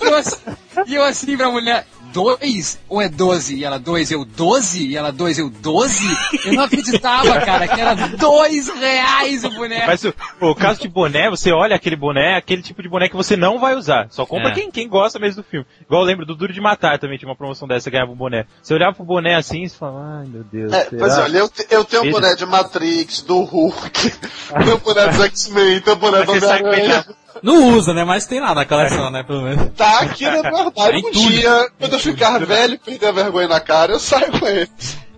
eu 0.00 0.94
eu 0.94 1.04
assim 1.04 1.36
pra 1.36 1.50
mulher, 1.50 1.86
2 2.12 2.78
ou 2.88 3.00
é 3.00 3.08
12? 3.08 3.56
E 3.56 3.64
ela 3.64 3.78
2 3.78 4.10
eu 4.10 4.24
12? 4.24 4.88
E 4.88 4.96
ela 4.96 5.10
2 5.10 5.38
eu 5.38 5.50
12? 5.50 6.04
Eu 6.44 6.52
não 6.54 6.64
acreditava, 6.64 7.40
cara, 7.40 7.68
que 7.68 7.80
era 7.80 7.94
2 7.94 8.68
reais 8.68 9.44
o 9.44 9.50
boneco. 9.50 9.86
Mas 9.86 10.04
o, 10.04 10.14
o 10.40 10.54
caso 10.54 10.80
de 10.80 10.88
boné, 10.88 11.30
você 11.30 11.52
olha 11.52 11.76
aquele 11.76 11.96
boné, 11.96 12.36
aquele 12.36 12.62
tipo 12.62 12.82
de 12.82 12.88
boné 12.88 13.08
que 13.08 13.16
você 13.16 13.36
não 13.36 13.58
vai 13.58 13.74
usar. 13.74 14.06
Só 14.10 14.24
compra 14.26 14.50
É. 14.50 14.54
quem, 14.54 14.70
quem 14.70 14.88
gosta 14.88 15.18
mesmo 15.18 15.42
do 15.42 15.48
filme. 15.48 15.66
Igual 15.82 16.02
eu 16.02 16.06
lembro 16.06 16.26
do 16.26 16.34
Duro 16.34 16.52
de 16.52 16.60
Matar 16.60 16.98
também, 16.98 17.18
tinha 17.18 17.28
uma 17.28 17.36
promoção 17.36 17.66
dessa, 17.68 17.90
ganhava 17.90 18.12
um 18.12 18.16
boné. 18.16 18.46
Você 18.62 18.74
olhava 18.74 18.94
pro 18.94 19.04
boné 19.04 19.36
assim 19.36 19.64
e 19.64 19.68
você 19.68 19.76
falava, 19.76 20.20
ai 20.20 20.26
meu 20.26 20.44
Deus. 20.44 20.72
É, 20.72 20.84
será? 20.84 20.98
pois 20.98 21.18
olha, 21.18 21.38
eu, 21.38 21.50
eu 21.70 21.84
tenho 21.84 22.04
um 22.04 22.10
boné 22.10 22.34
de 22.34 22.46
Matrix, 22.46 23.22
do 23.22 23.40
Hulk, 23.40 24.12
tenho 24.64 24.76
um 24.76 24.78
boné 24.78 25.08
dos 25.08 25.20
X-Men, 25.20 25.80
tenho 25.80 25.96
um 25.96 26.00
boné 26.00 26.20
do 26.20 26.26
com 26.26 26.34
ele 26.34 26.46
Homem-Aranha. 26.46 27.04
Não 27.42 27.76
usa, 27.76 27.92
né? 27.94 28.04
Mas 28.04 28.26
tem 28.26 28.40
lá 28.40 28.54
na 28.54 28.64
coleção, 28.64 29.10
né? 29.10 29.22
Pelo 29.22 29.42
menos. 29.42 29.70
Tá 29.76 30.00
aqui 30.00 30.24
no 30.26 30.42
meu 30.42 30.56
armário. 30.56 31.02
Tem 31.02 31.06
Um 31.06 31.12
tudo. 31.12 31.30
dia, 31.30 31.70
quando 31.78 31.92
eu 31.94 31.98
ficar 31.98 32.38
velho 32.44 32.74
e 32.74 32.78
perder 32.78 33.06
a 33.06 33.12
vergonha 33.12 33.48
na 33.48 33.60
cara, 33.60 33.92
eu 33.92 34.00
saio 34.00 34.30
com 34.38 34.46
ele. 34.46 34.68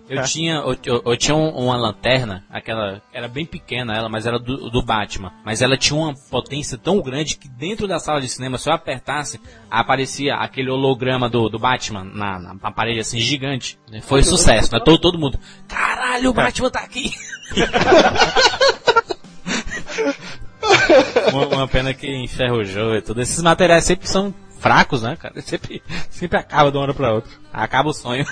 Eu 0.09 0.23
tinha, 0.23 0.55
eu, 0.55 0.75
eu- 0.85 1.01
eu 1.05 1.15
tinha 1.15 1.33
um- 1.33 1.51
uma 1.51 1.77
lanterna, 1.77 2.43
aquela, 2.51 3.01
era 3.13 3.29
bem 3.29 3.45
pequena 3.45 3.95
ela, 3.95 4.09
mas 4.09 4.25
era 4.25 4.37
do, 4.37 4.69
do 4.69 4.83
Batman. 4.83 5.31
Mas 5.45 5.61
ela 5.61 5.77
tinha 5.77 5.97
uma 5.97 6.13
potência 6.29 6.77
tão 6.77 7.01
grande 7.01 7.37
que 7.37 7.47
dentro 7.47 7.87
da 7.87 7.97
sala 7.97 8.19
de 8.19 8.27
cinema, 8.27 8.57
se 8.57 8.67
eu 8.69 8.73
apertasse, 8.73 9.39
aparecia 9.69 10.35
aquele 10.35 10.69
holograma 10.69 11.29
do, 11.29 11.47
do 11.47 11.57
Batman 11.57 12.03
na, 12.03 12.37
na, 12.37 12.53
na 12.55 12.71
parede 12.71 12.99
assim, 12.99 13.19
gigante. 13.21 13.79
Foi 14.01 14.21
sucesso, 14.21 14.73
né? 14.73 14.81
Todo, 14.83 14.99
todo 14.99 15.17
mundo, 15.17 15.39
caralho, 15.65 16.31
o 16.31 16.33
Batman 16.33 16.69
tá 16.69 16.81
aqui! 16.81 17.13
uma, 21.31 21.47
uma 21.47 21.67
pena 21.67 21.93
que 21.93 22.07
enferrujou 22.07 22.95
e 22.95 23.01
tudo. 23.01 23.21
Esses 23.21 23.41
materiais 23.41 23.83
sempre 23.83 24.07
são 24.07 24.33
fracos, 24.59 25.01
né, 25.01 25.15
cara? 25.15 25.41
Sempre, 25.41 25.81
sempre 26.09 26.37
acaba 26.37 26.71
de 26.71 26.77
uma 26.77 26.83
hora 26.83 26.93
pra 26.93 27.13
outra. 27.13 27.31
Acaba 27.51 27.89
o 27.89 27.93
sonho. 27.93 28.25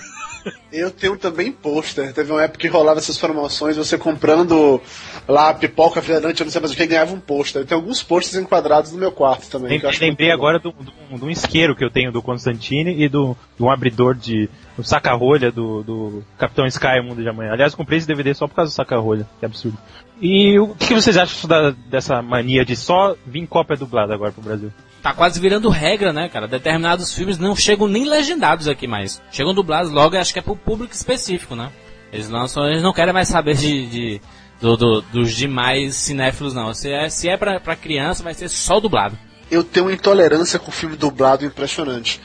Eu 0.71 0.91
tenho 0.91 1.17
também 1.17 1.51
pôster. 1.51 2.13
Teve 2.13 2.31
uma 2.31 2.43
época 2.43 2.59
que 2.59 2.67
rolava 2.67 2.99
essas 2.99 3.17
promoções, 3.17 3.75
você 3.75 3.97
comprando 3.97 4.81
lá 5.27 5.53
pipoca, 5.53 5.99
refrigerante, 5.99 6.41
eu 6.41 6.45
não 6.45 6.51
sei 6.51 6.61
mais 6.61 6.73
o 6.73 6.75
que, 6.77 6.85
ganhava 6.85 7.13
um 7.13 7.19
pôster. 7.19 7.65
Tem 7.65 7.75
alguns 7.75 8.03
posters 8.03 8.41
enquadrados 8.41 8.91
no 8.91 8.99
meu 8.99 9.11
quarto 9.11 9.49
também. 9.49 9.71
Lembrei, 9.71 9.99
lembrei 9.99 10.31
agora 10.31 10.59
do, 10.59 10.71
do, 10.71 11.17
do 11.17 11.29
isqueiro 11.29 11.75
que 11.75 11.83
eu 11.83 11.89
tenho 11.89 12.11
do 12.11 12.21
Constantine 12.21 13.01
e 13.03 13.09
do, 13.09 13.35
do 13.57 13.69
abridor 13.69 14.15
de. 14.15 14.49
do 14.77 14.83
saca-rolha 14.83 15.51
do, 15.51 15.83
do 15.83 16.23
Capitão 16.37 16.65
Sky, 16.67 17.01
Mundo 17.03 17.21
de 17.21 17.29
Amanhã. 17.29 17.51
Aliás, 17.53 17.75
comprei 17.75 17.97
esse 17.97 18.07
DVD 18.07 18.33
só 18.33 18.47
por 18.47 18.55
causa 18.55 18.71
do 18.71 18.75
saca-rolha, 18.75 19.27
que 19.39 19.45
absurdo. 19.45 19.77
E 20.21 20.59
o 20.59 20.75
que, 20.75 20.87
que 20.87 20.95
vocês 20.95 21.17
acham 21.17 21.47
da- 21.49 21.71
dessa 21.71 22.21
mania 22.21 22.63
de 22.65 22.75
só 22.75 23.15
vir 23.25 23.47
cópia 23.47 23.75
dublada 23.77 24.13
agora 24.13 24.31
pro 24.31 24.41
Brasil? 24.41 24.71
Tá 25.02 25.14
quase 25.14 25.39
virando 25.39 25.70
regra, 25.70 26.12
né, 26.12 26.28
cara? 26.28 26.47
Determinados 26.47 27.14
filmes 27.14 27.38
não 27.38 27.56
chegam 27.56 27.88
nem 27.88 28.04
legendados 28.06 28.68
aqui 28.68 28.86
mais. 28.88 29.22
Chegam 29.32 29.54
dublados 29.54 29.91
logo, 29.91 30.18
acho 30.18 30.34
que 30.34 30.39
é 30.39 30.41
pro 30.41 30.56
público 30.58 30.93
específico, 30.93 31.56
né? 31.56 31.72
Eles 32.12 32.28
lançam, 32.30 32.66
eles 32.68 32.84
não 32.84 32.91
querem 32.91 33.14
mais 33.14 33.28
saber 33.30 33.56
de, 33.56 33.86
de- 33.88 34.22
do- 34.60 34.76
do- 34.76 35.02
dos 35.04 35.34
demais 35.34 35.95
cinéfilos, 35.95 36.54
não. 36.54 36.74
Se 36.74 36.91
é, 36.91 37.10
se 37.10 37.30
é 37.30 37.38
pra, 37.38 37.60
pra 37.62 37.76
criança, 37.78 38.24
vai 38.24 38.34
ser 38.34 38.50
só 38.50 38.80
dublado. 38.80 39.18
eu 39.50 39.64
tenho 39.64 39.86
uma 39.86 39.93
intolerância 39.93 40.60
com 40.60 40.70
filme 40.72 40.95
dublado 40.97 41.45
impressionante. 41.45 42.20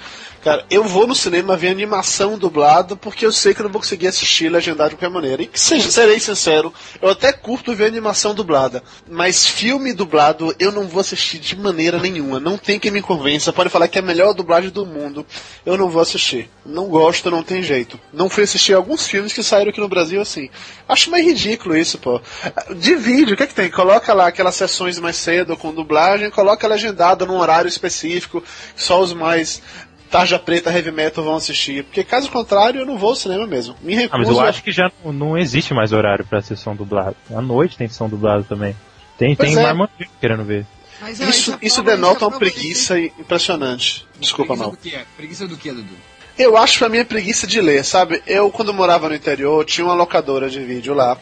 Cara, 0.45 0.63
eu 0.69 0.85
vou 0.85 1.07
no 1.07 1.15
cinema 1.15 1.57
ver 1.57 1.71
animação 1.71 2.37
dublado 2.37 2.99
porque 2.99 3.25
eu 3.25 3.33
sei 3.33 3.55
que 3.55 3.63
eu 3.63 3.65
não 3.65 3.73
vou 3.73 3.81
conseguir 3.81 4.09
assistir 4.09 4.51
legendado 4.51 4.91
de 4.91 4.97
qualquer 4.97 5.09
maneira. 5.09 5.43
E 5.43 5.47
que 5.47 5.59
seja, 5.59 5.91
serei 5.91 6.21
sincero, 6.21 6.71
eu 7.01 7.09
até 7.09 7.33
curto 7.33 7.75
ver 7.75 7.87
animação 7.87 8.35
dublada, 8.35 8.83
mas 9.09 9.47
filme 9.47 9.95
dublado 9.95 10.55
eu 10.59 10.71
não 10.71 10.87
vou 10.87 11.01
assistir 11.01 11.39
de 11.39 11.57
maneira 11.57 11.99
nenhuma. 11.99 12.39
Não 12.39 12.59
tem 12.59 12.79
quem 12.79 12.91
me 12.91 13.01
convença. 13.01 13.55
Pode 13.55 13.71
falar 13.71 13.89
que 13.89 13.97
é 13.97 14.03
a 14.03 14.05
melhor 14.05 14.35
dublagem 14.35 14.69
do 14.69 14.85
mundo. 14.85 15.25
Eu 15.65 15.79
não 15.79 15.89
vou 15.89 16.03
assistir. 16.03 16.51
Não 16.67 16.89
gosto, 16.89 17.31
não 17.31 17.43
tem 17.43 17.63
jeito. 17.63 17.99
Não 18.13 18.29
fui 18.29 18.45
assistir 18.45 18.75
alguns 18.75 19.07
filmes 19.07 19.33
que 19.33 19.43
saíram 19.43 19.71
aqui 19.71 19.81
no 19.81 19.89
Brasil 19.89 20.21
assim. 20.21 20.51
Acho 20.87 21.11
mais 21.11 21.25
ridículo 21.25 21.75
isso, 21.75 21.97
pô. 21.97 22.21
De 22.77 22.95
vídeo, 22.97 23.33
o 23.33 23.37
que 23.39 23.45
é 23.45 23.47
que 23.47 23.55
tem? 23.55 23.71
Coloca 23.71 24.13
lá 24.13 24.27
aquelas 24.27 24.57
sessões 24.57 24.99
mais 24.99 25.17
cedo 25.17 25.57
com 25.57 25.73
dublagem, 25.73 26.29
coloca 26.29 26.69
legendado 26.69 27.25
num 27.25 27.39
horário 27.39 27.67
específico, 27.67 28.45
só 28.77 29.01
os 29.01 29.15
mais 29.15 29.63
tarja 30.19 30.39
preta, 30.39 30.71
heavy 30.73 30.93
metal 30.93 31.25
vão 31.25 31.35
assistir. 31.35 31.83
Porque 31.83 32.05
caso 32.05 32.31
contrário, 32.31 32.83
eu 32.83 32.87
não 32.87 32.97
vou 32.97 33.11
ao 33.11 33.17
cinema 33.17 33.47
mesmo. 33.49 33.75
Me 33.83 33.97
recuso 33.97 34.15
Ah, 34.15 34.19
mas 34.19 34.29
eu 34.29 34.41
a- 34.41 34.49
acho 34.49 34.63
que 34.63 34.71
já 34.71 34.89
não, 35.05 35.13
não 35.13 35.37
existe 35.37 35.75
mais 35.75 35.93
horário 35.93 36.25
pra 36.25 36.41
sessão 36.41 36.77
dublada. 36.77 37.17
À 37.35 37.41
noite 37.43 37.77
tem 37.77 37.89
sessão 37.89 38.09
dublada 38.09 38.45
também. 38.45 38.77
Tem, 39.19 39.35
Pois 39.35 39.51
tem 39.51 39.59
é. 39.59 39.63
marmanjo 39.63 39.91
querendo 40.21 40.45
ver. 40.45 40.65
Mas, 41.01 41.21
é, 41.21 41.25
Isso, 41.29 41.53
é 41.61 41.67
isso 41.67 41.83
prova- 41.83 41.97
denota 41.97 42.25
é 42.25 42.29
uma 42.29 42.39
preguiça 42.39 42.97
impressionante. 43.01 44.07
Desculpa, 44.21 44.55
Preguiça 44.55 44.63
mal. 44.69 44.71
do 44.71 44.77
quê? 44.77 44.99
Preguiça 45.17 45.49
do 45.49 45.57
quê, 45.57 45.73
Dudu? 45.73 45.95
Eu 46.39 46.57
acho 46.57 46.79
pra 46.79 46.89
mim 46.89 46.99
é 46.99 47.05
preguiça 47.05 47.47
de 47.47 47.61
ler, 47.61 47.85
sabe? 47.85 48.23
Eu, 48.27 48.51
quando 48.51 48.73
morava 48.73 49.09
no 49.09 49.15
interior, 49.15 49.65
tinha 49.65 49.85
uma 49.85 49.95
locadora 49.95 50.49
de 50.49 50.61
vídeo 50.61 50.95
lá. 50.95 51.19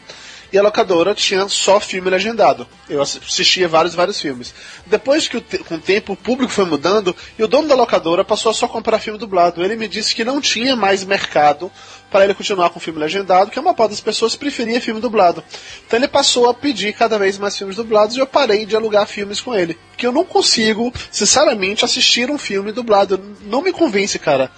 E 0.53 0.59
a 0.59 0.63
locadora 0.63 1.15
tinha 1.15 1.49
só 1.49 1.81
filme 1.81 2.11
legendado. 2.11 2.67
Eu 2.89 3.01
assistia 3.01 3.67
vários, 3.67 3.95
vários 3.95 4.21
filmes. 4.21 4.53
Depois 4.85 5.27
que 5.27 5.39
o 5.39 5.41
te- 5.41 5.59
com 5.59 5.77
o 5.77 5.81
tempo 5.81 6.13
o 6.13 6.17
público 6.17 6.53
foi 6.53 6.67
mudando, 6.67 7.17
e 7.39 7.43
o 7.43 7.49
dono 7.49 7.67
da 7.69 7.75
locadora 7.75 8.23
passou 8.23 8.51
a 8.51 8.55
só 8.55 8.69
comprar 8.69 8.99
filme 8.99 9.19
dublado. 9.19 9.65
Ele 9.65 9.77
me 9.77 9.89
disse 9.89 10.15
que 10.15 10.25
não 10.25 10.41
tinha 10.43 10.77
mais 10.77 11.05
mercado 11.05 11.73
para 12.11 12.25
ele 12.25 12.35
continuar 12.35 12.69
com 12.69 12.79
filme 12.79 12.99
legendado, 13.01 13.51
que 13.51 13.59
a 13.59 13.63
maior 13.63 13.73
parte 13.75 13.93
das 13.93 14.01
pessoas 14.03 14.37
preferia 14.37 14.79
filme 14.83 15.01
dublado. 15.01 15.43
Então 15.87 15.99
ele 15.99 16.07
passou 16.07 16.47
a 16.47 16.53
pedir 16.53 16.93
cada 16.93 17.19
vez 17.19 17.39
mais 17.39 17.57
filmes 17.57 17.77
dublados 17.77 18.15
e 18.15 18.19
eu 18.21 18.27
parei 18.27 18.67
de 18.67 18.77
alugar 18.77 19.07
filmes 19.07 19.41
com 19.41 19.55
ele. 19.55 19.79
Porque 19.93 20.07
eu 20.07 20.13
não 20.13 20.23
consigo, 20.25 20.93
sinceramente, 21.11 21.83
assistir 21.85 22.31
um 22.31 22.37
filme 22.37 22.73
dublado. 22.73 23.19
Não 23.47 23.63
me 23.63 23.73
convence, 23.73 24.19
cara. 24.19 24.51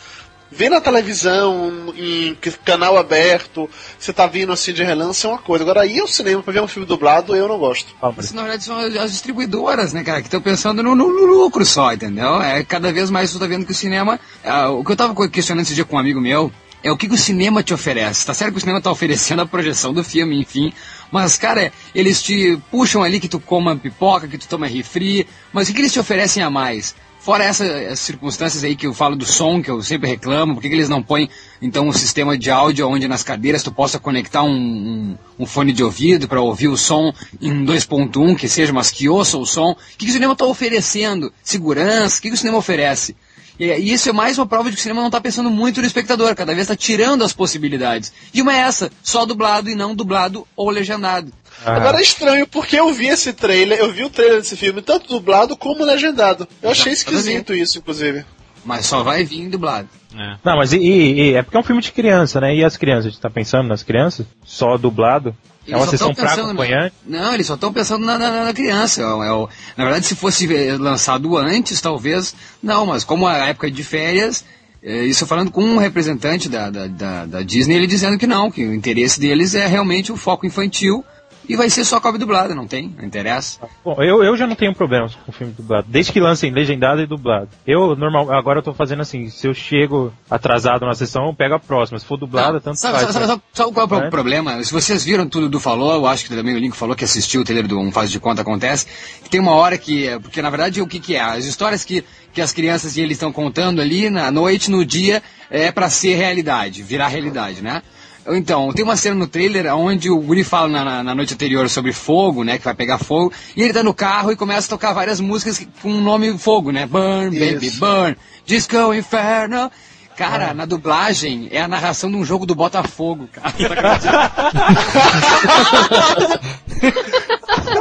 Ver 0.56 0.70
na 0.70 0.80
televisão, 0.80 1.92
em 1.96 2.36
canal 2.64 2.96
aberto, 2.96 3.68
você 3.98 4.12
tá 4.12 4.26
vindo 4.26 4.52
assim 4.52 4.72
de 4.72 4.84
relance 4.84 5.26
é 5.26 5.28
uma 5.28 5.38
coisa. 5.38 5.64
Agora 5.64 5.84
ir 5.84 5.98
ao 6.00 6.06
cinema 6.06 6.42
pra 6.42 6.52
ver 6.52 6.62
um 6.62 6.68
filme 6.68 6.86
dublado, 6.86 7.34
eu 7.34 7.48
não 7.48 7.58
gosto. 7.58 7.94
Isso, 8.24 8.34
na 8.36 8.42
verdade, 8.42 8.64
são 8.64 8.78
as 8.78 8.94
as 8.96 9.10
distribuidoras, 9.12 9.92
né, 9.92 10.04
cara, 10.04 10.20
que 10.20 10.28
estão 10.28 10.40
pensando 10.40 10.82
no, 10.82 10.94
no- 10.94 11.08
no 11.08 11.26
lucro 11.26 11.64
só, 11.66 11.92
entendeu? 11.92 12.40
É, 12.40 12.62
cada 12.62 12.92
vez 12.92 13.10
mais 13.10 13.30
você 13.30 13.38
tá 13.38 13.46
vendo 13.46 13.66
que 13.66 13.72
o 13.72 13.74
cinema... 13.74 14.18
ah, 14.44 14.70
o 14.70 14.84
que 14.84 14.92
eu 14.92 14.96
tava 14.96 15.28
questionando 15.28 15.64
esse 15.64 15.74
dia 15.74 15.84
com 15.84 15.96
um 15.96 15.98
amigo 15.98 16.20
meu 16.20 16.52
é 16.82 16.92
o 16.92 16.96
que, 16.96 17.08
que 17.08 17.14
o 17.14 17.18
cinema 17.18 17.62
te 17.62 17.72
oferece. 17.74 18.24
Tá 18.26 18.34
certo 18.34 18.52
que 18.52 18.58
o 18.58 18.60
cinema 18.60 18.80
tá 18.80 18.90
oferecendo 18.92 19.40
a 19.42 19.46
projeção 19.46 19.92
do 19.92 20.04
filme, 20.04 20.38
enfim. 20.40 20.72
Mas, 21.10 21.36
cara, 21.36 21.72
eles 21.94 22.22
te 22.22 22.58
puxam 22.70 23.02
ali 23.02 23.18
que 23.18 23.28
tu 23.28 23.40
coma 23.40 23.74
pipoca, 23.74 24.28
que 24.28 24.36
tu 24.38 24.46
toma 24.46 24.66
refri, 24.66 25.26
mas 25.52 25.64
o 25.64 25.66
que, 25.68 25.74
que 25.76 25.80
eles 25.80 25.92
te 25.92 25.98
oferecem 26.00 26.42
a 26.42 26.50
mais? 26.50 26.94
Fora 27.24 27.42
essa- 27.42 27.64
essas 27.64 28.00
circunstâncias 28.00 28.62
aí 28.64 28.76
que 28.76 28.86
eu 28.86 28.92
falo 28.92 29.16
do 29.16 29.24
som, 29.24 29.62
que 29.62 29.70
eu 29.70 29.82
sempre 29.82 30.06
reclamo, 30.10 30.52
por 30.54 30.60
que, 30.60 30.68
que 30.68 30.74
eles 30.74 30.90
não 30.90 31.02
põem, 31.02 31.30
então, 31.62 31.88
um 31.88 31.92
sistema 31.92 32.36
de 32.36 32.50
áudio 32.50 32.86
onde 32.86 33.08
nas 33.08 33.22
cadeiras 33.22 33.62
tu 33.62 33.72
possa 33.72 33.98
conectar 33.98 34.42
um, 34.42 34.50
um- 34.50 35.18
um 35.38 35.46
fone 35.46 35.72
de 35.72 35.82
ouvido 35.82 36.28
para 36.28 36.42
ouvir 36.42 36.68
o 36.68 36.76
som 36.76 37.14
em 37.40 37.64
2.1, 37.64 38.36
que 38.36 38.46
seja, 38.46 38.74
mas 38.74 38.90
que 38.90 39.08
ouça 39.08 39.38
o 39.38 39.46
som? 39.46 39.70
O 39.70 39.76
que, 39.96 40.04
que 40.04 40.10
o 40.10 40.12
cinema 40.12 40.34
está 40.34 40.44
oferecendo? 40.44 41.32
Segurança? 41.42 42.18
O 42.18 42.22
que, 42.22 42.28
que 42.28 42.34
o 42.34 42.38
cinema 42.38 42.58
oferece? 42.58 43.16
E, 43.58 43.64
e 43.72 43.92
isso 43.92 44.08
é 44.10 44.12
mais 44.12 44.36
uma 44.36 44.46
prova 44.46 44.68
de 44.68 44.76
que 44.76 44.80
o 44.80 44.82
cinema 44.82 45.00
não 45.00 45.08
está 45.08 45.18
pensando 45.20 45.48
muito 45.48 45.80
no 45.80 45.86
espectador, 45.86 46.34
cada 46.34 46.52
vez 46.52 46.64
está 46.64 46.76
tirando 46.76 47.24
as 47.24 47.32
possibilidades. 47.32 48.12
E 48.34 48.42
uma 48.42 48.52
é 48.52 48.58
essa, 48.58 48.90
só 49.02 49.24
dublado 49.24 49.70
e 49.70 49.74
não 49.74 49.94
dublado 49.94 50.46
ou 50.54 50.68
legendado. 50.68 51.32
Ah, 51.64 51.76
Agora 51.76 51.98
é 51.98 52.02
estranho, 52.02 52.46
porque 52.46 52.78
eu 52.78 52.92
vi 52.92 53.06
esse 53.08 53.32
trailer, 53.32 53.78
eu 53.78 53.90
vi 53.92 54.04
o 54.04 54.10
trailer 54.10 54.38
desse 54.38 54.56
filme, 54.56 54.82
tanto 54.82 55.08
dublado 55.08 55.56
como 55.56 55.84
legendado. 55.84 56.46
Eu 56.62 56.70
achei 56.70 56.92
esquisito 56.92 57.54
isso, 57.54 57.78
inclusive. 57.78 58.24
Mas 58.64 58.86
só 58.86 59.02
vai 59.02 59.24
vir 59.24 59.48
dublado. 59.48 59.88
É. 60.16 60.36
Não, 60.44 60.56
mas 60.56 60.72
e, 60.72 60.78
e- 60.78 61.20
e- 61.30 61.34
é 61.34 61.42
porque 61.42 61.56
é 61.56 61.60
um 61.60 61.64
filme 61.64 61.82
de 61.82 61.92
criança, 61.92 62.40
né? 62.40 62.54
E 62.54 62.64
as 62.64 62.76
crianças? 62.76 63.06
A 63.06 63.10
gente 63.10 63.20
tá 63.20 63.28
pensando 63.28 63.68
nas 63.68 63.82
crianças? 63.82 64.24
Só 64.44 64.76
dublado? 64.78 65.36
É 65.66 65.70
Eles 65.70 65.80
uma 65.80 65.84
só 65.86 65.90
sessão 65.90 66.14
pra 66.14 66.32
acompanhante? 66.32 66.94
Não, 67.06 67.34
eles 67.34 67.46
só 67.46 67.54
estão 67.54 67.72
pensando 67.72 68.04
na, 68.06 68.16
na- 68.18 68.44
na 68.44 68.52
criança. 68.54 69.02
É 69.02 69.06
o- 69.32 69.44
é 69.48 69.48
na 69.76 69.84
verdade, 69.84 70.06
se 70.06 70.14
fosse 70.14 70.46
eh, 70.54 70.76
lançado 70.78 71.36
antes, 71.36 71.80
talvez. 71.80 72.34
Não, 72.62 72.86
mas 72.86 73.04
como 73.04 73.26
a 73.26 73.36
época 73.48 73.66
é 73.66 73.70
de 73.70 73.82
férias, 73.84 74.44
eh, 74.82 75.04
isso 75.04 75.26
falando 75.26 75.50
com 75.50 75.62
um 75.62 75.76
representante 75.78 76.48
da, 76.48 76.70
da, 76.70 76.86
da- 76.86 77.26
da 77.26 77.42
Disney, 77.42 77.74
ele 77.76 77.86
dizendo 77.86 78.16
que 78.18 78.26
não, 78.26 78.50
que 78.50 78.64
o 78.64 78.74
interesse 78.74 79.18
deles 79.20 79.54
é 79.54 79.66
realmente 79.66 80.10
o 80.12 80.16
foco 80.16 80.46
infantil 80.46 81.04
e 81.48 81.56
vai 81.56 81.68
ser 81.70 81.84
só 81.84 82.00
cópia 82.00 82.18
dublada, 82.18 82.54
não 82.54 82.66
tem? 82.66 82.94
Não 82.96 83.04
interessa. 83.04 83.58
Bom, 83.84 84.02
eu, 84.02 84.22
eu 84.24 84.36
já 84.36 84.46
não 84.46 84.54
tenho 84.54 84.74
problemas 84.74 85.14
com 85.14 85.32
filme 85.32 85.52
dublado, 85.52 85.86
desde 85.88 86.12
que 86.12 86.20
lancem 86.20 86.50
legendado 86.50 87.00
e 87.02 87.06
dublado. 87.06 87.48
Eu, 87.66 87.94
normal, 87.96 88.32
agora 88.32 88.58
eu 88.60 88.62
tô 88.62 88.72
fazendo 88.72 89.02
assim, 89.02 89.28
se 89.28 89.46
eu 89.46 89.54
chego 89.54 90.12
atrasado 90.30 90.86
na 90.86 90.94
sessão, 90.94 91.26
eu 91.26 91.34
pego 91.34 91.54
a 91.54 91.58
próxima. 91.58 91.98
Se 91.98 92.06
for 92.06 92.16
dublada, 92.16 92.60
tanto 92.60 92.78
sabe, 92.78 92.94
faz. 92.98 93.06
sabe- 93.08 93.20
né? 93.20 93.26
sabe- 93.26 93.42
sabe 93.52 93.72
qual 93.72 93.88
é 93.88 93.94
o 93.94 94.04
É. 94.06 94.10
problema? 94.10 94.62
Se 94.64 94.72
vocês 94.72 95.04
viram 95.04 95.28
tudo 95.28 95.48
do 95.48 95.60
falou, 95.60 95.94
eu 95.94 96.06
acho 96.06 96.24
que 96.24 96.34
também 96.34 96.54
o 96.54 96.58
Link 96.58 96.76
falou 96.76 96.96
que 96.96 97.04
assistiu 97.04 97.42
o 97.42 97.44
trailer 97.44 97.66
do 97.68 97.78
Um 97.78 97.92
Faz 97.92 98.10
de 98.10 98.18
Conta 98.18 98.42
Acontece, 98.42 98.86
que 99.22 99.28
tem 99.30 99.40
uma 99.40 99.52
hora 99.52 99.76
que, 99.78 100.06
é- 100.08 100.18
porque 100.18 100.40
na 100.42 100.50
verdade 100.50 100.80
o 100.80 100.86
que 100.86 100.98
que 101.00 101.14
é? 101.14 101.20
As 101.20 101.44
histórias 101.44 101.84
que, 101.84 102.04
que 102.32 102.40
as 102.40 102.52
crianças 102.52 102.96
e 102.96 103.00
eles 103.00 103.16
estão 103.16 103.32
contando 103.32 103.80
ali 103.80 104.08
na 104.10 104.30
noite, 104.30 104.70
no 104.70 104.84
dia, 104.84 105.22
é 105.50 105.70
pra 105.70 105.88
ser 105.90 106.14
realidade, 106.16 106.82
virar 106.82 107.08
realidade, 107.08 107.62
né? 107.62 107.82
Então, 108.28 108.72
tem 108.72 108.82
uma 108.84 108.96
cena 108.96 109.14
no 109.16 109.26
trailer 109.26 109.66
onde 109.76 110.08
o 110.10 110.18
Guri 110.18 110.42
fala 110.44 110.68
na, 110.68 110.84
na- 110.84 111.02
na 111.02 111.14
noite 111.14 111.34
anterior 111.34 111.68
sobre 111.68 111.92
fogo, 111.92 112.42
né? 112.42 112.56
Que 112.58 112.64
vai 112.64 112.74
pegar 112.74 112.96
fogo. 112.98 113.32
E 113.56 113.62
ele 113.62 113.72
tá 113.72 113.82
no 113.82 113.92
carro 113.92 114.32
e 114.32 114.36
começa 114.36 114.66
a 114.66 114.70
tocar 114.70 114.92
várias 114.94 115.20
músicas 115.20 115.66
com 115.82 115.90
o 115.92 116.00
nome 116.00 116.36
fogo, 116.38 116.70
né? 116.72 116.86
Burn, 116.86 117.38
Baby, 117.38 117.66
Isso. 117.66 117.80
Burn, 117.80 118.16
Disco 118.46 118.94
Inferno. 118.94 119.70
Cara, 120.16 120.54
na 120.54 120.64
dublagem 120.64 121.48
é 121.50 121.60
a 121.60 121.66
narração 121.66 122.08
de 122.08 122.16
um 122.16 122.24
jogo 122.24 122.46
do 122.46 122.54
Botafogo, 122.54 123.28
cara. 123.32 123.52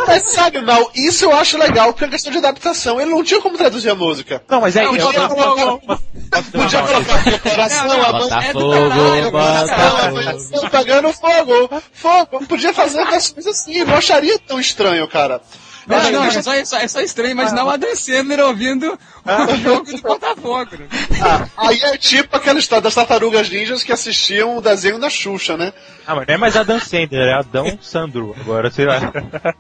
Mas 0.08 0.24
sabe, 0.32 0.62
Mal, 0.62 0.92
isso 0.96 1.26
eu 1.26 1.36
acho 1.36 1.58
legal, 1.58 1.92
porque 1.94 2.06
é 2.06 2.08
questão 2.10 2.32
de 2.32 2.38
adaptação. 2.38 3.00
Ele 3.02 3.12
não 3.12 3.24
tinha 3.24 3.42
como 3.42 3.58
traduzir 3.58 3.90
a 3.90 3.96
música. 3.96 4.42
Não, 4.50 4.62
mas 4.62 4.76
é. 4.76 4.84
Não, 4.84 4.96
eu- 4.96 5.06
Botafogo. 5.12 5.82
Podia 6.52 6.82
colocar 6.82 7.26
meu 7.26 7.40
coração, 7.40 8.02
a 8.04 8.14
Botafogo, 8.14 8.70
bandeira, 8.70 9.32
Botafogo. 9.32 10.14
coração 10.14 10.70
pegando 10.70 11.14
fogo, 11.14 11.82
fogo. 11.94 12.46
Podia 12.48 12.74
fazer 12.74 13.06
versões 13.06 13.46
assim, 13.48 13.84
não 13.84 13.96
acharia 13.96 14.40
tão 14.40 14.60
estranho, 14.60 15.08
cara. 15.08 15.42
Não, 15.86 16.12
não, 16.12 16.22
deixa- 16.24 16.40
é 16.40 16.42
só, 16.42 16.54
é 16.54 16.66
só- 16.66 16.78
é 16.80 16.88
só 16.88 17.02
estranho 17.02 17.32
imaginar 17.32 17.66
o 17.66 17.70
Adam 17.70 17.96
Sandler 17.96 18.40
ouvindo 18.40 18.98
o 19.26 19.56
jogo 19.58 19.92
do 19.92 20.02
Botafogo. 20.02 20.70
né? 20.80 20.88
Ah, 21.22 21.48
aí 21.58 21.80
é 21.84 21.98
tipo 21.98 22.36
aquela 22.38 22.60
história 22.60 22.82
das 22.82 22.96
tartarugas 22.96 23.50
ninjas 23.50 23.84
que 23.84 23.92
assistiam 23.92 24.58
o 24.58 24.62
desenho 24.62 24.98
da 25.00 25.10
Xuxa, 25.10 25.58
né? 25.58 25.74
Ah, 26.08 26.16
mas 26.16 26.28
não 26.28 26.34
é 26.36 26.38
mais 26.38 26.56
Adam 26.56 26.80
Sandler, 26.80 27.28
é 27.30 27.34
Adão 27.34 27.78
Sandro. 27.82 28.36
Agora, 28.40 28.72
sei 28.72 28.86
lá. 28.86 29.12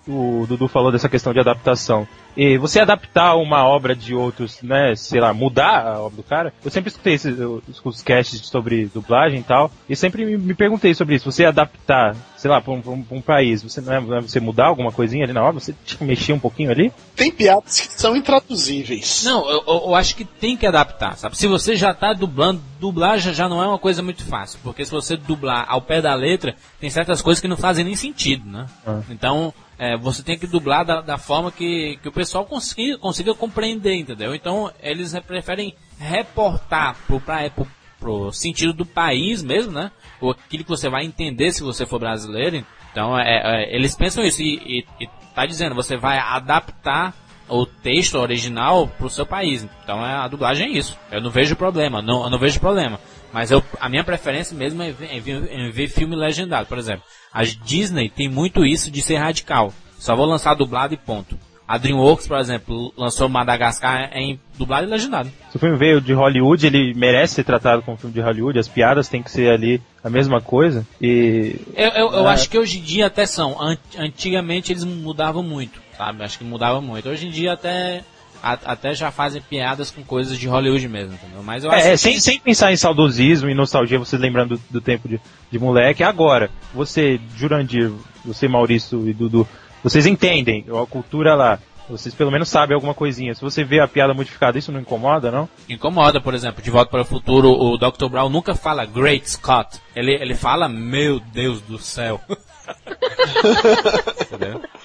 o 0.07 0.45
Dudu 0.47 0.67
falou 0.67 0.91
dessa 0.91 1.09
questão 1.09 1.33
de 1.33 1.39
adaptação. 1.39 2.07
E 2.35 2.57
você 2.57 2.79
adaptar 2.79 3.35
uma 3.35 3.63
obra 3.67 3.95
de 3.95 4.15
outros, 4.15 4.61
né, 4.61 4.95
sei 4.95 5.19
lá, 5.21 5.33
mudar 5.33 5.85
a 5.87 5.99
obra 6.01 6.17
do 6.17 6.23
cara. 6.23 6.53
Eu 6.63 6.71
sempre 6.71 6.89
escutei 6.89 7.13
esses, 7.13 7.37
os, 7.39 7.81
os 7.83 8.01
casts 8.01 8.41
sobre 8.47 8.85
dublagem 8.93 9.39
e 9.39 9.43
tal, 9.43 9.71
e 9.87 9.95
sempre 9.95 10.25
me, 10.25 10.37
me 10.37 10.53
perguntei 10.53 10.93
sobre 10.93 11.15
isso. 11.15 11.31
Você 11.31 11.45
adaptar, 11.45 12.15
sei 12.37 12.49
lá, 12.49 12.59
pra 12.61 12.73
um, 12.73 12.81
pra 12.81 12.91
um- 12.91 13.03
pra 13.03 13.17
um 13.17 13.21
país, 13.21 13.61
você 13.61 13.81
não 13.81 13.93
é, 13.93 13.99
não 14.01 14.17
é 14.17 14.21
você 14.21 14.39
mudar 14.39 14.65
alguma 14.67 14.91
coisinha 14.91 15.23
ali 15.25 15.33
na 15.33 15.43
obra? 15.43 15.59
Você 15.59 15.75
tipo, 15.85 16.03
mexer 16.03 16.33
um 16.33 16.39
pouquinho 16.39 16.71
ali? 16.71 16.91
Tem 17.15 17.31
piadas 17.31 17.79
que 17.81 17.93
são 17.93 18.15
intraduzíveis. 18.15 19.23
Não, 19.25 19.49
eu, 19.49 19.63
eu- 19.67 19.83
eu 19.87 19.95
acho 19.95 20.15
que 20.15 20.25
tem 20.25 20.57
que 20.57 20.65
adaptar, 20.65 21.15
sabe? 21.17 21.37
Se 21.37 21.47
você 21.47 21.75
já 21.75 21.93
tá 21.93 22.13
dublando, 22.13 22.61
dublar 22.79 23.19
já, 23.19 23.31
já 23.31 23.47
não 23.47 23.61
é 23.63 23.67
uma 23.67 23.79
coisa 23.79 24.01
muito 24.01 24.23
fácil, 24.25 24.59
porque 24.63 24.83
se 24.85 24.91
você 24.91 25.15
dublar 25.15 25.65
ao 25.67 25.81
pé 25.81 26.01
da 26.01 26.13
letra, 26.15 26.55
tem 26.79 26.89
certas 26.89 27.21
coisas 27.21 27.41
que 27.41 27.47
não 27.47 27.57
fazem 27.57 27.85
nem 27.85 27.95
sentido, 27.95 28.49
né? 28.49 28.65
Ah. 28.85 29.01
Então, 29.09 29.53
é, 29.83 29.97
você 29.97 30.23
tem 30.23 30.39
que 30.39 30.47
dublar 30.47 30.85
da, 30.85 31.01
da 31.01 31.17
forma 31.17 31.51
que, 31.51 31.99
que 32.01 32.07
o 32.07 32.11
pessoal 32.11 32.45
consiga, 32.45 32.97
consiga 32.97 33.35
compreender, 33.35 33.95
entendeu? 33.95 34.33
Então, 34.33 34.71
eles 34.81 35.13
preferem 35.27 35.75
reportar 35.99 36.95
pro, 37.05 37.19
pra, 37.19 37.49
pro, 37.49 37.67
pro 37.99 38.31
sentido 38.31 38.71
do 38.71 38.85
país 38.85 39.43
mesmo, 39.43 39.73
né? 39.73 39.91
Ou 40.21 40.31
aquilo 40.31 40.63
que 40.63 40.69
você 40.69 40.87
vai 40.87 41.03
entender 41.03 41.51
se 41.51 41.63
você 41.63 41.85
for 41.85 41.99
brasileiro. 41.99 42.65
Então, 42.93 43.19
é, 43.19 43.65
é, 43.65 43.75
eles 43.75 43.93
pensam 43.93 44.23
isso 44.23 44.41
e, 44.41 44.55
e, 44.65 45.03
e 45.03 45.09
tá 45.35 45.45
dizendo, 45.45 45.75
você 45.75 45.97
vai 45.97 46.17
adaptar 46.17 47.13
o 47.49 47.65
texto 47.65 48.15
original 48.15 48.87
pro 48.87 49.09
seu 49.09 49.25
país. 49.25 49.67
Então 49.83 50.05
é, 50.05 50.13
a 50.13 50.27
dublagem 50.29 50.67
é 50.67 50.77
isso. 50.77 50.97
Eu 51.11 51.21
não 51.21 51.29
vejo 51.29 51.55
problema, 51.57 52.01
não, 52.01 52.23
eu 52.23 52.29
não 52.29 52.39
vejo 52.39 52.59
problema. 52.59 52.99
Mas 53.33 53.49
eu, 53.51 53.63
a 53.79 53.89
minha 53.89 54.03
preferência 54.03 54.55
mesmo 54.55 54.81
é 54.83 54.91
ver, 54.91 55.09
é 55.15 55.19
ver- 55.19 55.49
é 55.51 55.69
ver 55.71 55.87
filme 55.87 56.15
legendado. 56.15 56.67
Por 56.67 56.77
exemplo, 56.77 57.03
a 57.33 57.43
Disney 57.43 58.09
tem 58.09 58.29
muito 58.29 58.65
isso 58.65 58.91
de 58.91 59.01
ser 59.01 59.15
radical. 59.17 59.73
Só 59.97 60.15
vou 60.15 60.25
lançar 60.25 60.53
dublado 60.53 60.93
e 60.93 60.97
ponto. 60.97 61.37
A 61.65 61.77
DreamWorks, 61.77 62.27
por 62.27 62.37
exemplo, 62.37 62.93
lançou 62.97 63.29
Madagascar 63.29 64.11
em 64.13 64.37
dublado 64.57 64.85
e 64.85 64.89
legendado. 64.89 65.31
Se 65.49 65.55
o 65.55 65.59
filme 65.59 65.77
veio 65.77 66.01
de 66.01 66.11
Hollywood, 66.13 66.67
ele 66.67 66.93
merece 66.93 67.35
ser 67.35 67.45
tratado 67.45 67.81
como 67.81 67.95
um 67.95 67.97
filme 67.97 68.13
de 68.13 68.19
Hollywood, 68.21 68.59
as 68.59 68.67
piadas 68.67 69.07
têm 69.07 69.23
que 69.23 69.31
ser 69.31 69.49
ali 69.49 69.81
a 70.03 70.09
mesma 70.09 70.41
coisa. 70.41 70.85
E. 71.01 71.55
Eu, 71.73 71.89
eu, 71.91 72.11
eu 72.11 72.27
É. 72.27 72.33
acho 72.33 72.49
que 72.49 72.57
hoje 72.59 72.79
em 72.79 72.81
dia 72.83 73.07
até 73.07 73.25
são. 73.25 73.59
An- 73.59 73.77
Antigamente 73.97 74.73
eles 74.73 74.83
mudavam 74.83 75.41
muito, 75.41 75.81
sabe? 75.97 76.21
Acho 76.23 76.37
que 76.37 76.43
mudavam 76.43 76.81
muito. 76.81 77.07
Hoje 77.09 77.27
em 77.27 77.31
dia 77.31 77.53
até, 77.53 78.03
a- 78.43 78.59
até 78.65 78.93
já 78.93 79.09
fazem 79.09 79.41
piadas 79.41 79.89
com 79.89 80.03
coisas 80.03 80.37
de 80.37 80.47
Hollywood 80.47 80.87
mesmo, 80.89 81.13
entendeu? 81.13 81.41
Mas 81.41 81.63
eu 81.63 81.71
acho 81.71 81.87
É, 81.87 81.91
que 81.91 81.97
sem, 81.97 82.19
sem 82.19 82.39
pensar 82.39 82.71
em 82.73 82.75
saudosismo 82.75 83.49
e 83.49 83.53
nostalgia, 83.55 83.97
você 83.97 84.17
lembrando 84.17 84.57
do, 84.57 84.61
do 84.69 84.81
tempo 84.81 85.07
de, 85.07 85.19
de 85.49 85.57
moleque. 85.57 86.03
Agora, 86.03 86.51
você, 86.73 87.19
Jurandir, 87.37 87.89
você, 88.25 88.47
Maurício 88.47 89.07
e 89.07 89.13
Dudu, 89.13 89.47
vocês 89.81 90.05
entendem 90.05 90.65
a 90.69 90.85
cultura 90.85 91.33
lá. 91.35 91.57
Vocês 91.89 92.15
pelo 92.15 92.31
menos 92.31 92.47
sabem 92.47 92.73
alguma 92.75 92.93
coisinha. 92.93 93.33
Se 93.35 93.41
você 93.41 93.61
vê 93.63 93.81
a 93.81 93.87
piada 93.87 94.13
modificada, 94.13 94.57
isso 94.57 94.71
não 94.71 94.79
incomoda, 94.79 95.29
não? 95.29 95.49
incomoda, 95.67 96.21
por 96.21 96.33
exemplo, 96.33 96.63
de 96.63 96.71
volta 96.71 96.89
para 96.89 97.01
o 97.01 97.05
futuro, 97.05 97.49
o 97.51 97.77
Dr. 97.77 98.07
Brown 98.09 98.29
nunca 98.29 98.55
fala 98.55 98.85
Great 98.85 99.29
Scott. 99.29 99.79
Ele, 99.93 100.13
ele 100.13 100.33
fala, 100.33 100.69
meu 100.69 101.19
Deus 101.19 101.59
do 101.61 101.77
céu. 101.77 102.21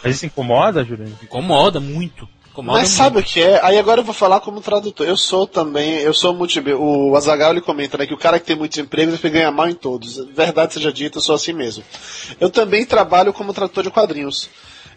Mas 0.02 0.16
isso 0.16 0.26
incomoda, 0.26 0.84
Jurandir? 0.84 1.14
Incomoda 1.22 1.78
muito. 1.80 2.28
Incomoda 2.58 2.78
Mas 2.78 2.88
muito. 2.88 2.98
sabe 2.98 3.18
o 3.20 3.22
que 3.22 3.40
é? 3.40 3.64
Aí 3.64 3.78
agora 3.78 4.00
eu 4.00 4.04
vou 4.04 4.14
falar 4.14 4.40
como 4.40 4.60
tradutor. 4.60 5.06
Eu 5.06 5.16
sou 5.16 5.46
também, 5.46 6.00
eu 6.00 6.12
sou 6.12 6.34
multi 6.34 6.60
O 6.72 7.14
Azagal 7.14 7.52
ele 7.52 7.60
comenta 7.60 7.96
né, 7.96 8.06
que 8.06 8.14
o 8.14 8.18
cara 8.18 8.40
que 8.40 8.46
tem 8.46 8.56
muitos 8.56 8.76
empregos 8.78 9.22
ele 9.22 9.32
ganha 9.32 9.50
mal 9.52 9.68
em 9.68 9.74
todos. 9.74 10.16
Verdade 10.34 10.74
seja 10.74 10.92
dita, 10.92 11.18
eu 11.18 11.22
sou 11.22 11.36
assim 11.36 11.52
mesmo. 11.52 11.84
Eu 12.40 12.50
também 12.50 12.84
trabalho 12.84 13.32
como 13.32 13.54
tradutor 13.54 13.84
de 13.84 13.90
quadrinhos. 13.90 14.50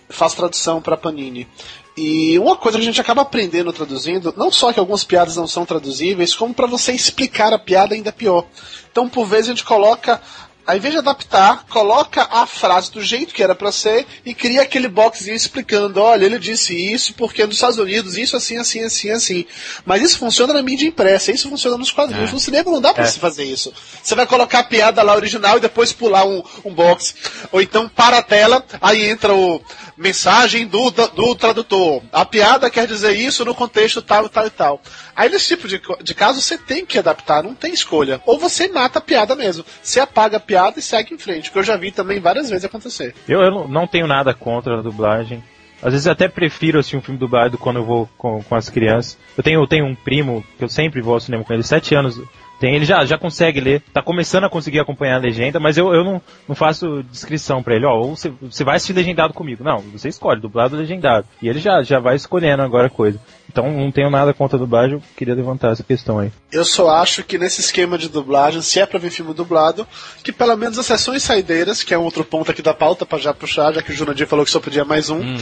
Faço 0.09 0.35
tradução 0.35 0.81
para 0.81 0.97
Panini. 0.97 1.47
E 1.95 2.37
uma 2.39 2.55
coisa 2.55 2.77
que 2.77 2.83
a 2.83 2.85
gente 2.85 2.99
acaba 2.99 3.21
aprendendo 3.21 3.71
traduzindo, 3.71 4.33
não 4.35 4.51
só 4.51 4.73
que 4.73 4.79
algumas 4.79 5.03
piadas 5.03 5.35
não 5.35 5.47
são 5.47 5.65
traduzíveis, 5.65 6.33
como 6.33 6.53
para 6.53 6.65
você 6.65 6.91
explicar 6.93 7.53
a 7.53 7.59
piada 7.59 7.93
ainda 7.93 8.11
pior. 8.11 8.45
Então, 8.91 9.07
por 9.07 9.25
vezes 9.25 9.47
a 9.47 9.51
gente 9.51 9.63
coloca 9.63 10.21
Ao 10.65 10.75
invés 10.77 10.93
de 10.93 10.99
adaptar, 10.99 11.65
coloca 11.67 12.27
a 12.31 12.45
frase 12.45 12.91
do 12.91 13.01
jeito 13.01 13.33
que 13.33 13.41
era 13.43 13.55
pra 13.55 13.71
ser 13.71 14.05
e 14.25 14.33
cria 14.33 14.61
aquele 14.61 14.87
boxzinho 14.87 15.35
explicando, 15.35 15.99
olha, 15.99 16.25
ele 16.25 16.37
disse 16.39 16.73
isso 16.75 17.13
porque 17.15 17.45
nos 17.45 17.55
Estados 17.55 17.77
Unidos 17.77 18.15
isso 18.15 18.37
assim, 18.37 18.57
assim, 18.57 18.83
assim, 18.83 19.09
assim. 19.09 19.45
Mas 19.85 20.01
isso 20.01 20.19
funciona 20.19 20.53
na 20.53 20.61
mídia 20.61 20.87
impressa, 20.87 21.31
isso 21.31 21.49
funciona 21.49 21.77
nos 21.77 21.91
quadrinhos. 21.91 22.29
É. 22.29 22.33
No 22.33 22.39
cinema 22.39 22.71
não 22.71 22.79
dá 22.81 22.93
pra 22.93 23.03
É. 23.03 23.07
você 23.07 23.19
fazer 23.19 23.43
isso. 23.43 23.73
Você 24.03 24.13
vai 24.15 24.25
colocar 24.27 24.59
a 24.59 24.63
piada 24.63 25.01
lá 25.01 25.15
original 25.15 25.57
e 25.57 25.61
depois 25.61 25.91
pular 25.91 26.25
um, 26.25 26.43
um 26.63 26.73
box. 26.73 27.15
Ou 27.51 27.61
então 27.61 27.89
para 27.89 28.19
a 28.19 28.21
tela, 28.21 28.63
aí 28.79 29.09
entra 29.09 29.33
o 29.33 29.61
mensagem 30.01 30.67
do, 30.67 30.89
do 30.89 31.35
tradutor. 31.35 32.01
A 32.11 32.25
piada 32.25 32.69
quer 32.69 32.87
dizer 32.87 33.13
isso 33.13 33.45
no 33.45 33.53
contexto 33.55 34.01
tal, 34.01 34.27
tal 34.27 34.47
e 34.47 34.49
tal. 34.49 34.81
Aí 35.15 35.29
nesse 35.29 35.49
tipo 35.49 35.67
de, 35.67 35.81
de 36.03 36.13
caso 36.13 36.41
você 36.41 36.57
tem 36.57 36.85
que 36.85 36.97
adaptar, 36.97 37.43
não 37.43 37.53
tem 37.53 37.73
escolha. 37.73 38.21
Ou 38.25 38.39
você 38.39 38.67
mata 38.67 38.99
a 38.99 39.01
piada 39.01 39.35
mesmo. 39.35 39.63
Você 39.81 39.99
apaga 39.99 40.37
a 40.37 40.39
piada 40.39 40.79
e 40.79 40.81
segue 40.81 41.13
em 41.13 41.17
frente, 41.17 41.51
que 41.51 41.57
eu 41.57 41.63
já 41.63 41.77
vi 41.77 41.91
também 41.91 42.19
várias 42.19 42.49
vezes 42.49 42.65
acontecer. 42.65 43.13
Eu, 43.27 43.41
eu 43.41 43.67
não- 43.67 43.87
tenho 43.87 44.07
nada 44.07 44.33
contra 44.33 44.79
a 44.79 44.81
dublagem. 44.81 45.43
Às 45.83 45.91
vezes 45.93 46.07
até 46.07 46.27
prefiro 46.27 46.79
assistir 46.79 46.95
um 46.97 47.01
filme 47.01 47.19
dublado 47.19 47.57
quando 47.57 47.77
eu 47.77 47.85
vou 47.85 48.09
com, 48.17 48.41
com 48.43 48.55
as 48.55 48.69
crianças. 48.69 49.17
Eu 49.37 49.43
tenho, 49.43 49.61
eu 49.61 49.67
tenho 49.67 49.85
um 49.85 49.95
primo 49.95 50.45
que 50.57 50.63
eu 50.63 50.69
sempre 50.69 51.01
vou 51.01 51.15
ao 51.15 51.19
cinema 51.19 51.43
com 51.43 51.53
ele, 51.53 51.63
sete 51.63 51.93
anos. 51.95 52.19
Tem, 52.61 52.75
ele 52.75 52.85
já, 52.85 53.03
já 53.05 53.17
consegue 53.17 53.59
ler, 53.59 53.81
tá 53.91 54.03
começando 54.03 54.43
a 54.43 54.49
conseguir 54.49 54.79
acompanhar 54.79 55.15
a 55.15 55.19
legenda, 55.19 55.59
mas 55.59 55.79
eu, 55.79 55.91
eu 55.95 56.03
não, 56.03 56.21
não 56.47 56.55
faço 56.55 57.01
descrição 57.09 57.63
pra 57.63 57.75
ele, 57.75 57.87
ó, 57.87 57.95
ou 57.95 58.15
você, 58.15 58.31
você 58.39 58.63
vai 58.63 58.75
assistir 58.75 58.93
legendado 58.93 59.33
comigo. 59.33 59.63
Não, 59.63 59.79
você 59.79 60.09
escolhe, 60.09 60.39
dublado 60.39 60.75
ou 60.75 60.79
legendado. 60.81 61.25
E 61.41 61.49
ele 61.49 61.59
já, 61.59 61.81
já 61.81 61.99
vai 61.99 62.15
escolhendo 62.15 62.61
agora 62.61 62.85
a 62.85 62.89
coisa. 62.91 63.19
Então 63.49 63.69
não 63.71 63.91
tenho 63.91 64.11
nada 64.11 64.31
contra 64.31 64.57
a 64.57 64.59
dublagem, 64.59 64.93
eu 64.93 65.03
queria 65.17 65.33
levantar 65.33 65.71
essa 65.71 65.81
questão 65.83 66.19
aí. 66.19 66.31
Eu 66.51 66.63
só 66.63 66.87
acho 66.89 67.23
que 67.23 67.39
nesse 67.39 67.61
esquema 67.61 67.97
de 67.97 68.07
dublagem, 68.07 68.61
se 68.61 68.79
é 68.79 68.85
pra 68.85 68.99
ver 68.99 69.09
filme 69.09 69.33
dublado, 69.33 69.87
que 70.23 70.31
pelo 70.31 70.55
menos 70.55 70.77
as 70.77 70.85
sessões 70.85 71.23
saideiras, 71.23 71.81
que 71.81 71.95
é 71.95 71.97
um 71.97 72.03
outro 72.03 72.23
ponto 72.23 72.51
aqui 72.51 72.61
da 72.61 72.75
pauta 72.75 73.07
pra 73.07 73.17
já 73.17 73.33
puxar, 73.33 73.73
já 73.73 73.81
que 73.81 73.91
o 73.91 73.95
Jurandir 73.95 74.27
falou 74.27 74.45
que 74.45 74.51
só 74.51 74.59
podia 74.59 74.85
mais 74.85 75.09
um, 75.09 75.19
Hum, 75.21 75.37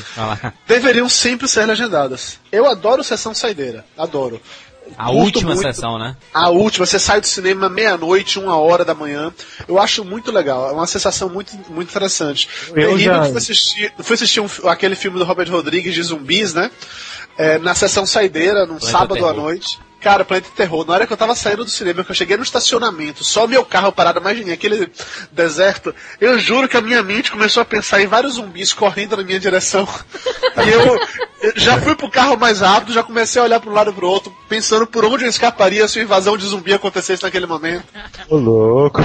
deveriam 0.65 1.09
sempre 1.09 1.47
ser 1.49 1.65
legendadas. 1.65 2.39
Eu 2.49 2.65
adoro 2.65 3.03
sessão 3.03 3.33
saideira, 3.33 3.85
adoro. 3.97 4.41
A 4.97 5.11
última 5.11 5.53
muito. 5.53 5.61
sessão, 5.61 5.97
né? 5.97 6.15
A 6.33 6.49
última, 6.49 6.85
você 6.85 6.99
sai 6.99 7.21
do 7.21 7.27
cinema 7.27 7.69
meia-noite, 7.69 8.37
uma 8.39 8.57
hora 8.57 8.83
da 8.83 8.93
manhã. 8.93 9.33
Eu 9.67 9.79
acho 9.79 10.03
muito 10.03 10.31
legal, 10.31 10.69
é 10.69 10.73
uma 10.73 10.87
sensação 10.87 11.29
muito, 11.29 11.51
muito 11.69 11.89
interessante. 11.89 12.47
Eu 12.69 12.73
Terrível 12.75 12.97
já- 12.99 13.21
que 13.21 13.27
fui 13.29 13.37
assistir, 13.37 13.93
fui 13.99 14.13
assistir 14.15 14.39
um 14.41 14.47
aquele 14.67 14.95
filme 14.95 15.17
do 15.17 15.25
Robert 15.25 15.49
Rodrigues 15.51 15.93
de 15.93 16.03
zumbis, 16.03 16.53
né? 16.53 16.69
É, 17.37 17.57
na 17.59 17.73
sessão 17.73 18.05
saideira, 18.05 18.61
num 18.65 18.77
Planeta 18.77 18.87
sábado 18.91 19.25
à 19.25 19.33
noite. 19.33 19.79
Cara, 19.99 20.23
Planeta 20.23 20.49
Terror, 20.55 20.85
na 20.85 20.93
hora 20.93 21.07
que 21.07 21.11
eu 21.11 21.17
tava 21.17 21.35
saindo 21.35 21.65
do 21.65 21.69
cinema, 21.69 22.03
que 22.03 22.11
eu 22.11 22.15
cheguei 22.15 22.37
no 22.37 22.43
estacionamento, 22.43 23.23
só 23.23 23.45
meu 23.45 23.65
carro 23.65 23.91
parado, 23.91 24.19
imaginei 24.19 24.53
aquele 24.53 24.89
deserto, 25.31 25.93
eu 26.21 26.39
juro 26.39 26.69
que 26.69 26.77
a 26.77 26.81
minha 26.81 27.03
mente 27.03 27.31
começou 27.31 27.61
a 27.61 27.65
pensar 27.65 28.01
em 28.01 28.07
vários 28.07 28.35
zumbis 28.35 28.71
correndo 28.73 29.17
na 29.17 29.23
minha 29.23 29.39
direção. 29.39 29.87
E 30.59 30.69
eu, 30.71 30.99
eu 31.41 31.53
já 31.55 31.79
fui 31.79 31.95
pro 31.95 32.09
carro 32.09 32.35
mais 32.35 32.59
rápido, 32.59 32.91
já 32.91 33.01
comecei 33.01 33.41
a 33.41 33.45
olhar 33.45 33.59
pro 33.61 33.71
lado 33.71 33.91
e 33.91 33.93
pro 33.93 34.09
outro, 34.09 34.33
pensando 34.49 34.85
por 34.85 35.05
onde 35.05 35.23
eu 35.23 35.29
escaparia 35.29 35.87
se 35.87 35.99
uma 35.99 36.03
invasão 36.03 36.35
de 36.35 36.45
zumbi 36.45 36.73
acontecesse 36.73 37.23
naquele 37.23 37.45
momento. 37.45 37.85
Ô 38.27 38.35
louco. 38.35 38.99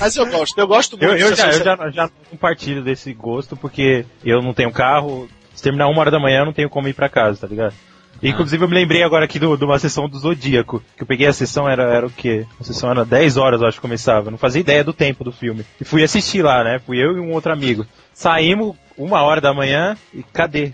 Mas 0.00 0.16
eu 0.16 0.26
gosto, 0.26 0.58
eu 0.58 0.66
gosto 0.66 0.96
muito 0.98 1.04
Eu, 1.04 1.16
eu 1.16 1.36
já, 1.36 1.52
eu 1.52 1.64
já, 1.64 1.90
já 1.90 2.02
não 2.04 2.10
compartilho 2.30 2.82
desse 2.82 3.12
gosto 3.12 3.56
porque 3.56 4.04
eu 4.24 4.42
não 4.42 4.52
tenho 4.52 4.72
carro. 4.72 5.28
Se 5.54 5.62
terminar 5.62 5.86
uma 5.88 6.00
hora 6.00 6.10
da 6.10 6.18
manhã, 6.18 6.40
eu 6.40 6.46
não 6.46 6.52
tenho 6.52 6.70
como 6.70 6.88
ir 6.88 6.94
pra 6.94 7.08
casa, 7.08 7.40
tá 7.40 7.46
ligado? 7.46 7.74
E, 8.22 8.28
Inclusive 8.30 8.64
eu 8.64 8.68
me 8.68 8.74
lembrei 8.74 9.02
agora 9.02 9.24
aqui 9.24 9.38
do- 9.38 9.56
de 9.56 9.64
uma 9.64 9.78
sessão 9.78 10.08
do 10.08 10.18
Zodíaco, 10.18 10.82
que 10.96 11.02
eu 11.02 11.06
peguei 11.06 11.26
a 11.26 11.32
sessão, 11.32 11.68
era, 11.68 11.84
era 11.84 12.06
o 12.06 12.10
quê? 12.10 12.44
A 12.60 12.64
sessão 12.64 12.90
era 12.90 13.04
10 13.04 13.36
horas, 13.36 13.60
eu 13.60 13.66
acho 13.68 13.76
que 13.78 13.82
começava. 13.82 14.30
Não 14.30 14.38
fazia 14.38 14.60
ideia 14.60 14.82
do 14.82 14.92
tempo 14.92 15.22
do 15.24 15.30
filme. 15.32 15.64
E 15.80 15.84
fui 15.84 16.02
assistir 16.02 16.42
lá, 16.42 16.64
né? 16.64 16.78
Fui 16.84 16.96
eu 16.98 17.16
e 17.16 17.20
um 17.20 17.32
outro 17.32 17.52
amigo. 17.52 17.86
Saímos 18.12 18.74
uma 18.96 19.22
hora 19.22 19.40
da 19.40 19.54
manhã 19.54 19.96
e 20.12 20.22
cadê? 20.22 20.72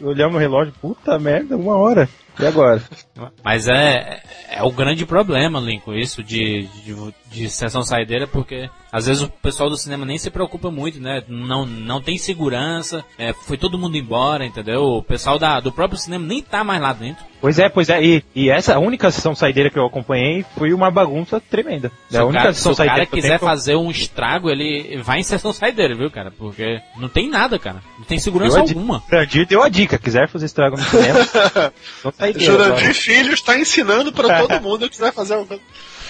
Olhamos 0.00 0.34
no 0.34 0.38
relógio, 0.40 0.72
puta 0.80 1.18
merda, 1.18 1.56
uma 1.56 1.76
hora. 1.76 2.08
E 2.38 2.46
agora? 2.46 2.82
Mas 3.44 3.68
é, 3.68 4.22
é 4.50 4.62
o 4.62 4.70
grande 4.72 5.04
problema, 5.04 5.60
Lincoln, 5.60 5.92
isso 5.94 6.22
de, 6.22 6.66
de, 6.84 6.94
de 7.30 7.50
sessão 7.50 7.82
saideira, 7.82 8.26
porque 8.26 8.70
às 8.92 9.06
vezes 9.06 9.22
o 9.22 9.28
pessoal 9.28 9.70
do 9.70 9.76
cinema 9.76 10.04
nem 10.04 10.18
se 10.18 10.30
preocupa 10.30 10.70
muito, 10.70 11.00
né? 11.00 11.22
Não, 11.28 11.64
não 11.66 12.00
tem 12.02 12.18
segurança, 12.18 13.04
é, 13.18 13.32
foi 13.32 13.56
todo 13.56 13.78
mundo 13.78 13.96
embora, 13.96 14.44
entendeu? 14.44 14.82
O 14.82 15.02
pessoal 15.02 15.38
da, 15.38 15.60
do 15.60 15.70
próprio 15.72 15.98
cinema 15.98 16.24
nem 16.26 16.42
tá 16.42 16.64
mais 16.64 16.80
lá 16.80 16.92
dentro. 16.92 17.24
Pois 17.40 17.58
é, 17.58 17.68
pois 17.70 17.88
é. 17.88 18.02
E, 18.04 18.24
e 18.34 18.50
essa 18.50 18.78
única 18.78 19.10
sessão 19.10 19.34
saideira 19.34 19.70
que 19.70 19.78
eu 19.78 19.86
acompanhei 19.86 20.44
foi 20.58 20.72
uma 20.74 20.90
bagunça 20.90 21.40
tremenda. 21.40 21.90
Se 22.10 22.18
a 22.18 22.24
o 22.24 22.28
única 22.28 22.42
cara, 22.42 22.52
se 22.52 22.58
sessão 22.58 22.72
o 22.72 22.76
cara 22.76 22.88
saideira 22.88 23.06
que 23.06 23.16
eu 23.16 23.22
quiser 23.22 23.38
foi- 23.38 23.48
fazer 23.48 23.76
um 23.76 23.90
estrago, 23.90 24.50
ele 24.50 24.98
vai 25.02 25.20
em 25.20 25.22
sessão 25.22 25.52
saideira, 25.52 25.94
viu, 25.94 26.10
cara? 26.10 26.30
Porque 26.30 26.80
não 26.98 27.08
tem 27.08 27.30
nada, 27.30 27.58
cara. 27.58 27.82
Não 27.98 28.04
tem 28.04 28.18
segurança 28.18 28.58
Eu 28.58 28.62
adi- 28.64 28.74
alguma. 28.74 29.02
Jurandir 29.08 29.46
deu 29.46 29.62
a 29.62 29.68
dica, 29.70 29.96
quiser 29.98 30.28
fazer 30.28 30.46
estrago 30.46 30.76
no 30.76 30.82
cinema. 30.82 31.18
não 32.04 32.12
saideira. 32.12 32.52
Jurandir. 32.52 32.94
Filho 32.94 33.32
está 33.32 33.56
ensinando 33.58 34.12
pra 34.12 34.40
todo 34.46 34.60
mundo 34.60 34.80
que 34.80 34.90
quiser 34.90 35.12
fazer 35.12 35.36
coisa. 35.46 35.62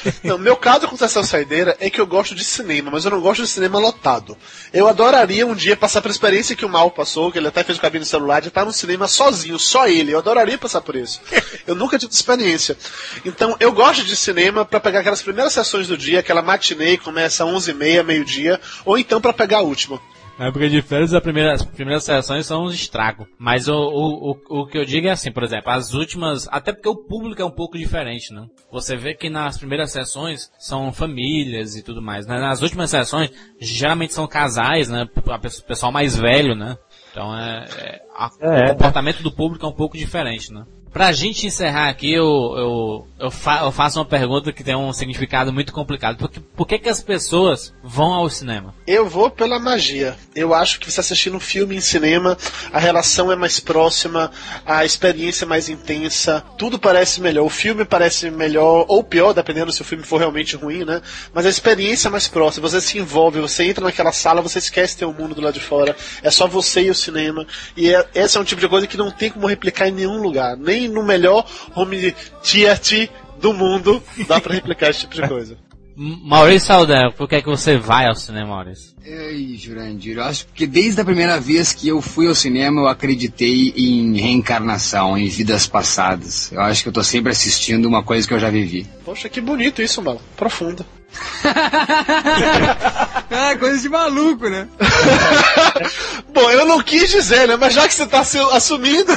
Não, 0.25 0.39
meu 0.39 0.57
caso 0.57 0.89
com 0.89 0.97
sessão 0.97 1.23
saideira 1.23 1.77
é 1.81 1.91
que 1.91 2.01
eu 2.01 2.07
gosto 2.07 2.35
de 2.35 2.45
cinema, 2.45 2.91
mas 2.91 3.05
eu 3.05 3.11
não 3.11 3.21
gosto 3.21 3.43
de 3.43 3.49
cinema 3.49 3.79
lotado. 3.79 4.37
Eu 4.73 4.89
adoraria 4.89 5.47
um 5.47 5.55
dia 5.55 5.77
passar 5.77 6.01
pela 6.01 6.13
experiência 6.13 6.57
que 6.57 6.65
o 6.65 6.69
Mal 6.69 6.91
passou, 6.91 7.31
que 7.31 7.39
ele 7.39 7.49
até 7.49 7.63
fez 7.63 7.79
o 7.79 7.81
cabine 7.81 8.05
celular, 8.05 8.41
de 8.41 8.49
estar 8.49 8.65
no 8.65 8.73
cinema 8.73 9.07
sozinho, 9.09 9.59
só 9.59 9.87
ele. 9.87 10.13
Eu 10.13 10.19
adoraria 10.19 10.59
passar 10.59 10.81
por 10.81 10.97
isso. 10.97 11.21
Eu 11.67 11.75
nunca 11.75 11.99
tive 11.99 12.13
experiência. 12.13 12.77
Então, 13.25 13.57
eu 13.61 13.73
gosto 13.73 14.05
de 14.05 14.17
cinema 14.17 14.65
pra 14.65 14.81
pegar 14.81 15.01
aquelas 15.01 15.23
primeiras 15.23 15.53
sessões 15.53 15.87
do 15.87 15.97
dia, 15.97 16.21
aquela 16.21 16.43
matinê 16.43 16.97
que 16.97 17.05
começa 17.05 17.45
às 17.45 17.51
11h30, 17.51 18.03
meio-dia, 18.03 18.61
ou 18.85 18.99
então 18.99 19.21
pra 19.21 19.33
pegar 19.33 19.59
a 19.59 19.63
última. 19.63 20.01
Na 20.41 20.47
época 20.47 20.71
de 20.71 20.81
férias, 20.81 21.13
a 21.13 21.21
primeira- 21.21 21.53
as 21.53 21.63
primeiras 21.63 22.03
sessões 22.03 22.47
são 22.47 22.65
uns 22.65 22.73
estragos. 22.73 23.27
Mas 23.39 23.69
o, 23.69 23.75
o, 23.75 24.31
o, 24.31 24.61
o 24.63 24.67
que 24.67 24.79
eu 24.79 24.87
digo 24.87 25.07
é 25.07 25.11
assim, 25.11 25.31
por 25.31 25.43
exemplo, 25.45 25.71
as 25.71 25.93
últimas. 25.93 26.49
Até 26.51 26.73
porque 26.73 26.89
o 26.89 26.97
público 26.97 27.43
é 27.43 27.45
um 27.45 27.51
pouco 27.51 27.77
diferente, 27.77 28.33
né? 28.33 28.47
Você 28.73 28.97
vê 28.97 29.13
que 29.15 29.29
nas 29.29 29.59
primeiras 29.59 29.93
sessões 29.93 30.51
são 30.59 30.95
famílias 30.95 31.77
e 31.77 31.83
tudo 31.83 32.01
mais. 32.01 32.27
né? 32.27 32.41
Nas 32.41 32.63
últimas 32.63 32.89
sessões, 32.89 33.31
geralmente 33.61 34.15
são 34.15 34.27
casais, 34.27 34.89
né? 34.89 35.05
Pe- 35.15 35.21
pessoal 35.67 35.93
mais 35.93 36.17
velho, 36.17 36.55
né? 36.55 36.75
Então 37.11 37.37
é. 37.37 37.67
é- 37.77 38.01
a- 38.17 38.31
É, 38.41 38.65
o 38.65 38.69
comportamento 38.71 39.23
do 39.23 39.31
público 39.31 39.67
é 39.67 39.69
um 39.69 39.75
pouco 39.77 39.99
diferente, 39.99 40.51
né? 40.55 40.65
Pra 40.93 41.13
gente 41.13 41.47
encerrar 41.47 41.89
aqui, 41.89 42.13
eu, 42.13 42.25
eu, 42.57 43.07
eu, 43.21 43.31
fa- 43.31 43.61
eu 43.63 43.71
faço 43.71 43.99
uma 44.01 44.05
pergunta 44.05 44.53
que 44.53 44.65
tem 44.65 44.75
um 44.75 44.93
significado 44.93 45.53
muito 45.53 45.73
complicado. 45.73 46.17
Por 46.17 46.29
que, 46.29 46.41
por 46.41 46.67
que, 46.67 46.79
que 46.81 46.89
as 46.89 47.01
pessoas 47.01 47.73
vão 47.83 48.13
ao 48.13 48.29
cinema? 48.29 48.75
Eu 48.87 49.09
vou 49.09 49.31
pela 49.31 49.61
magia. 49.61 50.17
Eu 50.35 50.53
acho 50.53 50.81
que 50.81 50.91
você 50.91 50.99
assistindo 50.99 51.37
um 51.37 51.41
filme 51.41 51.77
em 51.77 51.81
cinema, 51.81 52.37
a 52.73 52.81
relação 52.81 53.31
é 53.31 53.37
mais 53.37 53.61
próxima, 53.61 54.33
a 54.67 54.85
experiência 54.85 55.45
é 55.45 55.47
mais 55.49 55.69
intensa, 55.69 56.45
tudo 56.59 56.77
parece 56.77 57.21
melhor. 57.21 57.45
O 57.47 57.51
filme 57.51 57.85
parece 57.85 58.29
melhor, 58.29 58.85
ou 58.89 59.05
pior, 59.05 59.33
dependendo 59.33 59.73
se 59.73 59.83
o 59.83 59.85
filme 59.85 60.03
for 60.03 60.19
realmente 60.19 60.57
ruim, 60.57 60.85
né? 60.85 61.01
Mas 61.33 61.47
a 61.47 61.51
experiência 61.51 62.09
é 62.09 62.11
mais 62.11 62.27
próxima, 62.27 62.69
você 62.69 62.81
se 62.81 62.99
envolve, 62.99 63.39
você 63.41 63.63
entra 63.65 63.85
naquela 63.85 64.11
sala, 64.11 64.43
você 64.43 64.59
esquece 64.59 64.97
ter 64.97 65.05
o 65.05 65.13
mundo 65.13 65.37
do 65.37 65.41
lado 65.41 65.55
de 65.55 65.61
fora, 65.61 65.95
é 66.21 66.31
só 66.33 66.49
você 66.49 66.83
e 66.83 66.91
o 66.91 66.95
cinema. 66.97 67.47
E 67.77 67.95
é, 67.95 68.05
esse 68.15 68.37
é 68.37 68.41
um 68.41 68.45
tipo 68.45 68.61
de 68.61 68.69
coisa 68.69 68.89
que 68.89 68.97
não 68.97 69.13
tem 69.13 69.31
como 69.31 69.47
replicar 69.47 69.87
em 69.89 69.93
nenhum 69.93 70.21
lugar, 70.21 70.57
nem 70.57 70.80
no 70.89 71.03
melhor 71.03 71.47
home 71.75 72.15
theater 72.43 73.11
do 73.41 73.53
mundo 73.53 74.03
dá 74.27 74.41
pra 74.41 74.55
replicar 74.55 74.91
esse 74.91 75.01
tipo 75.01 75.15
de 75.15 75.29
coisa. 75.29 75.57
Maurício 75.97 76.69
Saldanha, 76.69 77.11
por 77.11 77.29
que, 77.29 77.37
é 77.37 77.43
que 77.43 77.49
você 77.49 77.77
vai 77.77 78.07
ao 78.07 78.15
cinema, 78.15 78.55
Maurício? 78.55 78.95
Ei, 79.05 79.55
Jurandir, 79.59 80.17
eu 80.17 80.25
acho 80.25 80.47
que 80.55 80.67
desde 80.67 81.01
a 81.01 81.05
primeira 81.05 81.39
vez 81.39 81.75
que 81.75 81.89
eu 81.89 82.01
fui 82.01 82.27
ao 82.27 82.35
cinema 82.35 82.81
eu 82.81 82.89
acreditei 82.89 83.75
em 83.77 84.19
reencarnação, 84.19 85.19
em 85.19 85.29
vidas 85.29 85.67
passadas. 85.67 86.51
Eu 86.53 86.63
acho 86.63 86.83
que 86.83 86.89
eu 86.89 86.93
tô 86.93 87.05
sempre 87.05 87.33
assistindo 87.33 87.87
uma 87.87 88.03
coisa 88.03 88.27
que 88.27 88.33
eu 88.33 88.39
já 88.39 88.49
vivi. 88.49 88.87
Poxa, 89.05 89.29
que 89.29 89.43
bonito 89.43 89.83
isso, 89.83 90.01
mano. 90.01 90.21
Profundo. 90.37 90.87
É, 93.31 93.57
coisa 93.57 93.81
de 93.81 93.89
maluco, 93.89 94.49
né? 94.49 94.67
Bom, 96.35 96.51
eu 96.51 96.67
não 96.67 96.83
quis 96.83 97.11
dizer, 97.11 97.47
né? 97.47 97.57
Mas 97.57 97.75
já 97.75 97.87
que 97.87 97.95
você 97.95 98.05
tá 98.05 98.21
assumindo. 98.21 99.13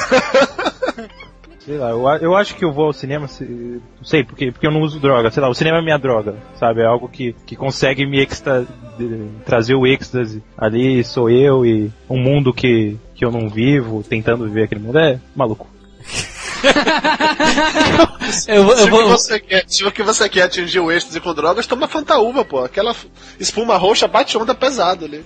Sei 1.65 1.77
lá, 1.77 1.91
eu, 1.91 2.03
eu 2.21 2.35
acho 2.35 2.55
que 2.55 2.65
eu 2.65 2.73
vou 2.73 2.87
ao 2.87 2.93
cinema, 2.93 3.25
se, 3.27 3.45
não 3.45 4.03
sei, 4.03 4.21
porque, 4.23 4.51
porque 4.51 4.67
eu 4.67 4.71
não 4.71 4.81
uso 4.81 4.99
droga, 4.99 5.31
sei 5.31 5.41
lá, 5.41 5.47
o 5.49 5.53
cinema 5.53 5.77
é 5.77 5.81
minha 5.81 5.97
droga, 5.97 6.35
sabe? 6.59 6.81
É 6.81 6.85
algo 6.85 7.07
que, 7.07 7.33
que 7.45 7.55
consegue 7.55 8.05
me 8.05 8.19
exta, 8.21 8.67
de- 8.97 9.29
trazer 9.45 9.73
o 9.73 9.87
êxtase 9.87 10.43
ali, 10.57 11.01
sou 11.05 11.29
eu 11.29 11.65
e 11.65 11.89
um 12.09 12.17
mundo 12.17 12.53
que, 12.53 12.97
que 13.15 13.23
eu 13.23 13.31
não 13.31 13.47
vivo, 13.49 14.03
tentando 14.03 14.43
viver 14.45 14.63
aquele 14.63 14.81
mundo, 14.81 14.99
é 14.99 15.19
maluco. 15.33 15.67
Eu, 16.63 18.31
se, 18.31 18.51
eu 18.51 18.63
o 18.63 18.75
que 18.75 18.89
vou, 18.89 19.07
você 19.07 19.39
quer, 19.39 19.63
se 19.67 19.85
o 19.85 19.91
que 19.91 20.03
você 20.03 20.29
quer 20.29 20.43
atingir 20.43 20.79
o 20.79 20.91
êxtase 20.91 21.19
com 21.19 21.33
drogas, 21.33 21.67
toma 21.67 21.87
fantaúva, 21.87 22.43
pô. 22.45 22.59
Aquela 22.63 22.95
espuma 23.39 23.77
roxa 23.77 24.07
bate 24.07 24.37
onda 24.37 24.55
pesado 24.55 25.05
ali. 25.05 25.23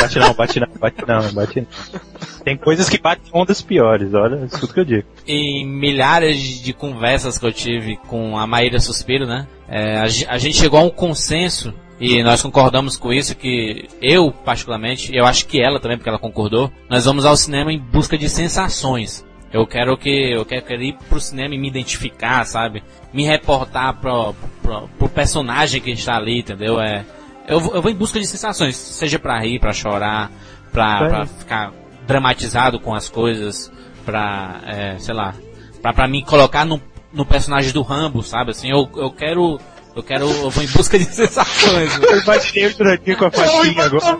Bate 0.00 0.18
não, 0.18 0.34
bate 0.34 0.60
não, 0.60 0.68
bate 0.78 1.06
não, 1.06 1.32
bate 1.32 1.60
não. 1.60 2.00
Tem 2.44 2.56
coisas 2.56 2.88
que 2.88 2.98
batem 2.98 3.30
ondas 3.32 3.62
piores, 3.62 4.12
olha, 4.12 4.44
escuta 4.44 4.66
o 4.66 4.74
que 4.74 4.80
eu 4.80 4.84
digo. 4.84 5.08
em 5.26 5.66
milhares 5.66 6.62
de 6.62 6.72
conversas 6.72 7.38
que 7.38 7.46
eu 7.46 7.52
tive 7.52 7.96
com 8.08 8.36
a 8.36 8.46
Maíra 8.46 8.78
Suspiro, 8.78 9.26
né? 9.26 9.46
é, 9.68 9.98
a, 9.98 10.04
a 10.04 10.38
gente 10.38 10.56
chegou 10.56 10.78
a 10.78 10.82
um 10.82 10.90
consenso 10.90 11.72
e 11.98 12.22
nós 12.22 12.42
concordamos 12.42 12.96
com 12.96 13.12
isso 13.12 13.34
que 13.34 13.88
eu, 14.02 14.30
particularmente, 14.30 15.14
eu 15.14 15.24
acho 15.24 15.46
que 15.46 15.60
ela 15.60 15.80
também, 15.80 15.96
porque 15.96 16.08
ela 16.08 16.18
concordou, 16.18 16.70
nós 16.88 17.04
vamos 17.04 17.24
ao 17.24 17.36
cinema 17.36 17.72
em 17.72 17.78
busca 17.78 18.18
de 18.18 18.28
sensações. 18.28 19.24
Eu 19.52 19.66
quero 19.66 19.96
que 19.96 20.32
eu 20.32 20.44
quero, 20.44 20.62
quero 20.62 20.82
ir 20.82 20.96
pro 21.08 21.20
cinema 21.20 21.54
e 21.54 21.58
me 21.58 21.68
identificar, 21.68 22.44
sabe? 22.44 22.82
Me 23.12 23.24
reportar 23.24 23.94
pro, 24.00 24.34
pro, 24.60 24.88
pro 24.98 25.08
personagem 25.08 25.80
que 25.80 25.92
está 25.92 26.16
ali, 26.16 26.40
entendeu? 26.40 26.80
É, 26.80 27.04
eu, 27.48 27.60
vou- 27.60 27.74
eu 27.74 27.82
vou 27.82 27.90
em 27.90 27.94
busca 27.94 28.18
de 28.20 28.26
sensações, 28.26 28.76
seja 28.76 29.18
pra 29.18 29.38
rir, 29.40 29.58
pra 29.58 29.72
chorar, 29.72 30.30
pra, 30.72 31.00
aí. 31.02 31.08
pra 31.08 31.26
ficar 31.26 31.72
dramatizado 32.06 32.78
com 32.80 32.94
as 32.94 33.08
coisas, 33.08 33.70
pra, 34.04 34.60
é, 34.66 34.98
sei 34.98 35.14
lá, 35.14 35.34
pra, 35.80 35.92
pra 35.92 36.08
me 36.08 36.24
colocar 36.24 36.64
no, 36.64 36.80
no 37.12 37.24
personagem 37.24 37.72
do 37.72 37.82
Rambo, 37.82 38.22
sabe? 38.22 38.50
Assim, 38.50 38.70
eu, 38.70 38.88
eu 38.96 39.10
quero, 39.10 39.58
eu 39.96 40.02
quero, 40.02 40.28
eu 40.30 40.50
vou 40.50 40.62
em 40.62 40.66
busca 40.66 40.98
de 40.98 41.04
sensações. 41.14 41.96
Eu 42.02 42.20
imaginei 42.22 42.66
o 42.66 42.70
Jurandir 42.70 43.16
com 43.16 43.24
a 43.26 43.30
faixinha 43.30 43.84
agora. 43.84 44.18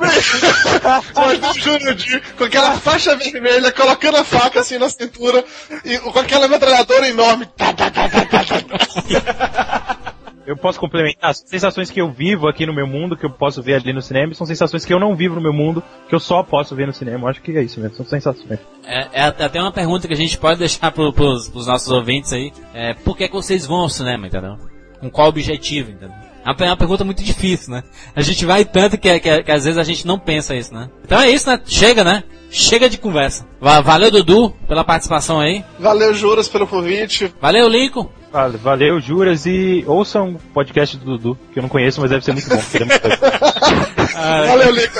Mas 1.41 1.57
Jurandir, 1.57 2.23
com 2.39 2.45
aquela 2.45 2.73
faixa 2.79 3.15
vermelha, 3.17 3.71
colocando 3.73 4.17
a 4.17 4.25
faca 4.25 4.61
assim 4.61 4.79
na 4.79 4.89
cintura, 4.89 5.45
e 5.85 5.99
com 5.99 6.19
aquela 6.19 6.49
metralhadora 6.49 7.09
enorme. 7.09 7.47
Tá, 7.57 7.73
tá, 7.73 7.91
tá, 7.91 8.09
tá, 8.09 8.25
tá, 8.25 8.45
tá. 8.45 10.14
Eu 10.47 10.57
posso 10.57 10.79
complementar 10.79 11.31
as 11.31 11.39
sensações 11.39 11.91
que 11.91 12.01
eu 12.01 12.11
vivo 12.11 12.49
aqui 12.49 12.66
no 12.66 12.75
meu 12.75 12.87
mundo, 12.87 13.16
que 13.16 13.25
eu 13.25 13.31
posso 13.31 13.62
ver 13.62 13.75
ali 13.75 13.93
no 13.93 14.03
cinema, 14.03 14.35
são 14.35 14.47
sensações 14.47 14.85
que 14.85 14.93
eu 14.93 15.01
não 15.01 15.16
vivo 15.16 15.35
no 15.35 15.41
meu 15.41 15.53
mundo, 15.53 15.83
que 16.09 16.15
eu 16.15 16.21
só 16.21 16.43
posso 16.43 16.75
ver 16.75 16.87
no 16.87 16.93
cinema. 16.93 17.25
Eu 17.25 17.29
acho 17.29 17.41
que 17.41 17.57
é 17.57 17.62
isso 17.62 17.81
mesmo, 17.81 17.97
são 17.97 18.07
sensações. 18.07 18.61
É, 18.85 19.09
é 19.12 19.23
até 19.23 19.61
uma 19.61 19.73
pergunta 19.73 20.07
que 20.07 20.12
a 20.12 20.16
gente 20.16 20.37
pode 20.37 20.59
deixar 20.59 20.91
pro, 20.93 21.12
pros, 21.12 21.49
pros 21.49 21.66
nossos 21.66 21.89
ouvintes 21.89 22.33
aí. 22.33 22.53
É, 22.75 22.95
por 22.95 23.16
que, 23.16 23.27
que 23.27 23.35
vocês 23.35 23.66
vão 23.66 23.81
ao 23.81 23.89
cinema, 23.89 24.27
entendeu? 24.27 24.57
Com 25.01 25.11
qual 25.11 25.29
objetivo, 25.29 25.91
entendeu? 25.91 26.15
É 26.45 26.51
uma, 26.51 26.73
é 26.73 26.77
pergunta 26.77 27.05
muito 27.05 27.25
difícil, 27.25 27.73
né? 27.73 27.83
A 28.15 28.21
gente 28.21 28.45
vai 28.45 28.66
tanto 28.66 28.99
que, 28.99 29.19
que, 29.19 29.43
que 29.43 29.51
às 29.51 29.65
vezes 29.65 29.79
a 29.79 29.85
gente 29.85 30.07
não 30.07 30.19
pensa 30.19 30.55
isso, 30.55 30.75
né? 30.75 30.91
Então 31.03 31.19
é 31.19 31.31
isso, 31.31 31.49
né? 31.49 31.59
Chega, 31.65 32.05
né? 32.05 32.23
Chega 32.57 32.89
de 32.89 32.97
conversa. 32.99 33.45
Va- 33.61 33.81
Valeu, 33.81 34.13
Dudu, 34.13 34.51
pela 34.69 34.85
participação 34.85 35.41
aí. 35.41 35.65
Valeu, 35.79 36.15
Juras, 36.15 36.49
pelo 36.49 36.67
convite. 36.69 37.35
Valeu, 37.41 37.69
Lincoln. 37.69 38.09
Vale, 38.33 38.57
valeu, 38.59 39.01
Juras, 39.01 39.45
e 39.47 39.85
ouçam 39.87 40.31
o 40.35 40.39
podcast 40.53 40.97
do 40.97 41.05
Dudu, 41.05 41.39
que 41.53 41.59
eu 41.59 41.63
não 41.63 41.69
conheço, 41.69 42.01
mas 42.01 42.11
deve 42.11 42.25
ser 42.25 42.33
muito 42.33 42.49
bom. 42.49 42.57
é 42.57 42.85
muito 42.85 43.03
doido. 43.03 43.19
Valeu, 44.49 44.71
Lico. 44.71 44.99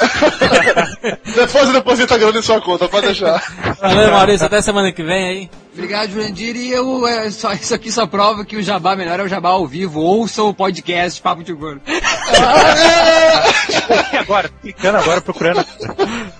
Depois 1.35 1.67
eu 1.69 1.73
deposito 1.73 2.15
a 2.15 2.19
grana 2.19 2.39
em 2.39 2.43
sua 2.43 2.61
conta, 2.61 2.89
pode 2.89 3.07
deixar. 3.07 3.43
Valeu, 3.81 4.11
Maurício. 4.13 4.47
Até 4.47 4.61
semana 4.61 4.93
que 4.93 5.03
vem 5.03 5.29
aí. 5.29 5.51
Obrigado, 5.75 6.13
Jurandir. 6.13 6.57
E 6.57 6.71
eu, 6.71 7.07
é, 7.07 7.31
só, 7.31 7.53
isso 7.53 7.75
aqui 7.75 7.91
só 7.91 8.07
prova 8.07 8.45
que 8.45 8.57
o 8.57 8.63
jabá 8.63 8.95
melhor 8.95 9.19
é 9.19 9.25
o 9.25 9.29
jabá 9.29 9.51
ao 9.51 9.67
vivo. 9.67 10.01
Ouça 10.01 10.43
o 10.43 10.55
podcast 10.55 11.21
Papo 11.21 11.43
de 11.43 11.53
Gordo. 11.53 11.83
E 14.13 14.17
agora, 14.17 14.49
clicando 14.63 14.99
agora, 14.99 15.21
procurando. 15.21 15.65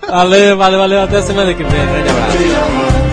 Valeu, 0.07 0.57
valeu, 0.57 0.79
valeu. 0.79 1.01
Até 1.01 1.21
semana 1.21 1.53
que 1.53 1.63
vem. 1.63 1.85
Grande 1.85 2.09
abraço. 2.09 3.04